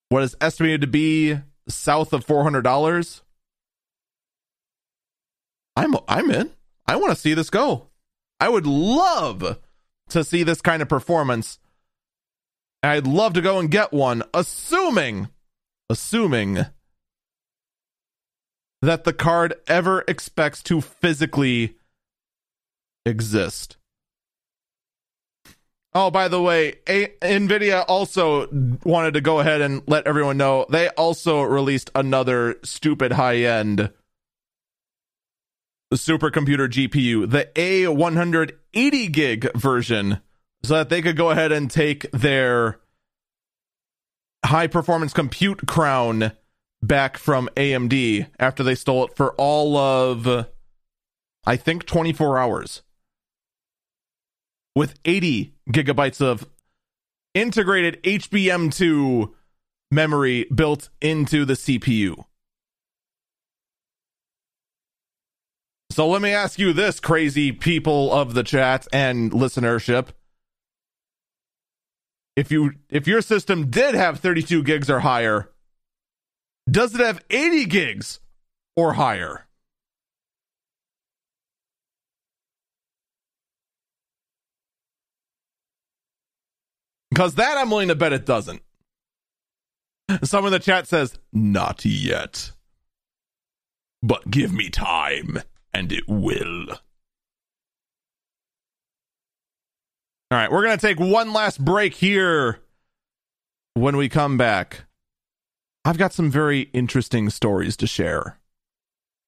what 0.09 0.23
is 0.23 0.37
estimated 0.41 0.81
to 0.83 0.87
be 0.87 1.39
south 1.69 2.13
of 2.13 2.27
$400 2.27 3.23
i'm 5.75 5.95
i'm 6.09 6.31
in 6.31 6.51
i 6.87 6.97
want 6.97 7.13
to 7.13 7.21
see 7.21 7.35
this 7.35 7.51
go 7.51 7.89
i 8.41 8.49
would 8.49 8.67
love 8.67 9.59
to 10.09 10.25
see 10.25 10.43
this 10.43 10.61
kind 10.61 10.81
of 10.81 10.89
performance 10.89 11.59
i'd 12.87 13.07
love 13.07 13.33
to 13.33 13.41
go 13.41 13.59
and 13.59 13.71
get 13.71 13.93
one 13.93 14.23
assuming 14.35 15.29
assuming 15.91 16.67
that 18.83 19.05
the 19.05 19.13
card 19.13 19.55
ever 19.67 20.05
expects 20.07 20.63
to 20.65 20.81
physically 20.81 21.77
exist. 23.05 23.77
Oh, 25.95 26.11
by 26.11 26.29
the 26.29 26.43
way, 26.43 26.75
A- 26.87 27.15
Nvidia 27.23 27.85
also 27.89 28.49
wanted 28.85 29.15
to 29.15 29.23
go 29.23 29.41
ahead 29.41 29.63
and 29.63 29.83
let 29.87 30.07
everyone 30.07 30.37
know 30.37 30.67
they 30.69 30.89
also 30.91 31.41
released 31.43 31.91
another 31.95 32.57
stupid 32.63 33.13
high-end 33.13 33.91
supercomputer 35.95 36.69
GPU, 36.69 37.31
the 37.31 37.49
A180 37.55 39.13
gig 39.13 39.51
version, 39.55 40.21
so 40.67 40.75
that 40.75 40.89
they 40.89 41.03
could 41.03 41.17
go 41.17 41.31
ahead 41.31 41.53
and 41.53 41.71
take 41.71 42.11
their 42.11 42.81
high 44.45 44.67
performance 44.67 45.13
compute 45.13 45.67
crown 45.67 46.33
back 46.83 47.17
from 47.19 47.49
AMD 47.57 48.29
after 48.39 48.63
they 48.63 48.75
stole 48.75 49.07
it 49.07 49.17
for 49.17 49.33
all 49.35 49.77
of 49.77 50.47
I 51.47 51.57
think 51.57 51.87
24 51.87 52.39
hours 52.39 52.83
with 54.75 54.95
80 55.05 55.55
gigabytes 55.71 56.21
of 56.21 56.49
integrated 57.35 58.03
HBM2 58.03 59.33
memory 59.91 60.47
built 60.55 60.89
into 61.01 61.45
the 61.45 61.55
CPU. 61.55 62.25
So 65.91 66.07
let 66.09 66.21
me 66.21 66.31
ask 66.31 66.59
you 66.59 66.73
this, 66.73 67.01
crazy 67.01 67.53
people 67.53 68.13
of 68.13 68.35
the 68.35 68.43
chat 68.43 68.87
and 68.93 69.31
listenership. 69.33 70.09
If 72.37 72.53
you 72.53 72.73
if 72.91 73.07
your 73.07 73.23
system 73.23 73.71
did 73.71 73.95
have 73.95 74.21
32 74.21 74.63
gigs 74.63 74.91
or 74.91 75.01
higher, 75.01 75.51
does 76.71 76.95
it 76.95 77.01
have 77.01 77.25
80 77.31 77.65
gigs 77.65 78.21
or 78.77 78.93
higher? 78.93 79.47
Because 87.11 87.37
that 87.37 87.57
I'm 87.57 87.71
willing 87.71 87.89
to 87.89 87.95
bet 87.95 88.13
it 88.13 88.27
doesn't. 88.27 88.61
Someone 90.23 90.53
in 90.53 90.59
the 90.59 90.65
chat 90.65 90.87
says, 90.87 91.19
not 91.33 91.85
yet. 91.85 92.53
But 94.03 94.31
give 94.31 94.53
me 94.53 94.69
time, 94.69 95.41
and 95.73 95.91
it 95.91 96.05
will. 96.07 96.79
All 100.29 100.39
right, 100.39 100.51
we're 100.51 100.65
going 100.65 100.77
to 100.77 100.87
take 100.87 100.99
one 100.99 101.33
last 101.33 101.65
break 101.65 101.95
here. 101.95 102.59
When 103.75 103.97
we 103.97 104.09
come 104.09 104.37
back, 104.37 104.87
I've 105.85 105.99
got 105.99 106.13
some 106.13 106.33
very 106.33 106.63
interesting 106.73 107.31
stories 107.31 107.77
to 107.77 107.87
share. 107.87 108.41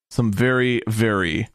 Some 0.09 0.33
very, 0.33 0.81
very 0.89 1.47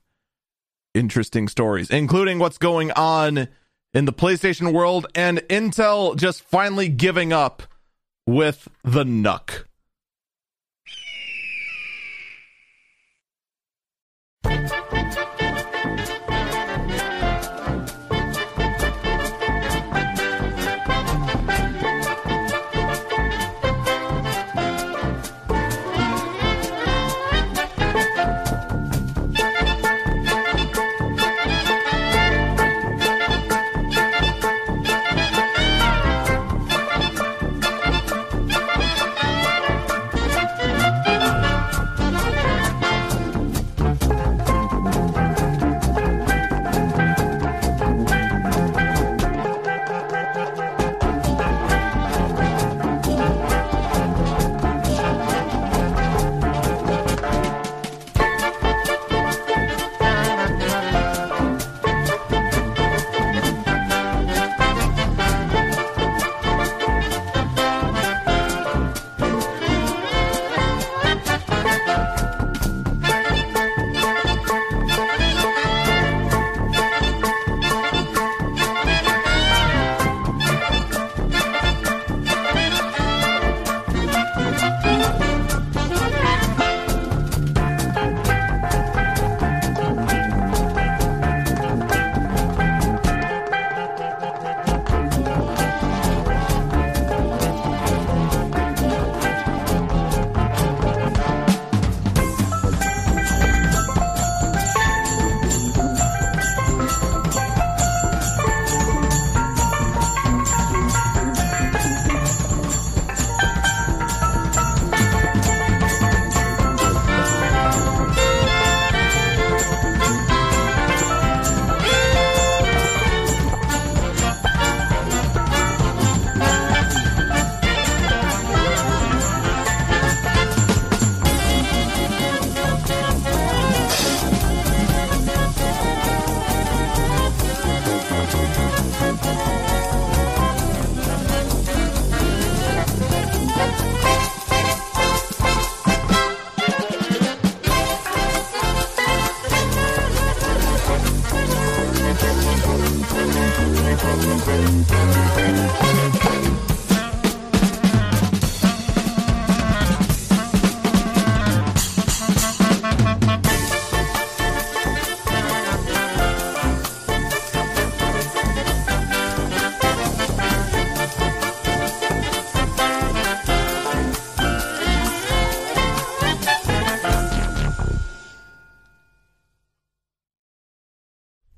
interesting 0.94 1.48
stories, 1.48 1.90
including 1.90 2.38
what's 2.38 2.56
going 2.56 2.90
on 2.92 3.48
in 3.92 4.06
the 4.06 4.14
PlayStation 4.14 4.72
world 4.72 5.08
and 5.14 5.38
Intel 5.50 6.16
just 6.16 6.42
finally 6.42 6.88
giving 6.88 7.30
up 7.30 7.64
with 8.26 8.68
the 8.82 9.04
NUC. 9.04 9.66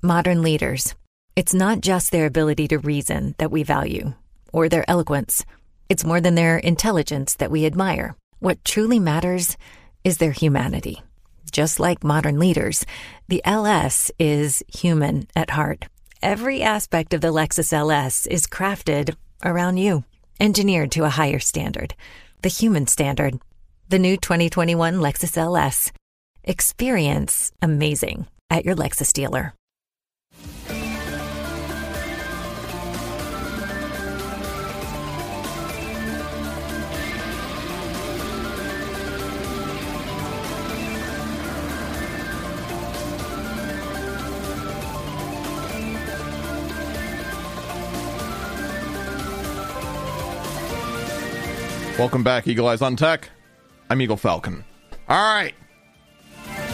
Modern 0.07 0.41
leaders. 0.41 0.95
It's 1.37 1.53
not 1.53 1.81
just 1.81 2.11
their 2.11 2.25
ability 2.25 2.67
to 2.69 2.79
reason 2.79 3.35
that 3.37 3.51
we 3.51 3.61
value, 3.61 4.15
or 4.51 4.67
their 4.69 4.89
eloquence. 4.89 5.45
It's 5.87 6.03
more 6.03 6.19
than 6.19 6.33
their 6.33 6.57
intelligence 6.57 7.35
that 7.35 7.51
we 7.51 7.67
admire. 7.67 8.15
What 8.39 8.65
truly 8.65 8.97
matters 8.97 9.55
is 10.03 10.17
their 10.17 10.31
humanity. 10.31 11.03
Just 11.51 11.79
like 11.79 12.03
modern 12.03 12.39
leaders, 12.39 12.87
the 13.27 13.45
LS 13.45 14.09
is 14.17 14.63
human 14.67 15.27
at 15.35 15.51
heart. 15.51 15.85
Every 16.23 16.63
aspect 16.63 17.13
of 17.13 17.21
the 17.21 17.31
Lexus 17.31 17.71
LS 17.71 18.25
is 18.25 18.47
crafted 18.47 19.15
around 19.45 19.77
you, 19.77 20.05
engineered 20.39 20.91
to 20.93 21.03
a 21.03 21.17
higher 21.19 21.37
standard, 21.37 21.93
the 22.41 22.49
human 22.49 22.87
standard. 22.87 23.37
The 23.89 23.99
new 23.99 24.17
2021 24.17 24.95
Lexus 24.95 25.37
LS. 25.37 25.91
Experience 26.43 27.51
amazing 27.61 28.25
at 28.49 28.65
your 28.65 28.75
Lexus 28.75 29.13
dealer. 29.13 29.53
Welcome 51.97 52.23
back, 52.23 52.47
Eagle 52.47 52.67
Eyes 52.67 52.83
on 52.83 52.95
Tech. 52.95 53.27
I'm 53.89 53.99
Eagle 53.99 54.17
Falcon. 54.17 54.63
All 55.09 55.33
right. 55.33 55.55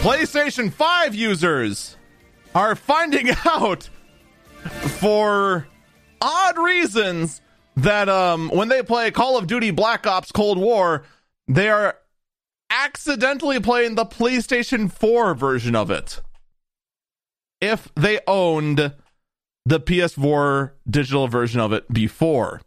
PlayStation 0.02 0.70
5 0.70 1.16
users 1.16 1.96
are 2.54 2.76
finding 2.76 3.30
out 3.46 3.90
for 5.00 5.66
odd 6.22 6.58
reasons 6.58 7.40
that 7.78 8.10
um, 8.10 8.50
when 8.50 8.68
they 8.68 8.84
play 8.84 9.12
Call 9.12 9.38
of 9.38 9.48
Duty 9.48 9.72
Black 9.72 10.06
Ops 10.06 10.30
Cold 10.30 10.58
War, 10.58 11.04
they 11.48 11.70
are 11.70 11.98
accidentally 12.70 13.62
playing 13.62 13.96
the 13.96 14.06
PlayStation 14.06 14.92
4 14.92 15.36
version 15.36 15.74
of 15.74 15.90
it. 15.90 16.20
If 17.62 17.88
they 17.96 18.20
owned 18.28 18.94
the 19.66 19.80
PS4 19.80 20.72
digital 20.90 21.30
version 21.30 21.62
of 21.62 21.72
it 21.72 21.92
before. 21.94 22.60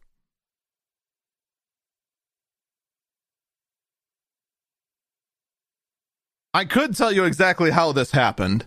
I 6.56 6.64
could 6.64 6.96
tell 6.96 7.12
you 7.12 7.24
exactly 7.24 7.70
how 7.70 7.92
this 7.92 8.12
happened. 8.12 8.64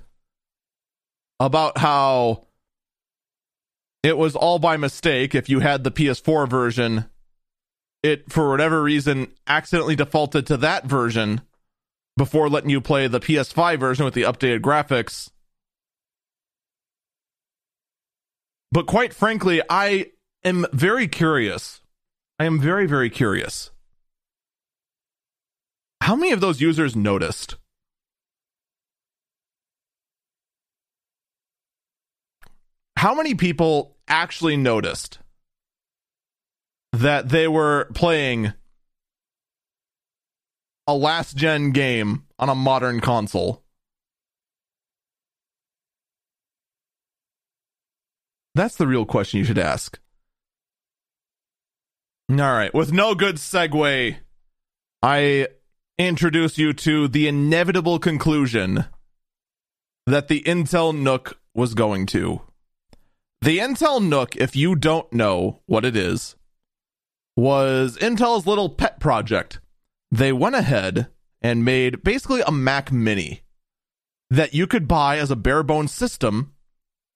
About 1.39 1.79
how 1.79 2.45
it 4.03 4.15
was 4.15 4.35
all 4.35 4.59
by 4.59 4.77
mistake. 4.77 5.33
If 5.33 5.49
you 5.49 5.59
had 5.61 5.83
the 5.83 5.89
PS4 5.89 6.47
version, 6.47 7.05
it, 8.03 8.31
for 8.31 8.51
whatever 8.51 8.83
reason, 8.83 9.33
accidentally 9.47 9.95
defaulted 9.95 10.45
to 10.45 10.57
that 10.57 10.85
version 10.85 11.41
before 12.15 12.47
letting 12.47 12.69
you 12.69 12.79
play 12.79 13.07
the 13.07 13.19
PS5 13.19 13.79
version 13.79 14.05
with 14.05 14.13
the 14.13 14.21
updated 14.21 14.59
graphics. 14.59 15.31
But 18.71 18.85
quite 18.85 19.15
frankly, 19.15 19.63
I 19.67 20.11
am 20.43 20.67
very 20.71 21.07
curious. 21.07 21.81
I 22.37 22.45
am 22.45 22.59
very, 22.59 22.85
very 22.85 23.09
curious. 23.09 23.71
How 26.01 26.15
many 26.15 26.31
of 26.31 26.39
those 26.39 26.61
users 26.61 26.95
noticed? 26.95 27.55
How 32.99 33.15
many 33.15 33.33
people 33.33 33.95
actually 34.09 34.57
noticed 34.57 35.19
that 36.91 37.29
they 37.29 37.47
were 37.47 37.89
playing 37.93 38.51
a 40.85 40.93
last 40.93 41.37
gen 41.37 41.71
game 41.71 42.25
on 42.37 42.49
a 42.49 42.55
modern 42.55 42.99
console? 42.99 43.63
That's 48.53 48.75
the 48.75 48.85
real 48.85 49.05
question 49.05 49.37
you 49.37 49.45
should 49.45 49.57
ask. 49.57 49.97
All 52.29 52.35
right, 52.35 52.73
with 52.73 52.91
no 52.91 53.15
good 53.15 53.37
segue, 53.37 54.17
I 55.01 55.47
introduce 55.97 56.57
you 56.57 56.73
to 56.73 57.07
the 57.07 57.29
inevitable 57.29 57.97
conclusion 57.97 58.83
that 60.05 60.27
the 60.27 60.41
Intel 60.41 60.93
NUC 60.93 61.37
was 61.55 61.73
going 61.73 62.05
to. 62.07 62.41
The 63.41 63.59
Intel 63.59 64.01
NUC, 64.01 64.35
if 64.35 64.53
you 64.57 64.75
don't 64.75 65.11
know 65.13 65.61
what 65.65 65.85
it 65.85 65.95
is, 65.95 66.35
was 67.37 67.97
Intel's 68.01 68.45
little 68.45 68.67
pet 68.67 68.99
project. 68.99 69.61
They 70.11 70.33
went 70.33 70.55
ahead 70.55 71.07
and 71.41 71.63
made 71.63 72.03
basically 72.03 72.41
a 72.41 72.51
Mac 72.51 72.91
Mini 72.91 73.43
that 74.29 74.53
you 74.53 74.67
could 74.67 74.89
buy 74.89 75.17
as 75.17 75.31
a 75.31 75.37
bare 75.37 75.63
bones 75.63 75.93
system 75.93 76.53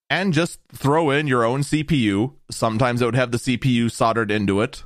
and 0.08 0.32
just 0.32 0.60
throw 0.72 1.10
in 1.10 1.26
your 1.26 1.44
own 1.44 1.60
CPU. 1.60 2.32
Sometimes 2.50 3.02
it 3.02 3.04
would 3.04 3.14
have 3.14 3.30
the 3.30 3.38
CPU 3.38 3.90
soldered 3.90 4.30
into 4.30 4.62
it. 4.62 4.84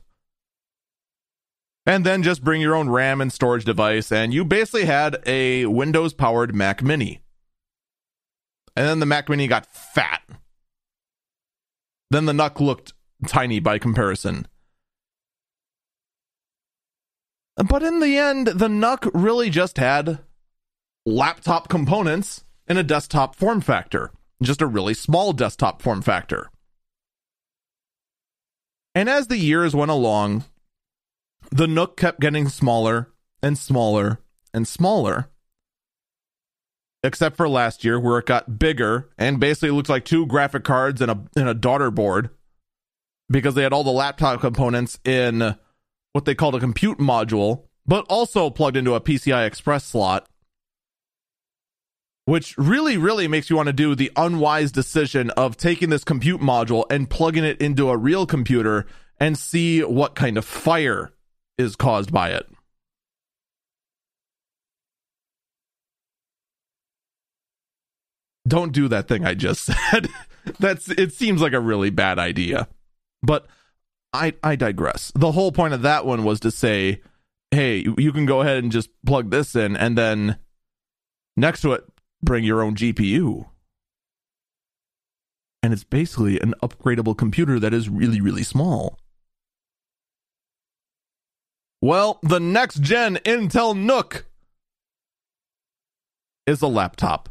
And 1.86 2.04
then 2.04 2.24
just 2.24 2.42
bring 2.42 2.60
your 2.60 2.74
own 2.74 2.90
RAM 2.90 3.20
and 3.20 3.32
storage 3.32 3.64
device, 3.64 4.10
and 4.10 4.34
you 4.34 4.44
basically 4.44 4.86
had 4.86 5.22
a 5.24 5.66
Windows 5.66 6.12
powered 6.14 6.54
Mac 6.54 6.82
Mini. 6.82 7.22
And 8.76 8.86
then 8.86 8.98
the 8.98 9.06
Mac 9.06 9.28
Mini 9.28 9.46
got 9.46 9.66
fat 9.66 10.22
then 12.10 12.24
the 12.24 12.32
NUC 12.32 12.60
looked 12.60 12.92
tiny 13.26 13.60
by 13.60 13.78
comparison. 13.78 14.46
But 17.56 17.82
in 17.82 18.00
the 18.00 18.16
end, 18.16 18.46
the 18.46 18.68
NUC 18.68 19.10
really 19.12 19.50
just 19.50 19.78
had 19.78 20.20
laptop 21.04 21.68
components 21.68 22.44
in 22.68 22.76
a 22.76 22.82
desktop 22.82 23.34
form 23.34 23.60
factor, 23.60 24.12
just 24.42 24.62
a 24.62 24.66
really 24.66 24.94
small 24.94 25.32
desktop 25.32 25.82
form 25.82 26.02
factor. 26.02 26.50
And 28.94 29.08
as 29.08 29.26
the 29.26 29.38
years 29.38 29.74
went 29.74 29.90
along, 29.90 30.44
the 31.50 31.66
NUC 31.66 31.96
kept 31.96 32.20
getting 32.20 32.48
smaller 32.48 33.10
and 33.42 33.58
smaller 33.58 34.20
and 34.54 34.66
smaller 34.66 35.28
except 37.02 37.36
for 37.36 37.48
last 37.48 37.84
year 37.84 37.98
where 37.98 38.18
it 38.18 38.26
got 38.26 38.58
bigger 38.58 39.08
and 39.18 39.40
basically 39.40 39.70
looked 39.70 39.88
like 39.88 40.04
two 40.04 40.26
graphic 40.26 40.64
cards 40.64 41.00
and 41.00 41.10
a 41.10 41.18
and 41.36 41.48
a 41.48 41.54
daughter 41.54 41.90
board 41.90 42.30
because 43.30 43.54
they 43.54 43.62
had 43.62 43.72
all 43.72 43.84
the 43.84 43.90
laptop 43.90 44.40
components 44.40 44.98
in 45.04 45.56
what 46.12 46.24
they 46.24 46.34
called 46.34 46.54
a 46.54 46.60
compute 46.60 46.98
module, 46.98 47.64
but 47.86 48.04
also 48.08 48.50
plugged 48.50 48.76
into 48.76 48.94
a 48.94 49.00
PCI 49.00 49.46
Express 49.46 49.84
slot. 49.84 50.26
Which 52.24 52.58
really, 52.58 52.98
really 52.98 53.26
makes 53.26 53.48
you 53.48 53.56
want 53.56 53.68
to 53.68 53.72
do 53.72 53.94
the 53.94 54.12
unwise 54.14 54.70
decision 54.70 55.30
of 55.30 55.56
taking 55.56 55.88
this 55.88 56.04
compute 56.04 56.42
module 56.42 56.84
and 56.90 57.08
plugging 57.08 57.44
it 57.44 57.60
into 57.60 57.88
a 57.88 57.96
real 57.96 58.26
computer 58.26 58.86
and 59.18 59.38
see 59.38 59.80
what 59.82 60.14
kind 60.14 60.36
of 60.36 60.44
fire 60.44 61.12
is 61.56 61.74
caused 61.74 62.12
by 62.12 62.30
it. 62.30 62.46
Don't 68.48 68.72
do 68.72 68.88
that 68.88 69.08
thing 69.08 69.24
I 69.24 69.34
just 69.34 69.64
said. 69.90 70.08
That's 70.58 70.88
it 70.90 71.12
seems 71.12 71.42
like 71.42 71.52
a 71.52 71.60
really 71.60 71.90
bad 71.90 72.18
idea. 72.18 72.68
But 73.22 73.46
I 74.12 74.34
I 74.42 74.56
digress. 74.56 75.12
The 75.14 75.32
whole 75.32 75.52
point 75.52 75.74
of 75.74 75.82
that 75.82 76.06
one 76.06 76.24
was 76.24 76.40
to 76.40 76.50
say, 76.50 77.02
hey, 77.50 77.84
you 77.98 78.12
can 78.12 78.26
go 78.26 78.40
ahead 78.40 78.62
and 78.62 78.72
just 78.72 78.90
plug 79.04 79.30
this 79.30 79.54
in 79.54 79.76
and 79.76 79.96
then 79.96 80.38
next 81.36 81.60
to 81.62 81.72
it 81.72 81.84
bring 82.22 82.44
your 82.44 82.62
own 82.62 82.74
GPU. 82.74 83.46
And 85.62 85.72
it's 85.72 85.84
basically 85.84 86.40
an 86.40 86.54
upgradable 86.62 87.16
computer 87.16 87.60
that 87.60 87.74
is 87.74 87.88
really 87.88 88.20
really 88.20 88.42
small. 88.44 88.98
Well, 91.80 92.18
the 92.22 92.40
next 92.40 92.80
gen 92.80 93.16
Intel 93.18 93.76
NUC 93.76 94.24
is 96.46 96.60
a 96.62 96.66
laptop. 96.66 97.28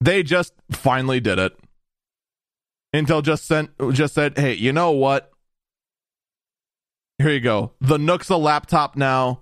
They 0.00 0.22
just 0.22 0.54
finally 0.70 1.20
did 1.20 1.38
it. 1.38 1.58
Intel 2.94 3.22
just 3.22 3.44
sent 3.44 3.70
just 3.92 4.14
said, 4.14 4.38
"Hey, 4.38 4.54
you 4.54 4.72
know 4.72 4.90
what? 4.92 5.30
Here 7.18 7.30
you 7.30 7.40
go. 7.40 7.72
The 7.80 7.98
NUC's 7.98 8.30
a 8.30 8.36
laptop 8.36 8.96
now. 8.96 9.40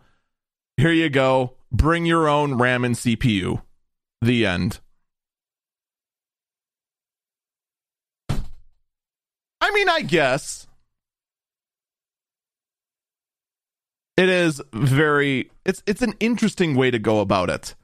Here 0.76 0.92
you 0.92 1.08
go. 1.10 1.54
Bring 1.70 2.06
your 2.06 2.28
own 2.28 2.54
RAM 2.54 2.84
and 2.84 2.96
CPU." 2.96 3.62
The 4.22 4.46
end. 4.46 4.80
I 9.60 9.70
mean, 9.72 9.88
I 9.88 10.00
guess 10.00 10.66
it 14.16 14.28
is 14.28 14.62
very 14.72 15.50
it's 15.64 15.82
it's 15.86 16.02
an 16.02 16.14
interesting 16.18 16.74
way 16.74 16.90
to 16.90 16.98
go 16.98 17.20
about 17.20 17.50
it. 17.50 17.74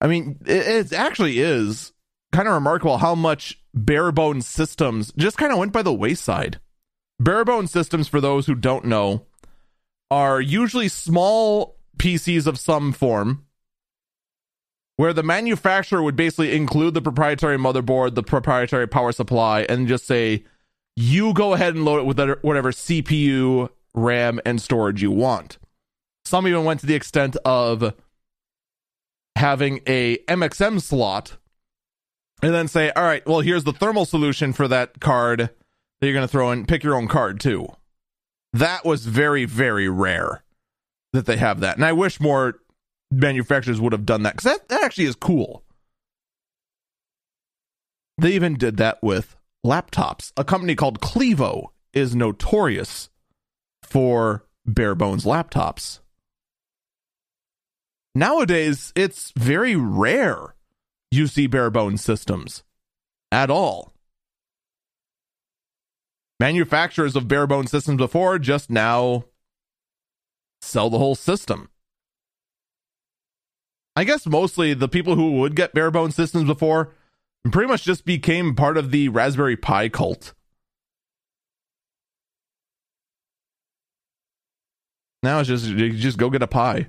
I 0.00 0.06
mean, 0.06 0.38
it, 0.46 0.90
it 0.90 0.92
actually 0.92 1.38
is 1.38 1.92
kind 2.32 2.48
of 2.48 2.54
remarkable 2.54 2.98
how 2.98 3.14
much 3.14 3.58
barebone 3.74 4.42
systems 4.42 5.12
just 5.16 5.38
kind 5.38 5.52
of 5.52 5.58
went 5.58 5.72
by 5.72 5.82
the 5.82 5.92
wayside. 5.92 6.60
Barebone 7.18 7.66
systems, 7.66 8.08
for 8.08 8.20
those 8.20 8.46
who 8.46 8.54
don't 8.54 8.84
know, 8.84 9.26
are 10.10 10.40
usually 10.40 10.88
small 10.88 11.76
PCs 11.98 12.46
of 12.46 12.58
some 12.58 12.92
form 12.92 13.46
where 14.96 15.12
the 15.12 15.22
manufacturer 15.22 16.02
would 16.02 16.16
basically 16.16 16.54
include 16.54 16.94
the 16.94 17.02
proprietary 17.02 17.58
motherboard, 17.58 18.14
the 18.14 18.22
proprietary 18.22 18.86
power 18.86 19.12
supply, 19.12 19.62
and 19.62 19.88
just 19.88 20.06
say, 20.06 20.44
you 20.94 21.34
go 21.34 21.52
ahead 21.52 21.74
and 21.74 21.84
load 21.84 21.98
it 21.98 22.06
with 22.06 22.38
whatever 22.42 22.72
CPU, 22.72 23.68
RAM, 23.94 24.40
and 24.46 24.60
storage 24.60 25.02
you 25.02 25.10
want. 25.10 25.58
Some 26.24 26.48
even 26.48 26.64
went 26.64 26.80
to 26.80 26.86
the 26.86 26.94
extent 26.94 27.36
of 27.44 27.94
having 29.36 29.80
a 29.86 30.18
MXM 30.26 30.80
slot 30.80 31.36
and 32.42 32.52
then 32.52 32.68
say, 32.68 32.90
all 32.90 33.04
right, 33.04 33.24
well, 33.26 33.40
here's 33.40 33.64
the 33.64 33.72
thermal 33.72 34.04
solution 34.04 34.52
for 34.52 34.66
that 34.68 35.00
card 35.00 35.40
that 35.40 36.06
you're 36.06 36.12
going 36.12 36.26
to 36.26 36.30
throw 36.30 36.50
in. 36.50 36.66
Pick 36.66 36.82
your 36.82 36.96
own 36.96 37.06
card 37.06 37.38
too. 37.40 37.68
That 38.52 38.84
was 38.84 39.06
very, 39.06 39.44
very 39.44 39.88
rare 39.88 40.42
that 41.12 41.26
they 41.26 41.36
have 41.36 41.60
that. 41.60 41.76
And 41.76 41.84
I 41.84 41.92
wish 41.92 42.20
more 42.20 42.60
manufacturers 43.10 43.80
would 43.80 43.92
have 43.92 44.06
done 44.06 44.22
that 44.24 44.36
because 44.36 44.58
that, 44.58 44.68
that 44.68 44.82
actually 44.82 45.04
is 45.04 45.16
cool. 45.16 45.62
They 48.18 48.32
even 48.32 48.54
did 48.54 48.78
that 48.78 49.02
with 49.02 49.36
laptops. 49.64 50.32
A 50.36 50.44
company 50.44 50.74
called 50.74 51.00
Clevo 51.00 51.68
is 51.92 52.14
notorious 52.14 53.10
for 53.82 54.44
bare 54.64 54.94
bones 54.94 55.24
laptops. 55.24 56.00
Nowadays, 58.16 58.94
it's 58.96 59.30
very 59.36 59.76
rare 59.76 60.54
you 61.10 61.26
see 61.26 61.46
bare 61.46 61.68
bones 61.68 62.02
systems 62.02 62.64
at 63.30 63.50
all. 63.50 63.92
Manufacturers 66.40 67.14
of 67.14 67.28
bare 67.28 67.46
bones 67.46 67.70
systems 67.70 67.98
before 67.98 68.38
just 68.38 68.70
now 68.70 69.26
sell 70.62 70.88
the 70.88 70.96
whole 70.96 71.14
system. 71.14 71.68
I 73.94 74.04
guess 74.04 74.24
mostly 74.24 74.72
the 74.72 74.88
people 74.88 75.14
who 75.14 75.32
would 75.32 75.54
get 75.54 75.74
bare 75.74 75.90
bones 75.90 76.14
systems 76.14 76.46
before 76.46 76.94
pretty 77.52 77.68
much 77.68 77.84
just 77.84 78.06
became 78.06 78.54
part 78.54 78.78
of 78.78 78.92
the 78.92 79.10
Raspberry 79.10 79.58
Pi 79.58 79.90
cult. 79.90 80.32
Now 85.22 85.40
it's 85.40 85.48
just 85.48 85.66
just 85.66 86.16
go 86.16 86.30
get 86.30 86.42
a 86.42 86.46
Pi, 86.46 86.88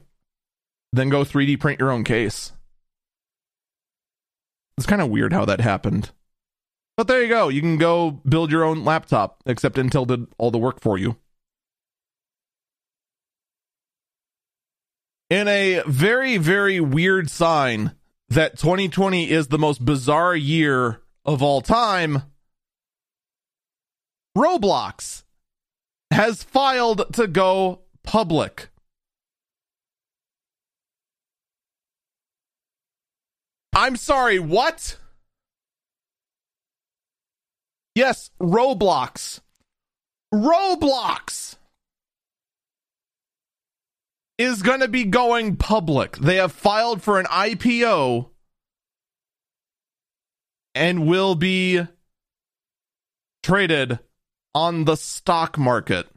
then 0.93 1.09
go 1.09 1.23
3D 1.23 1.59
print 1.59 1.79
your 1.79 1.91
own 1.91 2.03
case. 2.03 2.53
It's 4.77 4.87
kind 4.87 5.01
of 5.01 5.09
weird 5.09 5.33
how 5.33 5.45
that 5.45 5.61
happened. 5.61 6.11
But 6.95 7.07
there 7.07 7.21
you 7.21 7.29
go. 7.29 7.49
You 7.49 7.61
can 7.61 7.77
go 7.77 8.11
build 8.11 8.51
your 8.51 8.63
own 8.63 8.83
laptop, 8.83 9.41
except 9.45 9.77
Intel 9.77 10.07
did 10.07 10.27
all 10.37 10.51
the 10.51 10.57
work 10.57 10.81
for 10.81 10.97
you. 10.97 11.17
In 15.29 15.47
a 15.47 15.83
very, 15.85 16.37
very 16.37 16.79
weird 16.79 17.29
sign 17.29 17.93
that 18.29 18.57
2020 18.57 19.29
is 19.29 19.47
the 19.47 19.59
most 19.59 19.83
bizarre 19.83 20.35
year 20.35 21.01
of 21.25 21.43
all 21.43 21.61
time, 21.61 22.23
Roblox 24.37 25.23
has 26.11 26.43
filed 26.43 27.13
to 27.13 27.27
go 27.27 27.81
public. 28.03 28.69
I'm 33.77 33.95
sorry, 33.95 34.39
what? 34.39 34.97
Yes, 37.93 38.31
Roblox. 38.41 39.39
Roblox 40.33 41.57
is 44.39 44.63
going 44.63 44.79
to 44.79 44.87
be 44.87 45.03
going 45.03 45.57
public. 45.57 46.17
They 46.17 46.37
have 46.37 46.53
filed 46.53 47.03
for 47.03 47.19
an 47.19 47.27
IPO 47.27 48.29
and 50.73 51.05
will 51.05 51.35
be 51.35 51.85
traded 53.43 53.99
on 54.55 54.85
the 54.85 54.95
stock 54.97 55.59
market. 55.59 56.07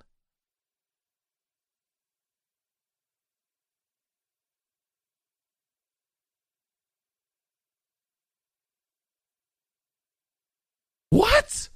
What? 11.10 11.68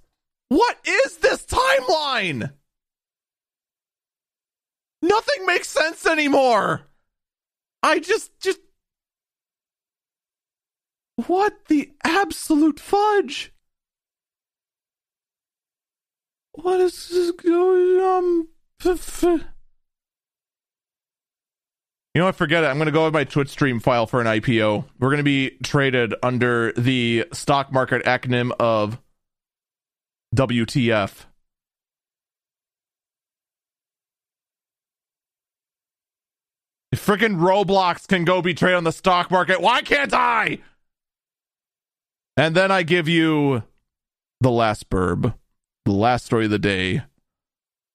What 0.48 0.78
is 0.85 1.19
this 1.19 1.44
timeline? 1.47 2.52
Nothing 5.02 5.47
makes 5.47 5.69
sense 5.69 6.06
anymore. 6.06 6.82
I 7.82 7.98
just 7.98 8.31
just 8.40 8.61
What 11.27 11.66
the 11.69 11.93
absolute 12.05 12.81
fudge? 12.81 13.52
What 16.52 16.81
is 16.81 17.09
this 17.09 17.32
going 17.32 18.01
on? 18.01 18.48
You 22.15 22.20
know 22.20 22.27
what? 22.27 22.36
Forget 22.36 22.65
it. 22.65 22.69
I'm 22.69 22.77
going 22.77 22.86
to 22.86 22.93
go 22.93 23.05
with 23.05 23.15
my 23.15 23.24
Twitch 23.24 23.48
stream 23.48 23.81
file 23.81 24.06
for 24.06 24.20
an 24.20 24.27
IPO. 24.27 24.85
We're 25.01 25.09
going 25.09 25.19
to 25.19 25.24
be 25.24 25.51
traded 25.62 26.15
under 26.23 26.73
the 26.73 27.27
stock 27.32 27.73
market 27.73 28.05
acronym 28.05 28.52
of 28.61 29.01
WTF. 30.35 31.27
If 36.93 37.05
freaking 37.05 37.36
Roblox 37.39 38.06
can 38.06 38.24
go 38.24 38.40
be 38.40 38.55
traded 38.55 38.77
on 38.77 38.85
the 38.85 38.93
stock 38.93 39.31
market, 39.31 39.61
why 39.61 39.82
can't 39.82 40.12
I? 40.12 40.59
And 42.36 42.55
then 42.55 42.70
I 42.70 42.82
give 42.82 43.09
you 43.09 43.62
the 44.40 44.51
last 44.51 44.90
burb, 44.90 45.35
the 45.85 45.93
last 45.93 46.27
story 46.27 46.44
of 46.47 46.51
the 46.51 46.59
day, 46.59 47.02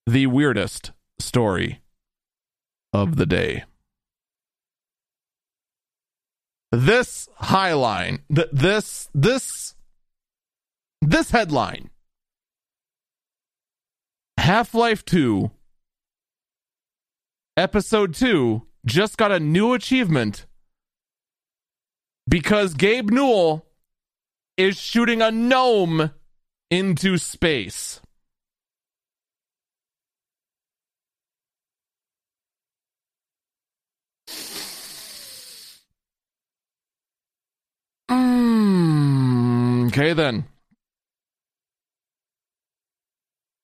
the 0.05 0.27
weirdest 0.27 0.91
story 1.19 1.81
of 2.93 3.15
the 3.17 3.25
day. 3.25 3.63
This 6.71 7.27
highline, 7.41 8.19
th- 8.33 8.49
this 8.51 9.09
this 9.13 9.75
this 11.01 11.31
headline 11.31 11.89
Half 14.39 14.73
Life 14.73 15.03
2, 15.03 15.51
Episode 17.57 18.13
2 18.15 18.65
just 18.85 19.17
got 19.17 19.33
a 19.33 19.39
new 19.39 19.73
achievement 19.73 20.45
because 22.27 22.73
Gabe 22.73 23.11
Newell 23.11 23.65
is 24.55 24.79
shooting 24.79 25.21
a 25.21 25.29
gnome 25.29 26.11
into 26.71 27.17
space. 27.17 27.99
Mm, 38.09 39.89
okay, 39.89 40.13
then. 40.13 40.45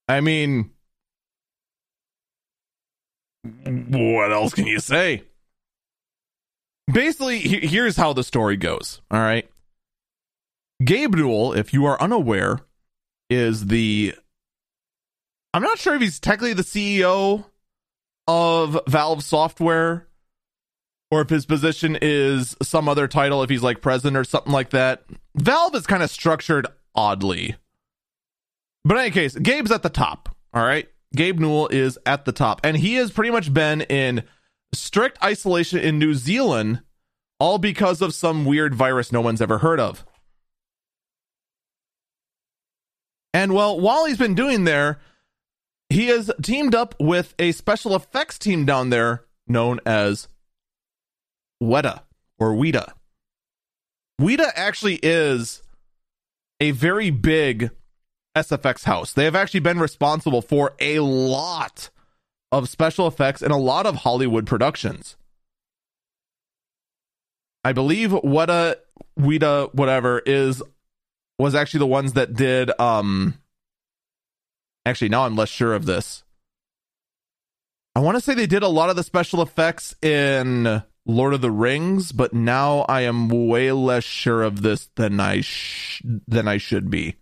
I 0.07 0.21
mean, 0.21 0.71
what 3.63 4.31
else 4.31 4.53
can 4.53 4.67
you 4.67 4.79
say? 4.79 5.23
Basically, 6.91 7.39
here's 7.39 7.97
how 7.97 8.13
the 8.13 8.23
story 8.23 8.57
goes. 8.57 9.01
All 9.09 9.19
right. 9.19 9.49
Gabe 10.83 11.15
Newell, 11.15 11.53
if 11.53 11.73
you 11.73 11.85
are 11.85 11.99
unaware, 11.99 12.59
is 13.29 13.67
the. 13.67 14.13
I'm 15.53 15.63
not 15.63 15.79
sure 15.79 15.95
if 15.95 16.01
he's 16.01 16.19
technically 16.19 16.53
the 16.53 16.63
CEO 16.63 17.45
of 18.27 18.79
Valve 18.87 19.23
Software 19.23 20.07
or 21.09 21.21
if 21.21 21.29
his 21.29 21.45
position 21.45 21.97
is 22.01 22.55
some 22.61 22.89
other 22.89 23.07
title, 23.07 23.41
if 23.41 23.49
he's 23.49 23.63
like 23.63 23.81
president 23.81 24.17
or 24.17 24.23
something 24.23 24.51
like 24.51 24.71
that. 24.71 25.03
Valve 25.35 25.75
is 25.75 25.87
kind 25.87 26.03
of 26.03 26.11
structured 26.11 26.67
oddly 26.93 27.55
But 28.85 28.97
in 28.97 29.01
any 29.01 29.11
case, 29.11 29.35
Gabe's 29.35 29.71
at 29.71 29.81
the 29.81 29.89
top. 29.89 30.29
All 30.53 30.63
right. 30.63 30.87
Gabe 31.15 31.39
Newell 31.39 31.67
is 31.69 31.97
at 32.05 32.25
the 32.25 32.31
top. 32.31 32.61
And 32.63 32.77
he 32.77 32.95
has 32.95 33.11
pretty 33.11 33.31
much 33.31 33.51
been 33.51 33.81
in 33.81 34.23
strict 34.73 35.21
isolation 35.23 35.79
in 35.79 35.97
New 35.97 36.13
Zealand, 36.13 36.81
all 37.39 37.57
because 37.57 38.01
of 38.01 38.13
some 38.13 38.45
weird 38.45 38.75
virus 38.75 39.11
no 39.11 39.21
one's 39.21 39.41
ever 39.41 39.57
heard 39.57 39.79
of. 39.79 40.05
And 43.33 43.53
well, 43.53 43.79
while 43.79 44.05
he's 44.05 44.17
been 44.17 44.35
doing 44.35 44.63
there, 44.63 44.99
he 45.89 46.07
has 46.07 46.31
teamed 46.41 46.75
up 46.75 46.95
with 46.99 47.33
a 47.39 47.51
special 47.53 47.95
effects 47.95 48.37
team 48.37 48.65
down 48.65 48.91
there 48.91 49.25
known 49.47 49.79
as 49.85 50.27
Weta 51.61 52.03
or 52.37 52.53
Weta. 52.53 52.91
Weta 54.19 54.51
actually 54.55 54.99
is 55.03 55.61
a 56.59 56.71
very 56.71 57.09
big 57.09 57.71
SFX 58.35 58.83
house. 58.83 59.13
They 59.13 59.25
have 59.25 59.35
actually 59.35 59.61
been 59.61 59.79
responsible 59.79 60.41
for 60.41 60.73
a 60.79 60.99
lot 60.99 61.89
of 62.51 62.69
special 62.69 63.07
effects 63.07 63.41
in 63.41 63.51
a 63.51 63.57
lot 63.57 63.85
of 63.85 63.97
Hollywood 63.97 64.45
productions. 64.45 65.15
I 67.63 67.73
believe 67.73 68.11
Weta 68.11 68.75
Weta 69.19 69.73
whatever 69.73 70.21
is 70.25 70.61
was 71.39 71.55
actually 71.55 71.79
the 71.79 71.87
ones 71.87 72.13
that 72.13 72.33
did 72.33 72.71
um 72.79 73.35
actually 74.85 75.09
now 75.09 75.25
I'm 75.25 75.35
less 75.35 75.49
sure 75.49 75.73
of 75.73 75.85
this. 75.85 76.23
I 77.95 78.01
want 78.01 78.17
to 78.17 78.21
say 78.21 78.33
they 78.33 78.45
did 78.45 78.61
a 78.61 78.67
lot 78.67 78.89
of 78.89 78.97
the 78.97 79.03
special 79.03 79.41
effects 79.41 79.95
in 80.01 80.83
Lord 81.05 81.33
of 81.33 81.41
the 81.41 81.51
Rings, 81.51 82.11
but 82.11 82.33
now 82.33 82.81
I 82.89 83.01
am 83.01 83.29
way 83.29 83.71
less 83.71 84.03
sure 84.03 84.43
of 84.43 84.61
this 84.61 84.89
than 84.95 85.19
I 85.19 85.41
sh- 85.41 86.01
than 86.03 86.47
I 86.47 86.57
should 86.57 86.89
be. 86.89 87.15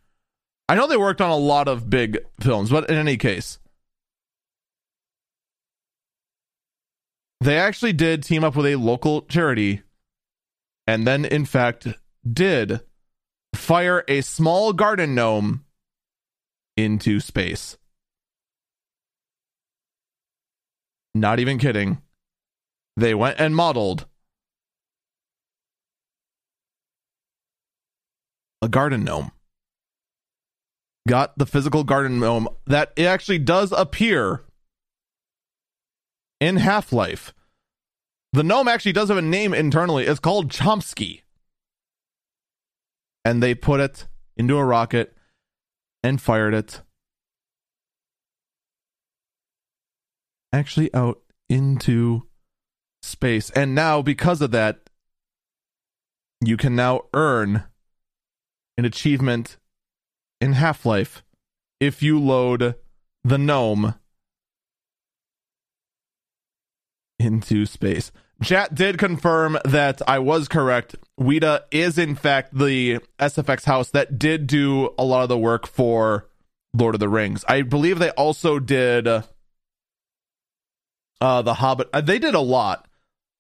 I 0.70 0.76
know 0.76 0.88
they 0.88 0.98
worked 0.98 1.22
on 1.22 1.30
a 1.30 1.36
lot 1.36 1.68
of 1.68 1.90
big 1.90 2.20
films, 2.40 2.70
but 2.70 2.90
in 2.90 2.96
any 2.96 3.18
case, 3.18 3.60
they 7.42 7.58
actually 7.60 7.94
did 7.94 8.24
team 8.24 8.44
up 8.44 8.56
with 8.56 8.66
a 8.66 8.76
local 8.76 9.24
charity 9.24 9.82
and 10.88 11.06
then 11.06 11.26
in 11.26 11.46
fact 11.46 11.88
did 12.32 12.82
fire 13.54 14.04
a 14.08 14.22
small 14.22 14.74
garden 14.74 15.16
gnome 15.16 15.66
into 16.78 17.20
space. 17.20 17.78
Not 21.14 21.40
even 21.40 21.60
kidding. 21.60 22.02
They 22.98 23.14
went 23.14 23.40
and 23.40 23.56
modeled 23.56 24.08
a 28.62 28.70
garden 28.70 29.04
gnome. 29.04 29.32
Got 31.08 31.38
the 31.38 31.46
physical 31.46 31.84
garden 31.84 32.20
gnome 32.20 32.48
that 32.66 32.94
it 32.96 33.06
actually 33.06 33.40
does 33.40 33.72
appear 33.74 34.44
in 36.40 36.58
Half 36.58 36.94
Life. 36.94 37.34
The 38.32 38.44
gnome 38.44 38.68
actually 38.68 38.94
does 38.94 39.10
have 39.10 39.18
a 39.18 39.22
name 39.22 39.54
internally. 39.54 40.06
It's 40.06 40.20
called 40.20 40.50
Chompski. 40.50 41.22
And 43.26 43.44
they 43.44 43.54
put 43.54 43.80
it 43.80 44.08
into 44.38 44.58
a 44.58 44.66
rocket 44.66 45.16
and 46.04 46.22
fired 46.22 46.54
it 46.54 46.82
actually 50.54 50.94
out 50.94 51.20
into 51.50 52.28
space. 53.02 53.50
And 53.52 53.76
now, 53.76 54.02
because 54.02 54.42
of 54.42 54.52
that, 54.52 54.90
you 56.42 56.58
can 56.58 56.76
now 56.76 57.02
earn 57.14 57.64
an 58.78 58.86
achievement 58.86 59.58
in 60.44 60.54
Half 60.54 60.86
Life 60.86 61.24
if 61.80 62.04
you 62.04 62.20
load 62.20 62.76
the 63.24 63.38
gnome 63.38 63.96
into 67.18 67.66
space. 67.66 68.12
Chat 68.44 68.76
did 68.76 68.98
confirm 68.98 69.58
that 69.64 70.02
I 70.06 70.20
was 70.20 70.50
correct. 70.50 70.98
Weta 71.18 71.62
is, 71.72 71.98
in 71.98 72.16
fact, 72.16 72.58
the 72.58 73.00
SFX 73.20 73.64
house 73.64 73.90
that 73.92 74.20
did 74.20 74.46
do 74.46 74.94
a 74.98 75.06
lot 75.06 75.24
of 75.24 75.30
the 75.30 75.38
work 75.38 75.66
for 75.66 76.28
Lord 76.74 76.96
of 76.96 77.00
the 77.00 77.08
Rings. 77.08 77.46
I 77.48 77.62
believe 77.62 78.00
they 78.00 78.10
also 78.10 78.60
did 78.60 79.08
uh, 79.08 79.22
The 81.22 81.54
Hobbit. 81.54 81.88
Uh, 81.94 82.02
they 82.02 82.20
did 82.20 82.36
a 82.36 82.42
lot 82.42 82.90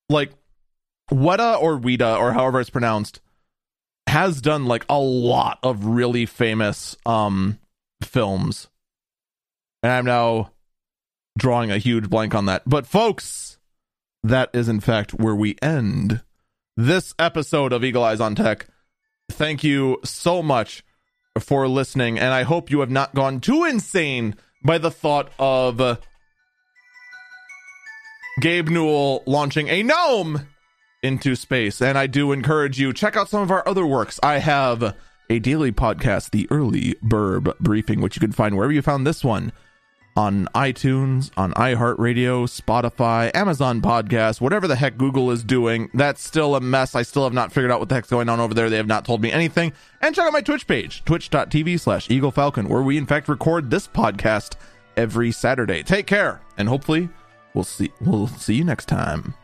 like 0.07 0.31
Weta 1.11 1.61
or 1.61 1.77
Weta 1.77 2.17
or 2.17 2.31
however 2.31 2.61
it's 2.61 2.69
pronounced 2.69 3.19
has 4.07 4.41
done 4.41 4.65
like 4.65 4.85
a 4.89 4.99
lot 4.99 5.59
of 5.63 5.85
really 5.85 6.25
famous 6.25 6.95
um 7.05 7.59
films. 8.03 8.67
And 9.81 9.91
I'm 9.91 10.05
now 10.05 10.51
drawing 11.37 11.71
a 11.71 11.77
huge 11.77 12.09
blank 12.09 12.35
on 12.35 12.45
that. 12.45 12.63
But 12.65 12.85
folks, 12.85 13.57
that 14.23 14.49
is 14.53 14.69
in 14.69 14.79
fact 14.79 15.13
where 15.13 15.35
we 15.35 15.55
end 15.61 16.21
this 16.77 17.13
episode 17.19 17.73
of 17.73 17.83
Eagle 17.83 18.03
Eyes 18.03 18.21
on 18.21 18.35
Tech. 18.35 18.67
Thank 19.31 19.63
you 19.63 19.99
so 20.03 20.43
much 20.43 20.83
for 21.39 21.67
listening 21.67 22.19
and 22.19 22.33
I 22.33 22.43
hope 22.43 22.69
you 22.69 22.81
have 22.81 22.91
not 22.91 23.15
gone 23.15 23.39
too 23.39 23.63
insane 23.63 24.35
by 24.63 24.77
the 24.77 24.91
thought 24.91 25.31
of 25.39 25.99
Gabe 28.39 28.69
Newell 28.69 29.23
launching 29.25 29.67
a 29.69 29.83
gnome 29.83 30.47
into 31.03 31.35
space. 31.35 31.81
And 31.81 31.97
I 31.97 32.07
do 32.07 32.31
encourage 32.31 32.79
you 32.79 32.93
check 32.93 33.15
out 33.15 33.29
some 33.29 33.41
of 33.41 33.51
our 33.51 33.67
other 33.67 33.85
works. 33.85 34.19
I 34.23 34.39
have 34.39 34.95
a 35.29 35.39
daily 35.39 35.71
podcast, 35.71 36.31
The 36.31 36.47
Early 36.49 36.95
Burb 37.03 37.57
Briefing, 37.59 38.01
which 38.01 38.15
you 38.15 38.19
can 38.19 38.31
find 38.31 38.55
wherever 38.55 38.73
you 38.73 38.81
found 38.81 39.05
this 39.05 39.23
one 39.23 39.51
on 40.15 40.47
iTunes, 40.53 41.31
on 41.35 41.53
iHeartRadio, 41.53 42.45
Spotify, 42.45 43.35
Amazon 43.35 43.81
Podcast, 43.81 44.39
whatever 44.41 44.67
the 44.67 44.75
heck 44.75 44.97
Google 44.97 45.31
is 45.31 45.43
doing. 45.43 45.89
That's 45.93 46.23
still 46.23 46.55
a 46.55 46.61
mess. 46.61 46.93
I 46.93 47.01
still 47.01 47.23
have 47.23 47.33
not 47.33 47.51
figured 47.51 47.71
out 47.71 47.79
what 47.79 47.89
the 47.89 47.95
heck's 47.95 48.09
going 48.09 48.29
on 48.29 48.39
over 48.39 48.53
there. 48.53 48.69
They 48.69 48.77
have 48.77 48.85
not 48.85 49.05
told 49.05 49.21
me 49.21 49.31
anything. 49.31 49.73
And 50.01 50.13
check 50.13 50.25
out 50.25 50.33
my 50.33 50.41
Twitch 50.41 50.67
page, 50.67 51.03
twitch.tv 51.05 51.79
slash 51.79 52.11
Eagle 52.11 52.31
Falcon, 52.31 52.69
where 52.69 52.83
we 52.83 52.97
in 52.97 53.07
fact 53.07 53.27
record 53.27 53.71
this 53.71 53.87
podcast 53.87 54.55
every 54.95 55.31
Saturday. 55.31 55.81
Take 55.81 56.05
care, 56.05 56.41
and 56.57 56.69
hopefully 56.69 57.09
We'll 57.53 57.63
see 57.63 57.91
we'll 58.01 58.27
see 58.27 58.55
you 58.55 58.63
next 58.63 58.87
time. 58.87 59.35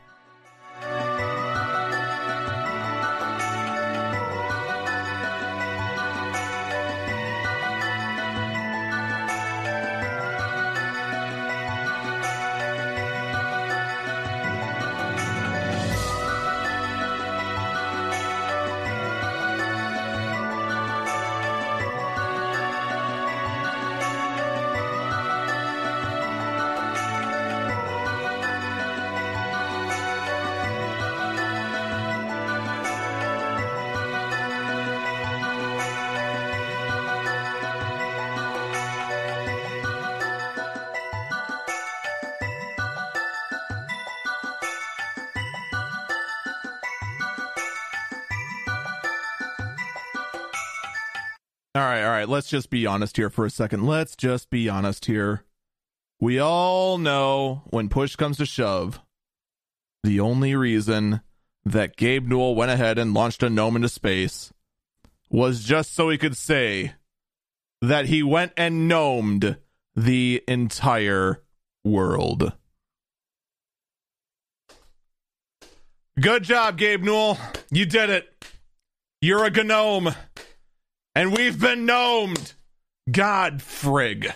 Let's 52.49 52.63
just 52.63 52.71
be 52.71 52.87
honest 52.87 53.15
here 53.15 53.29
for 53.29 53.45
a 53.45 53.49
second. 53.51 53.85
Let's 53.85 54.15
just 54.15 54.49
be 54.49 54.67
honest 54.67 55.05
here. 55.05 55.43
We 56.19 56.39
all 56.39 56.97
know 56.97 57.61
when 57.69 57.89
push 57.89 58.15
comes 58.15 58.37
to 58.37 58.45
shove, 58.47 58.99
the 60.03 60.19
only 60.19 60.55
reason 60.55 61.21
that 61.63 61.95
Gabe 61.95 62.27
Newell 62.27 62.55
went 62.55 62.71
ahead 62.71 62.97
and 62.97 63.13
launched 63.13 63.43
a 63.43 63.51
gnome 63.51 63.75
into 63.75 63.87
space 63.87 64.51
was 65.29 65.63
just 65.63 65.93
so 65.93 66.09
he 66.09 66.17
could 66.17 66.35
say 66.35 66.93
that 67.83 68.07
he 68.07 68.23
went 68.23 68.53
and 68.57 68.87
gnomed 68.87 69.57
the 69.95 70.43
entire 70.47 71.43
world. 71.83 72.53
Good 76.19 76.41
job, 76.45 76.79
Gabe 76.79 77.03
Newell. 77.03 77.37
You 77.69 77.85
did 77.85 78.09
it. 78.09 78.43
You're 79.21 79.45
a 79.45 79.51
gnome. 79.51 80.15
And 81.19 81.35
we've 81.35 81.59
been 81.59 81.85
gnomed. 81.85 82.53
God 83.11 83.59
frig. 83.59 84.33